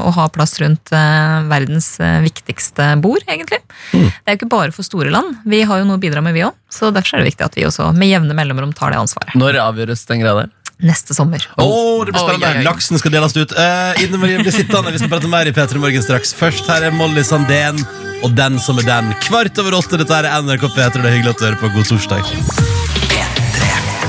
og 0.00 0.12
ha 0.18 0.28
plass 0.34 0.56
rundt 0.62 0.92
eh, 0.94 1.38
verdens 1.50 1.94
eh, 2.02 2.20
viktigste 2.24 2.94
bord, 3.02 3.24
egentlig. 3.28 3.60
Det 3.92 4.26
er 4.26 4.36
jo 4.36 4.42
ikke 4.42 4.52
bare 4.52 4.74
for 4.74 4.86
store 4.86 5.12
land. 5.14 5.40
Vi 5.48 5.62
har 5.66 5.80
jo 5.80 5.88
noe 5.88 6.00
å 6.00 6.02
bidra 6.02 6.22
med, 6.24 6.36
vi 6.36 6.44
òg. 6.46 6.56
Så 6.72 6.90
derfor 6.94 7.18
er 7.18 7.24
det 7.24 7.32
viktig 7.32 7.46
at 7.46 7.56
vi 7.58 7.66
også 7.68 7.92
med 7.94 8.10
jevne 8.10 8.34
mellomrom 8.36 8.74
tar 8.76 8.94
det 8.94 9.00
ansvaret. 9.00 9.36
Når 9.38 9.60
avgjøres 9.62 10.06
den 10.10 10.24
greia 10.24 10.44
der? 10.44 10.52
Neste 10.82 11.14
sommer. 11.14 11.44
Åh, 11.56 12.04
det 12.06 12.12
blir 12.12 12.20
Oi, 12.22 12.28
spennende. 12.28 12.48
oi, 12.50 12.58
oi. 12.58 12.64
Laksen 12.66 12.98
skal 12.98 13.12
deles 13.14 13.36
ut. 13.36 13.52
Uh, 13.54 14.02
Ine 14.02 14.18
Marie 14.18 14.38
blir 14.42 14.52
sittende. 14.52 14.90
Vi 14.92 14.98
skal 14.98 15.12
prate 15.12 15.30
mer 15.30 15.46
i 15.46 15.52
P3 15.54 15.78
Morgen 15.78 16.02
straks. 16.02 16.34
Først 16.34 16.66
her 16.68 16.88
er 16.88 16.90
Molly 16.94 17.22
Sandén 17.24 17.78
og 18.24 18.34
Den 18.36 18.58
som 18.58 18.78
er 18.82 18.88
den. 18.88 19.12
Kvart 19.28 19.58
over 19.62 19.78
åtte. 19.78 20.00
Dette 20.00 20.18
er 20.18 20.28
NRK 20.42 20.66
P3. 20.74 20.98
Det 20.98 21.04
er 21.06 21.14
hyggelig 21.18 21.34
at 21.36 21.38
du 21.38 21.46
hører 21.46 21.60
på. 21.62 21.70
God 21.76 21.84
torsdag. 21.92 22.22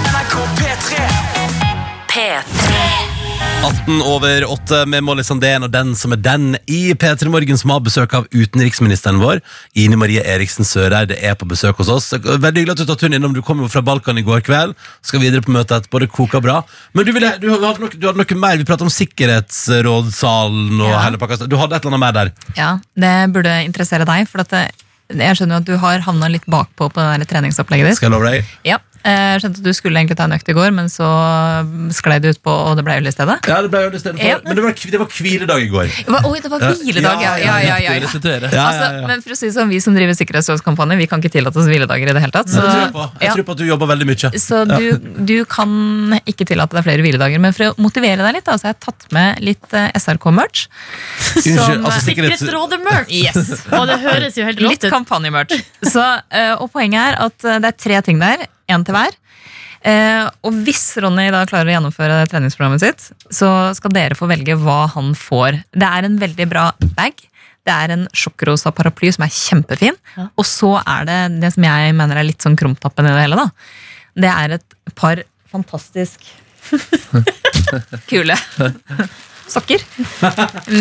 NRK 0.09 0.36
P3 0.59 1.05
P3. 2.09 2.64
18 3.63 4.01
over 4.01 4.43
8 4.51 4.85
med 4.85 5.03
Molly 5.03 5.23
Sandén 5.25 5.63
og 5.65 5.71
Den 5.73 5.93
som 5.97 6.13
er 6.13 6.19
den 6.21 6.55
i 6.69 6.93
P3 6.99 7.29
Morgen, 7.33 7.57
som 7.57 7.71
har 7.73 7.81
besøk 7.85 8.13
av 8.17 8.27
utenriksministeren 8.33 9.17
vår. 9.21 9.39
Ine 9.81 9.97
Marie 9.97 10.21
Eriksen 10.21 10.67
Søreide 10.67 11.17
er 11.17 11.37
på 11.39 11.47
besøk 11.49 11.79
hos 11.81 11.89
oss. 11.89 12.11
Veldig 12.13 12.51
hyggelig 12.61 12.75
at 12.75 12.83
du 12.83 12.85
tar 12.89 12.99
turen 13.01 13.17
innom. 13.17 13.33
Du 13.33 13.41
kom 13.45 13.63
jo 13.63 13.69
fra 13.71 13.81
Balkan 13.85 14.19
i 14.21 14.25
går 14.27 14.43
kveld. 14.45 14.75
Skal 15.05 15.23
videre 15.23 15.41
på 15.45 15.53
møtet 15.55 15.79
etterpå. 15.79 16.03
Det 16.03 16.11
koker 16.13 16.43
bra. 16.45 16.59
Men 16.93 17.07
du, 17.07 17.13
ville, 17.15 17.33
du, 17.41 17.49
hadde 17.55 17.81
noe, 17.81 17.91
du 17.95 18.07
hadde 18.09 18.21
noe 18.21 18.39
mer. 18.43 18.61
Vi 18.61 18.67
pratet 18.69 18.85
om 18.85 18.93
Sikkerhetsrådssalen 18.93 20.81
og 20.81 20.89
Ja. 20.91 21.01
hele 21.07 21.21
pakka. 21.21 21.41
Du 21.49 21.57
hadde 21.57 21.75
et 21.79 21.85
eller 21.85 21.95
annet 21.95 22.05
mer 22.05 22.17
der. 22.19 22.33
Ja, 22.59 22.71
det 22.95 23.15
burde 23.33 23.55
interessere 23.65 24.05
deg, 24.05 24.27
for 24.29 24.45
at 24.45 24.53
det, 24.53 24.65
jeg 25.15 25.37
skjønner 25.37 25.57
jo 25.59 25.61
at 25.63 25.67
du 25.69 25.75
har 25.81 25.99
havna 26.05 26.29
litt 26.33 26.45
bakpå 26.49 26.87
på 26.93 27.01
det 27.01 27.25
der 27.25 27.29
treningsopplegget 27.33 27.91
ditt. 27.91 27.97
Skal 27.99 28.11
jeg 28.11 28.15
love 28.19 28.29
deg? 28.31 28.53
Ja, 28.65 28.79
jeg 29.05 29.41
skjønte 29.43 29.61
at 29.61 29.65
du 29.67 29.73
skulle 29.77 29.99
egentlig 30.01 30.17
ta 30.17 30.25
en 30.25 30.33
økt 30.35 30.49
i 30.49 30.55
går, 30.57 30.71
men 30.73 30.89
så 30.89 31.05
sklei 31.93 32.17
det 32.23 32.35
ut 32.35 32.39
på, 32.45 32.49
og 32.51 32.75
det 32.79 32.83
ble 32.87 32.95
øl 32.99 33.07
i 33.07 33.13
stedet. 33.13 33.37
Ja, 33.47 33.59
det 33.61 33.69
ble 33.73 33.83
jo 33.85 33.91
i 33.93 34.01
stedet 34.01 34.17
for. 34.19 34.25
Ja. 34.27 34.39
Men 34.45 34.57
det 34.57 34.63
var, 34.65 34.73
det 34.95 34.99
var 35.01 35.09
hviledag 35.13 35.61
i 35.65 35.69
går. 35.69 35.91
Det 35.95 36.11
var- 36.15 36.25
Oi, 36.25 36.39
det 36.41 36.51
var 36.51 36.59
hviledag, 36.65 37.21
ja. 37.21 37.33
ja, 37.37 37.55
ja, 37.61 37.77
ja, 37.85 37.93
ja. 38.01 38.49
Ja, 38.51 38.65
Altså, 38.65 39.07
men 39.07 39.21
for 39.21 39.35
å 39.35 39.37
si 39.37 39.51
sånn, 39.53 39.69
Vi 39.69 39.79
som 39.83 39.93
driver 39.95 40.13
sikkerhetsrådskampanje, 40.17 40.97
vi 40.97 41.07
kan 41.11 41.21
ikke 41.21 41.31
tillate 41.37 41.57
oss 41.61 41.67
hviledager 41.69 42.09
i 42.09 42.13
det 42.17 42.21
hele 42.23 42.33
tatt. 42.33 42.49
Så, 42.49 42.59
Så, 42.61 42.65
tror 42.65 42.81
jeg. 42.81 43.11
Jeg 43.21 43.33
tror 43.37 43.45
på 43.47 43.51
at 43.55 43.57
du 43.61 43.65
jobber 43.65 43.87
veldig 43.93 44.07
mye. 44.09 44.31
så 44.41 44.63
du, 44.65 44.85
du 45.25 45.35
kan 45.45 46.19
ikke 46.25 46.45
tillate 46.49 46.73
deg 46.77 46.83
flere 46.87 47.05
hviledager. 47.05 47.39
Men 47.39 47.53
for 47.53 47.69
å 47.71 47.75
motivere 47.77 48.25
deg 48.25 48.39
litt, 48.39 48.45
da, 48.49 48.57
så 48.57 48.69
har 48.69 48.73
jeg 48.75 48.81
tatt 48.87 49.07
med 49.15 49.39
litt 49.45 49.73
eh, 49.77 49.91
SRK-merch. 50.01 50.65
Altså. 51.45 52.01
Sikkerhetsrådet-merch! 52.09 53.11
Yes. 53.13 53.53
Og 53.75 53.85
det 53.89 53.99
høres 54.03 54.37
jo 54.39 54.45
helt 54.47 54.59
Litt 54.63 54.81
rått 54.81 54.87
ut. 54.87 54.91
kampanjemerch. 54.93 55.55
Så, 55.85 56.03
eh, 56.31 56.53
og 56.57 56.71
poenget 56.73 57.01
er 57.13 57.19
at 57.27 57.45
eh, 57.45 57.59
det 57.63 57.71
er 57.73 57.77
tre 57.85 58.01
ting 58.07 58.19
der. 58.21 58.45
Én 58.72 58.86
til 58.86 58.95
hver. 58.97 59.13
Eh, 59.86 60.26
og 60.41 60.55
hvis 60.66 60.82
Ronny 61.03 61.28
da 61.34 61.43
klarer 61.45 61.70
å 61.70 61.76
gjennomføre 61.76 62.24
treningsprogrammet 62.32 62.82
sitt, 62.82 63.03
så 63.30 63.49
skal 63.78 63.93
dere 63.93 64.18
få 64.18 64.26
velge 64.32 64.55
hva 64.57 64.86
han 64.95 65.13
får. 65.18 65.59
Det 65.76 65.89
er 65.89 66.07
en 66.07 66.18
veldig 66.22 66.47
bra 66.49 66.72
bag. 66.97 67.22
Det 67.66 67.74
er 67.74 67.93
en 67.95 68.07
sjokkrosa 68.13 68.72
paraply 68.78 69.11
som 69.13 69.26
er 69.26 69.34
kjempefin. 69.34 69.95
Og 70.38 70.45
så 70.45 70.76
er 70.82 71.05
det 71.09 71.20
det 71.43 71.53
som 71.53 71.66
jeg 71.66 71.93
mener 71.97 72.22
er 72.22 72.28
litt 72.28 72.41
sånn 72.45 72.57
krumtappen 72.57 73.09
i 73.09 73.13
det 73.13 73.24
hele. 73.28 73.38
da. 73.41 73.47
Det 74.26 74.32
er 74.32 74.57
et 74.57 74.76
par 74.97 75.22
fantastisk 75.51 76.26
kule 78.09 78.36
sokker. 79.49 79.82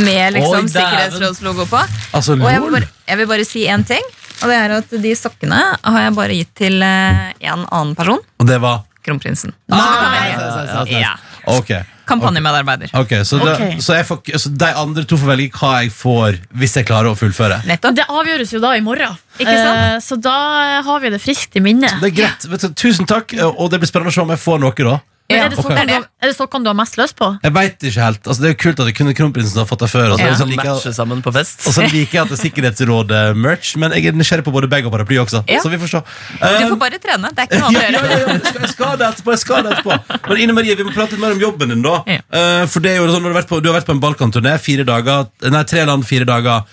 Med 0.05 0.33
liksom 0.37 0.69
sikkerhetsrådslogo 0.73 1.67
på. 1.69 1.81
Altså, 2.17 2.37
Og 2.41 2.49
jeg 2.49 2.63
vil, 2.65 2.73
bare, 2.79 2.89
jeg 3.09 3.21
vil 3.21 3.29
bare 3.33 3.47
si 3.49 3.65
én 3.69 3.85
ting. 3.87 4.05
Og 4.43 4.51
det 4.51 4.57
er 4.59 4.75
at 4.81 4.97
de 5.05 5.15
sokkene 5.19 5.61
har 5.79 6.03
jeg 6.07 6.17
bare 6.17 6.41
gitt 6.41 6.53
til 6.59 6.83
eh, 6.85 7.31
en 7.51 7.65
annen 7.65 7.95
person. 7.99 8.21
Og 8.41 8.49
det 8.49 8.59
var 8.63 8.83
kronprinsen. 9.05 9.53
Ah, 9.73 10.81
ah. 10.81 10.89
Ja. 10.89 11.13
okay. 11.45 11.85
Kampanjemedarbeider. 12.05 12.91
Okay, 13.01 13.25
så, 13.25 13.39
det, 13.41 13.55
okay. 13.55 13.81
så, 13.81 13.95
jeg 13.97 14.07
får, 14.09 14.39
så 14.39 14.51
de 14.53 14.69
andre 14.77 15.05
to 15.09 15.17
får 15.21 15.31
velge 15.31 15.57
hva 15.57 15.71
jeg 15.81 15.93
får 15.95 16.39
hvis 16.61 16.77
jeg 16.77 16.89
klarer 16.89 17.13
å 17.13 17.17
fullføre. 17.17 17.63
Nettopp. 17.69 17.97
Det 17.97 18.05
avgjøres 18.13 18.53
jo 18.53 18.61
da 18.65 18.75
i 18.77 18.83
morgen, 18.85 19.17
Ikke 19.39 19.55
sant? 19.57 19.81
Eh, 19.81 19.97
så 20.05 20.19
da 20.21 20.37
har 20.85 21.05
vi 21.05 21.13
det 21.15 21.21
friskt 21.23 21.57
i 21.57 21.65
minnet. 21.65 21.97
Det 22.03 22.13
er 22.13 22.17
greit. 22.19 22.47
Vet 22.51 22.67
du, 22.67 22.77
tusen 22.77 23.09
takk, 23.09 23.37
og 23.55 23.73
det 23.73 23.81
blir 23.81 23.89
spennende 23.89 24.13
å 24.13 24.17
se 24.17 24.25
om 24.25 24.33
jeg 24.35 24.43
får 24.43 24.61
noe 24.65 24.77
da. 24.77 24.99
Men 25.25 25.39
Ja, 25.39 25.45
er, 25.47 25.49
det 25.49 25.57
så, 25.57 25.65
okay. 25.65 25.79
er, 25.81 25.87
du, 25.89 26.09
er 26.21 26.29
det 26.29 26.35
sånn 26.37 26.65
du 26.65 26.69
har 26.69 26.75
mest 26.77 26.99
lyst 27.01 27.15
på? 27.17 27.27
Jeg 27.41 27.53
vet 27.57 27.85
ikke 27.89 28.03
helt. 28.05 28.27
Altså, 28.29 28.43
det 28.43 28.49
er 28.49 28.53
jo 28.53 28.59
kult 28.61 28.81
at 28.85 28.89
jeg 28.91 28.97
kunne 28.99 29.15
kronprinsen 29.17 29.57
ha 29.57 29.65
fått 29.65 29.81
det 29.81 29.89
før. 29.89 30.11
Og 30.13 30.19
så, 30.19 30.21
Ja. 30.21 30.27
er 30.27 30.31
det 30.35 30.37
sånn, 30.37 30.45
Som 30.45 30.51
liker, 30.53 30.69
matcher 30.75 30.93
sammen 30.93 31.23
på 31.25 31.33
fest. 31.33 31.65
og 31.67 31.73
så 31.73 31.81
liker 31.89 32.13
jeg 32.13 32.23
at 32.25 32.29
det 32.29 32.37
er 32.37 32.43
Sikkerhetsrådet-merch, 32.45 33.71
men 33.81 33.93
jeg 33.97 34.07
er 34.07 34.13
nysgjerrig 34.13 34.45
på 34.45 34.53
både 34.53 34.69
bag 34.69 34.85
og 34.85 34.93
paraply 34.93 35.17
også. 35.23 35.41
Ja. 35.49 35.61
Så 35.65 35.71
vi 35.73 35.79
får 35.81 35.89
se. 35.95 36.03
Du 36.05 36.69
får 36.75 36.79
bare 36.85 37.01
trene. 37.01 37.33
Det 37.33 37.41
er 37.41 37.49
ikke 37.49 37.61
noe 37.63 37.73
annet 37.73 37.81
å 37.81 38.21
gjøre. 38.21 38.61
jeg 38.61 38.71
skal- 38.75 38.99
det 39.01 39.07
etterpå. 39.09 39.31
Jeg 39.33 39.39
skal 39.47 39.63
det 39.65 39.73
etterpå. 39.79 40.29
Men 40.29 40.39
Ine 40.45 40.53
Marie, 40.53 40.75
vi 40.77 40.85
må 40.85 40.93
prate 40.93 41.13
litt 41.17 41.21
mer 41.21 41.33
om 41.33 41.41
jobben 41.41 41.69
din, 41.73 41.83
da. 41.83 41.97
Ja. 42.07 42.21
Eh, 42.31 42.67
for 42.67 42.81
det 42.81 42.93
er 42.93 42.97
jo 43.01 43.09
sånn, 43.09 43.23
du, 43.25 43.33
har 43.33 43.41
vært 43.43 43.49
på, 43.49 43.63
du 43.63 43.73
har 43.73 43.81
vært 43.81 43.87
på 43.89 43.97
en 43.97 44.01
Balkan-turné. 44.05 44.59
Fire 44.61 44.85
dager 44.85 45.29
Nei, 45.51 45.63
tre 45.65 45.85
land, 45.87 46.05
fire 46.07 46.25
dager. 46.29 46.65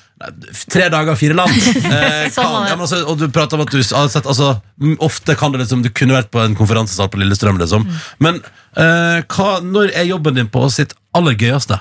Tre 0.71 0.87
dager, 0.93 1.17
fire 1.19 1.37
land. 1.37 1.51
Eh, 1.91 2.27
kan, 2.31 2.53
ja, 2.67 2.75
men 2.75 2.85
altså, 2.85 3.01
og 3.09 3.17
du 3.19 3.25
prater 3.33 3.57
om 3.57 3.65
at 3.65 3.71
du 3.73 3.79
har 3.81 4.07
sett 4.11 4.27
altså, 4.29 4.53
mm, 4.79 4.93
Ofte 5.03 5.33
kan 5.37 5.51
det 5.51 5.63
liksom 5.63 5.81
Du 5.83 5.89
kunne 5.93 6.15
vært 6.15 6.29
på 6.31 6.39
en 6.43 6.55
konferansesal 6.57 7.09
på 7.11 7.19
Lillestrøm, 7.19 7.59
liksom. 7.61 7.85
Men 8.23 8.39
eh, 8.79 9.19
hva, 9.25 9.49
når 9.65 9.91
er 9.97 10.07
jobben 10.09 10.37
din 10.37 10.49
på 10.51 10.63
sitt 10.73 10.95
aller 11.17 11.35
gøyeste? 11.39 11.79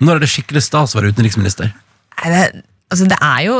Når 0.00 0.16
er 0.16 0.24
det 0.24 0.30
skikkelig 0.32 0.64
stas 0.64 0.94
å 0.94 1.00
være 1.00 1.12
utenriksminister? 1.12 1.74
Det, 2.24 2.44
altså 2.92 3.08
det 3.10 3.18
er 3.20 3.44
jo 3.48 3.58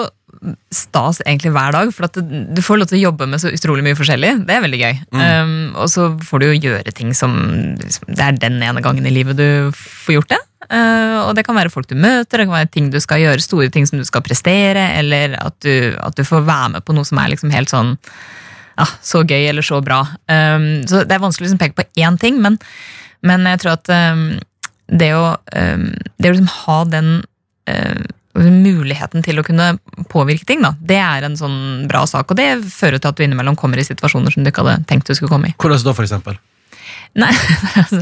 stas 0.73 1.21
egentlig 1.27 1.53
hver 1.53 1.75
dag, 1.75 1.91
for 1.93 2.07
at 2.09 2.17
du, 2.21 2.61
får 2.65 2.81
lov 2.81 2.91
til 2.91 3.01
å 3.01 3.03
jobbe 3.11 3.27
med 3.29 3.43
så 3.43 3.51
utrolig 3.53 3.85
mye 3.85 3.99
forskjellig. 3.99 4.33
Det 4.49 4.55
er 4.55 4.63
veldig 4.65 4.81
gøy. 4.81 5.01
Um, 5.13 5.57
og 5.77 5.91
så 5.93 6.07
får 6.25 6.41
du 6.41 6.47
jo 6.49 6.61
gjøre 6.71 6.95
ting 6.97 7.13
som 7.17 7.35
liksom, 7.81 8.09
Det 8.09 8.25
er 8.25 8.39
den 8.41 8.61
ene 8.65 8.83
gangen 8.85 9.07
i 9.07 9.13
livet 9.13 9.37
du 9.37 9.73
får 9.77 10.17
gjort 10.17 10.33
det. 10.33 10.41
Uh, 10.71 11.27
og 11.27 11.35
det 11.37 11.45
kan 11.45 11.59
være 11.59 11.73
folk 11.73 11.89
du 11.91 11.97
møter, 11.99 12.41
det 12.41 12.47
kan 12.47 12.57
være 12.57 12.71
ting 12.73 12.91
du 12.93 13.01
skal 13.03 13.21
gjøre, 13.23 13.45
store 13.45 13.71
ting 13.75 13.89
som 13.89 14.01
du 14.01 14.07
skal 14.09 14.25
prestere, 14.25 14.87
eller 15.01 15.37
at 15.41 15.57
du, 15.65 15.97
at 15.99 16.17
du 16.17 16.25
får 16.27 16.47
være 16.47 16.77
med 16.77 16.87
på 16.87 16.97
noe 16.97 17.09
som 17.09 17.21
er 17.21 17.33
liksom 17.35 17.53
helt 17.53 17.73
sånn 17.73 17.97
ja, 18.79 18.87
så 19.05 19.25
gøy 19.27 19.49
eller 19.51 19.67
så 19.67 19.81
bra. 19.85 20.03
Um, 20.31 20.87
så 20.89 21.03
det 21.05 21.17
er 21.17 21.25
vanskelig 21.25 21.49
å 21.49 21.51
liksom 21.51 21.61
peke 21.61 21.83
på 21.83 21.89
én 22.01 22.17
ting, 22.21 22.41
men, 22.41 22.57
men 23.27 23.45
jeg 23.51 23.61
tror 23.65 23.77
at 23.77 23.93
um, 24.15 24.25
det 24.89 25.11
å, 25.17 25.35
um, 25.53 25.91
det 26.17 26.31
å 26.31 26.33
liksom 26.33 26.55
ha 26.55 26.79
den 26.95 27.13
uh, 27.69 28.09
muligheten 28.39 29.25
til 29.27 29.41
å 29.41 29.45
kunne 29.47 29.73
påvirke 30.13 30.47
ting, 30.47 30.63
da, 30.63 30.75
det 30.79 31.01
er 31.03 31.25
en 31.27 31.35
sånn 31.39 31.89
bra 31.91 32.05
sak. 32.07 32.31
Og 32.31 32.39
det 32.39 32.47
fører 32.71 33.01
til 33.03 33.11
at 33.11 33.19
du 33.19 33.25
innimellom 33.27 33.57
kommer 33.59 33.81
i 33.81 33.87
situasjoner 33.87 34.31
som 34.35 34.45
du 34.47 34.53
ikke 34.53 34.63
hadde 34.63 34.87
tenkt 34.91 35.11
du 35.11 35.17
skulle 35.19 35.33
komme 35.33 35.51
i. 35.51 35.57
Hvordan 35.59 35.83
da, 35.89 35.95
for 35.97 36.07
eksempel? 36.07 36.39
Nei, 37.19 37.33
altså, 37.81 37.99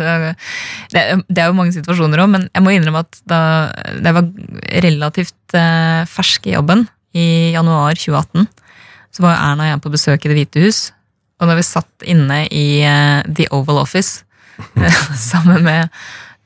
det, 0.92 1.00
er- 1.00 1.48
jo 1.48 1.56
mange 1.56 1.72
situasjoner 1.72 2.20
òg, 2.20 2.28
men 2.34 2.44
jeg 2.52 2.64
må 2.66 2.74
innrømme 2.76 3.00
at 3.06 3.20
da, 3.28 3.40
jeg 3.96 4.16
var 4.18 4.28
relativt 4.84 5.56
eh, 5.56 6.02
fersk 6.12 6.50
i 6.50 6.54
jobben, 6.58 6.84
i 7.16 7.26
januar 7.56 7.96
2018, 7.96 8.44
så 9.16 9.24
var 9.24 9.38
Erna 9.40 9.64
og 9.64 9.70
jeg 9.72 9.82
på 9.86 9.92
besøk 9.96 10.24
i 10.26 10.30
Det 10.30 10.36
hvite 10.36 10.64
hus. 10.66 10.80
Og 11.40 11.48
da 11.48 11.54
vi 11.56 11.64
satt 11.64 12.04
inne 12.04 12.42
i 12.52 12.66
eh, 12.84 13.24
The 13.24 13.48
Oval 13.56 13.80
Office 13.80 14.24
sammen 15.30 15.64
med 15.64 15.88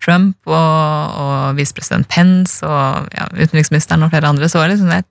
Trump 0.03 0.37
og, 0.51 1.17
og 1.23 1.57
visepresident 1.59 2.09
Pence 2.11 2.63
og 2.67 3.09
ja, 3.15 3.29
utenriksministeren 3.39 4.03
og 4.07 4.11
flere 4.15 4.31
andre, 4.33 4.49
så 4.51 4.59
var 4.63 4.69
det 4.73 4.77
liksom 4.81 4.91
jeg 4.97 5.07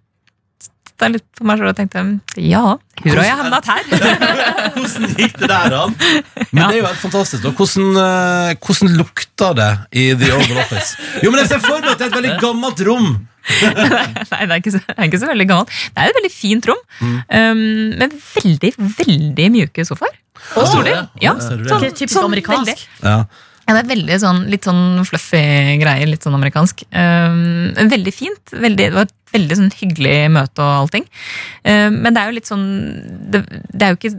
titta 0.85 1.07
litt 1.13 1.25
på 1.39 1.47
meg 1.47 1.57
selv 1.61 1.71
og 1.71 1.77
tenkte 1.79 2.03
ja, 2.43 2.63
hvor 3.01 3.17
har 3.17 3.25
jeg 3.25 3.37
havnet 3.39 3.69
her? 3.71 3.87
Hvordan 4.75 5.15
gikk 5.17 5.39
det 5.41 5.47
der 5.49 5.73
an? 5.79 5.95
Men 6.51 6.59
det 6.61 6.75
er 6.75 6.77
jo 6.81 6.85
helt 6.85 7.01
fantastisk. 7.01 7.47
Og 7.49 7.55
Hvordan, 7.57 7.95
eh, 7.97 8.51
hvordan 8.61 8.91
lukta 8.99 9.49
det 9.57 9.69
i 9.97 10.03
The 10.19 10.29
Oval 10.35 10.59
Office? 10.61 10.93
Jo, 11.23 11.31
men 11.33 11.41
Jeg 11.41 11.49
ser 11.49 11.63
for 11.63 11.79
meg 11.81 11.89
at 11.95 11.97
det 11.99 12.05
er 12.05 12.11
et 12.11 12.17
veldig 12.19 12.35
gammelt 12.43 12.83
rom. 12.87 13.07
Nei, 13.49 14.43
det 14.45 14.53
er, 14.53 14.57
ikke 14.59 14.73
så, 14.75 14.81
det 14.85 14.97
er 14.99 15.07
ikke 15.09 15.21
så 15.23 15.29
veldig 15.31 15.47
gammelt. 15.49 15.73
Det 15.95 16.03
er 16.03 16.11
et 16.13 16.19
veldig 16.19 16.31
fint 16.35 16.67
rom, 16.69 16.81
um, 17.01 17.63
med 18.03 18.13
veldig, 18.35 18.71
veldig 19.01 19.47
mjuke 19.57 19.85
sofaer. 19.89 20.13
Og 20.57 20.67
stoler. 20.69 21.07
Ja, 21.21 21.33
ser 21.41 21.57
du 21.57 21.65
det? 21.65 21.71
sånn- 21.73 21.87
typisk 21.97 22.15
sånn 22.19 22.29
amerikansk. 22.29 22.69
veldig. 22.69 22.91
Ja. 23.01 23.49
Ja, 23.67 23.75
det 23.75 23.81
er 23.83 23.91
veldig 23.91 24.17
sånn, 24.23 24.41
litt 24.51 24.65
sånn 24.67 25.01
fluffy 25.07 25.41
greier, 25.81 26.09
litt 26.09 26.25
sånn 26.25 26.35
amerikansk. 26.35 26.83
Um, 26.91 27.71
veldig 27.77 28.13
fint. 28.15 28.51
Veldig, 28.51 28.87
det 28.89 28.95
var 28.97 29.07
et 29.07 29.35
veldig 29.35 29.57
sånn 29.59 29.71
hyggelig 29.77 30.15
møte 30.33 30.65
og 30.65 30.73
allting. 30.81 31.07
Um, 31.63 32.01
men 32.01 32.11
det 32.11 32.23
er 32.23 32.31
jo 32.31 32.37
litt 32.39 32.49
sånn 32.49 32.67
Det, 33.31 33.43
det 33.71 33.85
er 33.85 33.93
jo 33.93 33.99
ikke 33.99 34.17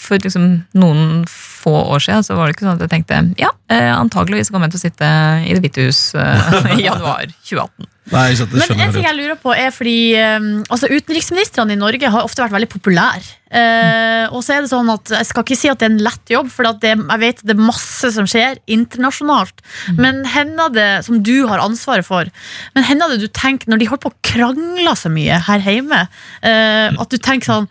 for 0.00 0.18
liksom 0.22 0.48
noen 0.78 1.24
få 1.28 1.74
år 1.94 2.00
siden 2.04 2.24
så 2.24 2.36
var 2.38 2.48
det 2.48 2.56
ikke 2.56 2.66
sånn 2.68 2.78
at 2.78 2.84
jeg 2.86 2.92
tenkte 2.94 3.20
ja, 3.42 3.50
eh, 3.72 3.90
antageligvis 3.98 4.50
kommer 4.54 4.68
jeg 4.70 4.76
til 4.76 4.80
å 4.80 4.86
sitte 4.86 5.12
i 5.44 5.54
Det 5.56 5.62
hvite 5.64 5.86
hus 5.88 6.02
eh, 6.14 6.58
i 6.78 6.84
januar 6.86 7.26
2018. 7.44 7.88
Nei, 8.08 8.22
ikke 8.32 8.38
sant, 8.40 8.52
det 8.54 8.60
Men 8.62 8.80
en 8.86 8.92
ting 8.94 9.04
jeg. 9.04 9.16
lurer 9.18 9.36
på 9.36 9.52
er 9.52 9.68
fordi 9.74 9.96
um, 10.16 10.46
altså 10.72 10.88
Utenriksministrene 10.88 11.74
i 11.74 11.80
Norge 11.80 12.08
har 12.08 12.24
ofte 12.24 12.40
vært 12.40 12.54
veldig 12.54 12.68
populære. 12.72 13.26
Eh, 13.52 14.24
og 14.32 14.40
så 14.44 14.54
er 14.54 14.64
det 14.64 14.70
sånn 14.70 14.88
at 14.92 15.12
Jeg 15.12 15.26
skal 15.28 15.44
ikke 15.44 15.56
si 15.60 15.68
at 15.68 15.80
det 15.82 15.86
er 15.90 15.92
en 15.92 16.00
lett 16.06 16.32
jobb, 16.32 16.48
for 16.52 16.70
at 16.70 16.80
det, 16.80 16.94
jeg 16.96 17.20
vet 17.20 17.42
at 17.42 17.50
det 17.50 17.56
er 17.58 17.60
masse 17.68 18.12
som 18.16 18.24
skjer 18.28 18.62
internasjonalt. 18.78 19.60
Men 20.00 20.22
hender 20.24 20.72
det, 20.72 20.88
som 21.04 21.20
du 21.26 21.34
har 21.50 21.60
ansvaret 21.60 22.06
for, 22.08 22.30
men 22.78 22.88
hender 22.88 23.12
det 23.12 23.20
du 23.26 23.28
tenker 23.28 23.68
når 23.68 23.82
de 23.84 23.90
holder 23.92 24.06
på 24.06 24.14
å 24.14 24.18
krangle 24.32 24.96
så 24.96 25.12
mye 25.12 25.42
her 25.50 25.68
hjemme, 25.68 26.00
eh, 26.48 26.88
at 26.96 27.12
du 27.12 27.18
tenker 27.20 27.50
sånn 27.52 27.68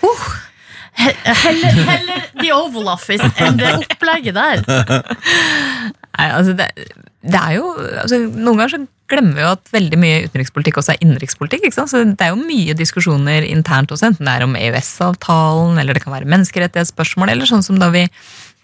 he- 0.00 0.40
Heller, 0.94 1.78
heller 1.88 2.26
The 2.38 2.50
Oval 2.54 2.88
Office 2.92 3.26
enn 3.42 3.58
det 3.58 3.72
opplegget 3.80 4.36
der. 4.36 4.62
Nei, 6.14 6.26
altså 6.28 6.54
det, 6.56 6.68
det 7.26 7.40
er 7.40 7.56
jo 7.56 7.72
altså 8.04 8.20
Noen 8.30 8.60
ganger 8.60 8.74
så 8.76 8.80
glemmer 9.10 9.36
vi 9.36 9.42
jo 9.44 9.50
at 9.52 9.72
veldig 9.74 9.98
mye 10.00 10.20
utenrikspolitikk 10.28 10.78
også 10.80 10.94
er 10.94 11.02
innenrikspolitikk. 11.04 11.66
ikke 11.66 11.76
sant? 11.76 11.92
Så 11.92 12.00
Det 12.06 12.24
er 12.24 12.32
jo 12.32 12.40
mye 12.40 12.76
diskusjoner 12.78 13.44
internt 13.46 13.92
også, 13.92 14.12
enten 14.12 14.24
det 14.28 14.32
er 14.32 14.46
om 14.46 14.56
EØS-avtalen, 14.56 15.76
eller 15.80 15.96
det 15.96 16.04
kan 16.04 16.14
være 16.14 16.30
menneskerettighetsspørsmål, 16.32 17.34
eller 17.34 17.50
sånn 17.50 17.66
som 17.66 17.80
da 17.82 17.90
vi, 17.92 18.06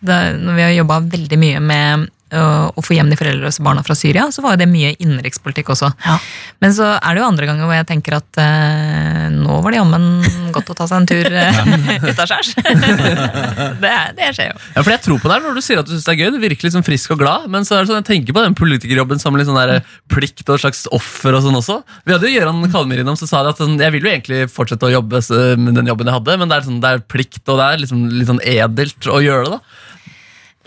da, 0.01 0.31
når 0.39 0.57
vi 0.57 0.65
har 0.65 0.73
jobba 0.79 1.03
veldig 1.13 1.41
mye 1.43 1.61
med 1.61 2.09
å 2.39 2.83
få 2.85 2.95
hjem 2.95 3.11
de 3.11 3.17
foreldreløse 3.19 3.63
barna 3.67 3.83
fra 3.87 3.97
Syria, 3.99 4.29
så 4.31 4.43
var 4.45 4.55
jo 4.55 4.61
det 4.63 4.69
mye 4.71 4.93
innenrikspolitikk 5.03 5.73
også. 5.75 5.89
Ja. 6.07 6.19
Men 6.63 6.75
så 6.77 6.87
er 6.97 7.17
det 7.17 7.23
jo 7.23 7.27
andre 7.29 7.49
ganger 7.49 7.67
hvor 7.67 7.75
jeg 7.75 7.89
tenker 7.89 8.17
at 8.21 8.39
eh, 8.43 9.27
nå 9.35 9.57
var 9.65 9.75
det 9.75 9.81
jammen 9.81 10.07
godt 10.55 10.71
å 10.71 10.77
ta 10.79 10.87
seg 10.91 11.03
en 11.03 11.09
tur 11.11 11.27
eh, 11.27 11.61
utaskjærs. 12.13 12.53
det, 13.83 13.91
er- 13.91 14.15
det 14.17 14.31
skjer 14.37 14.51
jo. 14.53 14.57
Ja, 14.77 14.83
for 14.85 14.93
jeg 14.95 15.03
tror 15.05 15.21
på 15.23 15.31
deg 15.33 15.45
når 15.45 15.59
du 15.59 15.63
sier 15.65 15.81
at 15.83 15.89
du 15.89 15.93
synes 15.95 16.07
det 16.07 16.15
er 16.15 16.21
gøy. 16.23 16.31
Du 16.37 16.41
virker 16.43 16.73
sånn 16.75 16.87
frisk 16.87 17.15
og 17.17 17.21
glad. 17.23 17.49
Men 17.53 17.67
så 17.67 17.77
er 17.77 17.85
det 17.85 17.91
sånn, 17.93 18.01
jeg 18.03 18.09
tenker 18.13 18.37
på 18.37 18.45
den 18.47 18.57
politikerjobben 18.59 19.23
som 19.23 19.37
litt 19.39 19.49
sånn 19.51 19.59
der 19.61 19.83
plikt 20.13 20.47
og 20.49 20.57
et 20.59 20.65
slags 20.67 20.85
offer. 20.95 21.37
og 21.39 21.45
sånn 21.47 21.59
også. 21.59 21.81
Vi 22.07 22.15
hadde 22.15 22.31
jo 22.31 22.39
Gøran 22.41 22.63
Kalmyr 22.73 23.03
innom, 23.05 23.19
så 23.19 23.29
sa 23.31 23.43
de 23.47 23.53
at 23.55 23.61
sånn, 23.63 23.79
jeg 23.81 23.95
vil 23.97 24.07
jo 24.07 24.13
egentlig 24.15 24.43
fortsette 24.53 24.87
å 24.89 24.95
jobbe 24.95 25.23
med 25.61 25.77
den 25.79 25.91
jobben 25.91 26.09
jeg 26.11 26.17
hadde, 26.19 26.39
men 26.41 26.51
det 26.51 26.59
er, 26.61 26.67
sånn, 26.69 26.81
det 26.83 26.91
er 26.97 27.05
plikt 27.11 27.43
og 27.51 27.59
det 27.61 27.67
er 27.75 27.83
liksom, 27.85 28.03
litt 28.15 28.29
sånn 28.31 28.43
edelt 28.47 29.11
å 29.11 29.21
gjøre 29.25 29.47
det. 29.49 29.59
da. 29.59 29.89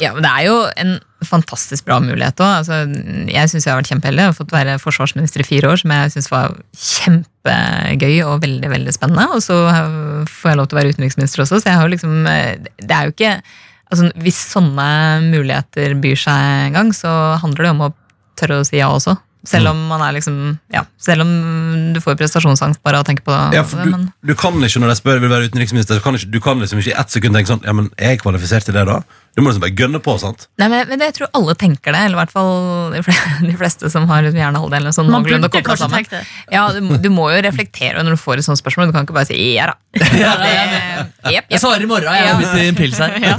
Ja, 0.01 0.13
men 0.13 0.23
Det 0.25 0.29
er 0.29 0.45
jo 0.47 0.55
en 0.81 0.93
fantastisk 1.23 1.85
bra 1.85 1.99
mulighet 2.01 2.41
òg. 2.41 2.63
Altså, 2.63 2.79
jeg 3.29 3.49
syns 3.51 3.67
jeg 3.67 3.71
har 3.71 3.79
vært 3.79 3.91
kjempeheldig. 3.91 4.25
og 4.27 4.37
fått 4.39 4.55
være 4.55 4.79
forsvarsminister 4.81 5.43
i 5.43 5.47
fire 5.47 5.69
år, 5.69 5.81
som 5.83 5.93
jeg 5.93 6.13
syns 6.15 6.31
var 6.31 6.55
kjempegøy 6.73 8.23
og 8.25 8.41
veldig 8.41 8.71
veldig 8.73 8.95
spennende. 8.95 9.27
Og 9.37 9.43
så 9.45 9.59
får 10.29 10.49
jeg 10.49 10.59
lov 10.59 10.67
til 10.67 10.77
å 10.77 10.81
være 10.81 10.95
utenriksminister 10.95 11.45
også, 11.45 11.61
så 11.61 11.69
jeg 11.69 11.77
har 11.77 11.85
jo 11.85 11.93
liksom 11.93 12.25
øh, 12.25 12.65
Det 12.81 12.91
er 12.91 13.03
jo 13.03 13.13
ikke 13.13 13.35
altså, 13.91 14.09
Hvis 14.17 14.41
sånne 14.55 14.87
muligheter 15.29 15.93
byr 16.01 16.17
seg 16.25 16.49
en 16.67 16.79
gang, 16.79 16.93
så 16.95 17.37
handler 17.43 17.63
det 17.63 17.75
om 17.75 17.85
å 17.85 17.93
tørre 18.39 18.59
å 18.61 18.65
si 18.65 18.79
ja 18.81 18.89
også. 18.89 19.15
Selv 19.45 19.67
om 19.73 19.79
man 19.89 19.99
er 20.05 20.13
liksom 20.15 20.35
Ja, 20.71 20.85
selv 20.97 21.25
om 21.25 21.31
du 21.93 21.99
får 21.99 22.15
prestasjonsangst 22.15 22.79
bare 22.83 23.01
av 23.01 23.03
å 23.03 23.07
tenke 23.09 23.25
på 23.27 23.33
det. 23.35 23.57
Ja, 23.57 23.63
for 23.67 23.83
du, 23.83 23.91
men 23.91 24.05
du 24.23 24.31
kan 24.39 24.55
ikke 24.63 24.79
når 24.79 24.93
de 24.93 24.95
spør 25.01 25.19
vil 25.19 25.29
være 25.33 25.49
utenriksminister, 25.51 25.99
så 25.99 26.03
kan 26.05 26.15
ikke, 26.15 26.29
du 26.31 26.39
kan 26.39 26.61
liksom 26.63 26.79
ikke 26.79 26.93
i 26.93 26.99
ett 27.01 27.11
sekund 27.11 27.35
tenke 27.35 27.51
sånn 27.51 27.65
Ja, 27.67 27.73
men 27.75 27.89
er 27.99 28.13
jeg 28.15 28.21
kvalifisert 28.23 28.63
til 28.69 28.77
det, 28.77 28.85
da? 28.87 29.01
Du 29.35 29.41
må 29.41 29.49
liksom 29.49 29.63
bare 29.65 29.73
gønne 29.75 29.99
på. 30.05 30.13
sant? 30.21 30.47
Nei, 30.61 30.67
men, 30.69 30.87
men 30.93 31.01
jeg 31.01 31.15
tror 31.17 31.27
alle 31.33 31.55
tenker 31.59 31.91
det, 31.91 32.03
eller 32.05 32.15
i 32.15 32.21
hvert 32.21 32.31
fall 32.31 32.93
de 32.93 33.01
fleste, 33.03 33.33
de 33.49 33.55
fleste 33.59 33.89
som 33.91 34.07
har 34.07 34.27
hjernehalvdelen 34.29 34.93
sånn 34.95 35.09
Man 35.11 35.23
noenlunde 35.25 35.49
burde 35.49 35.65
kanskje 35.67 35.87
sammen. 35.89 36.05
tenke 36.05 36.21
det. 36.21 36.53
Ja, 36.53 36.67
du, 36.71 36.79
du 37.03 37.09
må 37.11 37.27
jo 37.33 37.41
reflektere 37.43 38.03
når 38.05 38.15
du 38.15 38.21
får 38.23 38.39
et 38.43 38.47
sånt 38.47 38.61
spørsmål. 38.61 38.91
Du 38.91 38.95
kan 38.95 39.07
ikke 39.07 39.17
bare 39.17 39.27
si 39.27 39.41
ja 39.57 39.71
da. 39.73 39.75
Det- 39.99 40.07
jep, 40.13 41.33
jep. 41.33 41.51
Jeg 41.51 41.59
svarer 41.63 41.83
i 41.83 41.89
morgen. 41.89 42.13
Jeg 42.13 42.25
Ja. 42.25 42.33
har 42.33 42.41
begynt 42.41 42.63
i 42.63 42.71
en 42.71 42.79
pils 42.79 42.97
her. 43.01 43.17
Ja. 43.27 43.35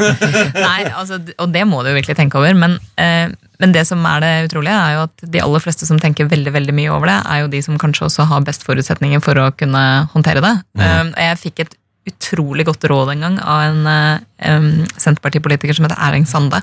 Nei, 0.59 0.85
altså, 0.93 1.21
og 1.39 1.53
det 1.55 1.65
må 1.69 1.81
du 1.85 1.91
jo 1.93 1.97
virkelig 1.97 2.17
tenke 2.19 2.39
over. 2.43 2.55
Men, 2.59 2.77
eh, 3.01 3.33
men 3.63 3.75
det 3.75 3.85
som 3.87 4.03
er 4.09 4.25
det 4.25 4.33
utrolige, 4.49 4.75
er 4.75 4.97
jo 4.97 5.05
at 5.07 5.25
de 5.37 5.43
aller 5.45 5.63
fleste 5.63 5.87
som 5.89 6.01
tenker 6.03 6.29
veldig 6.31 6.53
veldig 6.55 6.75
mye 6.75 6.93
over 6.95 7.11
det, 7.11 7.19
er 7.31 7.43
jo 7.45 7.51
de 7.53 7.63
som 7.63 7.79
kanskje 7.81 8.09
også 8.09 8.27
har 8.31 8.45
best 8.47 8.67
forutsetninger 8.67 9.23
for 9.25 9.39
å 9.39 9.51
kunne 9.55 9.85
håndtere 10.15 10.43
det. 10.45 10.55
Eh, 10.81 11.13
jeg 11.29 11.41
fikk 11.45 11.65
et 11.67 11.77
utrolig 12.11 12.67
godt 12.69 12.85
råd 12.91 13.15
en 13.15 13.23
gang 13.25 13.37
av 13.41 13.63
en 13.65 13.87
um, 13.87 14.25
em, 14.45 14.67
Senterpartipolitiker 15.01 15.77
som 15.77 15.87
heter 15.87 16.01
Erling 16.05 16.27
Sande. 16.29 16.61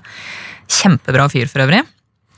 Kjempebra 0.70 1.26
fyr 1.34 1.50
for 1.50 1.64
øvrig. 1.66 1.82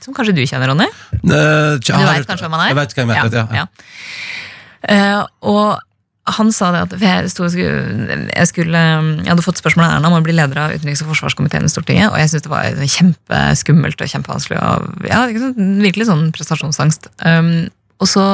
Som 0.04 0.16
kanskje 0.16 0.36
du 0.36 0.44
kjenner, 0.44 0.70
Ronny? 0.70 0.86
Eh, 1.12 1.74
tja, 1.84 1.98
Du 1.98 2.06
veit 2.08 2.28
kanskje 2.28 2.46
hvem 2.46 2.56
han 2.56 2.64
er? 2.64 2.72
Jeg 2.72 2.78
vet 2.80 2.96
hvem 2.96 3.12
jeg 3.12 3.26
vet, 3.26 3.36
ja. 3.36 3.44
ja. 3.58 3.64
ja. 3.64 3.66
Uh, 4.84 5.20
og 5.48 5.68
han 6.24 6.50
sa 6.56 6.70
det 6.72 6.80
at 6.86 6.92
jeg, 7.04 7.30
skulle, 7.34 8.28
jeg, 8.32 8.48
skulle, 8.48 8.80
jeg 8.80 9.28
hadde 9.28 9.44
fått 9.44 9.60
spørsmål 9.60 9.84
av 9.84 9.96
Erna 9.98 10.08
om 10.08 10.16
å 10.16 10.24
bli 10.24 10.32
leder 10.32 10.60
av 10.62 10.72
utenriks- 10.72 11.02
og 11.04 11.10
forsvarskomiteen 11.12 11.66
i 11.68 11.72
Stortinget, 11.72 12.08
og 12.08 12.16
jeg 12.16 12.30
syntes 12.32 12.46
det 12.46 12.52
var 12.52 12.78
kjempeskummelt 12.94 14.00
og 14.00 14.12
kjempevanskelig. 14.14 14.60
Og, 14.62 15.04
ja, 15.10 15.20
virkelig 15.84 16.08
sånn 16.08 16.30
prestasjonsangst. 16.32 17.10
Um, 17.20 17.68
og 18.00 18.08
så 18.10 18.24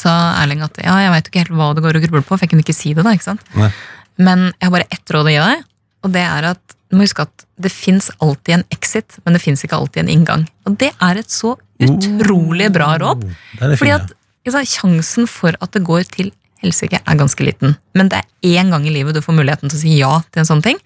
sa 0.00 0.14
Erling 0.40 0.64
at 0.64 0.80
ja, 0.80 0.96
jeg 1.04 1.12
veit 1.12 1.28
ikke 1.28 1.44
helt 1.44 1.58
hva 1.58 1.68
det 1.76 1.84
går 1.84 2.00
og 2.00 2.06
grubler 2.06 2.24
på, 2.24 2.32
for 2.32 2.46
jeg 2.46 2.54
kunne 2.54 2.64
ikke 2.64 2.76
si 2.76 2.94
det. 2.96 3.04
da, 3.04 3.12
ikke 3.16 3.28
sant? 3.28 3.44
Nei. 3.58 3.68
Men 4.16 4.48
jeg 4.48 4.64
har 4.64 4.74
bare 4.78 4.88
ett 4.96 5.12
råd 5.12 5.28
å 5.28 5.34
gi 5.34 5.42
deg, 5.42 5.68
og 6.06 6.16
det 6.16 6.24
er 6.24 6.50
at 6.54 6.76
du 6.86 6.96
må 6.96 7.04
huske 7.04 7.26
at 7.26 7.46
det 7.60 7.72
fins 7.74 8.08
alltid 8.22 8.60
en 8.60 8.66
exit, 8.72 9.18
men 9.24 9.36
det 9.36 9.42
fins 9.42 9.64
ikke 9.66 9.76
alltid 9.76 10.04
en 10.04 10.12
inngang. 10.12 10.48
Og 10.64 10.76
det 10.80 10.92
er 11.02 11.20
et 11.20 11.32
så 11.32 11.56
utrolig 11.82 12.70
bra 12.72 12.94
råd. 13.02 13.26
Er 13.60 13.76
Fordi 13.76 13.96
at 13.98 14.14
Sjansen 14.46 15.26
for 15.26 15.56
at 15.58 15.72
det 15.74 15.82
går 15.84 16.04
til 16.14 16.30
helsike, 16.62 17.02
er 17.02 17.18
ganske 17.18 17.44
liten. 17.44 17.76
Men 17.96 18.10
det 18.12 18.22
er 18.22 18.56
én 18.60 18.72
gang 18.72 18.86
i 18.86 18.94
livet 18.94 19.16
du 19.16 19.22
får 19.24 19.36
muligheten 19.36 19.72
til 19.72 19.78
å 19.78 19.82
si 19.82 19.98
ja 19.98 20.14
til 20.30 20.42
en 20.42 20.48
sånn 20.48 20.64
ting. 20.64 20.80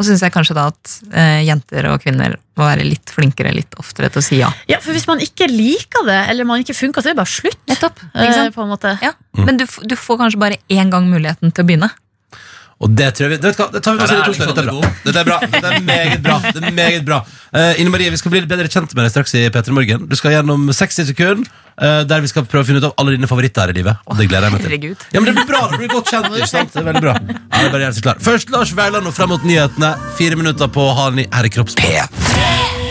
Og 0.00 0.06
syns 0.08 0.22
jeg 0.24 0.32
kanskje 0.32 0.54
da 0.56 0.70
at 0.70 0.92
eh, 1.12 1.42
jenter 1.44 1.86
og 1.90 2.00
kvinner 2.00 2.38
må 2.56 2.64
være 2.64 2.86
litt 2.86 3.12
flinkere 3.12 3.52
litt 3.52 3.76
oftere 3.80 4.08
til 4.12 4.22
å 4.22 4.24
si 4.24 4.38
ja. 4.40 4.48
Ja, 4.70 4.78
for 4.80 4.96
Hvis 4.96 5.04
man 5.08 5.20
ikke 5.20 5.46
liker 5.50 6.06
det, 6.08 6.16
eller 6.32 6.48
man 6.48 6.62
ikke 6.64 6.76
funker, 6.76 7.04
så 7.04 7.10
er 7.10 7.16
det 7.16 7.20
bare 7.20 7.32
slutt. 7.32 7.60
Nettopp, 7.68 8.00
eh, 8.16 8.48
på 8.54 8.64
en 8.64 8.72
måte. 8.72 8.94
Ja. 9.04 9.12
Men 9.36 9.60
du, 9.60 9.66
du 9.68 9.94
får 9.98 10.22
kanskje 10.24 10.40
bare 10.40 10.60
én 10.72 10.92
gang 10.92 11.10
muligheten 11.12 11.52
til 11.52 11.64
å 11.64 11.68
begynne. 11.68 11.92
Og 12.82 12.90
det 12.98 13.12
tror 13.14 13.28
jeg 13.28 13.36
vi, 13.36 13.38
det, 13.42 13.52
vet 13.52 13.58
du 13.58 13.62
hva, 13.62 13.68
det 13.76 13.82
tar 13.86 13.94
vi 13.94 14.00
med 14.00 14.04
oss 14.04 14.12
inn 14.12 14.20
i 14.20 14.26
torsdag. 14.26 14.48
Dette 14.50 14.62
er 14.62 14.68
bra. 14.68 14.90
Dette 15.04 15.20
er 15.20 15.26
bra. 15.28 15.38
Er 15.72 15.84
meget 15.86 16.22
bra. 16.24 16.36
Det 16.48 16.62
er 16.66 16.74
meget 16.74 17.04
bra. 17.06 17.20
Eh, 17.54 17.80
Ine 17.82 17.92
Marie, 17.94 18.10
vi 18.10 18.18
skal 18.18 18.32
bli 18.34 18.40
litt 18.42 18.50
bedre 18.50 18.66
kjent 18.72 18.94
med 18.96 19.06
deg 19.06 19.12
straks 19.14 19.34
i 19.38 19.44
P3 19.54 19.76
Morgen. 19.76 20.08
Du 20.10 20.16
skal 20.18 20.34
gjennom 20.34 20.66
60 20.74 21.06
sekunder 21.12 21.46
eh, 21.78 22.02
der 22.10 22.24
vi 22.24 22.32
skal 22.32 22.46
prøve 22.50 22.66
å 22.66 22.70
finne 22.72 22.82
ut 22.82 22.88
av 22.90 22.96
alle 22.98 23.14
dine 23.14 23.30
favoritter 23.30 23.62
her 23.68 23.74
i 23.74 23.78
livet. 23.78 24.02
Og 24.10 24.18
det 24.18 24.26
gleder 24.32 24.48
jeg 24.50 24.56
meg 24.56 24.64
til. 24.64 24.70
Herregud. 24.72 25.06
Ja, 25.14 25.20
men 25.22 25.30
Det 25.30 25.36
blir 25.38 25.50
bra, 25.54 25.62
det 25.70 25.82
blir 25.84 25.94
godt 25.94 26.10
kjent. 26.10 26.30
ikke 26.34 26.50
sant? 26.56 26.74
Det 26.74 26.82
er 26.82 26.90
veldig 26.90 27.04
bra 27.06 27.14
ja, 27.22 27.26
det 27.30 27.64
er 27.68 27.72
bare 27.76 27.82
å 27.82 27.86
gjøre 27.86 27.98
seg 28.00 28.08
klar. 28.10 28.22
Først 28.26 28.50
Lars 28.54 28.74
Vauland 28.74 29.06
og 29.06 29.14
frem 29.14 29.30
mot 29.36 29.46
nyhetene. 29.46 29.94
Fire 30.18 30.42
minutter 30.42 30.72
på 30.72 30.90
halv 30.98 31.20
ni. 31.22 31.28
Her 31.30 31.46
er 31.46 31.54
Kroppssport. 31.60 32.81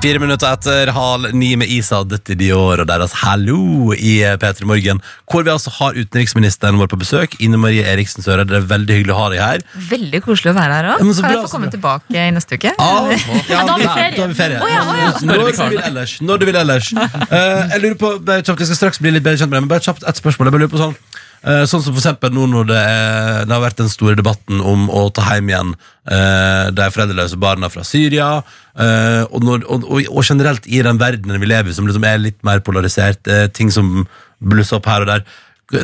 Fire 0.00 0.16
minutter 0.16 0.48
etter 0.48 0.88
halv 0.96 1.34
ni 1.36 1.50
med 1.60 1.68
Isa 1.68 1.98
Dette 2.08 2.32
Dior 2.40 2.80
og 2.80 2.86
deres 2.88 3.12
Hallo 3.20 3.92
i 3.92 4.14
P3 4.40 4.64
Morgen. 4.64 5.02
Hvor 5.28 5.44
vi 5.44 5.52
altså 5.52 5.72
har 5.76 5.98
utenriksministeren 5.98 6.80
vår 6.80 6.88
på 6.88 6.96
besøk. 7.02 7.36
Ine 7.44 7.60
Marie 7.60 7.84
Eriksen 7.84 8.24
Søre, 8.24 8.46
Det 8.48 8.56
er 8.56 8.64
veldig 8.70 8.96
hyggelig 8.96 9.12
å 9.12 9.18
ha 9.18 9.26
deg 9.34 9.42
her. 9.44 9.66
Veldig 9.90 10.22
koselig 10.24 10.54
å 10.54 10.56
være 10.56 10.78
her 10.78 10.88
òg. 10.94 11.04
Kan 11.04 11.12
bra, 11.20 11.34
jeg 11.34 11.44
få 11.44 11.52
komme 11.52 11.68
tilbake 11.76 12.16
i 12.16 12.32
neste 12.32 12.56
uke? 12.56 12.72
Ah, 12.80 13.12
ja, 13.12 13.60
da 13.60 13.76
har 13.76 13.84
vi 13.84 14.40
ferie. 14.40 14.56
Ja, 14.56 14.86
ja. 15.02 15.12
Når 15.20 15.44
du 15.44 15.68
vil 15.76 15.84
ellers. 15.90 16.16
Når 16.24 16.40
du 16.40 16.48
vil 16.48 16.60
ellers. 16.64 16.92
Uh, 16.96 17.68
jeg 17.74 17.84
lurer 17.84 18.00
på, 18.00 18.16
bare 18.24 18.40
kjapt, 18.40 18.56
jeg 18.56 18.72
skal 18.72 18.80
straks 18.80 19.04
bli 19.04 19.12
litt 19.18 19.26
bedre 19.28 19.44
kjent 19.44 19.52
med 19.52 19.60
deg, 19.60 19.68
men 19.68 19.74
bare 19.76 19.84
kjapt 19.84 20.08
et 20.08 20.24
spørsmål. 20.24 20.48
Jeg 20.48 20.56
bare 20.56 20.64
lurer 20.64 20.72
på 20.78 20.80
sånn 20.80 20.96
Sånn 21.40 21.80
som 21.80 21.94
for 21.94 22.02
eksempel 22.02 22.34
nå 22.36 22.42
når 22.52 22.66
det, 22.68 22.76
er, 22.76 23.46
det 23.48 23.54
har 23.54 23.62
vært 23.62 23.78
den 23.80 23.88
store 23.88 24.18
debatten 24.18 24.58
om 24.60 24.90
å 24.92 25.06
ta 25.16 25.24
hjem 25.24 25.48
igjen 25.48 25.70
eh, 25.72 26.66
de 26.76 26.88
foreldreløse 26.92 27.38
barna 27.40 27.70
fra 27.72 27.84
Syria, 27.86 28.42
eh, 28.76 29.22
og, 29.24 29.38
når, 29.46 29.64
og, 29.64 29.86
og, 30.02 30.20
generelt 30.20 30.68
i 30.68 30.82
den 30.84 31.00
verdenen 31.00 31.40
vi 31.40 31.48
lever 31.48 31.72
i, 31.72 31.76
som 31.76 31.88
liksom 31.88 32.04
er 32.04 32.20
litt 32.20 32.36
mer 32.44 32.60
polarisert, 32.66 33.24
eh, 33.24 33.46
ting 33.56 33.72
som 33.72 34.04
blusser 34.40 34.80
opp 34.80 34.90
her 34.90 35.06
og 35.06 35.14
der. 35.14 35.24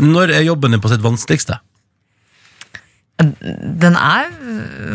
Når 0.02 0.34
er 0.34 0.44
jobben 0.44 0.76
din 0.76 0.82
på 0.84 0.92
sitt 0.92 1.04
vanskeligste? 1.04 1.56
Den 3.16 3.96
er 3.96 4.28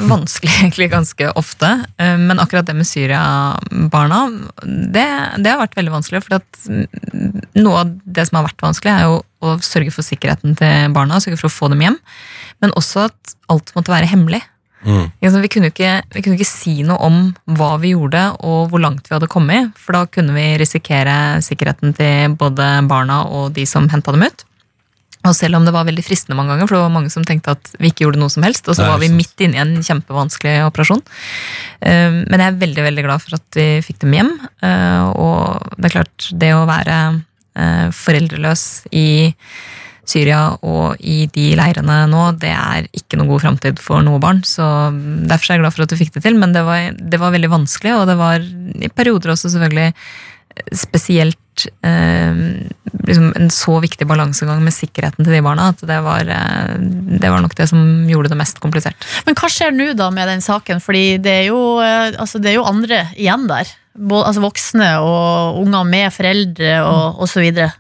vanskelig 0.10 0.52
egentlig 0.60 0.92
ganske 0.92 1.32
ofte, 1.40 1.72
eh, 1.98 2.18
men 2.22 2.42
akkurat 2.42 2.68
det 2.68 2.76
med 2.78 2.86
Syria-barna, 2.90 4.22
det, 4.62 5.08
det 5.42 5.50
har 5.50 5.62
vært 5.64 5.78
veldig 5.80 5.96
vanskelig. 5.96 6.22
For 6.28 6.38
at 6.38 6.62
noe 7.58 7.82
av 7.82 7.96
det 8.06 8.28
som 8.30 8.40
har 8.40 8.48
vært 8.52 8.62
vanskelig, 8.62 8.94
er 8.94 9.10
jo 9.10 9.20
å 9.42 9.58
sørge 9.66 9.94
for 9.96 10.06
sikkerheten 10.06 10.54
til 10.60 10.94
barna, 10.94 11.22
sørge 11.24 11.40
for 11.42 11.50
å 11.50 11.56
få 11.56 11.72
dem 11.74 11.82
hjem, 11.82 11.98
men 12.62 12.76
også 12.78 13.08
at 13.10 13.38
alt 13.50 13.74
måtte 13.78 13.94
være 13.94 14.10
hemmelig. 14.12 14.44
Mm. 14.82 15.10
Vi 15.22 15.50
kunne, 15.52 15.70
ikke, 15.70 15.90
vi 16.14 16.24
kunne 16.26 16.38
ikke 16.40 16.50
si 16.50 16.80
noe 16.86 16.98
om 17.06 17.18
hva 17.58 17.76
vi 17.82 17.94
gjorde 17.94 18.24
og 18.42 18.72
hvor 18.72 18.82
langt 18.82 19.10
vi 19.10 19.14
hadde 19.14 19.30
kommet, 19.30 19.74
for 19.78 19.98
da 19.98 20.06
kunne 20.10 20.34
vi 20.38 20.46
risikere 20.62 21.42
sikkerheten 21.46 21.94
til 21.98 22.38
både 22.38 22.74
barna 22.90 23.24
og 23.30 23.54
de 23.58 23.68
som 23.70 23.90
henta 23.92 24.14
dem 24.16 24.26
ut. 24.26 24.46
Og 25.28 25.36
selv 25.38 25.60
om 25.60 25.66
det 25.68 25.74
var 25.76 25.86
veldig 25.86 26.04
fristende 26.06 26.38
mange 26.38 26.56
ganger, 26.56 26.68
for 26.70 26.78
det 26.78 26.84
var 26.86 26.94
mange 26.96 27.12
som 27.14 27.26
tenkte 27.28 27.54
at 27.54 27.74
vi 27.78 27.92
ikke 27.92 28.08
gjorde 28.08 28.22
noe 28.24 28.34
som 28.34 28.46
helst, 28.46 28.66
og 28.68 28.78
så 28.78 28.86
Nei, 28.86 28.92
var 28.94 29.02
vi 29.04 29.10
midt 29.14 29.44
inne 29.46 29.60
i 29.60 29.62
en 29.62 29.76
kjempevanskelig 29.86 30.56
operasjon. 30.66 31.04
Eh, 31.82 32.10
Men 32.26 32.40
jeg 32.42 32.48
er 32.48 32.62
veldig 32.64 32.86
veldig 32.88 33.04
glad 33.06 33.22
for 33.22 33.38
at 33.38 33.60
vi 33.60 33.68
fikk 33.86 34.00
dem 34.02 34.16
hjem. 34.18 34.32
eh, 34.66 35.04
Og 35.14 35.76
det 35.78 35.92
er 35.92 35.96
klart, 36.00 36.32
det 36.34 36.52
å 36.58 36.66
være 36.66 36.98
eh, 37.56 37.88
foreldreløs 37.94 38.66
i 38.92 39.08
Syria 40.12 40.58
og 40.66 40.98
i 41.00 41.28
de 41.32 41.52
leirene 41.56 42.00
nå, 42.10 42.24
det 42.42 42.50
er 42.52 42.88
ikke 42.98 43.20
noe 43.20 43.30
god 43.30 43.44
framtid 43.46 43.80
for 43.80 44.02
noe 44.02 44.20
barn. 44.20 44.42
Så 44.44 44.66
derfor 45.30 45.52
er 45.54 45.60
jeg 45.60 45.62
glad 45.62 45.76
for 45.76 45.86
at 45.86 45.94
du 45.94 46.00
fikk 46.02 46.16
det 46.18 46.24
til, 46.26 46.36
men 46.42 46.52
det 46.56 46.66
var, 46.66 46.90
det 46.98 47.20
var 47.22 47.32
veldig 47.32 47.52
vanskelig, 47.54 47.94
og 48.00 48.08
det 48.10 48.18
var 48.20 48.42
i 48.42 48.90
perioder 48.90 49.36
også 49.36 49.54
selvfølgelig 49.54 49.94
spesielt 50.76 51.38
eh, 51.68 52.40
liksom 53.08 53.34
en 53.36 53.52
så 53.54 53.78
viktig 53.84 54.08
balansegang 54.10 54.62
med 54.64 54.76
sikkerheten 54.76 55.26
til 55.26 55.36
de 55.36 55.42
barna 55.46 55.70
at 55.74 55.84
det 55.88 56.00
var, 56.06 56.28
eh, 56.28 56.78
det 57.22 57.32
var 57.32 57.44
nok 57.44 57.56
det 57.58 57.68
som 57.72 58.08
gjorde 58.10 58.32
det 58.32 58.40
mest 58.40 58.62
komplisert. 58.64 59.08
Men 59.28 59.38
hva 59.38 59.50
skjer 59.52 59.76
nå 59.76 59.92
da 59.98 60.10
med 60.14 60.30
den 60.32 60.44
saken? 60.44 60.82
Fordi 60.84 61.20
det 61.24 61.36
er 61.44 61.46
jo, 61.50 61.62
eh, 61.84 62.16
altså 62.16 62.42
det 62.42 62.54
er 62.54 62.60
jo 62.60 62.68
andre 62.70 63.06
igjen 63.16 63.48
der. 63.52 63.70
Både, 63.94 64.30
altså 64.30 64.44
voksne 64.46 64.90
og 65.04 65.62
unger 65.66 65.88
med 65.88 66.14
foreldre 66.16 66.76
og, 66.88 67.26
videre. 67.36 67.74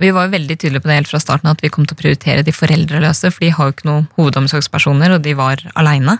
Vi 0.00 0.10
var 0.14 0.26
jo 0.26 0.34
veldig 0.34 0.56
tydelige 0.56 0.82
på 0.82 0.88
det 0.90 1.00
helt 1.00 1.10
fra 1.10 1.20
starten 1.20 1.50
at 1.50 1.62
vi 1.62 1.70
kom 1.72 1.86
til 1.86 1.96
å 1.96 2.00
prioritere 2.00 2.44
de 2.46 2.54
foreldreløse, 2.54 3.30
for 3.30 3.44
de 3.44 3.50
har 3.54 3.68
jo 3.68 3.74
ikke 3.74 3.88
noen 3.90 4.06
hovedomsorgspersoner, 4.16 5.16
og 5.16 5.24
de 5.26 5.34
var 5.38 5.62
aleine. 5.78 6.16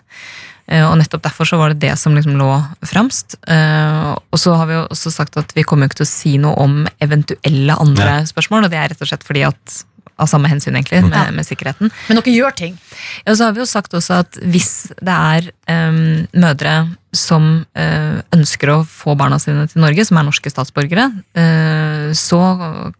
Eh, 0.68 0.84
Og 0.86 0.96
nettopp 1.00 1.22
derfor 1.24 1.44
så 1.48 1.58
var 1.58 1.72
det 1.72 1.80
det 1.82 1.96
som 1.98 2.14
liksom 2.14 2.36
lå 2.38 2.50
fremst. 2.86 3.36
Eh, 3.48 4.12
Og 4.32 4.38
så 4.38 4.54
har 4.56 4.66
vi 4.66 4.74
jo 4.74 4.86
også 4.88 5.10
sagt 5.12 5.36
at 5.36 5.52
vi 5.56 5.64
kommer 5.64 5.84
jo 5.86 5.92
ikke 5.92 6.02
til 6.02 6.08
å 6.08 6.12
si 6.14 6.36
noe 6.38 6.54
om 6.62 6.86
eventuelle 7.00 7.76
andre 7.78 8.22
spørsmål, 8.30 8.64
og 8.64 8.70
det 8.70 8.78
er 8.78 8.88
rett 8.92 9.02
og 9.02 9.08
slett 9.10 9.24
fordi 9.26 9.42
at 9.48 9.84
av 10.20 10.30
samme 10.30 10.50
hensyn, 10.50 10.76
egentlig, 10.76 11.02
med, 11.06 11.34
med 11.36 11.46
sikkerheten. 11.46 11.92
Men 12.08 12.20
dere 12.20 12.34
gjør 12.34 12.56
ting. 12.58 12.76
Ja, 13.26 13.34
så 13.34 13.48
har 13.48 13.56
vi 13.56 13.62
jo 13.62 13.68
sagt 13.68 13.94
også 13.96 14.22
at 14.22 14.40
hvis 14.42 14.92
det 15.00 15.14
er 15.14 15.48
um, 15.70 16.26
mødre 16.32 16.74
som 17.16 17.48
uh, 17.76 18.18
ønsker 18.32 18.72
å 18.72 18.78
få 18.88 19.16
barna 19.20 19.38
sine 19.42 19.66
til 19.68 19.82
Norge, 19.84 20.06
som 20.08 20.20
er 20.20 20.28
norske 20.28 20.52
statsborgere, 20.52 21.10
uh, 21.36 22.12
så 22.16 22.42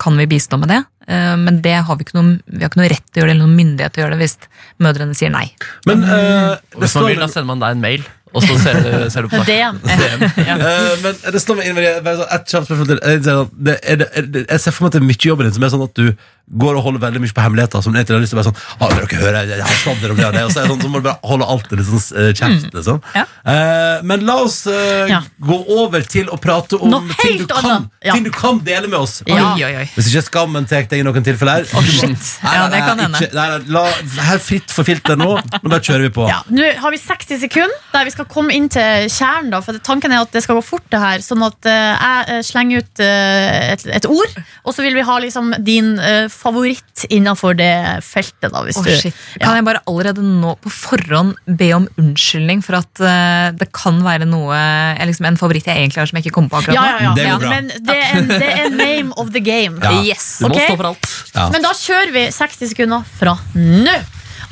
kan 0.03 0.19
vi 0.21 0.31
bistå 0.35 0.61
med 0.61 0.75
det. 0.75 0.83
Eh, 1.09 1.37
men 1.37 1.63
det 1.63 1.75
har 1.87 1.99
vi, 1.99 2.07
ikke 2.07 2.19
noe, 2.19 2.39
vi 2.47 2.63
har 2.63 2.71
ikke 2.71 2.83
noe 2.83 2.91
rett 2.93 3.07
til 3.11 3.21
å 3.21 3.23
gjøre 3.23 3.33
det, 3.33 3.37
eller 3.37 3.47
noen 3.47 3.59
myndighet 3.59 3.95
til 3.95 4.03
å 4.03 4.07
gjøre 4.07 4.17
det 4.17 4.25
hvis 4.27 4.37
mødrene 4.83 5.19
sier 5.19 5.33
nei. 5.35 5.47
Men 5.89 6.05
eh, 6.07 6.59
Hvis 6.79 6.99
man 6.99 7.09
vil, 7.11 7.23
da 7.23 7.31
sender 7.31 7.49
man 7.51 7.63
deg 7.63 7.77
en 7.77 7.83
mail, 7.83 8.05
og 8.33 8.45
så 8.47 8.57
ser 8.63 8.79
du, 8.81 8.91
ser 9.13 9.27
du 9.27 9.33
på 9.33 9.43
DM. 9.51 9.81
Eh, 9.83 10.93
men 11.03 11.19
det 11.35 11.43
står 11.43 11.59
med 11.59 11.81
bare 12.05 12.21
sånn, 12.21 12.31
et 12.39 12.55
kjapt 12.55 12.71
spørsmål 12.71 12.93
til. 12.93 13.03
Jeg, 13.03 13.25
ser 13.27 13.43
det, 13.67 14.47
jeg 14.47 14.63
ser 14.63 14.77
for 14.77 14.87
meg 14.87 14.93
at 14.93 14.97
det 14.97 15.03
er 15.03 15.09
mye 15.11 15.19
i 15.19 15.33
jobben 15.33 15.49
din 15.49 15.57
som 15.59 15.67
er 15.67 15.75
sånn 15.75 15.85
at 15.89 15.99
du 15.99 16.07
går 16.53 16.79
og 16.79 16.87
holder 16.87 17.03
veldig 17.07 17.23
mye 17.25 17.35
på 17.35 17.45
hemmeligheter. 17.45 17.85
Som 17.85 17.97
egentlig 17.97 18.17
har 18.17 18.25
lyst 18.25 18.35
til 18.35 18.39
å 18.39 18.43
være 18.43 18.51
sånn 18.51 18.61
ah, 18.79 18.93
vil 18.93 19.01
dere 19.03 19.23
høre, 19.23 19.45
jeg 19.49 19.67
har 19.67 19.79
sladder 19.83 20.15
om 20.15 20.21
det 20.21 20.27
og 20.27 20.37
det. 20.37 20.45
Og 20.45 20.53
så, 20.53 20.61
er 20.61 20.67
det 20.67 20.73
sånn, 20.73 20.83
så 20.83 20.93
må 20.93 21.03
du 21.03 21.07
bare 21.09 21.31
holde 21.33 21.49
alt 21.55 21.73
uh, 21.73 22.31
kjeft. 22.33 22.69
Liksom. 22.73 23.01
Ja. 23.17 23.25
Eh, 23.53 24.03
men 24.09 24.27
la 24.29 24.37
oss 24.45 24.59
eh, 24.71 25.11
Ja. 25.11 25.23
gå 25.43 25.59
over 25.77 26.05
til 26.07 26.29
å 26.33 26.39
prate 26.41 26.79
om 26.79 26.93
Noe 26.93 27.17
ting 27.21 27.41
du, 27.43 27.47
kan. 27.51 27.89
Ja. 28.05 28.15
ting 28.15 28.27
du 28.27 28.31
kan 28.35 28.61
dele 28.65 28.91
med 28.91 29.01
oss. 29.01 29.21
Hvis 29.27 30.11
ikke 30.13 30.25
skammen 30.29 30.69
tar 30.69 30.87
deg 30.91 31.03
i 31.03 31.07
noen 31.07 31.25
tilfeller. 31.27 31.67
Oh, 31.77 31.87
shit. 31.87 32.29
Ja, 32.43 32.67
det 32.73 32.83
kan 32.85 33.01
hende. 33.01 33.21
Nei, 33.23 33.31
nei, 33.33 33.73
la, 33.73 33.85
her 34.29 34.41
fritt 34.43 34.73
for 34.73 34.87
filter 34.89 35.19
nå. 35.19 35.35
Nå 35.39 35.71
bare 35.71 35.83
kjører 35.83 36.07
vi 36.09 36.13
på. 36.15 36.27
Ja, 36.31 36.41
Nå 36.53 36.69
har 36.83 36.95
vi 36.95 37.01
60 37.01 37.43
sekunder 37.43 37.91
der 37.93 38.09
vi 38.09 38.15
skal 38.15 38.29
komme 38.31 38.55
inn 38.57 38.69
til 38.73 39.09
kjernen. 39.13 39.51
Da, 39.53 39.63
for 39.65 39.79
tanken 39.85 40.15
er 40.15 40.23
at 40.25 40.33
det 40.35 40.45
skal 40.45 40.59
gå 40.59 40.65
fort, 40.67 40.85
det 40.93 41.01
her. 41.03 41.25
Sånn 41.25 41.43
at 41.47 41.69
uh, 41.69 41.73
jeg 41.73 42.29
eh, 42.37 42.43
slenger 42.47 42.83
ut 42.83 43.03
uh, 43.03 43.73
et, 43.73 43.87
et 43.99 44.09
ord, 44.09 44.37
og 44.65 44.77
så 44.77 44.85
vil 44.85 44.97
vi 44.97 45.05
ha 45.07 45.19
liksom 45.23 45.53
din 45.65 45.95
eh, 46.01 46.27
favoritt 46.43 47.05
innenfor 47.09 47.57
det 47.59 47.73
feltet. 48.07 48.51
Da, 48.53 48.63
hvis 48.67 48.81
oh, 48.81 48.87
du, 48.87 48.93
shit. 48.99 49.17
Kan 49.41 49.59
jeg 49.59 49.67
bare 49.67 49.83
allerede 49.89 50.25
nå 50.25 50.55
på 50.63 50.73
forhånd 50.73 51.37
be 51.47 51.71
om 51.77 51.89
unnskyldning 52.01 52.63
for 52.67 52.81
at 52.81 53.03
uh, 53.03 53.49
det 53.57 53.71
kan 53.77 54.03
være 54.05 54.29
noe 54.29 54.59
liksom, 55.07 55.29
En 55.31 55.41
favoritt 55.41 55.69
jeg 55.71 55.79
egentlig 55.79 56.03
har 56.03 56.11
som 56.11 56.19
jeg 56.19 56.27
ikke 56.27 56.37
kommer 56.39 56.53
på 56.53 56.63
akkurat 56.63 56.79
ja, 56.79 56.83
nå? 56.83 56.93
ja, 56.93 57.03
ja. 57.05 57.15
Det 57.17 57.29
går 57.31 57.45
bra. 57.45 57.53
Men 57.55 57.73
det 57.73 57.99
er, 57.99 58.17
en, 58.19 58.33
det 58.33 58.53
er 58.53 58.73
name 58.75 59.19
of 59.21 59.33
the 59.35 59.43
game. 59.45 59.79
Ja. 59.83 59.95
Yes! 60.13 60.37
Du 60.43 60.49
må 60.49 60.57
okay? 60.57 60.69
stå 60.71 60.79
for 60.81 60.93
alt. 60.93 61.13
Ja. 61.33 61.49
Men 61.55 61.69
da 61.69 61.75
kjører 61.79 62.17
vi 62.17 62.27
60 62.35 62.75
sekunder 62.75 63.13
fra 63.19 63.39
nå. 63.57 63.99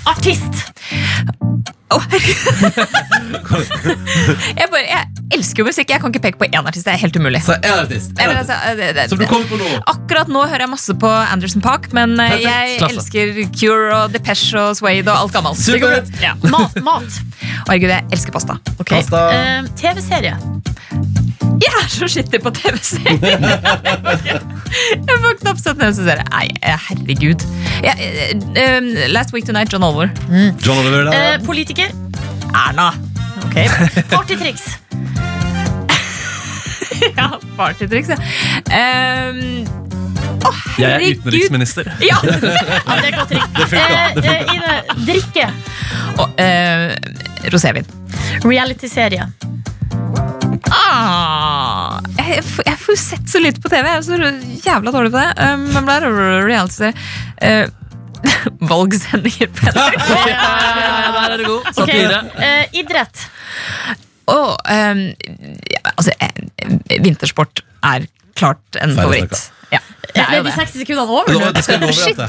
Artist. 0.08 1.49
Jeg, 4.60 4.66
bare, 4.70 4.82
jeg 4.86 5.02
elsker 5.34 5.62
jo 5.62 5.66
musikk. 5.68 5.90
Jeg 5.90 6.02
kan 6.02 6.12
ikke 6.12 6.22
peke 6.28 6.40
på 6.40 6.48
én 6.48 6.66
artist. 6.66 6.86
Det 6.86 6.92
er 6.94 7.00
helt 7.02 7.16
umulig. 7.18 7.42
Så 7.46 7.56
en 7.58 7.76
artist. 7.82 8.12
En 8.14 8.30
artist. 8.30 8.50
artist. 8.50 8.54
altså, 8.54 8.76
det, 8.78 8.90
det, 8.96 9.06
Som 9.12 9.18
du 9.20 9.26
kommer 9.30 9.46
på 9.50 9.58
nå. 9.60 9.70
Akkurat 9.90 10.30
nå 10.32 10.44
hører 10.46 10.66
jeg 10.66 10.72
masse 10.74 10.96
på 11.04 11.10
Anderson 11.10 11.64
Park, 11.64 11.90
men 11.96 12.14
eh, 12.18 12.36
Perfekt. 12.36 12.48
jeg 12.48 12.78
Klasse. 12.82 12.94
elsker 12.96 13.26
Cure 13.58 13.88
og 14.00 14.14
Depeche 14.14 14.62
og 14.62 14.76
Suede 14.78 15.06
og 15.08 15.16
alt 15.16 15.38
gammelt. 15.38 15.62
Supert. 15.62 16.12
Ja. 16.22 16.36
Mat. 16.46 16.78
mat. 16.86 17.22
Herregud, 17.68 17.90
jeg 17.96 18.02
elsker 18.12 18.36
pasta. 18.36 18.60
Okay. 18.78 19.02
Pasta. 19.02 19.26
Uh, 19.34 19.72
TV-serie. 19.80 21.19
Jeg 21.40 21.72
er 21.76 21.88
så 21.92 22.08
skittig 22.10 22.40
på 22.44 22.52
TV-serier. 22.56 23.18
jeg 24.30 25.18
får 25.24 25.38
knapt 25.40 25.62
sett 25.62 25.82
og 25.84 26.00
Nei, 26.30 26.46
eh, 26.62 26.78
herregud. 26.88 27.44
Ja, 27.84 27.94
eh, 28.56 29.08
last 29.12 29.34
Week 29.34 29.46
Tonight, 29.48 29.72
John 29.72 29.84
Oliver. 29.84 30.10
John 30.64 30.78
Oliver 30.78 31.08
da. 31.08 31.16
Eh, 31.34 31.40
politiker. 31.44 31.92
Erna. 32.54 32.90
Ok. 33.44 33.56
Partytriks. 34.14 34.68
ja, 37.18 37.30
partytriks, 37.56 38.08
ja. 38.08 38.18
Um, 39.30 39.68
Oh, 40.40 40.56
Jeg 40.80 40.88
er 40.90 41.02
utenriksminister. 41.18 41.84
Ja. 42.10 42.16
Ja, 42.24 42.94
det 42.96 43.10
er 43.10 43.16
godt 43.18 43.28
trikk. 43.28 43.58
Eh, 43.76 44.54
Ine, 44.54 44.76
drikke. 45.04 45.48
Og, 46.16 46.30
eh, 46.40 46.94
rosévin. 47.52 47.88
Reality-serie. 48.44 49.26
Ah, 50.70 51.19
får 52.90 52.96
du 52.96 53.02
sett 53.02 53.30
så 53.30 53.38
lite 53.38 53.60
på 53.60 53.68
TV. 53.68 53.88
Jeg 53.88 53.98
er 53.98 54.02
så 54.02 54.16
jævla 54.66 54.92
dårlig 54.94 55.12
på 55.12 55.20
det. 55.20 55.34
Um, 55.38 55.66
men 55.74 55.86
det 55.86 55.98
reality 56.46 56.90
uh, 56.90 57.68
Valgsendinger 58.70 59.48
ja, 59.64 59.84
ja, 60.28 61.12
Der 61.14 61.34
er 61.34 61.38
du 61.38 61.44
god. 61.46 61.70
Ok, 61.76 61.80
Okay. 61.80 62.04
Uh, 62.10 62.80
idrett. 62.80 63.22
Oh, 64.26 64.54
um, 64.54 65.06
ja, 65.70 65.80
altså, 65.96 66.12
eh, 66.20 67.00
vintersport 67.02 67.62
er 67.82 68.06
klart 68.36 68.78
en 68.82 68.94
favoritt. 68.94 69.50
Ja, 69.70 69.80
det 70.14 70.22
er 70.22 70.36
jo 70.36 70.42
det. 70.44 70.52
de 70.52 70.60
det. 70.60 70.68
60 70.68 70.82
sekundene 70.82 71.06
over 71.06 71.32
Nå, 71.32 71.50
det 71.54 71.64
skal 71.64 71.80
det. 71.80 72.28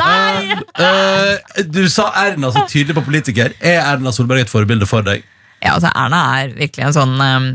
Nei! 0.00 0.56
Eh, 0.86 1.62
du 1.66 1.84
sa 1.90 2.08
Erna 2.24 2.50
så 2.54 2.64
tydelig 2.70 2.96
på 2.98 3.04
politiker. 3.06 3.54
Er 3.60 3.82
Erna 3.82 4.12
Solberg 4.14 4.46
et 4.46 4.50
forbilde 4.50 4.86
for 4.90 5.06
deg? 5.06 5.26
Ja, 5.60 5.74
altså 5.76 5.90
Erna 5.94 6.22
er 6.40 6.54
virkelig 6.56 6.86
en 6.88 6.96
sånn 6.96 7.16
um, 7.20 7.48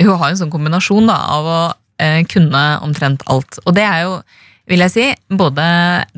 Hun 0.00 0.14
har 0.20 0.30
en 0.32 0.40
sånn 0.42 0.52
kombinasjon 0.52 1.08
da, 1.10 1.16
av 1.38 1.48
å 1.48 1.60
eh, 2.02 2.20
kunne 2.30 2.66
omtrent 2.86 3.24
alt. 3.26 3.58
Og 3.66 3.74
det 3.74 3.82
er 3.86 4.04
jo, 4.06 4.18
vil 4.68 4.82
jeg 4.84 4.92
si, 4.92 5.04
både 5.32 5.64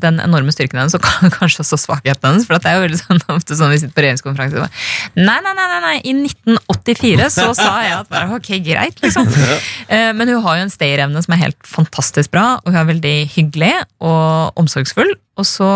den 0.03 0.19
enorme 0.19 0.51
styrken 0.53 0.81
hennes 0.81 0.93
og 0.97 1.05
kanskje 1.39 1.63
også 1.63 1.79
svakheten 1.79 2.27
hennes. 2.29 2.45
For 2.49 2.59
det 2.59 2.69
er 2.69 2.77
jo 2.77 2.83
veldig 2.85 2.99
sånn, 2.99 3.21
ofte 3.33 3.57
sånn 3.57 3.71
vi 3.73 3.79
sitter 3.81 3.95
på 3.95 4.03
regjeringskonferanse 4.05 4.59
og 4.59 4.65
bare, 4.67 4.83
Nei, 5.23 5.37
nei, 5.45 5.53
nei, 5.57 5.79
nei, 5.87 5.95
i 6.03 6.13
1984 6.19 7.31
så 7.33 7.47
sa 7.57 7.71
jeg 7.85 7.95
at 8.01 8.11
bare, 8.11 8.37
ok, 8.37 8.51
greit, 8.67 9.01
liksom. 9.03 9.31
Eh, 9.91 10.11
Men 10.15 10.29
hun 10.29 10.43
har 10.45 10.59
jo 10.59 10.67
en 10.67 10.71
stayerevne 10.71 11.19
som 11.23 11.33
er 11.35 11.41
helt 11.47 11.67
fantastisk 11.67 12.31
bra, 12.31 12.45
og 12.61 12.69
hun 12.71 12.79
er 12.83 12.87
veldig 12.93 13.15
hyggelig 13.33 13.73
og 14.03 14.61
omsorgsfull. 14.61 15.09
Og 15.41 15.47
så 15.47 15.71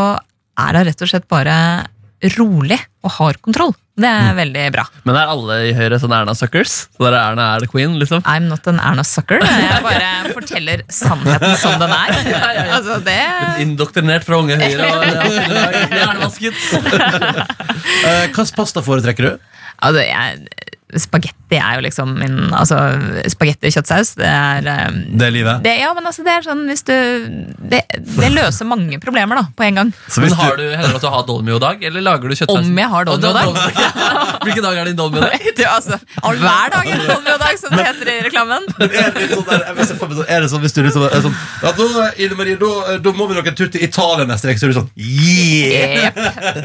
er 0.62 0.78
hun 0.78 0.86
rett 0.88 1.02
og 1.04 1.10
slett 1.12 1.26
bare 1.32 1.56
rolig 2.38 2.80
og 3.06 3.12
har 3.20 3.42
kontroll. 3.44 3.74
Det 3.96 4.10
er 4.12 4.34
veldig 4.36 4.64
bra. 4.76 4.84
Men 5.08 5.16
er 5.16 5.30
alle 5.32 5.56
i 5.70 5.72
Høyre 5.76 5.96
sånn 6.02 6.12
Erna-suckers? 6.12 6.74
Så 6.92 7.00
der 7.06 7.16
er 7.16 7.30
Erna 7.32 7.46
er 7.54 7.64
the 7.64 7.70
queen, 7.72 7.94
liksom? 8.02 8.26
I'm 8.28 8.50
not 8.52 8.68
an 8.68 8.82
Erna 8.84 9.06
sucker. 9.08 9.40
Jeg 9.40 9.84
bare 9.86 10.34
forteller 10.36 10.84
sannheten 10.92 11.56
som 11.62 11.78
den 11.80 11.94
er. 11.96 12.12
Altså, 12.76 12.98
det 13.06 13.16
Indoktrinert 13.64 14.28
fra 14.28 14.42
unge 14.44 14.58
Høyre. 14.60 14.90
og 14.98 15.06
ja, 15.08 15.86
Hjernevasket. 15.94 16.60
Uh, 16.76 18.26
Hvilken 18.36 18.52
pasta 18.60 18.84
foretrekker 18.84 19.30
du? 19.30 19.52
altså, 19.86 20.04
jeg, 20.04 20.44
Spagetti 20.96 21.58
er 21.60 21.76
jo 21.78 21.82
liksom 21.86 22.14
min 22.20 22.36
Altså, 22.56 22.78
spagetti 23.32 23.68
og 23.70 23.76
kjøttsaus, 23.76 24.14
det 24.20 24.28
er 24.30 24.68
um, 24.90 25.00
Det 25.20 25.28
er 25.28 25.34
livet. 25.36 25.64
det, 25.66 25.74
Ja, 25.82 25.92
men 25.98 26.06
altså, 26.08 26.24
det 26.26 26.34
er 26.34 26.46
sånn 26.48 26.64
hvis 26.70 26.84
du 26.88 26.94
det, 27.72 27.82
det 28.20 28.30
løser 28.34 28.68
mange 28.70 29.00
problemer, 29.04 29.36
da, 29.42 29.44
på 29.58 29.66
en 29.66 29.76
gang. 29.80 29.92
Så 30.12 30.22
Men 30.22 30.34
har 30.38 30.56
du, 30.60 30.64
heller 30.72 30.96
at 30.98 31.02
du 31.04 31.08
har 31.12 31.26
dolmio-dag, 31.28 31.84
eller 31.90 32.04
lager 32.06 32.30
du 32.32 32.36
kjøttsaus? 32.38 32.62
Om 32.66 32.78
jeg 32.80 32.90
har 32.94 33.08
dolmio-dag? 33.10 33.58
Hvilken 34.46 34.64
dag 34.66 34.78
er 34.82 34.90
din 34.92 35.00
dolmio-dag? 35.00 35.42
Du, 35.56 35.64
altså, 35.72 35.96
hver 36.22 36.72
dag 36.74 36.88
er 36.92 37.04
dolmio-dag, 37.08 37.58
som 37.62 37.72
det 37.78 37.86
heter 37.88 38.10
i 38.12 38.16
reklamen. 38.26 38.66
er 38.84 39.12
det 39.16 39.28
sånn 39.32 39.46
der, 39.48 39.64
jeg 39.70 39.88
sånn- 39.92 40.26
er 40.28 40.42
det 40.44 40.50
sånn 40.52 40.64
hvis 40.66 40.76
du 40.76 40.82
liksom 40.84 41.06
er 41.08 41.22
sånn 41.24 41.36
Ja, 41.64 41.72
da, 41.78 42.08
Ine 42.26 42.36
Marie, 42.40 42.58
da, 42.60 42.98
da 43.06 43.14
må 43.16 43.28
vi 43.30 43.38
nok 43.38 43.48
en 43.52 43.56
tur 43.58 43.70
til 43.72 43.86
Italia 43.88 44.26
neste 44.28 44.50
uke. 44.52 44.60
Så 44.60 44.68
er 44.68 44.74
du 44.74 44.78
sånn 44.80 44.90
Yeah! 44.96 46.10
Yep. 46.10 46.20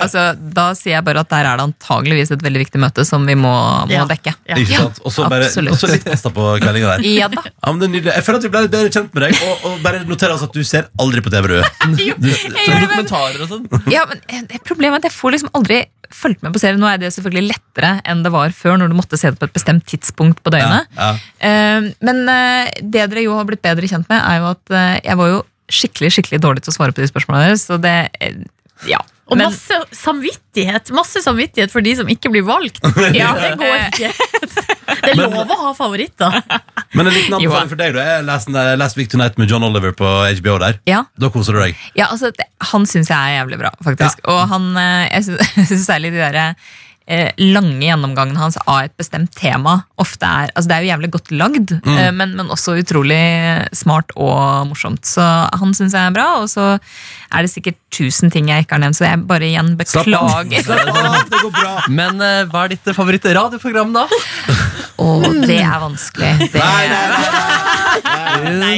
Altså, 0.04 0.24
da 0.58 0.66
sier 0.78 0.96
jeg 0.98 1.04
bare 1.06 1.22
at 1.24 1.30
der 1.32 1.46
er 1.52 1.60
det 1.60 1.66
antageligvis 1.70 2.32
et 2.34 2.42
veldig 2.44 2.64
viktig 2.66 2.80
møte 2.82 3.04
som 3.08 3.24
vi 3.28 3.36
må, 3.38 3.52
må 3.86 3.94
Ja. 3.94 4.04
dekke. 4.10 4.19
Ja. 4.26 4.34
Ikke 4.56 4.76
sant? 4.80 5.00
Og 5.04 5.12
så 5.14 5.26
bare- 5.30 5.48
og 5.70 5.76
så 5.80 5.88
litt 5.90 6.04
pasta 6.04 6.30
på 6.34 6.46
kveldinga 6.62 6.96
der. 6.96 7.06
Ja 7.08 7.28
da. 7.32 7.44
Ja, 7.46 7.72
men 7.72 7.78
det 7.80 7.88
er 7.88 7.92
nydelig. 7.94 8.14
Jeg 8.16 8.26
føler 8.26 8.38
at 8.40 8.46
vi 8.46 8.52
ble 8.54 8.62
litt 8.66 8.74
bedre 8.74 8.90
kjent 8.94 9.14
med 9.14 9.24
deg, 9.26 9.38
og, 9.46 9.64
og 9.70 9.78
bare 9.84 10.02
noter 10.08 10.34
oss 10.34 10.42
at 10.46 10.52
du 10.56 10.62
ser 10.66 10.88
aldri 11.00 11.22
på 11.24 11.32
TV, 11.32 11.48
du. 11.48 11.56
Jo, 12.10 12.14
det, 12.18 12.34
dokumentarer 12.68 13.44
og 13.46 13.48
sånn. 13.54 13.66
Ja, 13.92 14.04
men 14.10 14.20
eh, 14.28 14.58
Problemet 14.66 15.00
er 15.00 15.04
at 15.04 15.10
jeg 15.10 15.16
får 15.16 15.36
liksom 15.36 15.52
aldri 15.58 15.80
fulgt 16.10 16.42
med 16.42 16.52
på 16.56 16.60
serien. 16.62 16.80
Nå 16.82 16.88
er 16.90 16.98
det 16.98 17.12
selvfølgelig 17.14 17.52
lettere 17.52 17.92
enn 18.08 18.24
det 18.26 18.32
var 18.34 18.50
før, 18.56 18.76
når 18.80 18.90
du 18.90 18.96
måtte 18.98 19.18
se 19.20 19.30
det 19.30 19.38
på 19.38 19.46
et 19.46 19.54
bestemt 19.54 19.84
tidspunkt 19.90 20.40
på 20.42 20.50
døgnet. 20.52 20.88
Ja, 20.98 21.12
ja. 21.38 21.80
men 22.02 22.24
eh, 22.28 22.70
det 22.82 23.06
dere 23.12 23.22
jo 23.26 23.36
har 23.38 23.46
blitt 23.48 23.62
bedre 23.62 23.86
kjent 23.90 24.08
med, 24.10 24.18
er 24.18 24.40
jo 24.42 24.50
at 24.50 24.74
eh, 24.74 24.96
jeg 25.06 25.20
var 25.20 25.30
jo 25.36 25.40
skikkelig 25.70 26.10
skikkelig 26.16 26.40
dårlig 26.42 26.64
til 26.66 26.72
å 26.72 26.74
svare 26.74 26.94
på 26.96 27.02
de 27.04 27.06
spørsmålene 27.12 27.46
deres. 27.52 27.62
Så 27.70 27.78
det, 27.82 27.94
eh, 28.18 28.40
ja. 28.90 28.98
Og 29.30 29.38
Men- 29.38 29.46
masse 29.48 29.76
samvittighet 29.94 30.90
Masse 30.96 31.20
samvittighet 31.22 31.70
for 31.70 31.80
de 31.86 31.92
som 32.00 32.08
ikke 32.10 32.30
blir 32.34 32.42
valgt. 32.48 32.80
Ja, 33.14 33.30
Det 33.38 33.52
går 33.60 33.76
ikke. 33.86 34.10
Det 35.00 35.12
er 35.12 35.20
lov 35.20 35.36
å 35.54 35.56
ha 35.60 35.70
favoritter. 35.78 36.34
Men 36.98 37.06
en 37.06 37.14
liten 37.14 37.36
anbefaling 37.38 37.70
for 37.70 37.78
deg, 37.78 37.94
da. 37.94 38.04
Jeg 38.08 38.26
leste 38.26 38.64
Last 38.80 38.98
Week 38.98 39.08
Tonight 39.12 39.38
med 39.38 39.48
John 39.52 39.62
Oliver 39.68 39.94
på 39.96 40.08
HBO 40.40 40.56
der. 40.62 40.80
Ja. 40.90 41.04
Da 41.20 41.30
koser 41.30 41.54
du 41.56 41.60
deg. 41.62 41.78
Ja, 41.94 42.08
altså, 42.10 42.32
det, 42.34 42.48
han 42.72 42.86
syns 42.90 43.12
jeg 43.12 43.16
er 43.16 43.38
jævlig 43.38 43.60
bra, 43.62 43.70
faktisk. 43.86 44.20
Og 44.30 44.42
han, 44.50 44.70
eh, 44.76 45.08
jeg 45.20 45.38
syns- 45.70 45.86
særlig 45.86 46.10
de 46.16 46.20
derre 46.24 46.48
eh, 46.50 46.78
lange 47.42 47.82
gjennomgangen 47.82 48.36
hans 48.38 48.56
av 48.66 48.84
et 48.86 48.94
bestemt 49.00 49.32
tema 49.38 49.80
ofte 50.00 50.26
er 50.28 50.52
Altså, 50.54 50.68
det 50.70 50.76
er 50.76 50.84
jo 50.84 50.90
jævlig 50.92 51.10
godt 51.16 51.32
lagd, 51.34 51.72
eh, 51.80 52.10
men, 52.14 52.34
men 52.38 52.50
også 52.54 52.76
utrolig 52.80 53.20
smart 53.76 54.12
og 54.16 54.68
morsomt. 54.70 55.02
Så 55.08 55.22
han 55.24 55.74
syns 55.76 55.94
jeg 55.96 56.06
er 56.10 56.14
bra, 56.14 56.28
og 56.42 56.48
så 56.52 56.66
er 56.76 57.46
det 57.46 57.50
sikkert 57.52 57.78
tusen 57.94 58.30
ting 58.32 58.48
jeg 58.50 58.64
ikke 58.64 58.78
har 58.78 58.84
nevnt, 58.84 58.98
så 58.98 59.08
jeg 59.08 59.24
bare 59.30 59.48
igjen 59.50 59.74
Slapp 59.84 60.06
av. 60.16 60.44
beklager. 60.46 60.66
Slapp 60.66 60.92
av, 61.04 61.18
det 61.30 61.42
går 61.44 61.54
bra. 61.58 61.74
Men 62.00 62.22
eh, 62.24 62.44
hva 62.50 62.64
er 62.66 62.74
ditt 62.76 62.92
favoritt-radioprogram, 62.96 63.92
da? 63.96 64.06
Og 65.00 65.24
det 65.48 65.60
er 65.64 65.78
vanskelig. 65.80 66.30
Det, 66.52 66.60
Nei, 66.60 66.84
nei, 66.90 67.04
Nei. 68.60 68.76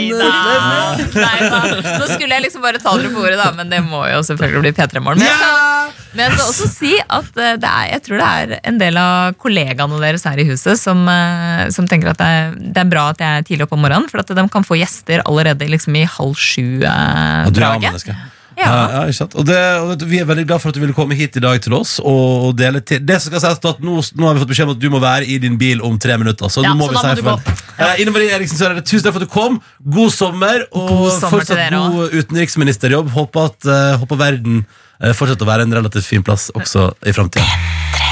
Nei 1.12 1.39
da. 1.43 1.59
Nå 1.99 2.07
skulle 2.09 2.32
jeg 2.36 2.44
liksom 2.47 2.62
bare 2.65 2.81
ta 2.82 2.94
dere 2.99 3.11
på 3.12 3.23
ordet, 3.23 3.39
da, 3.40 3.51
men 3.57 3.70
det 3.73 3.81
må 3.85 4.05
jo 4.09 4.23
selvfølgelig 4.27 4.62
bli 4.65 4.73
P3 4.77 5.03
Morgen. 5.05 5.23
Men 5.23 5.28
jeg 5.28 5.39
skal, 5.39 5.93
men 6.19 6.36
også 6.44 6.69
si 6.70 6.93
at 7.03 7.39
eh, 7.40 7.55
det 7.61 7.69
er, 7.70 7.86
jeg 7.94 8.05
tror 8.07 8.20
det 8.23 8.28
er 8.43 8.55
en 8.73 8.81
del 8.81 8.99
av 9.01 9.36
kollegaene 9.43 10.01
deres 10.03 10.27
her 10.28 10.40
i 10.43 10.47
huset 10.49 10.81
som, 10.81 11.03
eh, 11.09 11.65
som 11.74 11.89
tenker 11.90 12.12
at 12.12 12.20
det 12.20 12.28
er, 12.28 12.53
det 12.59 12.85
er 12.85 12.93
bra 12.93 13.09
at 13.12 13.23
jeg 13.23 13.40
er 13.43 13.49
tidlig 13.49 13.66
oppe 13.69 13.78
om 13.78 13.85
morgenen, 13.86 14.09
for 14.12 14.23
at 14.23 14.32
de 14.36 14.47
kan 14.53 14.66
få 14.66 14.78
gjester 14.81 15.24
allerede 15.27 15.69
liksom 15.73 15.97
i 16.01 16.07
halv 16.19 16.36
sju-draget. 16.39 17.66
A-menneske. 17.69 18.16
Ja. 18.59 19.05
Ikke 19.07 19.16
sant? 19.16 19.35
Og, 19.39 19.47
det, 19.49 19.59
og 19.81 19.93
vet 19.93 20.03
du, 20.03 20.07
Vi 20.11 20.20
er 20.23 20.29
veldig 20.29 20.45
glad 20.49 20.62
for 20.62 20.73
at 20.73 20.77
du 20.77 20.83
ville 20.83 20.97
komme 20.97 21.16
hit 21.19 21.37
i 21.39 21.43
dag 21.43 21.61
til 21.65 21.77
oss. 21.79 21.97
Og, 22.01 22.53
dele 22.59 22.83
til 22.85 23.03
Det 23.05 23.19
som 23.23 23.33
skal 23.33 23.45
sies 23.45 23.61
at 23.73 23.83
nå, 23.85 23.97
nå 24.19 24.29
har 24.29 24.37
vi 24.37 24.45
fått 24.45 24.53
beskjed 24.53 24.69
om 24.70 24.74
at 24.77 24.83
du 24.83 24.89
må 24.93 25.01
være 25.03 25.29
i 25.29 25.39
din 25.43 25.59
bil 25.61 25.83
om 25.87 25.99
tre 26.03 26.19
minutter. 26.20 26.53
Så 26.53 26.65
Ja, 26.65 26.74
nå 26.74 26.83
må 26.83 26.91
så 26.91 26.95
vi 26.95 27.01
da 27.01 27.03
må 27.03 27.16
si 27.16 27.23
du 27.23 27.29
farvel. 27.31 27.59
Eh, 27.79 28.03
Ine 28.05 28.15
Marie 28.15 28.35
Eriksen 28.37 28.61
Søreide, 28.61 28.85
tusen 28.87 29.07
takk 29.07 29.16
for 29.16 29.24
at 29.24 29.29
du 29.29 29.33
kom. 29.33 29.61
God 29.99 30.12
sommer, 30.15 30.66
og 30.70 30.89
God 30.89 31.11
sommer 31.16 31.20
til 31.20 31.37
fortsatt 31.39 31.62
dere 31.65 31.83
god 31.97 32.16
utenriksministerjobb. 32.20 33.12
Håper 33.16 33.51
at 33.53 33.70
eh, 33.77 33.93
håper 34.03 34.20
verden 34.27 34.62
eh, 35.01 35.15
fortsetter 35.16 35.49
å 35.49 35.53
være 35.53 35.69
en 35.69 35.79
relativt 35.81 36.09
fin 36.09 36.27
plass 36.27 36.51
også 36.55 36.91
i 37.09 37.16
framtida. 37.16 38.12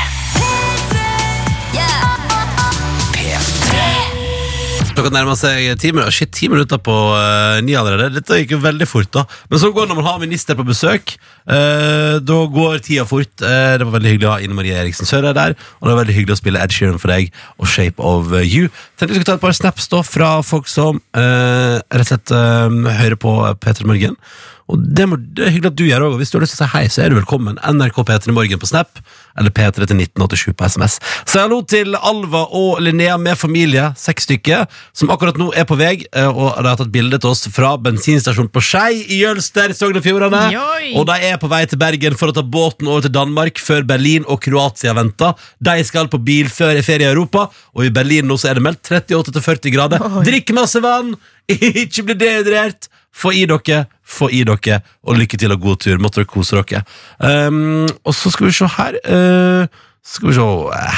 Klokka 5.00 5.14
nærmer 5.14 5.36
seg 5.38 5.78
ti 5.80 5.94
minutter, 5.94 6.12
shit, 6.12 6.28
ti 6.36 6.46
minutter 6.52 6.76
på 6.84 6.92
uh, 6.92 7.56
ni 7.64 7.72
allerede. 7.72 8.18
Dette 8.18 8.36
gikk 8.42 8.50
jo 8.52 8.58
veldig 8.60 8.84
fort, 8.84 9.08
da. 9.16 9.22
Men 9.48 9.62
så 9.62 9.70
går 9.72 9.86
det 9.86 9.94
når 9.94 9.98
man 10.02 10.08
har 10.10 10.18
minister 10.20 10.58
på 10.58 10.66
besøk. 10.68 11.14
Uh, 11.48 12.20
da 12.20 12.36
går 12.52 12.82
tida 12.84 13.06
fort. 13.08 13.32
Uh, 13.40 13.78
det 13.80 13.86
var 13.86 13.94
veldig 13.94 14.12
hyggelig 14.12 14.28
å 14.28 14.34
ha 14.34 14.44
Ine 14.44 14.58
Marie 14.58 14.76
Eriksen 14.76 15.08
Søre 15.08 15.32
der. 15.32 15.56
Og 15.80 15.88
det 15.88 15.94
var 15.94 16.02
veldig 16.02 16.18
hyggelig 16.18 16.36
å 16.36 16.40
spille 16.42 16.60
Ed 16.60 16.76
Sheeran 16.76 17.00
for 17.00 17.14
deg 17.14 17.32
og 17.56 17.72
Shape 17.72 18.04
of 18.12 18.28
You. 18.44 18.68
Tenkte 19.00 19.14
vi 19.14 19.22
skulle 19.22 19.30
ta 19.30 19.38
et 19.40 19.46
par 19.46 19.56
snaps 19.56 19.88
da 19.88 20.02
fra 20.04 20.30
folk 20.44 20.68
som 20.68 21.00
rett 21.16 21.96
og 21.96 22.10
slett 22.10 22.36
hører 23.00 23.16
på 23.24 23.36
P3 23.64 23.88
Morgen. 23.88 24.20
Og 24.70 24.78
det, 24.78 25.06
må, 25.10 25.18
det 25.18 25.46
er 25.46 25.54
hyggelig 25.54 25.72
at 25.72 25.78
du 25.78 25.86
gjør 25.88 26.04
og 26.06 26.18
Hvis 26.20 26.30
du 26.30 26.38
har 26.38 26.44
lyst 26.44 26.54
til 26.56 26.62
å 26.62 26.68
si 26.68 26.74
hei, 26.74 26.84
så 26.92 27.02
er 27.02 27.10
du 27.10 27.18
velkommen. 27.18 27.58
NRK 27.58 27.98
P3 28.06 28.34
Morgen 28.34 28.60
på 28.62 28.68
Snap, 28.70 29.00
eller 29.38 29.52
P3 29.54 29.86
til 29.90 29.98
1987 29.98 30.54
på 30.58 30.68
SMS. 30.70 30.98
Si 31.28 31.40
hallo 31.40 31.60
til 31.66 31.96
Alva 31.98 32.44
og 32.56 32.80
Linnea 32.84 33.16
med 33.20 33.38
familie, 33.40 33.88
seks 33.98 34.28
stykker, 34.28 34.66
som 34.96 35.10
akkurat 35.12 35.38
nå 35.40 35.50
er 35.58 35.66
på 35.68 35.78
vei, 35.80 35.92
eh, 36.06 36.28
og 36.28 36.54
de 36.60 36.68
har 36.70 36.78
tatt 36.78 36.92
bilde 36.94 37.18
til 37.22 37.32
oss 37.32 37.46
fra 37.54 37.72
bensinstasjonen 37.82 38.52
på 38.52 38.62
Skei 38.64 39.02
i 39.08 39.20
Jølster, 39.24 39.74
Sogn 39.76 39.98
og 39.98 40.06
Fjordane. 40.06 40.44
Og 40.94 41.08
de 41.10 41.18
er 41.30 41.40
på 41.42 41.50
vei 41.50 41.64
til 41.70 41.80
Bergen 41.80 42.18
for 42.20 42.30
å 42.30 42.36
ta 42.36 42.46
båten 42.46 42.90
over 42.90 43.06
til 43.06 43.14
Danmark 43.16 43.58
før 43.62 43.86
Berlin 43.88 44.28
og 44.30 44.42
Kroatia 44.44 44.94
venter. 44.98 45.34
De 45.58 45.76
skal 45.86 46.10
på 46.12 46.22
bilferie 46.22 46.84
i 47.00 47.10
Europa, 47.10 47.48
og 47.74 47.86
i 47.86 47.92
Berlin 47.94 48.28
nå 48.30 48.38
så 48.40 48.52
er 48.52 48.60
det 48.60 48.66
meldt 48.68 48.90
38-40 48.90 49.74
grader. 49.74 50.08
Drikk 50.26 50.54
masse 50.56 50.82
vann, 50.84 51.14
ikke 51.50 52.06
bli 52.06 52.18
dehydrert. 52.20 52.90
Få 53.10 53.32
i 53.34 53.42
dere, 53.50 53.84
få 54.10 54.30
i 54.34 54.42
dere, 54.48 54.80
og 55.06 55.20
lykke 55.20 55.38
til 55.38 55.54
og 55.54 55.62
god 55.62 55.80
tur. 55.84 56.00
Måtte 56.02 56.22
dere 56.22 56.30
kose 56.30 56.58
dere. 56.58 56.82
Um, 57.18 57.86
og 58.04 58.16
så 58.16 58.32
skal 58.34 58.50
vi 58.50 58.56
se 58.56 58.68
her. 58.78 59.00
Uh, 59.06 59.86
Skal 60.00 60.30
vi 60.30 60.32
se. 60.32 60.44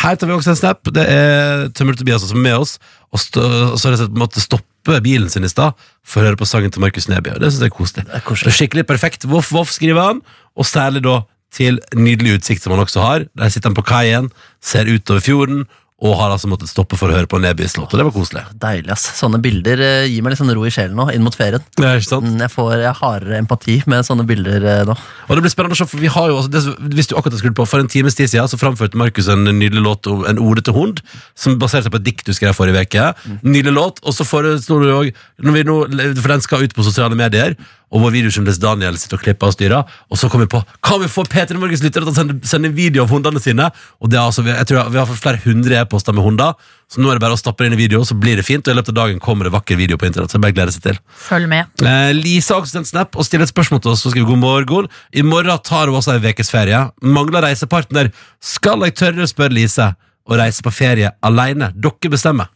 Her 0.03 0.15
tar 0.15 0.29
vi 0.31 0.35
også 0.37 0.53
en 0.53 0.57
snap. 0.61 0.87
Det 0.95 1.03
er 1.11 1.65
Tømmer 1.75 1.97
Tobias 1.99 2.23
som 2.23 2.39
er 2.39 2.45
med 2.45 2.61
oss. 2.63 2.77
Og, 3.11 3.19
stå, 3.21 3.43
og 3.73 3.75
så 3.81 3.89
har 3.89 3.97
jeg 3.97 4.05
sett 4.05 4.13
på 4.13 4.19
en 4.21 4.23
måte 4.23 4.41
stoppe 4.41 5.01
bilen 5.03 5.29
sin 5.29 5.45
i 5.45 5.51
stad 5.51 5.75
for 6.07 6.23
å 6.23 6.29
høre 6.29 6.39
på 6.39 6.47
sangen 6.49 6.71
til 6.73 6.85
Markus 6.85 7.09
Neby. 7.11 7.35
Og 7.35 7.43
det 7.43 7.51
synes 7.51 7.65
jeg 7.67 7.73
er 7.73 7.75
koselig. 7.75 8.05
Det 8.07 8.21
er, 8.23 8.57
skikkelig 8.57 8.87
perfekt. 8.87 9.27
Voff, 9.29 9.51
voff, 9.53 9.75
skriver 9.75 10.01
han. 10.07 10.23
Og 10.55 10.69
særlig 10.71 11.03
da 11.05 11.19
til 11.53 11.81
nydelig 11.99 12.39
utsikt 12.39 12.65
som 12.65 12.77
han 12.77 12.85
også 12.87 13.03
har. 13.05 13.27
Der 13.37 13.53
sitter 13.53 13.73
han 13.73 13.77
på 13.77 13.85
kaien, 13.91 14.31
ser 14.65 14.89
utover 14.89 15.21
fjorden, 15.21 15.67
og 16.03 16.17
har 16.19 16.33
altså 16.35 16.49
måttet 16.51 16.71
stoppe 16.71 16.99
for 16.99 17.13
å 17.13 17.15
høre 17.15 17.29
på 17.31 17.39
Nebys 17.39 17.77
låt. 17.79 17.93
Og 17.95 18.01
det 18.01 18.07
var 18.09 18.15
koselig. 18.15 18.43
Deilig, 18.59 18.91
ass. 18.91 19.05
Sånne 19.21 19.39
bilder 19.43 19.79
eh, 19.87 20.09
gir 20.11 20.25
meg 20.25 20.35
litt 20.35 20.41
sånn 20.41 20.51
ro 20.51 20.65
i 20.67 20.73
sjelen 20.75 20.99
nå, 20.99 21.07
inn 21.15 21.23
mot 21.23 21.37
ferien. 21.37 21.63
Er 21.79 22.01
ikke 22.01 22.09
sant? 22.09 22.27
Mm, 22.27 22.41
Jeg 22.43 22.51
får 22.51 22.73
jeg 22.75 22.89
har 22.89 22.99
hardere 22.99 23.39
empati 23.39 23.77
med 23.91 24.07
sånne 24.09 24.27
bilder 24.27 24.67
eh, 24.67 24.81
nå. 24.89 24.97
Og 25.29 25.39
det 25.39 25.45
blir 25.45 25.53
spennende 25.55 25.79
å 25.79 25.81
se, 25.81 25.87
for 25.93 26.03
vi 26.03 26.11
har 26.11 26.33
jo 26.33 26.41
også, 26.41 26.51
det, 26.51 26.63
Hvis 26.99 27.11
du 27.11 27.15
akkurat 27.15 27.37
har 27.37 27.43
skrudd 27.45 27.57
på 27.59 27.67
For 27.71 27.83
en 27.83 27.91
times 27.93 28.19
tid 28.19 28.33
siden 28.33 28.51
så 28.51 28.59
framførte 28.59 28.99
Markus 28.99 29.31
en 29.31 29.47
nydelig 29.47 29.85
låt 29.85 30.11
om 30.11 30.27
en 30.27 30.43
ordete 30.43 30.75
hund, 30.75 31.05
som 31.39 31.61
baserte 31.63 31.87
seg 31.87 31.95
på 31.95 32.01
et 32.03 32.09
dikt 32.09 32.27
du 32.27 32.35
skrev 32.35 32.57
forrige 32.59 32.83
uke. 32.83 33.07
Nydelig 33.47 33.77
låt. 33.77 34.03
Og 34.03 34.17
så 34.17 34.27
foreslo 34.27 34.81
du 34.83 34.91
òg 34.97 35.13
For 35.39 36.35
den 36.35 36.43
skal 36.45 36.67
ut 36.67 36.75
på 36.75 36.87
sosiale 36.87 37.19
medier, 37.19 37.55
og 37.93 38.01
vår 38.01 38.15
videojournalist 38.15 38.63
Daniel 38.63 38.97
sitter 38.99 39.19
og 39.19 39.25
klipper 39.27 39.51
og 39.51 39.57
styrer. 39.57 39.97
Og 40.09 40.21
så 40.21 40.31
kom 40.33 40.43
vi 40.43 40.49
på 40.51 40.63
Kan 40.85 41.03
vi 41.03 41.11
få 41.13 41.25
P3 41.29 41.59
Morgens 41.61 41.83
lyttere 41.85 42.07
til 42.07 42.13
å 42.13 42.17
sende, 42.17 42.39
sende 42.49 42.71
video 42.73 43.05
av 43.05 43.13
hundene 43.13 43.41
sine? 43.43 43.69
Og 44.01 44.13
det 44.13 44.19
er 44.19 44.25
altså, 44.25 44.45
jeg 44.49 44.69
tror 44.69 44.89
Vi 44.93 45.01
har 45.01 45.09
fått 45.11 45.21
flere 45.21 45.43
hundre 45.45 45.81
e-poster 45.83 46.17
med 46.17 46.25
hunder, 46.25 46.57
så 46.93 47.01
nå 47.01 47.11
er 47.11 47.19
det 47.19 47.25
bare 47.25 47.37
å 47.37 47.41
stappe 47.41 47.65
inn 47.65 47.77
i 47.77 47.81
video, 47.81 48.03
så 48.05 48.17
blir 48.19 48.37
det 48.41 48.45
fint. 48.45 48.67
Og 48.67 48.75
i 48.75 48.77
løpet 48.77 48.93
av 48.93 48.99
dagen 48.99 49.21
kommer 49.23 49.49
det 49.49 49.55
vakker 49.55 49.79
video 49.81 49.97
på 50.01 50.09
internett. 50.09 50.33
Så 50.33 50.37
er 50.37 50.45
bare 50.45 50.57
gleder 50.57 50.75
seg 50.75 50.87
til. 50.89 50.99
Følg 51.25 51.49
med. 51.49 51.71
Eh, 51.81 52.13
Lisa 52.17 52.57
har 52.57 52.65
også 52.65 52.77
sendt 52.79 52.91
snap 52.91 53.17
og 53.17 53.29
stiller 53.29 53.49
et 53.49 53.53
spørsmål 53.53 53.81
til 53.85 53.95
oss. 53.95 54.05
Så 54.05 54.13
skriver 54.13 54.33
god 54.35 54.43
morgen. 54.43 54.91
I 55.13 55.25
morgen 55.25 55.65
tar 55.65 55.89
hun 55.89 55.97
også 56.01 56.17
en 56.17 56.27
ukes 56.27 56.53
ferie. 56.53 56.81
Mangler 57.01 57.47
reisepartner. 57.49 58.13
Skal 58.45 58.85
jeg 58.89 58.97
tørre 59.01 59.25
å 59.25 59.31
spørre 59.31 59.57
Lise 59.57 59.93
å 60.29 60.37
reise 60.39 60.65
på 60.65 60.73
ferie 60.75 61.15
alene? 61.25 61.73
Dere 61.73 62.13
bestemmer. 62.13 62.53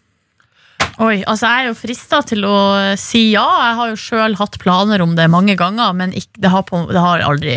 Oi, 1.02 1.20
altså 1.28 1.51
Jeg 1.51 1.64
er 1.64 1.68
jo 1.70 1.77
frista 1.77 2.23
til 2.24 2.47
å 2.48 2.56
si 3.01 3.28
ja. 3.35 3.44
Jeg 3.68 3.78
har 3.81 3.93
jo 3.93 4.01
sjøl 4.01 4.36
hatt 4.40 4.59
planer 4.62 5.05
om 5.05 5.16
det 5.18 5.28
mange 5.32 5.56
ganger, 5.59 5.93
men 5.97 6.14
ikke, 6.16 6.40
det, 6.40 6.52
har 6.55 6.64
på, 6.68 6.86
det 6.89 7.02
har 7.02 7.24
aldri 7.27 7.56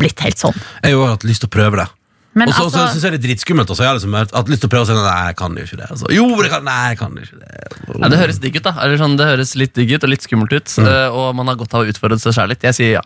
blitt 0.00 0.20
helt 0.24 0.40
sånn. 0.40 0.56
Jeg 0.82 0.92
har 0.92 0.96
jo 0.96 1.10
hatt 1.10 1.26
lyst 1.28 1.44
til 1.44 1.52
å 1.52 1.56
prøve 1.56 1.82
det. 1.82 1.88
Og 2.32 2.48
så 2.48 2.62
altså, 2.64 2.82
synes 2.94 3.04
jeg 3.04 3.12
det 3.12 3.26
er 3.26 3.30
litt 3.34 3.42
skummelt. 3.44 3.68
Også. 3.68 3.84
Jeg 3.84 3.90
har 3.90 3.98
liksom 3.98 4.14
hatt 4.16 4.48
lyst 4.48 4.62
til 4.64 4.70
å 4.70 4.72
prøve 4.72 4.86
å 4.86 4.88
si 4.88 4.94
nei, 4.96 5.16
jeg 5.28 5.36
kan 5.36 5.56
jo 5.58 5.64
ikke 5.66 5.78
det. 5.82 5.88
Altså. 5.92 6.06
Jo, 6.16 6.24
det 6.40 6.48
kan, 6.52 6.64
nei, 6.64 6.78
jeg 6.92 6.98
kan 7.02 7.18
ikke 7.20 7.40
det. 7.42 7.50
Ja, 7.92 8.08
det 8.08 8.20
høres 8.22 8.40
digg 8.40 8.56
ut, 8.56 8.64
da. 8.64 8.72
Eller 8.84 9.00
sånn, 9.02 9.16
det 9.20 9.26
høres 9.28 9.52
litt 9.60 9.74
digg 9.76 9.92
ut 9.92 10.06
og 10.08 10.12
litt 10.14 10.24
skummelt 10.24 10.54
ut. 10.56 10.76
Mm. 10.80 10.90
Og 11.18 11.26
man 11.36 11.52
har 11.52 11.60
godt 11.60 11.76
av 11.76 11.84
å 11.84 11.92
utfordre 11.92 12.16
seg 12.22 12.36
sjøl 12.38 12.52
litt. 12.54 12.64
Jeg 12.64 12.78
sier 12.78 12.94
ja. 12.96 13.04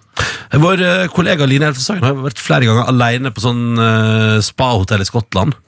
Vår 0.62 0.85
eh, 0.86 1.06
kollega 1.10 1.48
Line 1.51 1.73
Elfesagen 1.73 2.06
har 2.06 2.14
vært 2.23 2.43
flere 2.43 2.68
ganger 2.68 2.86
alene 2.93 3.35
på 3.35 3.43
sånn 3.43 3.64
uh, 3.81 4.39
spa-hotell 4.47 5.02
i 5.02 5.09
Skottland. 5.09 5.59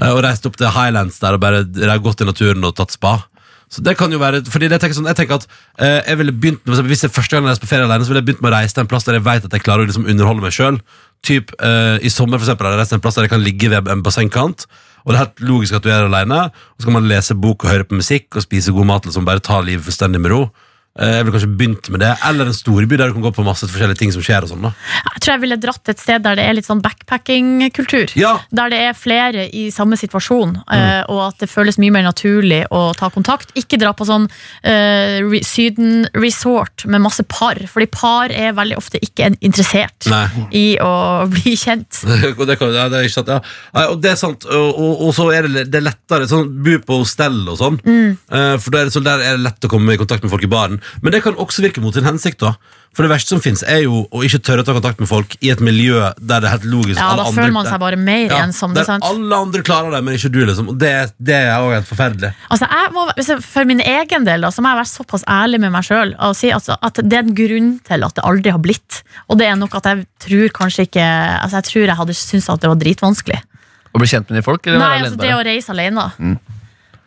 Eh, 0.00 0.10
og 0.10 0.22
reist 0.24 0.46
opp 0.48 0.56
til 0.60 0.72
Highlands 0.74 1.20
der 1.22 1.36
og 1.36 1.42
bare 1.44 1.98
gått 2.02 2.24
i 2.24 2.28
naturen 2.28 2.64
og 2.66 2.76
tatt 2.78 2.96
spa. 2.96 3.18
Så 3.70 3.84
det 3.86 3.94
kan 3.94 4.10
jo 4.10 4.18
være, 4.18 4.42
fordi 4.50 4.66
jeg 4.66 4.82
tenker 4.82 4.96
sånn, 4.98 5.06
jeg 5.12 5.20
tenker 5.20 5.38
at 5.38 5.44
eh, 5.78 6.00
jeg 6.08 6.18
ville 6.18 6.34
begynt 6.34 6.64
med, 6.66 6.80
Hvis 6.90 7.04
jeg 7.06 7.12
første 7.14 7.36
gang 7.36 7.44
jeg 7.46 7.52
reiser 7.52 7.62
på 7.62 7.70
ferie 7.70 7.86
alene, 7.86 8.02
så 8.02 8.10
ville 8.10 8.22
jeg 8.24 8.26
begynt 8.32 8.42
med 8.42 8.50
å 8.50 8.56
reise 8.56 8.74
til 8.74 8.82
en 8.82 8.90
plass 8.90 9.06
der 9.06 9.20
jeg 9.20 9.26
vet 9.28 9.46
at 9.46 9.54
jeg 9.54 9.62
klarer 9.62 9.86
å 9.86 9.90
liksom 9.90 10.08
underholde 10.10 10.42
meg 10.42 10.56
sjøl. 10.56 10.80
Typ, 11.22 11.52
eh, 11.62 11.96
I 12.02 12.10
sommer 12.10 12.40
for 12.40 12.48
eksempel, 12.48 12.66
har 12.66 12.74
jeg 12.74 12.82
reist 12.82 12.94
til 12.94 12.98
en 12.98 13.04
plass 13.04 13.18
der 13.18 13.28
jeg 13.28 13.34
kan 13.36 13.44
ligge 13.44 13.70
ved 13.70 13.92
en 13.94 14.02
bassengkant. 14.02 14.66
Og 15.04 15.12
det 15.12 15.16
er 15.16 15.22
helt 15.22 15.44
logisk 15.52 15.78
at 15.78 15.86
du 15.86 15.92
er 15.92 16.08
alene, 16.08 16.40
og 16.50 16.82
så 16.82 16.90
kan 16.90 16.98
man 16.98 17.06
lese 17.08 17.38
bok 17.38 17.62
og 17.64 17.70
høre 17.70 17.86
på 17.86 18.00
musikk 18.00 18.34
og 18.34 18.44
spise 18.44 18.74
god 18.74 18.90
mat. 18.90 19.06
liksom 19.06 19.28
Bare 19.28 19.44
ta 19.44 19.60
livet 19.62 19.86
fullstendig 19.86 20.20
med 20.20 20.34
ro. 20.34 20.42
Eh, 21.00 21.16
jeg 21.16 21.26
ville 21.26 21.36
kanskje 21.36 21.52
begynt 21.56 21.90
med 21.92 22.04
det. 22.04 22.12
Eller 22.28 22.50
en 22.50 22.56
storby 22.56 22.98
der 23.00 23.10
du 23.10 23.16
kan 23.18 23.26
gå 23.28 23.32
på 23.36 23.46
masse 23.46 23.68
forskjellige 23.68 24.02
ting 24.02 24.12
som 24.14 24.24
skjer. 24.24 24.44
og 24.44 24.52
sånn 24.52 24.68
da 24.68 24.74
jeg 25.20 25.26
tror 25.26 25.34
jeg 25.34 25.42
ville 25.42 25.56
dratt 25.60 25.90
et 25.92 26.00
sted 26.00 26.22
der 26.24 26.38
det 26.38 26.44
er 26.48 26.54
litt 26.56 26.64
sånn 26.64 26.80
backpacking-kultur. 26.80 28.14
Ja, 28.16 28.38
Der 28.56 28.70
det 28.72 28.78
er 28.80 28.94
flere 28.96 29.42
i 29.52 29.66
samme 29.68 29.98
situasjon, 30.00 30.54
eh, 30.72 31.02
og 31.12 31.20
at 31.26 31.42
det 31.42 31.50
føles 31.50 31.76
mye 31.76 31.92
mer 31.92 32.06
naturlig 32.06 32.62
å 32.72 32.94
ta 32.96 33.10
kontakt. 33.12 33.52
Ikke 33.58 33.76
dra 33.80 33.92
på 33.92 34.06
sånn 34.08 34.24
uh, 34.30 35.16
re 35.26 35.42
Syden-resort 35.44 36.86
med 36.88 37.02
masse 37.04 37.24
par, 37.28 37.60
fordi 37.68 37.88
par 37.92 38.32
er 38.32 38.54
veldig 38.56 38.78
ofte 38.80 39.00
ikke 39.04 39.28
interessert 39.44 40.08
Nei. 40.08 40.24
i 40.56 40.64
å 40.80 41.26
bli 41.28 41.52
kjent. 41.58 42.00
Det, 42.50 42.56
kan, 42.58 42.72
ja, 42.72 42.88
det 42.90 43.02
er 43.04 43.12
sant, 43.12 43.28
ja. 43.28 43.38
Nei, 43.76 43.82
og 43.92 44.00
det 44.02 44.14
er 44.14 44.16
sant, 44.18 44.46
og, 44.48 44.68
og, 44.72 45.02
og 45.06 45.12
så 45.14 45.26
er 45.34 45.46
det, 45.46 45.66
det 45.70 45.78
er 45.82 45.84
lettere 45.90 46.26
sånn, 46.30 46.48
Bo 46.64 46.78
på 46.86 47.00
hostell 47.02 47.42
og 47.52 47.58
sånn 47.60 47.78
Eh, 48.30 48.56
For 48.62 48.74
der, 48.74 48.90
så 48.92 49.02
der 49.04 49.22
er 49.22 49.36
det 49.36 49.44
lett 49.44 49.66
å 49.66 49.70
komme 49.70 49.94
i 49.94 50.00
kontakt 50.00 50.24
med 50.24 50.32
folk 50.32 50.44
i 50.46 50.50
baren 50.50 50.78
Men 51.02 51.12
det 51.14 51.22
kan 51.22 51.34
også 51.40 51.62
virke 51.64 51.80
mot 51.82 51.94
sin 51.94 52.04
hensikt 52.04 52.40
da 52.42 52.54
For 52.96 53.06
det 53.06 53.10
verste 53.12 53.30
som 53.36 53.40
finnes 53.40 53.62
er 53.62 53.84
jo 53.84 54.00
å 54.10 54.22
ikke 54.26 54.40
tørre 54.42 54.64
å 54.64 54.66
ta 54.66 54.72
kontakt 54.74 54.98
med 54.98 55.06
folk 55.08 55.36
I 55.40 55.50
et 55.54 55.60
miljø 55.62 56.00
der 56.18 56.40
det 56.42 56.48
er 56.48 56.54
helt 56.56 56.66
logisk 56.66 56.98
Ja, 56.98 57.10
alle 57.12 57.22
Da 57.22 57.28
andre- 57.28 57.42
føler 57.44 57.52
man 57.54 57.66
seg 57.70 57.80
bare 57.84 57.96
mer 58.00 58.24
ja, 58.34 58.40
ensom. 58.46 58.74
Der 58.74 58.82
er 58.82 58.88
sant? 58.88 59.04
alle 59.06 59.36
andre 59.36 59.62
klarer 59.62 59.90
det, 59.94 60.00
men 60.04 60.14
ikke 60.18 60.32
du 60.34 60.40
liksom 60.48 60.68
Og 60.74 60.78
det, 60.82 60.90
det 61.22 61.36
er 61.38 61.52
også 61.60 61.76
helt 61.78 61.90
forferdelig 61.92 62.32
Altså, 62.50 62.66
jeg 62.72 62.92
må, 62.96 63.06
hvis 63.20 63.28
jeg- 63.34 63.44
for 63.44 63.64
min 63.70 63.80
egen 63.80 64.24
del 64.26 64.40
da, 64.40 64.50
så 64.50 64.60
må 64.64 64.72
jeg 64.74 64.80
være 64.82 64.92
såpass 64.96 65.24
ærlig 65.28 65.60
med 65.60 65.72
meg 65.72 65.84
sjøl 65.86 66.14
og 66.18 66.34
si 66.36 66.50
altså, 66.50 66.76
at 66.82 66.94
det 67.04 67.12
er 67.20 67.22
en 67.28 67.34
grunn 67.34 67.70
til 67.86 68.04
at 68.04 68.14
det 68.18 68.24
aldri 68.24 68.50
har 68.50 68.58
blitt. 68.58 69.02
Og 69.30 69.38
det 69.38 69.46
er 69.46 69.56
nok 69.56 69.74
at 69.78 69.84
jeg 69.92 70.06
tror 70.26 70.48
kanskje 70.60 70.88
ikke 70.88 71.04
altså, 71.44 71.60
Jeg 71.60 71.64
tror 71.70 71.86
jeg 71.86 71.96
hadde 72.02 72.14
syntes 72.18 72.48
at 72.50 72.60
det 72.60 72.68
var 72.72 72.76
dritvanskelig. 72.82 73.40
Å 73.94 73.98
bli 73.98 74.06
kjent 74.06 74.28
med 74.30 74.38
de 74.38 74.42
folk? 74.46 74.66
Eller 74.66 74.78
Nei, 74.78 74.98
altså, 75.02 75.16
det 75.18 75.30
bare? 75.30 75.38
å 75.40 75.46
reise 75.46 75.70
alene. 75.74 76.04
Da, 76.18 76.36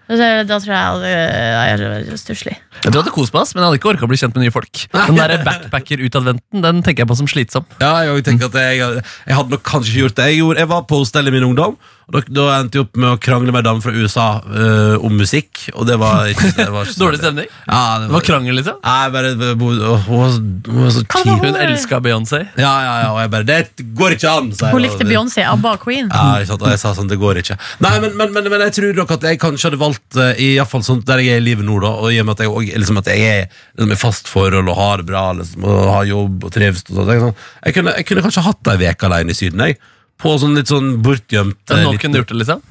da 0.08 0.58
tror 0.60 0.68
jeg 0.68 0.76
jeg 0.76 0.90
hadde 0.92 1.12
jeg 1.14 2.12
er 2.12 2.18
stusslig. 2.20 2.56
Jeg 2.58 2.92
tror 2.92 2.98
jeg 2.98 3.04
hadde 3.04 3.16
kost 3.16 3.34
meg, 3.34 3.46
oss, 3.46 3.54
men 3.56 3.64
jeg 3.64 3.70
hadde 3.70 3.80
ikke 3.80 3.92
orka 3.94 4.04
å 4.04 4.12
bli 4.12 4.20
kjent 4.20 4.36
med 4.36 4.44
nye 4.46 4.54
folk. 4.54 4.84
Den 4.94 5.20
der 5.20 5.36
backpacker-utadventen 5.48 6.66
den 6.66 6.84
tenker 6.84 7.06
jeg 7.06 7.12
på 7.12 7.18
som 7.22 7.30
slitsom. 7.32 7.68
Ja, 7.80 7.94
jeg 8.04 8.26
tenker 8.28 8.52
at 8.52 8.58
jeg, 8.60 9.02
jeg 9.30 9.38
hadde 9.40 9.56
nok 9.56 9.64
kanskje 9.68 9.94
ikke 9.94 10.04
gjort 10.04 10.18
det 10.20 10.30
Jeg, 10.32 10.40
gjorde, 10.42 10.64
jeg 10.64 10.72
var 10.74 10.88
på 10.90 11.00
hostell 11.04 11.32
i 11.32 11.36
min 11.36 11.48
ungdom 11.48 11.78
da, 12.12 12.20
da 12.28 12.44
endte 12.60 12.76
jeg 12.80 12.84
opp 12.84 12.98
med 13.00 13.10
å 13.14 13.20
krangle 13.24 13.54
med 13.56 13.62
en 13.64 13.68
dame 13.70 13.82
fra 13.86 13.92
USA 13.96 14.26
eh, 14.44 14.96
Om 15.08 15.14
musikk 15.18 15.70
Og 15.74 15.86
det 15.88 15.96
var 16.02 16.28
ikke 16.34 16.50
det 16.58 16.66
var 16.74 16.84
ikke 16.84 16.94
så- 16.98 17.04
Dårlig 17.06 17.20
stemning. 17.22 17.48
Ja, 17.68 17.82
det 18.02 18.10
var, 18.10 18.14
var 18.18 18.26
krangel, 18.28 18.58
liksom. 18.60 18.80
Nei, 18.84 19.06
bare 19.14 19.32
Hun 19.38 19.62
var, 19.80 20.02
hun 20.04 20.82
var 20.82 20.92
så 20.92 21.04
var 21.08 21.40
Hun 21.46 21.56
elska 21.64 22.00
Beyoncé. 22.04 22.42
Ja, 22.60 22.74
ja, 22.84 22.94
ja, 23.06 23.08
og 23.14 23.20
jeg 23.24 23.32
bare 23.34 23.48
Det 23.48 23.86
går 24.02 24.18
ikke 24.18 24.34
an! 24.34 24.52
sa 24.58 24.68
jeg 24.68 24.76
Hun 24.76 24.84
likte 24.84 25.08
Beyoncé, 25.08 25.46
ABBA 25.48 25.74
Queen. 25.86 26.12
Ja, 26.12 26.26
ikke 26.42 26.52
sant, 26.52 26.66
og 26.68 26.74
jeg 26.74 26.82
sa 26.84 26.92
sånn, 26.98 27.08
det 27.14 27.20
går 27.24 27.40
ikke 27.44 27.58
Nei, 27.86 27.94
men, 28.04 28.18
men, 28.20 28.34
men, 28.36 28.50
men 28.52 28.66
jeg 28.68 28.76
tror 28.82 29.00
nok 29.00 29.16
at 29.18 29.30
jeg 29.32 29.40
kanskje 29.46 29.70
hadde 29.72 29.82
valgt 29.86 30.20
eh, 30.20 30.34
I 30.44 30.50
hvert 30.60 30.74
fall 30.74 30.84
sånn 30.90 31.02
der 31.08 31.24
jeg 31.24 31.38
er 31.40 31.44
i 31.44 31.48
livet 31.48 31.68
nå 31.68 31.80
da 31.84 31.94
Og 32.04 32.12
i 32.12 32.20
og 32.20 32.28
med 32.28 32.36
at 32.36 32.44
jeg, 32.46 32.52
også- 32.52 32.84
liksom, 32.84 33.00
at 33.04 33.12
jeg 33.14 33.24
er 33.32 33.48
liksom, 33.48 33.96
i 33.96 34.02
fast 34.04 34.28
forhold 34.32 34.74
Og 34.76 34.80
har 34.82 35.00
det 35.02 35.08
bra 35.14 35.24
liksom, 35.40 35.64
Og 35.72 35.88
har 35.96 36.12
jobb 36.12 36.50
og 36.50 36.54
trives 36.60 36.84
og 36.90 37.00
sånt, 37.00 37.14
jeg, 37.16 37.24
sånn, 37.30 37.36
jeg, 37.64 37.78
kunne, 37.80 37.96
jeg 38.02 38.10
kunne 38.12 38.28
kanskje 38.28 38.46
hatt 38.52 38.74
en 38.76 38.82
vek 38.84 39.08
alene 39.10 39.32
i 39.32 39.40
syden 39.40 39.68
jeg 39.70 39.80
På 40.22 40.36
sånn 40.40 40.56
litt 40.56 40.68
sånn 40.72 41.02
bortgjemt 41.04 41.58
eh, 41.72 41.84
liten- 41.86 42.00
kunne 42.00 42.22
gjort 42.22 42.28
det, 42.34 42.38
liksom. 42.44 42.62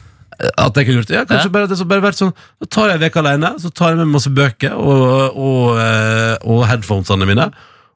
At 0.59 0.75
jeg 0.75 0.87
kunne 0.87 0.99
gjort 1.03 1.09
det, 1.11 1.15
ja, 1.19 1.25
kanskje 1.29 1.45
Ja. 1.45 1.49
bare, 1.55 1.65
at 1.65 1.71
det 1.71 1.79
så 1.79 1.85
bare 1.87 2.01
vært 2.03 2.17
sånn 2.19 2.33
Så 2.63 2.67
tar 2.71 2.89
jeg 2.89 2.95
en 2.97 3.01
vek 3.05 3.17
alene 3.21 3.51
Så 3.61 3.71
tar 3.73 3.89
jeg 3.91 3.99
med 3.99 4.09
masse 4.09 4.31
bøker 4.33 4.73
Og, 4.73 5.37
og, 5.37 5.79
eh, 5.79 6.37
og 6.43 6.65
headphonesene 6.67 7.27
mine 7.29 7.53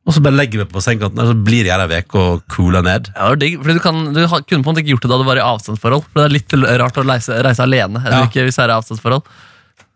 Og 0.06 0.14
så 0.14 0.20
bare 0.22 0.36
legger 0.36 0.60
jeg 0.60 0.66
meg 0.66 0.72
på 0.76 0.82
sengekanten 0.84 1.16
der, 1.16 1.26
Så 1.32 1.34
blir 1.42 1.64
jeg 1.64 1.72
der 1.72 1.80
en 1.86 1.88
vek 1.90 2.14
og 2.14 2.44
cooler 2.52 2.82
ned 2.86 3.08
Ja, 3.16 3.22
det 3.24 3.30
var 3.32 3.36
digg, 3.40 3.56
fordi 3.62 3.74
du, 3.74 3.80
kan, 3.80 4.12
du 4.12 4.20
ha- 4.26 4.40
kunne 4.42 4.62
på 4.62 4.68
en 4.68 4.74
måte 4.76 4.84
ikke 4.84 4.92
gjort 4.94 5.02
det 5.02 5.10
da 5.10 5.18
du 5.18 5.24
var 5.24 5.36
i 5.40 5.40
avstandsforhold. 5.48 6.04
For 6.12 6.20
Det 6.20 6.26
er 6.28 6.36
litt 6.36 6.78
rart 6.84 6.94
å 7.00 7.06
reise, 7.08 7.42
reise 7.42 7.62
alene 7.64 8.04
eller 8.04 8.18
Ja. 8.20 8.26
ikke 8.28 8.44
hvis 8.46 8.54
det 8.60 8.64
er 8.68 8.74
i 8.74 8.78
avstandsforhold. 8.78 9.22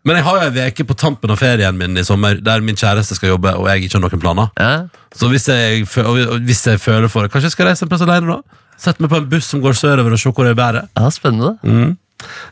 Men 0.03 0.15
jeg 0.17 0.23
har 0.25 0.39
jo 0.41 0.47
en 0.47 0.53
veke 0.57 0.83
på 0.89 0.97
tampen 0.97 1.29
av 1.31 1.37
ferien 1.39 1.77
min 1.77 1.95
i 1.95 2.01
sommer 2.03 2.41
Der 2.43 2.59
min 2.59 2.75
kjæreste 2.75 3.13
skal 3.15 3.29
jobbe 3.37 3.53
Og 3.53 3.67
jeg 3.69 3.83
ikke 3.85 3.99
har 4.01 4.09
noen 4.09 4.19
planer 4.19 4.49
Ja. 4.57 4.87
Så 5.13 5.29
hvis 5.29 5.45
jeg, 5.47 5.85
fø- 5.85 6.03
og 6.09 6.39
hvis 6.41 6.65
jeg 6.65 6.79
føler 6.81 7.07
for 7.07 7.21
det 7.21 7.31
Kanskje 7.31 7.51
jeg 7.51 7.51
skal 7.51 7.67
reise 7.67 7.83
en 7.83 7.89
plass 7.89 8.01
alene 8.01 8.25
da 8.33 8.41
Sett 8.81 8.99
meg 9.03 9.11
på 9.11 9.19
en 9.21 9.27
buss 9.29 9.49
som 9.53 9.61
går 9.61 9.75
sørover 9.77 10.15
og 10.15 10.21
se 10.21 10.31
hvor 10.33 10.47
det 10.49 10.55
bærer. 10.57 10.87
Ja, 10.97 11.09
Spennende. 11.13 11.57
mm. 11.63 11.97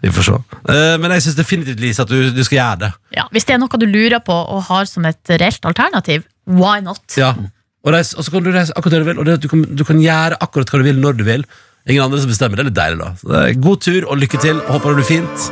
Vi 0.01 0.09
får 0.09 0.25
se. 0.25 0.33
Eh, 0.73 0.95
Men 0.97 1.11
jeg 1.13 1.21
synes 1.27 1.35
definitivt 1.37 1.79
Lise 1.81 2.01
at 2.01 2.09
du, 2.09 2.31
du 2.33 2.43
skal 2.45 2.57
gjøre 2.57 2.79
det. 2.83 2.87
Ja, 3.13 3.27
hvis 3.33 3.45
det 3.45 3.53
er 3.53 3.59
noe 3.61 3.77
du 3.81 3.85
lurer 3.85 4.17
på 4.25 4.33
og 4.33 4.63
har 4.69 4.87
som 4.89 5.05
et 5.05 5.29
reelt 5.29 5.65
alternativ, 5.69 6.23
why 6.49 6.79
not? 6.81 7.03
Ja. 7.17 7.35
Og, 7.85 7.93
reise, 7.93 8.17
og 8.17 8.25
så 8.25 8.33
kan 8.33 8.43
du 8.43 8.49
reise 8.51 8.73
akkurat 8.75 8.97
der 8.97 9.03
du 9.05 9.09
vil 9.11 9.19
Og 9.21 9.25
det, 9.29 9.35
du, 9.43 9.47
kan, 9.47 9.61
du 9.63 9.83
kan 9.87 10.01
gjøre 10.01 10.39
akkurat 10.41 10.69
hva 10.73 10.81
du 10.81 10.87
vil 10.89 10.97
når 11.01 11.19
du 11.19 11.23
vil. 11.27 11.45
Ingen 11.89 12.03
andre 12.03 12.19
som 12.21 12.29
bestemmer, 12.33 12.57
det. 12.59 12.65
Er 12.65 12.69
litt 12.71 12.79
deilig 12.81 12.99
da. 13.03 13.11
Så 13.21 13.29
det 13.31 13.43
er 13.45 13.61
God 13.67 13.81
tur 13.85 14.09
og 14.09 14.19
lykke 14.21 14.41
til, 14.43 14.59
håper 14.67 14.89
det 14.89 14.99
blir 14.99 15.09
fint. 15.09 15.45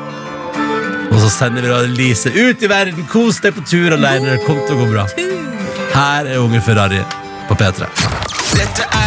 Og 1.14 1.22
så 1.24 1.30
sender 1.38 1.64
vi 1.66 1.72
da 1.72 1.80
Lise 1.94 2.34
ut 2.36 2.66
i 2.66 2.70
verden. 2.74 3.06
Kos 3.14 3.40
deg 3.46 3.56
på 3.58 3.64
tur 3.70 3.96
alene, 3.96 4.34
det 4.36 4.44
kommer 4.46 4.66
til 4.68 4.76
å 4.76 4.82
gå 4.82 4.90
bra. 4.92 5.06
Her 5.96 6.28
er 6.34 6.42
Unge 6.44 6.62
Ferrari 6.66 7.00
på 7.48 7.56
P3. 7.58 7.88
Dette 8.58 8.90
er 8.92 9.07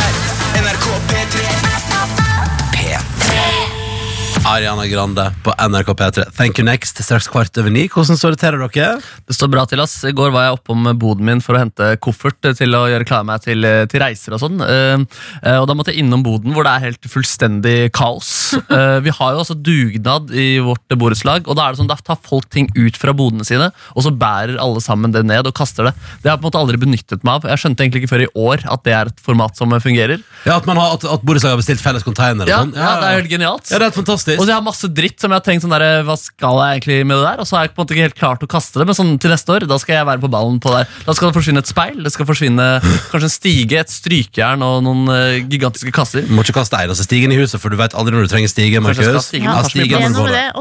Ariana 4.51 4.87
Grande 4.91 5.25
på 5.45 5.53
NRK 5.69 5.89
P3. 5.95 6.25
Thank 6.35 6.59
you 6.59 6.65
next. 6.67 6.99
Straks 7.05 7.29
kvart 7.31 7.55
over 7.61 7.71
ni. 7.71 7.85
Hvordan 7.93 8.19
står 8.19 8.35
det 8.35 8.41
til 8.43 8.57
dere? 8.59 8.97
Det 9.29 9.37
står 9.37 9.51
bra 9.53 9.63
til, 9.71 9.79
ass. 9.85 9.93
I 10.09 10.13
går 10.17 10.33
var 10.35 10.49
jeg 10.49 10.57
oppom 10.57 10.89
boden 10.99 11.29
min 11.29 11.43
for 11.45 11.55
å 11.55 11.61
hente 11.63 11.93
koffert 12.03 12.41
til 12.59 12.75
å 12.75 12.81
gjøre 12.91 13.07
klar 13.07 13.23
meg 13.29 13.45
til, 13.45 13.63
til 13.93 14.03
reiser 14.03 14.35
og 14.35 14.43
sånn. 14.43 14.59
Eh, 14.65 15.05
eh, 15.45 15.59
og 15.61 15.69
da 15.71 15.77
måtte 15.79 15.95
jeg 15.95 16.03
innom 16.03 16.25
boden 16.27 16.57
hvor 16.57 16.67
det 16.67 16.73
er 16.73 16.87
helt 16.89 17.11
fullstendig 17.13 17.79
kaos. 17.97 18.33
Eh, 18.71 19.01
vi 19.03 19.11
har 19.15 19.33
jo 19.35 19.41
også 19.43 19.55
dugnad 19.67 20.29
i 20.37 20.61
vårt 20.63 20.93
borettslag, 20.99 21.47
og 21.51 21.57
da 21.59 21.65
er 21.67 21.73
det 21.75 21.81
sånn, 21.81 21.89
da 21.91 21.97
tar 22.07 22.19
folk 22.23 22.47
ting 22.53 22.69
ut 22.77 22.97
fra 22.99 23.13
bodene 23.17 23.43
sine, 23.47 23.67
og 23.97 24.05
så 24.05 24.13
bærer 24.15 24.61
alle 24.63 24.83
sammen 24.85 25.11
det 25.15 25.23
ned 25.27 25.49
og 25.49 25.55
kaster 25.57 25.89
det. 25.89 25.93
Det 26.23 26.31
har 26.31 26.37
jeg 26.37 26.43
på 26.43 26.45
en 26.45 26.49
måte 26.49 26.61
aldri 26.61 26.79
benyttet 26.83 27.25
meg 27.27 27.41
av. 27.41 27.49
Jeg 27.51 27.63
skjønte 27.63 27.83
egentlig 27.85 28.05
ikke 28.05 28.13
før 28.13 28.25
i 28.27 28.29
år 28.47 28.65
at 28.71 28.85
det 28.87 28.95
er 28.95 29.11
et 29.11 29.23
format 29.27 29.59
som 29.59 29.75
fungerer. 29.83 30.23
Ja, 30.47 30.59
At, 30.61 30.69
man 30.71 30.79
har, 30.79 30.95
at, 30.99 31.07
at 31.17 31.25
borettslaget 31.27 31.57
har 31.57 31.63
bestilt 31.63 31.83
felles 31.83 32.07
container 32.07 32.47
og 32.47 32.53
Ja, 32.53 32.61
sånn? 32.63 32.75
ja, 32.79 32.93
det 33.03 33.11
er 33.11 33.19
helt 33.19 33.33
genialt. 33.33 33.67
Ja, 33.67 33.75
det 33.75 33.81
er 33.81 33.89
helt 33.91 34.01
fantastisk. 34.01 34.40
Og 34.41 34.47
så 34.47 34.55
jeg 34.55 34.57
har 34.57 34.65
masse 34.65 34.89
dritt 34.97 35.21
som 35.21 35.31
jeg 35.35 35.37
har 35.37 35.45
tenkt 35.45 35.65
sånn 35.67 35.75
der, 35.75 36.01
Hva 36.09 36.17
skal 36.17 36.57
jeg 36.63 36.81
egentlig 36.81 36.99
med 37.05 37.21
det 37.21 37.27
der? 37.29 37.43
Og 37.43 37.49
så 37.49 37.59
har 37.59 37.67
jeg 37.67 37.75
på 37.75 37.81
en 37.81 37.85
måte 37.85 37.97
ikke 37.97 38.07
helt 38.09 38.19
klart 38.19 38.45
å 38.47 38.49
kaste 38.51 38.81
det, 38.81 38.87
men 38.89 38.97
sånn 38.97 39.13
til 39.21 39.35
neste 39.35 39.53
år 39.53 39.69
da 39.69 39.79
skal 39.83 39.99
jeg 39.99 40.09
være 40.09 40.25
på 40.25 40.31
ballen 40.33 40.57
på 40.63 40.73
der. 40.73 40.89
Da 41.05 41.17
skal 41.17 41.29
det 41.31 41.37
forsvinne 41.37 41.61
et 41.61 41.71
speil, 41.71 42.01
det 42.07 42.15
skal 42.15 42.29
forsvinne 42.29 42.69
kanskje 43.13 43.29
en 43.29 43.35
stige, 43.35 43.83
et 43.85 43.93
strykejern 43.93 44.65
og 44.65 44.81
noen 44.87 45.05
uh, 45.13 45.37
gigantiske 45.45 45.93
kasser. 45.95 46.25
Du 46.27 46.33
må 46.35 46.45
ikke 46.47 46.57
kaste 46.61 46.79
eiendomsstigen 46.81 47.11
stigen 47.11 47.35
i 47.35 47.39
huset, 47.41 47.61
for 47.61 47.73
du 47.73 47.79
vet 47.81 47.95
aldri 47.99 48.17
når 48.17 48.29
du 48.29 48.33
trenger 48.33 48.51
stige. 48.53 48.79
Jeg 48.79 48.85
Markus. 48.85 49.31
Ja, 49.37 49.55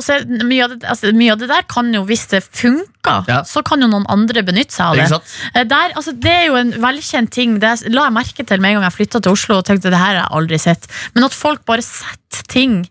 Ja, 0.10 0.46
mye, 0.50 0.64
av 0.66 0.76
det, 0.76 0.88
altså, 0.90 1.12
mye 1.16 1.34
av 1.36 1.42
det 1.42 1.50
der 1.52 1.68
kan 1.70 1.94
jo, 1.94 2.04
hvis 2.10 2.28
det 2.34 2.44
funker, 2.44 3.24
Ja. 3.30 3.42
så 3.48 3.64
kan 3.66 3.82
jo 3.82 3.88
noen 3.88 4.06
andre 4.12 4.44
benytte 4.44 4.76
seg 4.76 4.86
av 4.86 4.96
det. 4.96 5.22
Eh, 5.56 5.64
Der, 5.70 5.94
altså, 5.96 6.12
det 6.12 6.32
er 6.32 6.46
jo 6.48 6.56
en 6.60 6.72
velkjent 6.72 7.32
ting. 7.32 7.60
Det 7.60 7.90
la 7.90 8.10
jeg 8.10 8.14
merke 8.18 8.46
til 8.46 8.60
med 8.60 8.72
en 8.74 8.82
gang 8.82 8.92
jeg 8.92 8.98
flytta 8.98 9.22
til 9.22 9.32
Oslo. 9.32 9.58
og 9.58 9.66
tenkte 9.66 9.90
det 9.90 9.98
her 9.98 10.16
har 10.16 10.26
jeg 10.26 10.32
aldri 10.32 10.60
sett 10.60 10.88
Men 11.16 11.24
at 11.24 11.34
folk 11.34 11.66
bare 11.66 11.82
setter 11.82 12.44
ting 12.48 12.90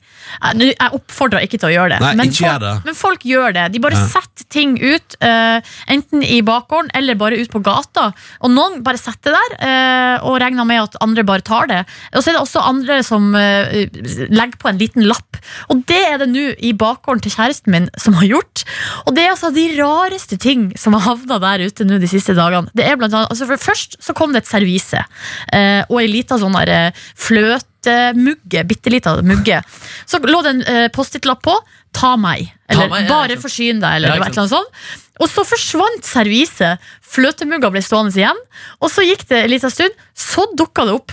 Jeg 0.58 0.92
oppfordrer 0.94 1.44
ikke 1.46 1.58
til 1.60 1.70
å 1.70 1.72
gjøre 1.72 1.96
det, 1.96 2.00
Nei, 2.04 2.14
men, 2.18 2.32
folk, 2.32 2.60
det. 2.62 2.74
men 2.86 2.96
folk 2.98 3.24
gjør 3.26 3.54
det. 3.56 3.66
De 3.74 3.82
bare 3.82 3.98
Ja. 3.98 4.06
setter 4.06 4.46
ting 4.52 4.76
ut, 4.80 5.16
uh, 5.22 5.60
enten 5.90 6.22
i 6.22 6.40
bakgården 6.46 6.90
eller 6.94 7.18
bare 7.18 7.38
ut 7.40 7.50
på 7.50 7.62
gata. 7.64 8.12
Og 8.40 8.52
noen 8.52 8.82
bare 8.86 9.00
setter 9.00 9.34
det 9.34 9.38
der, 9.38 9.56
uh, 9.68 10.26
og 10.28 10.38
regner 10.40 10.64
med 10.68 10.82
at 10.82 10.96
andre 11.04 11.24
bare 11.26 11.44
tar 11.44 11.66
det. 11.70 11.80
Og 12.14 12.22
så 12.22 12.30
er 12.30 12.38
det 12.38 12.42
også 12.44 12.62
andre 12.64 13.00
som 13.06 13.34
uh, 13.34 13.66
legger 14.28 14.58
på 14.60 14.70
en 14.70 14.78
liten 14.80 15.06
lapp. 15.08 15.40
Og 15.72 15.82
det 15.88 16.00
er 16.12 16.18
det 16.22 16.30
nå 16.30 16.46
i 16.58 16.72
bakgården 16.72 17.22
til 17.24 17.34
kjæresten 17.34 17.74
min 17.74 17.90
som 17.98 18.16
har 18.20 18.28
gjort. 18.28 18.64
Og 19.06 19.14
det 19.16 19.26
er 19.26 19.34
altså 19.34 19.52
de 19.54 19.66
rareste 19.80 20.38
ting 20.38 20.70
som 20.78 20.96
har 20.96 21.06
havna 21.08 21.40
der 21.42 21.66
ute 21.66 21.86
nå 21.88 21.98
de 22.00 22.10
siste 22.10 22.36
dagene. 22.38 22.70
Det 22.76 22.86
er 22.86 22.96
blant 23.00 23.14
annet, 23.14 23.32
altså 23.32 23.48
Først 23.58 23.96
så 24.04 24.14
kom 24.14 24.32
det 24.32 24.44
et 24.44 24.50
servise 24.50 25.00
og 25.88 25.96
ei 25.98 26.06
lita 26.06 26.36
sånn 26.38 26.54
der 26.54 26.92
fløtemugge. 27.82 28.64
Bitte 28.68 28.90
lita 28.90 29.16
mugge. 29.22 29.62
Så 30.06 30.18
lå 30.18 30.42
det 30.42 30.50
en 30.54 30.62
eh, 30.62 30.88
Post-It-lapp 30.94 31.42
på. 31.42 31.56
Ta 31.92 32.16
meg. 32.16 32.52
Eller 32.68 32.88
meg, 32.88 33.06
ja, 33.06 33.08
bare 33.08 33.32
ikke 33.32 33.36
sant. 33.38 33.44
forsyn 33.46 33.80
deg. 33.80 33.96
Eller 33.96 34.08
Ja, 34.08 34.14
et 34.14 34.20
ikke 34.20 34.30
eller 34.30 34.42
annet 34.42 34.56
sånt. 34.56 34.98
Og 35.18 35.30
så 35.30 35.44
forsvant 35.46 36.04
serviset. 36.06 36.78
Fløtemugga 37.02 37.70
ble 37.74 37.82
stående 37.82 38.14
igjen. 38.14 38.38
Og 38.80 38.90
så 38.92 39.02
gikk 39.06 39.26
det 39.28 39.44
en 39.44 39.50
liten 39.50 39.70
stund. 39.70 39.96
Så 40.14 40.46
dukka 40.56 40.84
det 40.88 40.98
opp 40.98 41.12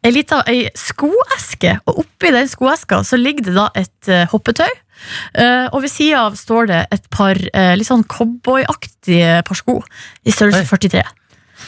ei 0.00 0.14
lita 0.14 0.38
ei 0.48 0.70
skoeske, 0.78 1.74
og 1.84 1.98
oppi 2.04 2.30
den 2.32 2.48
skoeska 2.48 3.02
så 3.04 3.18
ligger 3.20 3.50
det 3.50 3.54
da 3.58 3.66
et 3.76 4.08
eh, 4.08 4.22
hoppetøy. 4.30 4.70
Eh, 5.36 5.66
og 5.74 5.82
ved 5.84 5.92
sida 5.92 6.22
av 6.24 6.38
står 6.40 6.70
det 6.70 6.78
et 6.94 7.04
par 7.12 7.36
eh, 7.36 7.74
litt 7.76 7.90
sånn 7.90 8.06
cowboyaktige 8.08 9.42
par 9.44 9.58
sko 9.58 9.82
i 10.24 10.32
størrelse 10.32 10.64
Oi. 10.64 10.70
43. 10.88 11.02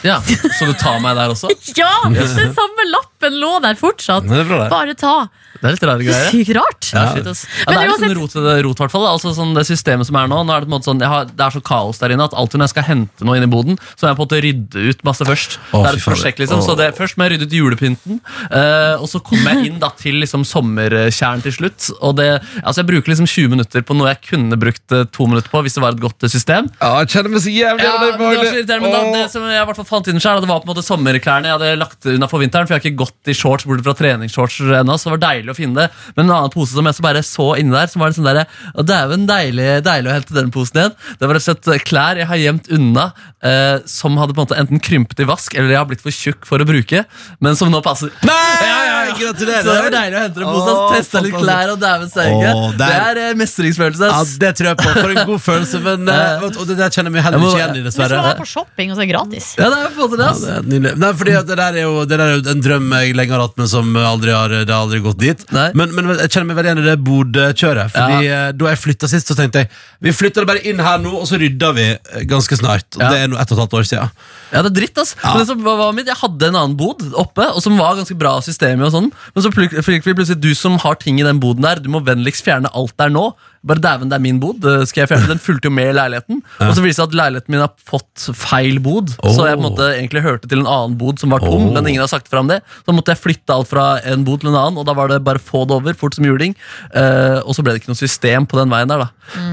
Ja, 0.05 0.19
Så 0.57 0.67
du 0.69 0.75
tar 0.77 1.01
meg 1.03 1.17
der 1.17 1.33
også? 1.33 1.51
Ja! 1.77 1.91
Den 2.11 2.53
samme 2.55 2.87
lappen 2.91 3.37
lå 3.41 3.57
der 3.63 3.77
fortsatt. 3.79 4.27
Det 4.27 4.43
er 4.43 4.47
bra, 4.47 4.63
det. 4.65 4.71
Bare 4.73 4.97
ta. 4.97 5.17
Det 5.57 5.65
er 5.65 5.73
litt 5.73 5.85
rare 5.87 5.97
Det 5.97 6.05
er 6.05 6.11
greier. 6.11 6.31
sykt 6.33 6.51
rart. 6.57 6.87
Ja, 6.93 7.03
ja, 7.03 7.13
det 7.17 7.77
er 7.77 7.89
litt 7.89 8.03
sånn 8.03 8.15
rot, 8.17 8.35
rot, 8.67 8.81
hvertfall, 8.81 8.91
fall. 8.93 9.07
altså, 9.09 9.31
sånn, 9.33 9.55
det 9.57 9.63
systemet 9.67 10.07
som 10.09 10.17
er 10.19 10.29
nå, 10.29 10.41
nå 10.45 10.53
er 10.53 10.61
det, 10.63 10.67
på 10.67 10.71
en 10.71 10.75
måte 10.75 10.89
sånn, 10.89 11.01
jeg 11.01 11.09
har, 11.09 11.29
det 11.31 11.45
er 11.47 11.55
så 11.55 11.61
kaos 11.65 12.01
der 12.01 12.13
inne 12.13 12.27
at 12.29 12.35
alltid 12.37 12.61
når 12.61 12.69
jeg 12.69 12.73
skal 12.75 12.85
hente 12.91 13.27
noe 13.27 13.39
inn 13.39 13.47
i 13.47 13.49
boden, 13.49 13.79
så 13.95 14.05
må 14.05 14.11
jeg 14.11 14.19
på 14.19 14.21
en 14.21 14.27
måte 14.27 14.41
rydde 14.45 14.85
ut 14.91 15.01
masse 15.07 15.27
først. 15.27 15.57
Å, 15.71 15.81
det 15.81 15.89
er 15.89 15.99
et 15.99 16.05
prosjekt, 16.05 16.41
liksom. 16.43 16.61
Så 16.65 16.77
det, 16.77 16.91
først 16.99 17.17
må 17.17 17.25
jeg 17.27 17.35
rydde 17.35 17.49
ut 17.49 17.57
julepynten, 17.57 18.21
uh, 18.53 19.01
og 19.01 19.07
så 19.09 19.21
kommer 19.25 19.57
jeg 19.57 19.71
inn 19.71 19.81
da 19.81 19.89
til 19.97 20.19
liksom, 20.21 20.45
sommerkjern 20.47 21.41
til 21.45 21.57
slutt. 21.57 21.89
Og 22.01 22.17
det, 22.21 22.29
altså, 22.61 22.83
jeg 22.83 22.89
bruker 22.91 23.13
liksom 23.15 23.29
20 23.29 23.55
minutter 23.57 23.87
på 23.87 23.97
noe 23.97 24.13
jeg 24.13 24.21
kunne 24.29 24.59
brukt 24.59 24.93
eh, 24.93 25.05
to 25.13 25.27
minutter 25.29 25.51
på 25.51 25.61
hvis 25.65 25.75
det 25.77 25.83
var 25.83 25.95
et 25.95 26.01
godt 26.01 26.27
eh, 26.27 26.31
system. 26.31 26.69
Ja, 26.81 26.93
jeg 27.01 27.11
kjenner 27.15 27.33
meg 27.33 27.43
så 27.43 27.53
jævlig 27.53 27.85
Ja, 27.87 27.95
det 28.03 28.11
var 28.21 28.37
så 28.37 28.53
irriterende, 28.53 28.85
men 28.85 28.93
da, 28.93 29.01
det 29.17 29.33
som 29.33 29.47
jeg 29.47 29.57
i 29.57 29.65
hvert 29.69 29.79
fall 29.81 29.86
fant 29.89 30.07
inn 30.11 30.19
selv, 30.23 30.41
det 30.43 30.49
var 30.49 30.61
på 30.63 30.67
en 30.69 30.73
måte 30.75 30.83
sommerklærne 30.85 31.49
jeg 31.49 31.55
hadde 31.57 31.71
lagt 31.81 32.07
unna 32.11 32.27
for 32.31 32.43
vinteren, 32.43 32.67
for 32.67 32.75
jeg 32.75 32.81
har 32.81 32.85
ikke 32.91 33.01
gått 33.03 33.31
i 33.31 33.35
shorts 33.37 33.65
bortsett 33.67 33.87
fra 33.87 33.95
treningsshorts 33.99 34.59
ennå, 34.81 34.97
så 34.99 35.09
det 35.09 35.15
var 35.17 35.23
deilig 35.25 35.53
å 35.53 35.57
finne 35.57 35.81
det. 35.83 35.87
Men 36.17 36.25
en 36.27 36.35
annen 36.37 36.53
pose 36.53 36.75
som 36.75 36.85
jeg 36.89 36.97
så 36.97 37.05
bare 37.05 37.23
så 37.25 37.47
inni 37.61 37.75
der, 37.75 37.87
som 37.91 38.03
var 38.03 38.11
en 38.13 38.17
sånn 38.19 38.27
derre 38.29 38.45
dæven, 38.87 39.25
deilig, 39.29 39.69
deilig 39.87 40.11
å 40.11 40.15
hente 40.17 40.37
den 40.37 40.51
posen 40.53 40.81
igjen. 40.83 40.95
Det 41.19 41.27
var 41.29 41.37
rett 41.39 41.47
og 41.47 41.63
slett 41.67 41.87
klær 41.87 42.21
jeg 42.21 42.29
har 42.29 42.41
gjemt 42.43 42.69
unna, 42.77 43.07
eh, 43.43 43.77
som 43.89 44.17
hadde 44.21 44.35
på 44.37 44.41
en 44.43 44.47
måte 44.49 44.59
enten 44.61 44.81
krympet 44.83 45.23
i 45.23 45.27
vask, 45.29 45.55
eller 45.57 45.73
jeg 45.75 45.81
har 45.81 45.89
blitt 45.89 46.03
for 46.05 46.11
tjukk 46.15 46.45
for 46.47 46.63
å 46.63 46.67
bruke, 46.67 47.03
men 47.43 47.55
som 47.59 47.71
nå 47.73 47.81
passer. 47.85 48.11
Nei, 48.27 48.35
Ja, 48.67 48.77
ja, 48.87 48.97
ja. 49.07 49.13
gratulerer. 49.17 49.63
Så 49.63 49.73
det 49.73 49.83
var 49.87 49.93
deilig 49.93 50.17
å 50.17 50.21
hente 50.25 50.41
den 50.41 50.49
posen. 50.51 50.73
Åh, 50.73 50.95
teste 50.97 51.21
litt 51.23 51.37
klær, 51.37 51.71
og 51.73 51.79
dæven 51.81 52.09
steike. 52.11 52.51
Åh, 52.53 52.65
Det 52.79 52.87
er 53.07 53.21
eh, 53.23 53.33
mestringsfølelse. 53.39 54.09
Ja, 54.11 54.23
det 54.43 54.51
tror 54.59 54.69
jeg 54.71 54.77
på. 54.81 54.89
For 54.97 55.13
en 55.13 55.21
god 55.29 55.41
følelse, 55.45 55.79
men 55.85 56.09
eh, 56.11 56.45
og 56.47 56.63
det 56.67 56.77
der 56.79 56.93
kjenner 56.93 57.13
vi 57.13 57.23
heller 57.23 57.43
ikke 57.43 57.59
igjen 57.61 57.77
i, 57.79 57.83
dessverre. 57.85 58.17
er 58.17 58.27
som 58.27 58.33
å 58.33 58.41
på 58.41 58.49
shopping, 58.51 58.91
og 58.91 58.97
så 58.97 59.03
er 59.03 59.07
det 59.07 59.13
gratis. 59.13 59.49
Ja, 59.59 59.69
det 59.73 59.76
på 59.85 59.93
en 59.93 60.01
måte 60.03 60.17
det, 60.19 60.27
Ja, 60.47 60.59
det. 60.61 60.93
Nei, 61.01 61.11
fordi 61.19 61.33
at 61.39 61.47
det 61.49 61.57
der 61.59 61.77
er 61.79 61.85
jo 61.87 62.05
det 62.05 62.17
der 62.17 62.23
er 62.25 62.35
jo 62.37 62.41
en 62.53 62.61
drøm 62.65 62.91
jeg 62.97 63.15
lenge 63.17 63.35
har 63.35 63.43
hatt, 63.45 63.55
men 63.59 63.67
som 63.71 63.91
aldri 64.01 64.33
har, 64.35 64.49
det 64.49 64.73
har 64.73 64.83
aldri 64.87 64.99
gått 65.05 65.19
dit. 65.21 65.43
Nei. 65.55 65.67
Men, 65.77 65.93
men 65.97 66.11
jeg 66.17 66.29
kjenner 66.33 66.49
meg 66.51 66.59
veldig 66.59 66.71
igjen 66.73 66.83
i 66.83 66.87
det 66.89 66.97
Bodø-kjøret. 67.07 67.91
Fordi 67.95 68.27
eh, 68.31 68.51
Da 68.57 68.71
jeg 68.71 68.81
flytta 68.83 69.09
sist, 69.11 69.27
så 69.31 69.37
tenkte 69.37 69.63
jeg 69.65 69.71
vi 70.07 70.11
flytter 70.13 70.43
det 70.45 70.49
bare 70.51 70.61
inn 70.69 70.77
her 70.85 70.99
nå, 71.01 71.09
og 71.23 71.25
så 71.29 71.39
rydder 71.41 71.73
vi 71.73 71.85
eh, 71.95 72.25
ganske 72.29 72.57
snart. 72.59 72.85
Og 72.97 73.01
Ja. 73.03 73.09
Det 73.13 73.21
er 73.23 73.31
nå 73.31 73.37
ett 73.41 73.51
og 73.51 73.57
et 73.57 73.63
halvt 73.63 73.77
år 73.79 73.87
siden. 73.89 74.11
Ja, 74.53 74.61
det 74.61 74.69
er 74.71 74.75
dritt, 74.81 74.97
ass. 75.01 75.15
Men 75.23 75.39
det 75.41 75.47
som 75.49 75.63
var, 75.65 75.81
mitt, 75.97 76.07
jeg 76.11 76.19
hadde 76.21 76.49
en 76.51 76.59
annen 76.59 76.77
bod 76.79 77.01
oppe, 77.17 77.47
og 77.53 77.61
som 77.63 77.77
var 77.79 77.97
ganske 77.99 78.15
bra 78.19 78.35
system 78.45 78.81
i 78.81 78.85
og 78.87 78.93
sånn. 78.93 79.09
Men 79.35 79.43
så 79.45 79.51
pl- 79.53 79.81
fikk 79.83 80.05
vi 80.07 80.13
plutselig 80.17 80.39
du 80.43 80.51
som 80.55 80.77
har 80.83 80.95
ting 81.01 81.19
i 81.19 81.25
den 81.25 81.39
boden 81.43 81.65
der, 81.65 81.81
du 81.83 81.89
må 81.91 82.03
vennligst 82.05 82.45
fjerne 82.45 82.69
alt 82.77 82.93
der 83.01 83.09
nå. 83.13 83.31
Bare 83.65 83.81
dæven, 83.81 84.09
det 84.09 84.15
er 84.17 84.23
min 84.23 84.39
bod. 84.39 84.61
skal 84.87 85.01
jeg 85.05 85.09
fjerne. 85.09 85.27
Den 85.27 85.39
fulgte 85.41 85.67
jo 85.69 85.73
med 85.73 85.89
i 85.89 85.95
leiligheten. 85.97 86.41
Og 86.67 86.73
så 86.75 86.83
viser 86.83 86.87
det 86.87 86.95
seg 86.99 87.07
at 87.09 87.17
leiligheten 87.21 87.51
min 87.55 87.63
har 87.63 87.73
fått 87.87 88.27
feil 88.37 88.79
bod. 88.83 89.09
Så 89.23 89.47
jeg 89.47 89.57
på 89.57 89.63
en 89.63 89.67
måte 89.69 89.87
egentlig 89.97 90.23
hørte 90.25 90.47
til 90.47 90.59
en 90.63 90.67
annen 90.69 90.97
bod 90.99 91.19
som 91.19 91.33
var 91.33 91.39
tom. 91.43 91.67
Oh. 91.69 91.73
Men 91.73 91.87
ingen 91.87 92.01
har 92.03 92.11
sagt 92.11 92.27
fra 92.31 92.39
om 92.43 92.47
det. 92.51 92.61
Så 92.85 92.95
måtte 92.95 93.13
jeg 93.15 93.21
flytte 93.23 93.53
alt 93.55 93.67
fra 93.71 93.99
en 94.05 94.23
bod 94.27 94.41
til 94.43 94.51
en 94.51 94.59
annen, 94.59 94.77
og 94.77 94.85
da 94.87 94.93
var 94.97 95.09
det 95.11 95.21
bare 95.25 95.39
få 95.41 95.65
det 95.67 95.75
over, 95.77 95.93
fort 95.97 96.15
som 96.17 96.25
juling. 96.27 96.55
Uh, 96.93 97.41
og 97.43 97.55
så 97.57 97.63
ble 97.65 97.73
det 97.75 97.81
ikke 97.83 97.91
noe 97.93 97.99
system 97.99 98.45
på 98.49 98.59
den 98.59 98.71
veien 98.71 98.89
der, 98.91 99.05
da. 99.05 99.09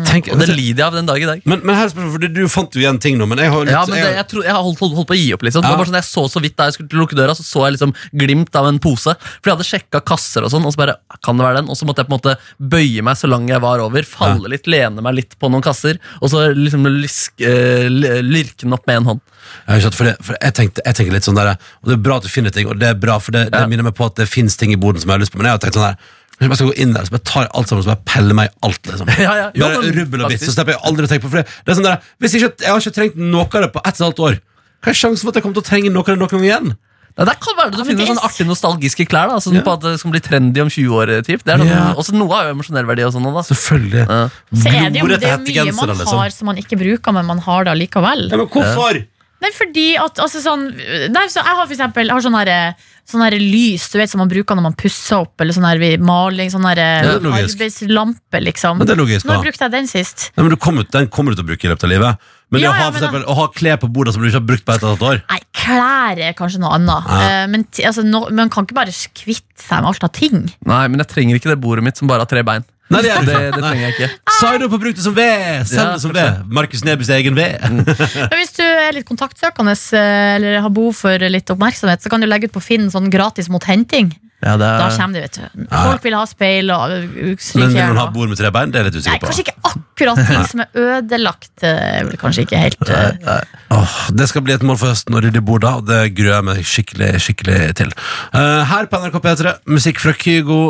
Tenk, 0.07 0.29
Og 0.31 0.39
det 0.39 0.51
lider 0.55 0.85
jeg 0.85 0.87
av 0.87 0.95
den 0.95 1.09
dag 1.09 1.19
i 1.19 1.27
dag. 1.27 1.41
men, 1.51 1.61
men 1.67 1.75
her 1.75 1.89
spørsmål, 1.91 2.13
fordi 2.15 2.29
du 2.37 2.45
fant 2.53 2.77
jo 2.77 2.83
igjen 2.85 3.01
ting 3.03 3.17
nå, 3.19 3.27
men 3.27 3.41
jeg 3.43 3.51
har 3.51 3.65
litt 3.67 3.75
Ja, 3.75 3.83
men 3.89 3.99
det, 3.99 4.13
jeg, 4.15 4.27
tro, 4.31 4.43
jeg 4.47 4.55
har 4.55 4.63
holdt, 4.63 4.79
holdt, 4.85 4.95
holdt 5.01 5.09
på 5.11 5.17
å 5.17 5.19
gi 5.19 5.33
opp. 5.35 5.43
liksom 5.43 5.63
Det 5.65 5.71
Ja. 5.71 5.75
var 5.75 5.83
bare 5.83 5.91
sånn, 5.91 5.99
Jeg 5.99 6.07
så 6.11 6.25
så 6.31 6.43
vidt 6.45 6.57
da 6.57 6.69
jeg 6.69 6.77
skulle 6.77 6.89
til 6.93 6.99
å 7.01 7.03
lukke 7.03 7.19
døra, 7.19 7.35
så 7.35 7.43
så 7.43 7.65
jeg 7.67 7.75
liksom 7.77 7.95
glimt 8.15 8.55
av 8.61 8.67
en 8.71 8.79
pose. 8.79 9.15
For 9.43 9.51
jeg 9.51 9.57
hadde 9.57 9.67
sjekka 9.67 10.01
kasser, 10.07 10.45
og 10.47 10.51
sånn 10.55 10.65
Og 10.65 10.73
så 10.75 10.79
bare, 10.85 10.97
kan 11.25 11.37
det 11.37 11.45
være 11.47 11.57
den? 11.63 11.69
Og 11.71 11.77
så 11.77 11.85
måtte 11.89 12.03
jeg 12.05 12.09
på 12.09 12.15
en 12.15 12.21
måte 12.21 12.37
bøye 12.61 13.03
meg 13.03 13.17
så 13.19 13.29
lang 13.29 13.49
jeg 13.49 13.61
var 13.61 13.79
over. 13.83 13.94
Falle 14.03 14.49
litt, 14.51 14.67
lene 14.67 15.01
meg 15.01 15.15
litt 15.15 15.39
på 15.39 15.49
noen 15.49 15.63
kasser. 15.63 16.01
Og 16.21 16.31
så 16.31 16.49
liksom 16.57 16.89
lisk, 16.99 17.41
eh, 17.41 17.87
lirke 17.89 18.65
den 18.67 18.73
opp 18.73 18.87
med 18.87 18.97
en 18.97 19.05
hånd. 19.05 19.21
Jeg, 19.69 19.93
for 19.95 20.05
det, 20.05 20.17
for 20.25 20.35
jeg, 20.41 20.55
tenkte, 20.55 20.83
jeg 20.85 20.95
tenker 20.97 21.13
litt 21.13 21.25
sånn 21.25 21.37
der 21.37 21.53
Og 21.55 21.87
det 21.87 21.93
er 21.93 22.03
bra 22.03 22.17
at 22.17 22.25
du 22.25 22.29
finner 22.29 22.51
ting, 22.51 22.67
og 22.67 22.79
det 22.81 22.89
er 22.89 22.95
bra, 22.99 23.19
for 23.23 23.31
det, 23.31 23.53
det 23.53 23.63
minner 23.71 23.85
meg 23.87 23.95
på 23.95 24.07
at 24.09 24.17
det 24.17 24.27
finnes 24.27 24.57
ting 24.57 24.73
i 24.73 24.77
boden 24.81 24.99
som 25.01 25.09
jeg 25.13 25.15
har 25.15 25.21
lyst 25.23 25.33
på. 25.33 25.39
Men 25.39 25.47
jeg 25.47 25.59
har 25.59 25.63
tenkt 25.63 25.79
sånn 25.79 25.87
der 25.87 25.99
Hvis 26.41 26.49
jeg 26.49 26.59
skal 26.59 26.71
gå 26.73 26.77
inn 26.83 26.97
der, 26.97 27.05
så 27.07 27.15
bare 27.15 27.27
tar 27.31 27.47
jeg 27.47 27.53
alt 27.55 27.69
sammen, 27.69 27.85
så 27.85 27.93
bare 27.93 28.09
peller 28.09 28.35
meg 28.41 28.49
i 28.51 28.57
alt. 28.67 28.91
liksom 28.91 29.13
Ja, 29.27 29.37
ja. 29.39 29.47
Jo, 29.55 29.69
Bare 29.69 29.93
rubbel 30.01 30.25
og 30.25 30.33
bitt, 30.35 30.43
så 30.43 30.57
slipper 30.57 30.75
jeg 30.75 30.83
aldri 30.91 31.07
å 31.07 31.13
tenke 31.13 31.27
på 31.29 31.31
For 31.37 31.43
det, 31.43 31.47
det 31.63 31.71
er 31.71 31.79
sånn 31.79 31.87
der, 31.87 32.11
hvis 32.19 32.35
ikke, 32.41 32.51
Jeg 32.65 32.73
har 32.73 32.83
ikke 32.83 32.97
trengt 32.99 33.21
noe 33.21 33.47
av 33.47 33.69
det 33.69 33.71
på 33.77 33.85
ett 33.85 33.95
og 33.95 34.01
et 34.01 34.09
halvt 34.09 34.25
år. 34.31 34.41
Hva 34.85 34.93
er 34.93 34.99
sjansen 34.99 35.23
for 35.25 35.33
at 35.33 35.39
jeg 35.39 35.47
kommer 35.47 35.61
til 35.61 35.65
å 35.65 35.71
trenge 35.71 35.93
noe 35.93 36.05
av 36.05 36.11
det 36.13 36.21
noen 36.21 36.35
gang 36.35 36.49
igjen? 36.49 36.75
Ja, 37.17 37.25
Der 37.29 37.37
kan 37.39 37.55
være 37.57 37.71
det 37.71 37.79
du 37.79 37.85
finner 37.85 38.01
det 38.03 38.09
er 38.09 38.15
sånne 38.15 38.27
artige 38.27 38.47
nostalgiske 38.49 39.05
klær. 39.07 39.29
da 39.31 39.37
Sånn 39.39 39.55
Ja. 39.55 39.63
på 39.63 39.73
at 39.75 39.81
det 39.87 39.99
skal 40.01 40.11
bli 40.11 40.21
trendy 40.21 40.61
om 40.61 40.69
20 40.69 40.91
år. 40.99 41.07
Typ. 41.23 41.45
Det 41.45 41.55
er 41.55 41.59
sånn, 41.63 41.69
Ja. 41.71 41.95
Også 41.95 42.13
Noe 42.13 42.29
har 42.35 42.49
jo 42.49 42.55
emosjonell 42.59 42.85
verdi. 42.87 43.05
og 43.07 43.13
sånn 43.15 43.23
også, 43.23 43.35
da 43.35 43.55
Selvfølgelig. 43.55 44.03
Ja. 44.09 44.29
Så 44.53 44.67
er 44.67 44.91
det 44.91 45.01
jo 45.01 45.07
det 45.07 45.21
Glorete 45.21 45.31
er 45.31 45.39
mye 45.39 45.75
man 45.77 45.89
liksom. 45.97 46.19
har 46.19 46.31
som 46.31 46.47
man 46.47 46.57
ikke 46.57 46.77
bruker, 46.79 47.13
men 47.15 47.25
man 47.27 47.39
har 47.39 47.65
det 47.65 47.71
allikevel. 47.71 48.31
Ja, 48.31 48.37
men 48.37 48.47
hvorfor? 48.49 49.07
Nei, 49.45 49.51
fordi 49.53 49.95
at 50.01 50.15
altså, 50.25 50.41
sånn, 50.41 50.73
nei, 51.13 51.27
så 51.29 51.45
Jeg 51.45 51.55
har 51.55 51.67
for 51.67 51.75
eksempel 51.75 52.07
jeg 52.07 52.11
har 52.17 52.21
sånn 52.25 52.39
her, 52.47 52.75
sånn 53.07 53.23
her 53.23 53.39
lys 53.39 53.91
du 53.93 53.99
vet, 53.99 54.09
som 54.09 54.19
man 54.19 54.29
bruker 54.29 54.57
når 54.57 54.63
man 54.63 54.73
pusser 54.75 55.21
opp, 55.21 55.35
eller 55.39 55.53
sånn 55.53 55.67
her 55.69 55.79
ved 55.79 56.01
maling. 56.01 56.49
Sånn 56.51 56.65
her 56.65 56.75
det 56.75 57.05
er 57.05 57.21
logisk. 57.21 57.59
arbeidslampe, 57.61 58.41
liksom. 58.43 58.79
Men 58.79 58.87
det 58.87 58.97
er 58.97 59.03
logisk, 59.03 59.27
Når 59.27 59.43
brukte 59.45 59.61
jeg 59.61 59.71
den 59.71 59.87
sist? 59.87 60.31
Nei, 60.37 60.43
men 60.45 60.51
du 60.51 60.57
kommer, 60.57 60.89
Den 60.91 61.07
kommer 61.09 61.31
du 61.35 61.43
til 61.43 61.45
å 61.45 61.49
bruke 61.53 61.65
i 61.65 61.69
løpet 61.75 61.85
av 61.85 61.91
livet. 61.91 62.19
Men 62.55 62.61
det 62.63 62.67
Ja, 62.69 62.73
å, 62.73 62.77
ha, 62.79 62.85
for 62.87 62.95
men 62.95 63.03
eksempel, 63.03 63.25
å 63.27 63.35
ha 63.41 63.47
klær 63.59 63.81
på 63.83 63.89
bordet 63.93 64.15
som 64.15 64.23
du 64.23 64.29
ikke 64.31 64.39
har 64.41 64.47
brukt 64.53 64.65
på 64.65 64.75
et 64.77 64.83
eller 64.85 64.95
annet 64.95 65.07
år 65.11 65.23
Nei, 65.35 65.41
klær 65.65 66.21
er 66.29 66.37
kanskje 66.39 66.61
noe 66.63 66.77
annet. 66.79 67.09
Ja. 67.11 67.23
Eh, 67.43 67.47
men 67.51 67.65
t- 67.67 67.85
altså, 67.89 68.05
no, 68.07 68.25
man 68.31 68.53
kan 68.55 68.67
ikke 68.69 68.77
bare 68.79 68.95
kvitte 69.17 69.65
seg 69.65 69.81
med 69.83 69.91
alt 69.91 70.07
av 70.07 70.13
ting. 70.15 70.45
Nei, 70.69 70.85
men 70.93 71.03
jeg 71.03 71.11
trenger 71.13 71.41
ikke 71.41 71.51
det 71.55 71.59
bordet 71.65 71.85
mitt 71.87 71.99
som 72.01 72.11
bare 72.11 72.25
har 72.27 72.31
tre 72.31 72.45
bein. 72.47 72.65
Nei, 72.93 73.01
det, 73.01 73.11
er 73.15 73.25
Det, 73.25 73.37
det 73.55 73.63
trenger 73.65 73.85
jeg 73.87 73.95
ikke. 73.95 74.09
Sign 74.39 74.65
opp 74.67 74.75
og 74.77 74.83
bruk 74.83 74.97
det 74.99 75.03
som 75.07 75.15
ved! 75.17 75.47
Send 75.71 75.81
Ja, 75.81 75.85
det 75.95 76.03
som 76.03 76.13
ved. 76.13 76.43
Markus 76.53 76.83
Nebys 76.85 77.09
egen 77.17 77.35
ved. 77.39 77.57
Men 78.29 78.37
hvis 78.37 78.53
du 78.59 78.63
er 78.67 78.93
litt 78.93 79.09
kontaktsøkende 79.09 79.73
eh, 79.73 80.35
eller 80.37 80.61
har 80.67 80.75
behov 80.77 80.93
for 81.01 81.25
litt 81.33 81.49
oppmerksomhet, 81.55 82.05
så 82.05 82.13
kan 82.13 82.21
du 82.23 82.29
legge 82.29 82.51
ut 82.51 82.55
på 82.59 82.63
Finn 82.63 82.91
sånn 82.93 83.09
gratis 83.13 83.49
mot 83.53 83.65
henting. 83.65 84.13
Ja, 84.45 84.55
det 84.61 84.67
Da 84.69 84.87
er, 84.91 84.97
kommer 84.99 85.17
det, 85.17 85.23
vet 85.25 85.39
du. 85.41 85.65
Folk 85.73 86.05
vil 86.05 86.17
ha 86.19 86.25
speil 86.29 86.71
og 86.75 86.93
slike. 87.41 87.63
Men 87.63 87.73
vil 87.73 87.89
man 87.95 88.01
ha 88.03 88.07
bord 88.13 88.29
med 88.29 88.37
tre 88.41 88.51
bein? 88.53 88.71
Det 88.75 88.81
er 88.83 88.85
jeg 88.85 88.93
litt 88.93 88.99
Nei, 88.99 89.03
usikker 89.05 89.23
på. 89.23 89.31
kanskje 89.31 89.45
ikke 89.47 89.57
akkurat 89.73 90.21
ting 90.29 90.45
som 90.53 90.63
er 90.65 90.69
ødelagt. 90.85 91.53
eh, 91.65 92.13
Kanskje 92.21 92.45
ikke 92.45 92.61
helt 92.61 92.89
eh, 92.93 93.43
oh, 93.73 93.97
det 94.13 94.29
skal 94.29 94.45
bli 94.45 94.55
et 94.59 94.63
mål 94.67 94.77
for 94.81 94.93
høsten 94.93 95.17
å 95.17 95.23
rydde 95.25 95.41
bord 95.45 95.65
da, 95.65 95.77
og 95.81 95.89
det 95.89 96.01
gruer 96.17 96.35
jeg 96.37 96.47
meg 96.51 96.63
skikkelig 96.69 97.11
skikkelig 97.25 97.59
til. 97.81 97.93
Uh, 98.37 98.63
her 98.69 98.87
på 98.93 99.01
NRK 99.01 99.21
P3, 99.25 99.55
musikk 99.73 100.03
fra 100.05 100.13
Kygo 100.19 100.61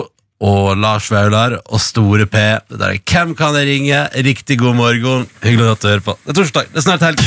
og 0.44 0.76
Lars 0.76 1.06
Vaular 1.12 1.54
og 1.64 1.80
Store 1.80 2.26
P. 2.30 2.36
Det 2.68 2.78
der 2.80 2.94
er 2.94 3.00
Hvem 3.00 3.34
kan 3.38 3.54
jeg 3.58 3.68
ringe? 3.70 4.00
Riktig 4.26 4.58
god 4.60 4.76
morgen. 4.76 5.26
Hyggelig 5.42 5.70
at 5.76 5.82
du 5.82 5.88
hører 5.88 6.04
på. 6.10 6.16
Det 6.24 6.34
er 6.34 6.40
torsdag, 6.42 6.70
det 6.74 6.82
er 6.82 6.86
snart 6.88 7.06
helg. 7.06 7.26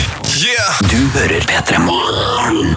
Du 0.91 0.99
hører 1.17 1.49
P3 1.49 1.81
Morgen. 1.87 2.75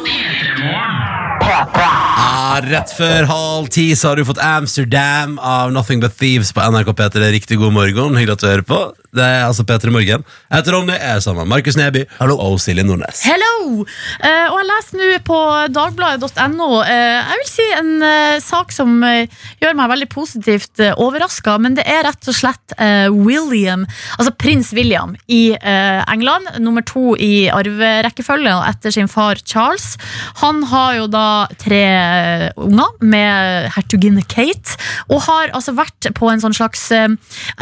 Ah, 1.51 2.61
rett 2.63 2.93
før 2.95 3.27
halv 3.27 3.71
ti 3.75 3.89
så 3.99 4.13
har 4.13 4.21
du 4.21 4.27
fått 4.29 4.39
Amsterdam 4.45 5.35
av 5.43 5.73
Nothing 5.75 6.03
But 6.03 6.15
Thieves 6.19 6.53
på 6.55 6.63
NRK 6.63 6.93
P3. 6.95 7.31
Riktig 7.35 7.59
god 7.59 7.75
morgen. 7.75 8.15
Hyggelig 8.19 8.37
at 8.39 8.45
du 8.45 8.51
hører 8.51 8.67
på. 8.67 8.81
Det 9.11 9.25
er 9.27 9.41
altså 9.43 9.65
P3 9.67 9.91
Morgen. 9.91 10.23
Jeg 10.23 10.55
heter 10.55 10.77
Ronny, 10.77 10.95
jeg 10.95 11.17
er 11.17 11.23
sammen 11.25 11.43
med 11.43 11.51
Markus 11.51 11.75
Neby 11.75 12.05
og 12.31 12.61
Silje 12.63 12.85
Nordnes. 12.87 13.25
Hello! 13.27 13.83
Eh, 14.23 14.47
og 14.47 14.59
jeg 14.61 14.69
leser 14.69 15.01
nå 15.01 15.09
på 15.27 15.39
dagbladet.no 15.75 16.69
eh, 16.85 17.17
Jeg 17.19 17.41
vil 17.41 17.49
si 17.51 17.67
en 17.75 17.91
eh, 18.07 18.37
sak 18.43 18.71
som 18.75 19.01
eh, 19.07 19.41
gjør 19.63 19.75
meg 19.81 19.91
veldig 19.91 20.09
positivt 20.13 20.83
uh, 20.83 20.93
overraska, 21.03 21.57
men 21.63 21.75
det 21.79 21.85
er 21.91 22.05
rett 22.07 22.31
og 22.31 22.37
slett 22.37 22.75
eh, 22.79 23.11
William, 23.11 23.83
altså 24.17 24.33
prins 24.39 24.71
William 24.77 25.17
i 25.27 25.57
eh, 25.59 26.01
England, 26.11 26.55
nummer 26.63 26.85
to 26.87 27.17
i 27.19 27.49
arverekkefølgen 27.53 28.63
etter 28.69 28.95
sin 28.95 29.11
far 29.11 29.43
Charles. 29.43 29.97
Han 30.45 30.63
har 30.71 31.01
jo 31.01 31.11
da 31.11 31.27
tre 31.61 31.81
eh, 31.87 32.47
unger 32.61 32.93
med 33.01 33.71
hertuginne 33.75 34.25
Kate, 34.31 34.77
og 35.11 35.23
har 35.27 35.53
altså 35.57 35.75
vært 35.77 36.11
på 36.17 36.31
en 36.31 36.43
sånn 36.43 36.57
slags 36.57 36.87
eh, 36.95 37.09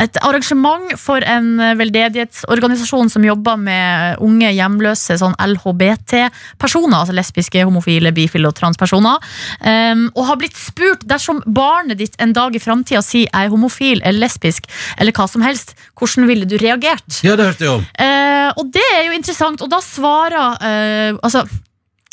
et 0.03 0.19
arrangement 0.27 0.95
for 1.01 1.25
en 1.27 1.51
eh, 1.63 1.75
veldedighetsorganisasjon 1.79 3.13
som 3.13 3.27
jobber 3.27 3.59
med 3.61 4.23
unge 4.25 4.51
hjemløse 4.55 5.19
sånn 5.21 5.37
LHBT-personer, 5.43 6.97
altså 6.99 7.17
lesbiske, 7.17 7.65
homofile, 7.69 8.13
bifile 8.17 8.51
og 8.51 8.57
transpersoner, 8.59 9.23
um, 9.63 10.07
og 10.15 10.27
har 10.31 10.41
blitt 10.41 10.59
spurt 10.59 11.05
dersom 11.09 11.41
barnet 11.47 12.01
ditt 12.01 12.17
en 12.23 12.35
dag 12.37 12.55
i 12.57 12.63
framtida 12.63 13.03
sier 13.05 13.29
jeg 13.29 13.47
er 13.49 13.53
homofil 13.53 14.03
eller 14.03 14.27
lesbisk 14.27 14.69
eller 14.99 15.15
hva 15.17 15.29
som 15.31 15.45
helst, 15.45 15.75
hvordan 15.99 16.29
ville 16.31 16.49
du 16.49 16.57
reagert? 16.61 17.21
Ja, 17.27 17.37
det 17.39 17.51
hørte 17.51 17.67
jeg 17.67 17.77
om. 17.79 17.87
Uh, 17.99 18.51
og 18.59 18.75
det 18.75 18.87
er 18.97 19.09
jo 19.09 19.17
interessant, 19.17 19.63
og 19.65 19.73
da 19.73 19.81
svarer 19.85 20.59
uh, 20.63 21.19
Altså 21.25 21.43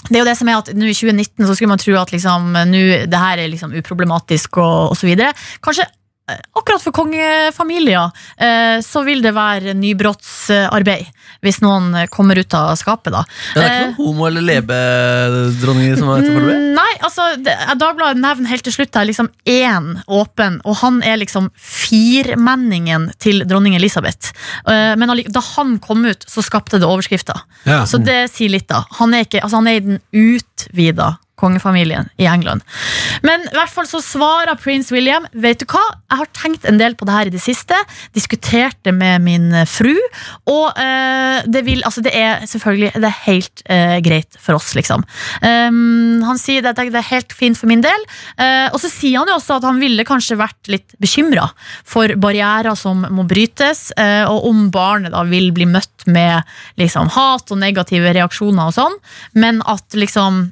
det 0.10 0.20
er 0.20 0.24
jo 0.24 0.30
det 0.30 0.38
som 0.38 0.50
er 0.52 0.60
at 0.60 0.72
nå 0.78 0.88
I 0.90 0.96
2019 0.96 1.48
så 1.48 1.56
skulle 1.58 1.72
man 1.72 1.82
tro 1.82 1.96
at 2.00 2.12
liksom, 2.14 2.52
nå, 2.70 2.82
det 3.10 3.22
her 3.22 3.42
er 3.42 3.52
liksom 3.52 3.74
uproblematisk 3.80 4.60
og, 4.62 4.96
osv. 4.96 5.14
Kanskje 5.66 5.88
eh, 5.88 5.95
akkurat 6.26 6.82
for 6.82 6.96
kongefamilier 6.96 8.10
eh, 8.42 8.80
så 8.82 9.04
vil 9.06 9.22
det 9.22 9.34
være 9.36 9.76
nybrottsarbeid 9.78 11.12
hvis 11.46 11.60
noen 11.62 11.92
eh, 11.94 12.08
kommer 12.10 12.40
ut 12.40 12.54
av 12.58 12.72
skapet. 12.80 13.14
da. 13.14 13.22
det 13.54 13.62
er 13.62 13.68
ikke 13.70 13.84
noen 13.84 13.98
homo- 14.00 14.28
eller 14.30 14.46
lebedronninger 14.48 16.00
som 16.00 16.10
er 16.10 16.24
ute 16.24 16.32
for 16.32 16.48
det? 16.50 16.56
Mm, 16.56 16.72
Nei, 16.76 16.94
altså 17.06 17.28
Dagbladet 17.78 18.22
nevner 18.22 18.52
helt 18.52 18.66
til 18.66 18.74
slutt 18.76 18.98
her 18.98 19.08
liksom 19.08 19.30
én 19.50 19.92
åpen, 20.08 20.58
og 20.66 20.80
han 20.82 21.02
er 21.06 21.20
liksom 21.22 21.52
firmenningen 21.56 23.12
til 23.22 23.46
dronning 23.48 23.78
Elisabeth. 23.78 24.34
Eh, 24.68 24.96
men 24.98 25.14
da 25.30 25.44
han 25.54 25.78
kom 25.84 26.08
ut, 26.10 26.26
så 26.30 26.44
skapte 26.46 26.82
det 26.82 26.90
overskrifter. 26.90 27.46
Ja. 27.70 27.84
Så 27.86 28.02
det 28.02 28.26
sier 28.34 28.52
litt, 28.54 28.68
da. 28.72 28.84
Han 29.00 29.14
er, 29.14 29.28
ikke, 29.28 29.44
altså 29.46 29.62
han 29.62 29.70
er 29.70 29.80
i 29.80 29.86
den 29.86 30.02
utvida 30.12 31.14
kongefamilien 31.40 32.10
i 32.18 32.28
England. 32.30 32.64
Men 33.26 33.44
i 33.50 33.56
hvert 33.56 33.72
fall 33.72 33.88
så 33.90 34.02
svarer 34.04 34.56
prins 34.60 34.92
William 34.94 35.28
Vet 35.36 35.62
du 35.62 35.66
hva, 35.70 35.84
jeg 36.10 36.22
har 36.22 36.32
tenkt 36.38 36.68
en 36.70 36.80
del 36.80 36.96
på 36.98 37.08
det 37.08 37.16
her 37.16 37.30
i 37.30 37.34
det 37.34 37.42
siste. 37.44 37.78
Diskutert 38.16 38.78
det 38.88 38.94
med 38.96 39.24
min 39.26 39.50
eh, 39.54 39.68
fru. 39.68 39.94
Og 40.52 40.80
eh, 40.80 41.44
det, 41.52 41.66
vil, 41.68 41.84
altså 41.88 42.04
det 42.06 42.14
er 42.16 42.46
selvfølgelig 42.48 42.94
Det 42.96 43.10
er 43.10 43.20
helt 43.26 43.64
eh, 43.72 43.98
greit 44.06 44.40
for 44.40 44.60
oss, 44.60 44.74
liksom. 44.78 45.04
Um, 45.42 46.24
han 46.26 46.40
sier 46.40 46.64
det, 46.64 46.76
det 46.78 47.00
er 47.02 47.10
helt 47.10 47.36
fint 47.36 47.60
for 47.60 47.70
min 47.72 47.84
del. 47.84 48.08
Uh, 48.40 48.72
og 48.72 48.80
så 48.82 48.92
sier 48.92 49.20
han 49.20 49.32
jo 49.32 49.38
også 49.40 49.60
at 49.60 49.68
han 49.68 49.82
ville 49.82 50.08
kanskje 50.08 50.40
vært 50.40 50.72
litt 50.72 50.96
bekymra 51.02 51.50
for 51.88 52.12
barrierer 52.22 52.78
som 52.80 53.04
må 53.12 53.26
brytes, 53.28 53.90
uh, 54.00 54.26
og 54.32 54.50
om 54.50 54.66
barnet 54.74 55.16
da 55.16 55.26
vil 55.28 55.52
bli 55.56 55.68
møtt 55.70 56.08
med 56.08 56.46
liksom, 56.80 57.12
hat 57.16 57.52
og 57.52 57.62
negative 57.62 58.14
reaksjoner 58.16 58.70
og 58.70 58.78
sånn, 58.78 59.00
men 59.38 59.62
at 59.70 59.98
liksom 59.98 60.46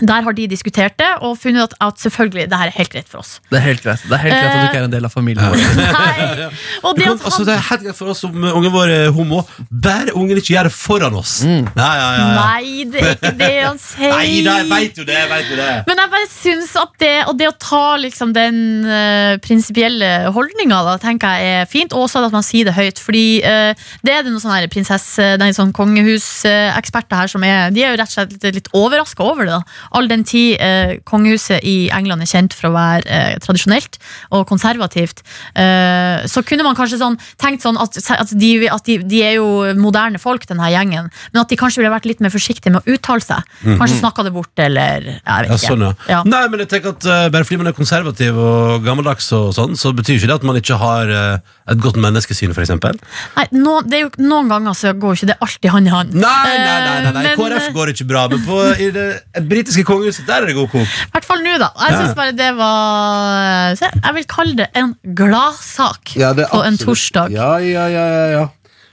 der 0.00 0.26
har 0.26 0.34
de 0.36 0.46
diskutert 0.50 0.96
det 1.00 1.08
og 1.24 1.36
funnet 1.40 1.70
at, 1.70 1.74
at 1.80 2.00
selvfølgelig 2.00 2.50
det 2.50 2.58
her 2.60 2.70
er 2.70 2.76
helt 2.76 2.92
greit 2.92 3.08
for 3.08 3.22
oss. 3.22 3.36
Det 3.50 3.58
er 3.58 3.64
helt 3.64 3.82
greit 3.84 4.02
Det 4.04 4.12
er 4.12 4.22
helt 4.26 4.34
greit 4.34 4.50
at 4.50 4.56
du 4.56 4.66
ikke 4.66 4.80
er 4.82 4.88
en 4.88 4.92
del 4.92 5.08
av 5.08 5.12
familien 5.14 5.52
vår. 5.52 5.62
Nei. 5.80 6.48
Og 6.82 6.96
det 6.98 7.06
kan, 7.06 7.16
at 7.16 7.24
altså, 7.30 7.44
det 7.48 7.54
er 7.54 7.62
helt 7.70 7.84
greit 7.86 7.98
for 7.98 8.12
oss 8.12 8.20
som 8.24 8.36
uh, 8.44 8.50
ungen 8.56 8.74
vår 8.74 8.92
er 8.92 9.08
homo. 9.16 9.42
Bare 9.70 10.12
ungen 10.16 10.40
ikke 10.40 10.52
gjør 10.52 10.68
det 10.68 10.74
foran 10.76 11.16
oss. 11.16 11.38
Ja, 11.46 11.62
ja, 11.76 11.88
ja, 11.96 12.10
ja. 12.18 12.26
Nei, 12.36 12.84
det 12.92 13.02
er 13.02 13.16
ikke 13.16 13.32
det 13.40 13.50
han 13.54 13.80
sier. 13.86 14.12
Nei 14.12 14.42
da, 14.44 14.58
jeg 14.60 14.70
veit 14.72 15.00
jo 15.00 15.06
det. 15.08 15.16
Jeg 15.16 15.30
vet 15.32 15.52
jo 15.52 15.60
det. 15.62 15.70
Men 15.88 16.02
jeg 16.02 16.12
bare 16.16 16.30
syns 16.32 16.76
at 16.82 16.94
det, 17.02 17.14
og 17.30 17.40
det 17.40 17.50
å 17.50 17.56
ta 17.62 17.84
liksom 18.02 18.36
den 18.36 18.60
uh, 18.88 19.36
prinsipielle 19.44 20.12
holdninga, 20.36 20.82
da, 20.90 20.98
tenker 21.02 21.40
jeg 21.40 21.62
er 21.62 21.70
fint. 21.70 21.96
Og 21.96 22.06
også 22.06 22.24
at 22.26 22.36
man 22.36 22.44
sier 22.46 22.68
det 22.68 22.76
høyt. 22.76 23.00
Fordi 23.02 23.26
uh, 23.46 23.88
det 24.04 24.12
er 24.12 24.26
det 24.26 24.34
noen 24.34 24.44
sånne 24.44 24.60
her 24.60 24.70
prinsesse, 24.72 25.32
nei, 25.40 25.52
sånn 25.56 25.74
kongehuseksperter 25.76 27.22
her 27.22 27.32
som 27.32 27.44
er 27.46 27.72
De 27.74 27.82
er 27.84 27.94
jo 27.94 28.00
rett 28.02 28.12
og 28.12 28.18
slett 28.18 28.36
litt, 28.36 28.60
litt 28.60 28.72
overraska 28.76 29.24
over 29.24 29.48
det. 29.48 29.56
da 29.56 29.62
All 29.96 30.08
den 30.10 30.24
tid 30.26 30.56
eh, 30.62 30.96
kongehuset 31.06 31.64
i 31.66 31.76
England 31.94 32.24
er 32.24 32.30
kjent 32.30 32.56
for 32.56 32.70
å 32.70 32.74
være 32.74 33.06
eh, 33.06 33.36
tradisjonelt 33.44 33.98
og 34.34 34.46
konservativt, 34.50 35.22
eh, 35.54 36.26
så 36.26 36.42
kunne 36.46 36.66
man 36.66 36.78
kanskje 36.78 37.00
sånn 37.00 37.18
tenkt 37.40 37.64
sånn 37.66 37.78
at, 37.80 37.98
at, 38.16 38.34
de, 38.34 38.52
at 38.72 38.88
de, 38.88 38.98
de 39.06 39.22
er 39.24 39.36
jo 39.38 39.48
moderne 39.78 40.20
folk, 40.22 40.46
denne 40.48 40.70
gjengen, 40.72 41.10
men 41.32 41.42
at 41.42 41.52
de 41.52 41.60
kanskje 41.60 41.82
ville 41.82 41.94
vært 41.94 42.08
litt 42.08 42.22
mer 42.24 42.34
forsiktige 42.34 42.74
med 42.74 42.82
å 42.82 42.96
uttale 42.96 43.24
seg. 43.24 43.56
Kanskje 43.62 44.00
snakka 44.00 44.26
det 44.26 44.34
bort, 44.34 44.52
eller 44.62 45.06
jeg 45.06 45.22
vet 45.22 45.50
ikke. 45.50 45.56
Ja, 45.56 45.62
sånn, 45.62 45.86
ja. 45.86 46.16
Ja. 46.16 46.22
Nei, 46.28 46.44
men 46.52 46.62
jeg 46.64 46.70
tenker 46.72 46.94
at 46.94 47.06
uh, 47.08 47.26
Bare 47.32 47.46
fordi 47.46 47.60
man 47.60 47.70
er 47.70 47.76
konservativ 47.76 48.38
og 48.40 48.84
gammeldags, 48.86 49.28
og 49.36 49.50
sånn 49.56 49.76
Så 49.78 49.92
betyr 49.96 50.18
ikke 50.18 50.30
det 50.30 50.38
at 50.38 50.46
man 50.46 50.58
ikke 50.60 50.78
har 50.80 51.12
uh, 51.12 51.54
et 51.66 51.80
godt 51.82 51.98
menneskesyn, 51.98 52.54
eksempel. 52.54 52.98
Nei, 53.34 53.44
no, 53.58 53.80
det 53.82 53.98
er 53.98 54.04
jo, 54.04 54.10
noen 54.22 54.50
ganger 54.52 54.76
så 54.78 54.92
går 54.94 55.14
jo 55.14 55.18
ikke 55.18 55.28
det 55.32 55.36
alltid 55.42 55.72
hånd 55.74 55.90
i 55.90 55.92
hånd. 55.92 56.12
Nei, 56.14 56.28
nei, 56.46 56.58
nei, 56.62 56.76
nei, 56.76 57.12
nei. 57.16 57.24
Eh, 57.24 57.32
men, 57.32 57.40
KrF 57.40 57.72
går 57.74 57.90
ikke 57.92 58.06
bra, 58.06 58.22
men 58.30 58.44
på 58.46 58.60
i 58.84 58.86
det 58.94 59.06
et 59.34 59.48
britiske 59.76 59.84
kongehuset 59.92 60.26
der 60.26 60.42
er 60.42 60.46
det 60.46 60.54
god 60.56 60.68
kok. 60.72 60.80
I 60.80 61.10
hvert 61.12 61.24
fall 61.24 61.42
nå, 61.44 61.56
da. 61.58 61.68
Jeg 61.80 61.92
Ja. 61.92 61.96
synes 62.00 62.14
bare 62.16 62.32
det 62.32 62.56
var 62.56 63.74
se, 63.76 63.86
Jeg 64.04 64.14
vil 64.14 64.24
kalle 64.24 64.56
det 64.56 64.66
en 64.76 64.94
gladsak 65.16 66.14
på 66.50 66.62
en 66.66 66.78
torsdag. 66.78 67.30
Ja, 67.30 67.56
ja, 67.58 67.86
ja, 67.88 68.06
ja, 68.08 68.26
ja. 68.40 68.46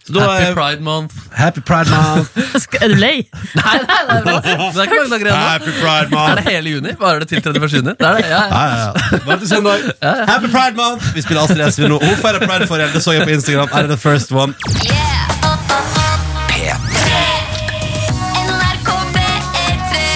Så 0.05 0.11
da 0.14 0.19
Happy 0.19 0.43
er 0.51 0.53
Pride 0.53 0.81
Month. 0.84 1.15
Happy 1.31 1.61
Pride 1.61 1.89
Month. 1.89 2.30
Er 2.84 2.88
du 2.89 2.95
lei? 2.95 3.23
Nei, 3.55 3.77
nei, 3.88 4.01
det 4.10 4.18
er 4.18 4.23
bra. 4.26 4.41
Det 4.43 4.51
er 4.51 4.84
ikke 4.84 4.99
mange 4.99 5.10
dager 5.10 5.26
igjen 5.26 5.39
nå. 5.39 5.47
Happy 5.47 5.72
Pride 5.80 6.03
Er 6.03 6.10
Month. 6.10 6.35
det 6.35 6.43
hele 6.53 6.69
juni? 6.69 6.89
Varer 6.99 7.19
det 7.19 7.27
til 7.30 7.38
31. 7.38 7.69
juni? 7.77 7.93
Det 7.99 8.07
er 8.07 8.18
det, 8.18 8.26
ja, 8.27 8.41
ja. 8.43 8.47
Ja, 8.51 8.64
ja, 8.68 8.91
ja. 9.14 9.18
Bare 9.26 9.39
til 9.39 9.47
søndag. 9.47 9.80
Happy 10.34 10.51
Pride 10.51 10.76
Month! 10.76 11.15
Vi 11.15 11.22
spiller 11.22 11.43
Astrid 11.43 11.72
S. 11.72 11.77
nå. 11.80 11.99
Hun 12.03 12.15
feirer 12.19 12.43
Pride 12.47 12.68
for 12.68 12.76
Det 12.77 13.03
så 13.03 13.11
jeg 13.15 13.23
på 13.23 13.30
Instagram. 13.39 13.69
Er 13.72 13.81
det 13.88 13.89
the 13.89 13.97
first 14.10 14.31
one? 14.31 14.53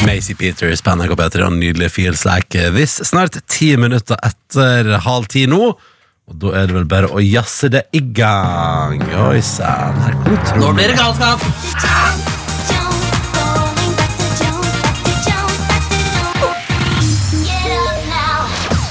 Macy 0.07 0.33
Peters 0.39 0.79
på 0.81 0.93
NRK 0.95 1.11
P3 1.19 1.41
og 1.43 1.55
nydelig 1.59 1.89
Feels 1.91 2.21
Like 2.23 2.69
This. 2.71 2.93
Snart 3.09 3.35
ti 3.51 3.73
minutter 3.75 4.15
etter 4.23 4.93
halv 5.03 5.27
ti 5.33 5.43
nå. 5.51 5.73
Og 6.27 6.37
da 6.39 6.53
er 6.61 6.69
det 6.69 6.77
vel 6.77 6.87
bare 6.87 7.09
å 7.11 7.19
jazze 7.23 7.67
det 7.73 7.83
i 7.91 7.99
gang. 8.15 9.03
Oi 9.27 9.41
sann, 9.43 9.99
her 10.05 10.15
kommer 10.23 10.63
Nå 10.63 10.71
blir 10.79 10.93
det 10.93 10.97
galskap! 10.99 11.43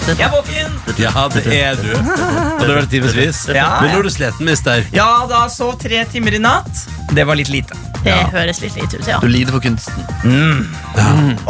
Jeg 0.07 0.21
er 0.21 0.31
våken! 0.37 0.56
Ja, 1.07 1.27
det 1.33 1.43
er 1.53 1.75
du. 1.81 1.91
Og 1.97 2.63
det 2.63 2.69
har 2.71 2.77
vært 2.81 2.91
timevis. 2.93 3.45
Ja, 3.57 3.81
Men 3.83 3.91
nå 3.91 3.97
ja. 3.97 3.99
er 3.99 4.07
du 4.07 4.13
sliten, 4.15 4.47
mister. 4.49 4.87
Ja, 4.95 5.11
da 5.31 5.47
sov 5.53 5.77
tre 5.83 6.05
timer 6.13 6.37
i 6.39 6.41
natt. 6.43 6.87
Det 7.15 7.25
var 7.27 7.39
litt 7.39 7.51
lite. 7.53 7.77
Det 8.07 8.15
høres 8.31 8.61
litt 8.63 8.77
lite 8.79 9.01
ut, 9.01 9.07
ja. 9.11 9.17
Du 9.19 9.27
lider 9.27 9.51
for 9.51 9.63
kunsten. 9.65 10.05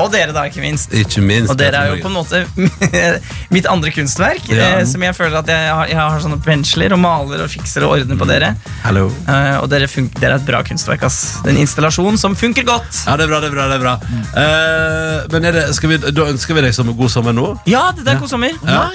Og 0.00 0.06
dere, 0.12 0.32
da, 0.32 0.46
ikke 0.48 0.62
minst. 0.62 0.92
Ikke 0.96 1.20
minst. 1.24 1.50
Og 1.52 1.58
dere 1.60 1.82
er 1.84 1.90
jo 1.90 1.98
på 2.00 2.08
en 2.08 2.14
måte 2.16 2.40
mitt 3.54 3.68
andre 3.68 3.92
kunstverk. 3.92 4.46
Ja. 4.48 4.70
eh, 4.78 4.84
Som 4.88 5.04
jeg 5.04 5.12
føler 5.18 5.36
at 5.42 5.50
jeg 5.52 5.68
har, 5.68 5.90
jeg 5.90 5.98
har 6.00 6.22
sånne 6.24 6.38
pensler 6.44 6.94
og 6.96 7.02
maler 7.02 7.44
og 7.44 7.52
fikser 7.52 7.84
og 7.84 7.98
ordner 7.98 8.16
på 8.20 8.28
dere. 8.30 8.54
Hallo. 8.86 9.04
Eh, 9.28 9.52
og 9.60 9.68
dere, 9.72 9.88
fun 9.92 10.08
dere 10.16 10.38
er 10.38 10.40
et 10.40 10.48
bra 10.48 10.62
kunstverk. 10.64 11.04
ass 11.10 11.20
Det 11.42 11.52
er 11.52 11.58
en 11.58 11.62
installasjon 11.66 12.16
som 12.24 12.36
funker 12.40 12.64
godt. 12.68 13.02
Ja, 13.04 13.18
det 13.20 13.28
er 13.28 13.34
bra, 13.34 13.42
det 13.44 13.52
er 13.52 13.56
bra. 13.58 13.68
det 13.74 13.76
er 13.80 13.84
bra 13.84 13.96
Eh, 14.36 15.28
Men 15.32 15.44
er 15.50 15.60
det, 15.60 15.66
skal 15.76 15.92
vi, 15.92 16.00
da 16.08 16.30
ønsker 16.32 16.56
vi 16.56 16.64
deg 16.64 16.76
som 16.76 16.88
god 16.96 17.12
sommer 17.12 17.36
nå. 17.36 17.50
Ja, 17.68 17.90
det 17.96 18.06
er 18.16 18.20
god 18.22 18.32
sommer. 18.32 18.56
Ja. 18.64 18.86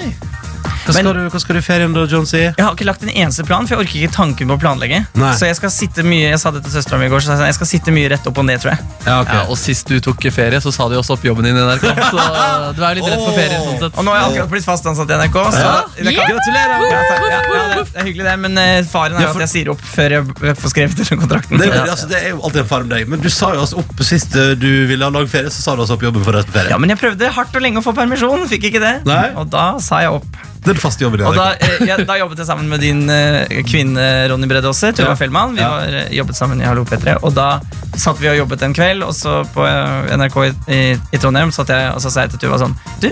Hva 0.62 0.92
skal, 0.96 1.12
du, 1.14 1.20
hva 1.30 1.40
skal 1.40 1.56
du 1.56 1.60
i 1.60 1.64
ferien 1.64 1.92
da, 1.94 2.02
John 2.10 2.26
C? 2.26 2.40
Jeg 2.48 2.64
har 2.64 2.72
ikke 2.74 2.86
lagt 2.88 3.02
en 3.06 3.10
eneste 3.12 3.44
plan, 3.46 3.66
for 3.68 3.76
jeg 3.76 3.86
orker 3.86 3.98
ikke 4.02 4.14
tanken 4.16 4.48
på 4.50 4.56
å 4.56 4.60
planlegge. 4.62 5.02
Nei. 5.18 5.32
Så 5.38 5.46
jeg 5.46 5.56
skal 5.58 5.70
sitte 5.74 6.02
mye 6.06 6.30
Jeg 6.32 6.40
sa 6.42 6.50
det 6.54 6.62
til 6.66 6.72
søstera 6.74 6.98
mi 6.98 7.06
i 7.06 7.12
går, 7.12 7.22
så 7.22 7.36
jeg 7.36 7.50
jeg 7.52 7.56
skal 7.58 7.68
sitte 7.70 7.92
mye 7.94 8.08
rett 8.12 8.26
opp 8.26 8.38
og 8.42 8.46
ned, 8.48 8.60
tror 8.62 8.72
jeg. 8.74 8.86
Ja, 9.06 9.16
ok. 9.22 9.32
Ja, 9.32 9.42
og 9.52 9.58
sist 9.60 9.88
du 9.90 9.98
tok 10.02 10.22
ferie, 10.34 10.58
så 10.64 10.72
sa 10.74 10.88
du 10.90 10.96
også 10.98 11.14
opp 11.16 11.24
jobben 11.26 11.44
din 11.46 11.56
i 11.58 11.62
NRK. 11.62 11.86
Så 12.10 12.74
du 12.78 12.82
er 12.86 12.98
litt 12.98 13.08
rett 13.10 13.22
for 13.22 13.34
ferie. 13.36 13.58
sånn 13.62 13.78
sett 13.82 13.98
Og 13.98 14.04
nå 14.06 14.12
har 14.14 14.20
jeg 14.22 14.28
akkurat 14.32 14.50
blitt 14.54 14.66
fast 14.66 14.86
ansatt 14.90 15.10
i 15.10 15.18
NRK. 15.20 15.38
Så 15.52 15.62
Ja. 15.62 15.72
det 15.96 16.14
kan, 16.16 16.30
Gratulerer! 16.32 16.84
Ja, 16.92 17.00
takk. 17.10 17.22
ja, 17.22 17.40
ja, 17.42 17.62
det, 17.72 17.84
det 17.92 18.00
er 18.02 18.06
hyggelig, 18.08 18.24
det. 18.30 18.36
Men 18.46 18.58
eh, 18.58 18.82
faren 18.88 19.16
er 19.16 19.20
Ja, 19.20 19.26
jo 19.28 19.32
for- 19.34 19.42
at 19.42 19.48
jeg 19.48 19.52
sier 19.54 19.72
opp 19.74 19.82
før 19.94 20.16
jeg 20.18 20.56
får 20.62 20.74
skrevet 20.74 21.02
under 21.02 21.20
kontrakten. 21.24 21.58
Det, 21.62 21.68
er- 21.72 21.90
altså, 21.92 22.08
det 22.10 22.20
er 22.22 22.28
jo 22.34 22.40
alltid 22.42 22.62
en 22.64 22.70
fare 22.72 22.86
med 22.88 22.94
deg. 22.96 23.08
Men 23.12 23.20
du 23.20 23.28
sa 23.30 23.52
jo 23.54 23.60
altså 23.66 23.78
opp 23.82 24.02
sist 24.06 24.36
eh, 24.36 24.54
du 24.58 24.70
ville 24.90 25.04
ha 25.04 25.10
lang 25.10 25.28
ferie, 25.30 25.50
så 25.50 25.62
sa 25.62 25.76
du 25.76 25.82
altså 25.84 25.98
opp 25.98 26.02
jobben 26.08 26.24
for 26.24 26.32
rett 26.38 26.46
på 26.48 26.56
ferie 26.58 26.70
Ja, 26.74 26.78
men 26.78 26.90
jeg 26.94 26.98
prøvde 27.02 27.30
hardt 27.36 27.54
og 27.56 27.62
lenge 27.62 27.82
å 27.82 27.86
få 27.86 27.94
permisjon, 27.96 28.46
fikk 28.50 28.70
ikke 28.72 28.80
det. 28.82 28.94
Nei. 29.08 29.26
Og 29.36 29.50
da 29.52 29.66
sa 29.82 30.00
jeg 30.04 30.10
opp. 30.20 30.40
Den 30.62 30.78
faste 30.78 31.02
jobben. 31.04 31.24
Og 31.26 31.34
da, 31.34 31.48
eh, 31.58 31.80
jeg, 31.88 32.04
da 32.06 32.14
jobbet 32.20 32.38
jeg 32.38 32.46
sammen 32.46 32.68
med 32.70 32.80
din 32.84 33.00
eh, 33.10 33.62
kvinne 33.66 34.04
Ronny 34.30 34.46
Brede 34.50 34.68
også, 34.70 34.92
Tuva 34.94 35.08
Ja. 35.12 35.18
Fellmann. 35.18 35.56
Vi 35.56 35.60
Ja. 35.64 35.70
var, 35.74 35.96
eh, 36.02 36.12
jobbet 36.14 36.36
sammen 36.38 36.60
i 36.62 36.64
Hallo 36.68 36.84
P3. 36.84 37.16
Og 37.22 37.34
da 37.34 37.60
satt 37.96 38.20
vi 38.22 38.28
og 38.30 38.36
jobbet 38.38 38.62
en 38.62 38.74
kveld, 38.74 39.02
og 39.02 39.10
så 39.14 39.40
på 39.54 39.64
eh, 39.66 40.12
NRK 40.16 40.36
i, 40.46 40.52
i, 40.72 40.80
i 41.12 41.18
Trondheim 41.18 41.50
satt 41.52 41.68
jeg, 41.74 41.90
og 41.94 42.00
så 42.04 42.10
sa 42.14 42.26
jeg 42.26 42.30
til 42.36 42.44
Tuva 42.46 42.58
sånn 42.62 42.76
Du, 43.02 43.10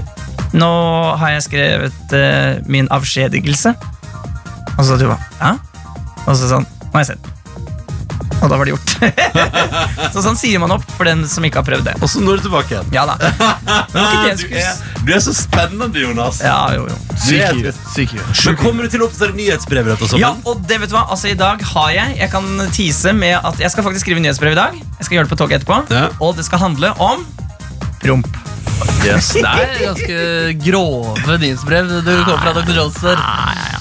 nå 0.56 0.70
har 1.18 1.34
jeg 1.36 1.42
skrevet 1.48 2.14
eh, 2.16 2.60
min 2.70 2.88
avskjedigelse. 2.94 3.74
Og 4.78 4.84
så 4.84 4.92
sa 4.94 4.98
Tuva 5.02 5.18
ja? 5.40 5.56
Og 6.26 6.36
så 6.36 6.46
sånn 6.54 6.66
Nå 6.90 6.94
har 6.98 7.04
jeg 7.04 7.12
sett. 7.16 7.29
Og 8.40 8.46
da 8.48 8.56
var 8.56 8.64
det 8.68 8.72
gjort. 8.72 8.92
så 10.14 10.22
sånn 10.24 10.38
sier 10.38 10.60
man 10.62 10.72
opp 10.72 10.84
for 10.96 11.08
den 11.08 11.26
som 11.28 11.44
ikke 11.44 11.60
har 11.60 11.66
prøvd 11.66 11.84
det. 11.90 11.94
Og 12.00 12.08
så 12.08 12.22
når 12.24 12.40
du 12.40 12.46
tilbake 12.48 12.72
igjen. 12.76 12.88
Ja 12.94 13.04
da. 13.10 13.16
Men 13.92 14.00
ikke 14.00 14.20
det 14.24 14.36
Du 14.40 14.56
er, 14.56 14.78
du 15.04 15.12
er 15.16 15.22
så 15.24 15.34
spennende, 15.36 16.00
Jonas. 16.00 16.40
Ja, 16.44 16.58
jo, 16.76 16.86
jo. 16.88 16.96
Er- 17.36 17.58
Men 18.46 18.56
kommer 18.60 18.86
du 18.86 18.92
til 18.94 19.02
å 19.04 19.08
oppdatere 19.10 19.36
nyhetsbrevet 19.36 20.04
sånn? 20.06 20.22
Ja, 20.22 20.32
og 20.48 20.62
det 20.68 20.80
vet 20.80 20.92
du 20.92 20.96
hva, 20.96 21.04
altså 21.12 21.28
i 21.30 21.36
dag 21.38 21.60
har 21.74 21.90
jeg 21.92 22.16
Jeg 22.22 22.30
kan 22.32 22.46
tease 22.72 23.12
med 23.16 23.36
at 23.44 23.60
jeg 23.60 23.70
skal 23.74 23.84
faktisk 23.86 24.06
skrive 24.06 24.22
nyhetsbrev 24.24 24.56
i 24.56 24.60
dag. 24.60 24.78
Jeg 24.98 25.08
skal 25.08 25.18
gjøre 25.18 25.28
det 25.28 25.34
på 25.34 25.40
toget 25.42 25.60
etterpå. 25.60 25.82
Ja. 25.92 26.06
Og 26.24 26.36
det 26.38 26.46
skal 26.48 26.62
handle 26.64 26.94
om 27.02 27.26
promp. 28.00 28.30
Yes, 29.04 29.34
det 29.36 29.44
er 29.44 29.74
ganske 29.82 30.16
grove 30.64 31.36
nyhetsbrev 31.40 31.90
du 32.00 32.10
kommer 32.24 32.40
fra 32.40 32.54
Dr. 32.56 32.72
Jones 32.78 32.96
der. 33.04 33.20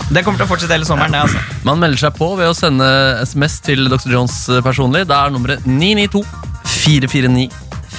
Det 0.10 0.24
kommer 0.26 0.40
til 0.42 0.48
å 0.48 0.50
fortsette 0.50 0.74
hele 0.74 0.88
sommeren. 0.90 1.14
det 1.14 1.20
altså 1.22 1.42
Man 1.68 1.78
melder 1.78 2.02
seg 2.02 2.16
på 2.18 2.32
ved 2.40 2.50
å 2.50 2.56
sende 2.58 2.86
SMS 3.22 3.60
til 3.62 3.86
Dr. 3.92 4.10
Jones 4.10 4.38
personlig. 4.66 5.04
Da 5.10 5.20
er 5.26 5.36
nummeret 5.36 5.68
992 5.70 6.24
449 6.66 7.50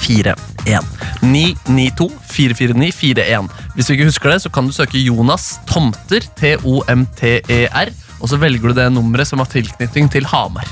41. 0.00 0.88
992 1.22 2.08
449 2.32 2.90
41. 2.98 3.50
Hvis 3.76 3.86
du 3.86 3.94
ikke 3.94 4.08
husker 4.10 4.34
det, 4.34 4.40
så 4.42 4.50
kan 4.50 4.66
du 4.66 4.74
søke 4.74 4.98
Jonas 4.98 5.52
Tomter, 5.70 6.26
T-O-M-T-E-R, 6.40 7.94
og 8.20 8.28
så 8.28 8.36
velger 8.40 8.68
du 8.70 8.76
det 8.76 8.86
nummeret 8.92 9.26
som 9.28 9.40
har 9.42 9.48
tilknytning 9.50 10.10
til 10.12 10.24
Hamar. 10.30 10.66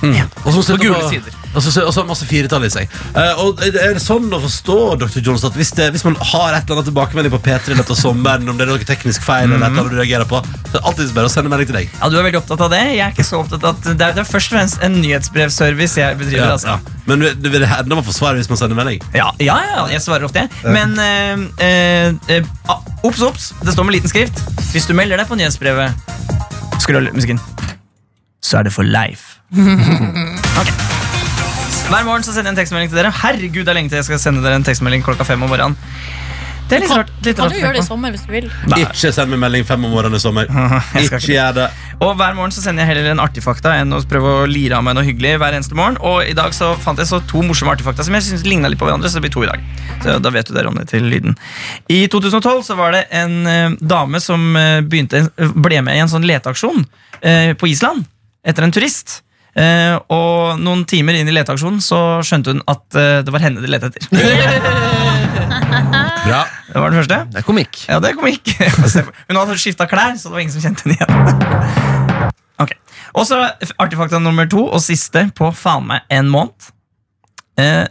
Og 0.45 0.53
så, 0.53 0.62
På 0.75 0.81
gule 0.83 1.09
sider. 1.11 1.35
Og 1.57 1.62
så, 1.65 1.73
og 1.87 1.95
så 1.97 2.03
masse 2.07 2.27
firetall 2.29 2.66
i 2.66 2.69
seg. 2.70 2.91
Eh, 3.16 3.39
og 3.41 3.62
Er 3.65 3.95
det 3.97 4.03
sånn 4.05 4.29
å 4.37 4.41
forstå 4.43 4.77
Dr. 5.01 5.20
Jones, 5.25 5.45
at 5.49 5.57
hvis, 5.57 5.70
det, 5.79 5.87
hvis 5.95 6.05
man 6.05 6.15
har 6.20 6.53
et 6.55 6.62
eller 6.69 6.77
annet 6.79 6.91
tilbakemelding 6.91 7.33
på 7.33 7.41
P3 7.47 7.73
i 7.73 7.79
løpet 7.79 7.95
av 7.95 7.99
sommeren, 8.03 8.45
om 8.53 8.59
det 8.61 8.66
er 8.66 8.70
noe 8.75 8.85
teknisk 8.85 9.25
feil, 9.25 9.49
eller 9.49 9.65
et 9.65 9.70
eller 9.73 9.81
annet 9.87 9.95
du 9.97 9.99
reagerer 10.03 10.29
på, 10.29 10.43
så 10.45 10.69
er 10.69 10.77
det 10.77 10.85
alltid 10.91 11.15
bare 11.16 11.31
å 11.31 11.33
sende 11.33 11.53
melding 11.55 11.70
til 11.73 11.79
deg. 11.81 11.91
Ja, 12.03 12.11
Du 12.12 12.19
er 12.20 12.27
veldig 12.29 12.43
opptatt 12.43 12.66
av 12.69 12.70
det. 12.77 12.83
Jeg 12.93 13.01
er 13.07 13.16
ikke 13.16 13.27
så 13.31 13.41
opptatt 13.41 13.65
av 13.65 13.75
at 13.79 13.89
Det 13.89 13.97
er, 14.11 14.12
det 14.19 14.23
er 14.27 14.29
først 14.29 14.53
og 14.53 14.59
fremst 14.59 14.85
en 14.85 15.01
nyhetsbrevservice 15.01 15.99
jeg 16.03 16.19
bedriver. 16.20 16.45
Ja, 16.45 16.53
altså 16.59 16.75
ja. 16.77 16.79
Men 17.09 17.25
du- 17.25 17.35
det 17.35 17.51
vil 17.57 17.65
hende 17.66 17.95
man 17.97 18.05
får 18.05 18.19
svar 18.20 18.37
hvis 18.37 18.49
man 18.53 18.59
sender 18.61 18.77
melding. 18.77 19.01
Ja, 19.16 19.31
ja, 19.41 19.57
ja, 19.73 19.87
jeg 19.89 20.03
svarer 20.05 20.29
ofte. 20.29 20.45
jeg. 20.45 20.51
Men 20.77 20.93
eh, 21.01 21.65
eh, 21.65 22.12
eh, 22.37 22.45
ah, 22.69 22.83
Obs, 23.09 23.23
obs! 23.23 23.53
Det 23.65 23.73
står 23.73 23.85
med 23.89 23.95
liten 23.97 24.11
skrift. 24.12 24.43
Hvis 24.75 24.85
du 24.87 24.93
melder 24.93 25.16
deg 25.16 25.29
på 25.31 25.37
nyhetsbrevet 25.41 25.95
Skrull 26.79 27.11
musikken. 27.15 27.41
Så 28.43 28.59
er 28.59 28.63
det 28.69 28.73
for 28.73 28.83
life. 28.83 29.39
Ok. 30.61 30.71
Hver 31.89 32.05
morgen 32.05 32.23
så 32.23 32.33
sender 32.35 32.51
jeg 32.51 32.53
en 32.53 32.59
tekstmelding 32.59 32.91
til 32.91 32.99
dere. 32.99 33.13
Herregud, 33.23 33.63
det 33.65 33.69
er 33.73 33.77
lenge 33.79 33.89
til 33.89 33.97
jeg 33.97 34.05
skal 34.05 34.19
sende 34.21 34.43
dere 34.45 34.57
en 34.61 34.65
tekstmelding 34.67 35.05
klokka 35.05 35.25
fem 35.25 35.43
om 35.43 35.49
morgenen. 35.49 35.77
Det 36.69 36.77
er 36.77 36.82
litt 36.85 36.93
rart. 36.93 37.11
Litt 37.24 37.39
kan 37.39 37.49
rart 37.49 37.57
du 37.57 37.61
gjøre 37.62 37.77
det 37.78 37.82
i 37.82 37.86
sommer 37.86 38.12
hvis 38.12 38.24
du 38.28 38.32
vil? 38.32 38.49
Nei. 38.69 38.81
Ikke 38.85 39.11
send 39.15 39.32
meg 39.32 39.40
melding 39.40 39.65
fem 39.69 39.85
om 39.89 39.93
morgenen 39.95 40.19
i 40.19 40.23
sommer. 40.23 40.51
Ikke 41.01 41.20
gjør 41.24 41.55
det. 41.57 41.69
Og 41.99 42.12
hver 42.19 42.35
morgen 42.36 42.53
så 42.55 42.62
sender 42.62 42.85
jeg 42.85 42.93
heller 42.93 43.12
en 43.15 43.23
artigfakta 43.23 43.73
enn 43.81 43.97
å 43.97 44.01
prøve 44.09 44.35
å 44.43 44.49
lire 44.49 44.77
av 44.78 44.85
meg 44.86 44.99
noe 44.99 45.07
hyggelig 45.07 45.39
hver 45.40 45.57
eneste 45.57 45.78
morgen. 45.78 45.97
Og 46.05 46.28
i 46.28 46.35
dag 46.36 46.53
så 46.57 46.74
fant 46.82 47.01
jeg 47.01 47.11
så 47.11 47.23
to 47.31 47.43
morsomme 47.47 47.73
artifakta 47.74 48.07
som 48.07 48.16
jeg 48.19 48.27
synes 48.28 48.45
ligna 48.47 48.70
litt 48.70 48.81
på 48.81 48.86
hverandre. 48.89 49.11
Så 49.11 49.19
det 49.19 49.27
blir 49.27 49.35
to 49.35 49.47
i 49.47 49.51
dag. 49.51 49.65
Så 50.05 50.19
da 50.23 50.35
vet 50.35 50.51
du 50.51 50.55
det, 50.55 50.66
Ronny, 50.66 50.85
til 50.89 51.09
lyden. 51.09 51.39
I 51.90 52.05
2012 52.12 52.66
så 52.69 52.77
var 52.78 52.95
det 52.95 53.07
en 53.16 53.39
eh, 53.49 53.78
dame 53.81 54.20
som 54.23 54.45
eh, 54.61 54.82
begynte, 54.85 55.24
ble 55.57 55.81
med 55.86 55.97
i 55.97 56.05
en 56.05 56.12
sånn 56.12 56.28
leteaksjon 56.28 56.85
eh, 57.23 57.57
på 57.59 57.73
Island 57.73 58.05
etter 58.47 58.66
en 58.66 58.77
turist. 58.77 59.23
Uh, 59.59 59.97
og 60.15 60.61
noen 60.62 60.85
timer 60.86 61.16
inn 61.19 61.27
i 61.27 61.32
leteaksjonen 61.35 61.81
så 61.82 62.20
skjønte 62.23 62.53
hun 62.53 62.61
at 62.70 62.85
uh, 62.95 63.24
det 63.27 63.32
var 63.35 63.43
henne 63.43 63.65
de 63.65 63.70
lette 63.73 63.89
etter. 63.90 64.07
Bra. 66.28 66.45
Det 66.69 66.81
var 66.82 66.90
den 66.93 66.99
første. 67.01 67.19
Det 67.32 67.40
er 67.40 67.47
komikk. 67.47 67.78
Ja, 67.89 67.99
det 68.05 68.11
er 68.12 68.16
komikk. 68.19 68.51
Hun 69.28 69.36
hadde 69.40 69.59
skifta 69.61 69.86
klær, 69.89 70.16
så 70.20 70.28
det 70.28 70.35
var 70.36 70.43
ingen 70.45 70.53
som 70.53 70.65
kjente 70.65 70.85
henne 70.85 70.99
igjen. 70.99 72.35
Ok, 72.59 72.73
Og 73.15 73.23
så 73.28 73.36
artefakta 73.78 74.19
nummer 74.19 74.49
to 74.51 74.65
og 74.66 74.81
siste 74.82 75.20
på 75.39 75.53
faen 75.55 75.85
meg 75.86 76.09
en 76.11 76.27
måned. 76.32 76.73
Eh, 77.55 77.85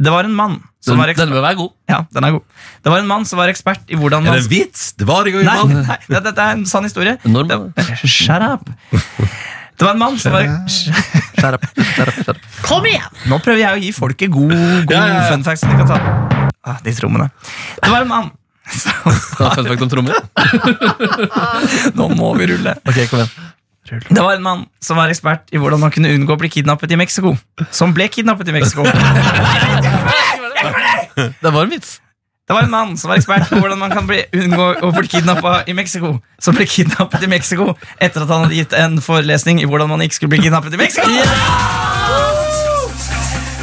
det 0.00 0.12
var 0.14 0.24
en 0.24 0.32
mann 0.32 0.54
som 0.80 0.94
Den, 0.94 1.02
var 1.02 1.12
den 1.12 1.34
bør 1.34 1.44
være 1.44 1.58
god. 1.58 1.70
Ja, 1.92 1.98
den 2.16 2.24
er 2.24 2.32
god. 2.38 2.46
Det 2.86 2.92
var 2.94 3.02
en 3.02 3.10
mann 3.10 3.26
som 3.28 3.36
var 3.42 3.52
ekspert 3.52 3.84
i 3.92 3.98
hvordan 4.00 4.24
man... 4.24 4.32
Er 4.32 4.40
det 4.40 4.46
en 4.46 4.50
vits? 4.54 4.86
Det 4.96 5.04
var 5.10 5.28
en 5.28 5.36
gang 5.36 5.44
Nei, 5.44 5.56
mann. 5.60 5.84
nei, 5.90 5.98
det- 6.08 6.22
dette 6.24 6.40
er 6.48 6.56
en 6.56 6.64
sann 6.70 6.88
historie. 6.88 7.18
Det- 7.20 7.84
Shut 8.16 8.40
up. 8.48 8.70
Det 8.88 9.84
var 9.84 9.92
en 9.92 10.00
mann 10.00 10.16
som 10.18 10.32
var 10.32 10.48
Shut 10.72 11.52
opp. 11.52 12.44
Kom 12.64 12.88
igjen! 12.88 13.12
Nå 13.28 13.42
prøver 13.44 13.60
jeg 13.66 13.76
å 13.76 13.82
gi 13.84 13.92
folket 13.92 14.32
god, 14.32 14.56
god 14.88 14.96
Ja, 14.96 15.04
ja, 15.04 15.20
ja. 15.20 15.28
fun 15.34 15.44
facts 15.44 16.47
Ah, 16.68 16.78
de 16.84 16.92
trommene. 16.92 17.30
Det 17.80 17.90
var 17.90 18.04
en 18.04 18.10
mann 18.10 18.30
som 18.68 18.92
Har 19.38 19.54
fun 19.54 19.68
fact 19.68 19.82
om 19.82 19.88
trommer? 19.88 20.14
Nå 21.98 22.08
må 22.18 22.34
vi 22.36 22.50
rulle. 22.50 22.74
Ok, 22.84 22.98
kom 23.08 23.22
igjen. 23.22 23.30
Det 23.88 24.20
var 24.20 24.34
en 24.36 24.42
mann 24.44 24.66
som 24.84 24.98
var 25.00 25.08
ekspert 25.08 25.48
i 25.48 25.56
hvordan 25.60 25.80
man 25.80 25.92
kunne 25.94 26.10
unngå 26.12 26.34
å 26.34 26.40
bli 26.40 26.50
kidnappet 26.52 26.92
i 26.92 26.98
Mexico. 27.00 27.32
Som 27.72 27.94
ble 27.96 28.10
kidnappet 28.12 28.50
i 28.52 28.56
Mexico. 28.58 28.84
Det 31.16 31.50
var 31.50 31.64
en 31.64 31.72
vits. 31.72 31.96
Det 32.48 32.54
var 32.54 32.62
en 32.64 32.70
mann 32.70 32.92
som 32.96 33.10
var 33.10 33.18
ekspert 33.18 33.48
på 33.50 33.58
hvordan 33.60 33.80
man 33.80 33.92
kan 33.92 34.06
bli, 34.08 34.22
unngå 34.32 34.68
å 34.84 34.92
bli 34.94 35.08
kidnappa 35.10 35.62
i 35.68 35.74
Mexico. 35.76 36.14
Som 36.40 36.56
ble 36.56 36.68
kidnappet 36.68 37.24
i 37.26 37.28
Mexico 37.32 37.74
etter 37.96 38.24
at 38.24 38.30
han 38.30 38.46
hadde 38.46 38.56
gitt 38.60 38.76
en 38.76 39.00
forelesning 39.04 39.60
i 39.64 39.68
hvordan 39.68 39.90
man 39.90 40.04
ikke 40.04 40.20
skulle 40.20 40.36
bli 40.36 40.44
kidnappet 40.46 40.76
i 40.76 40.80
Mexico. 40.80 41.08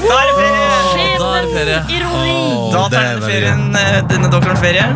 Da 0.06 0.22
er 0.22 0.30
det 0.30 0.38
ferie! 0.38 0.65
Ferie. 1.56 1.78
Ironi! 1.88 2.40
Da 2.74 2.88
tar 2.92 3.06
denne 3.14 3.22
ferien 3.24 3.78
eh, 3.80 4.02
denne 4.10 4.58
ferie. 4.60 4.88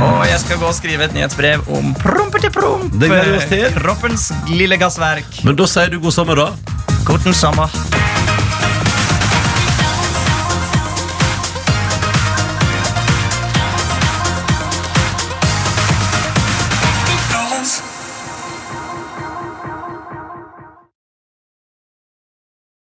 Og 0.00 0.24
jeg 0.26 0.40
skal 0.42 0.58
gå 0.58 0.66
og 0.66 0.74
skrive 0.74 1.06
et 1.06 1.14
nyhetsbrev 1.14 1.68
om 1.76 1.92
promper 2.00 2.42
til 2.42 2.50
promp. 2.54 2.90
Det 2.90 3.10
gleder 3.12 3.30
vi 3.30 3.38
oss 3.38 3.48
til. 3.52 3.66
Kroppens 3.78 4.30
lille 4.50 4.80
gassverk. 4.80 5.42
Men 5.46 5.58
da 5.60 5.68
sier 5.70 5.92
du 5.92 6.00
god 6.02 6.16
sommer, 6.16 6.42
da. 6.42 6.48
Guten 7.06 7.36
sommer. 7.36 7.70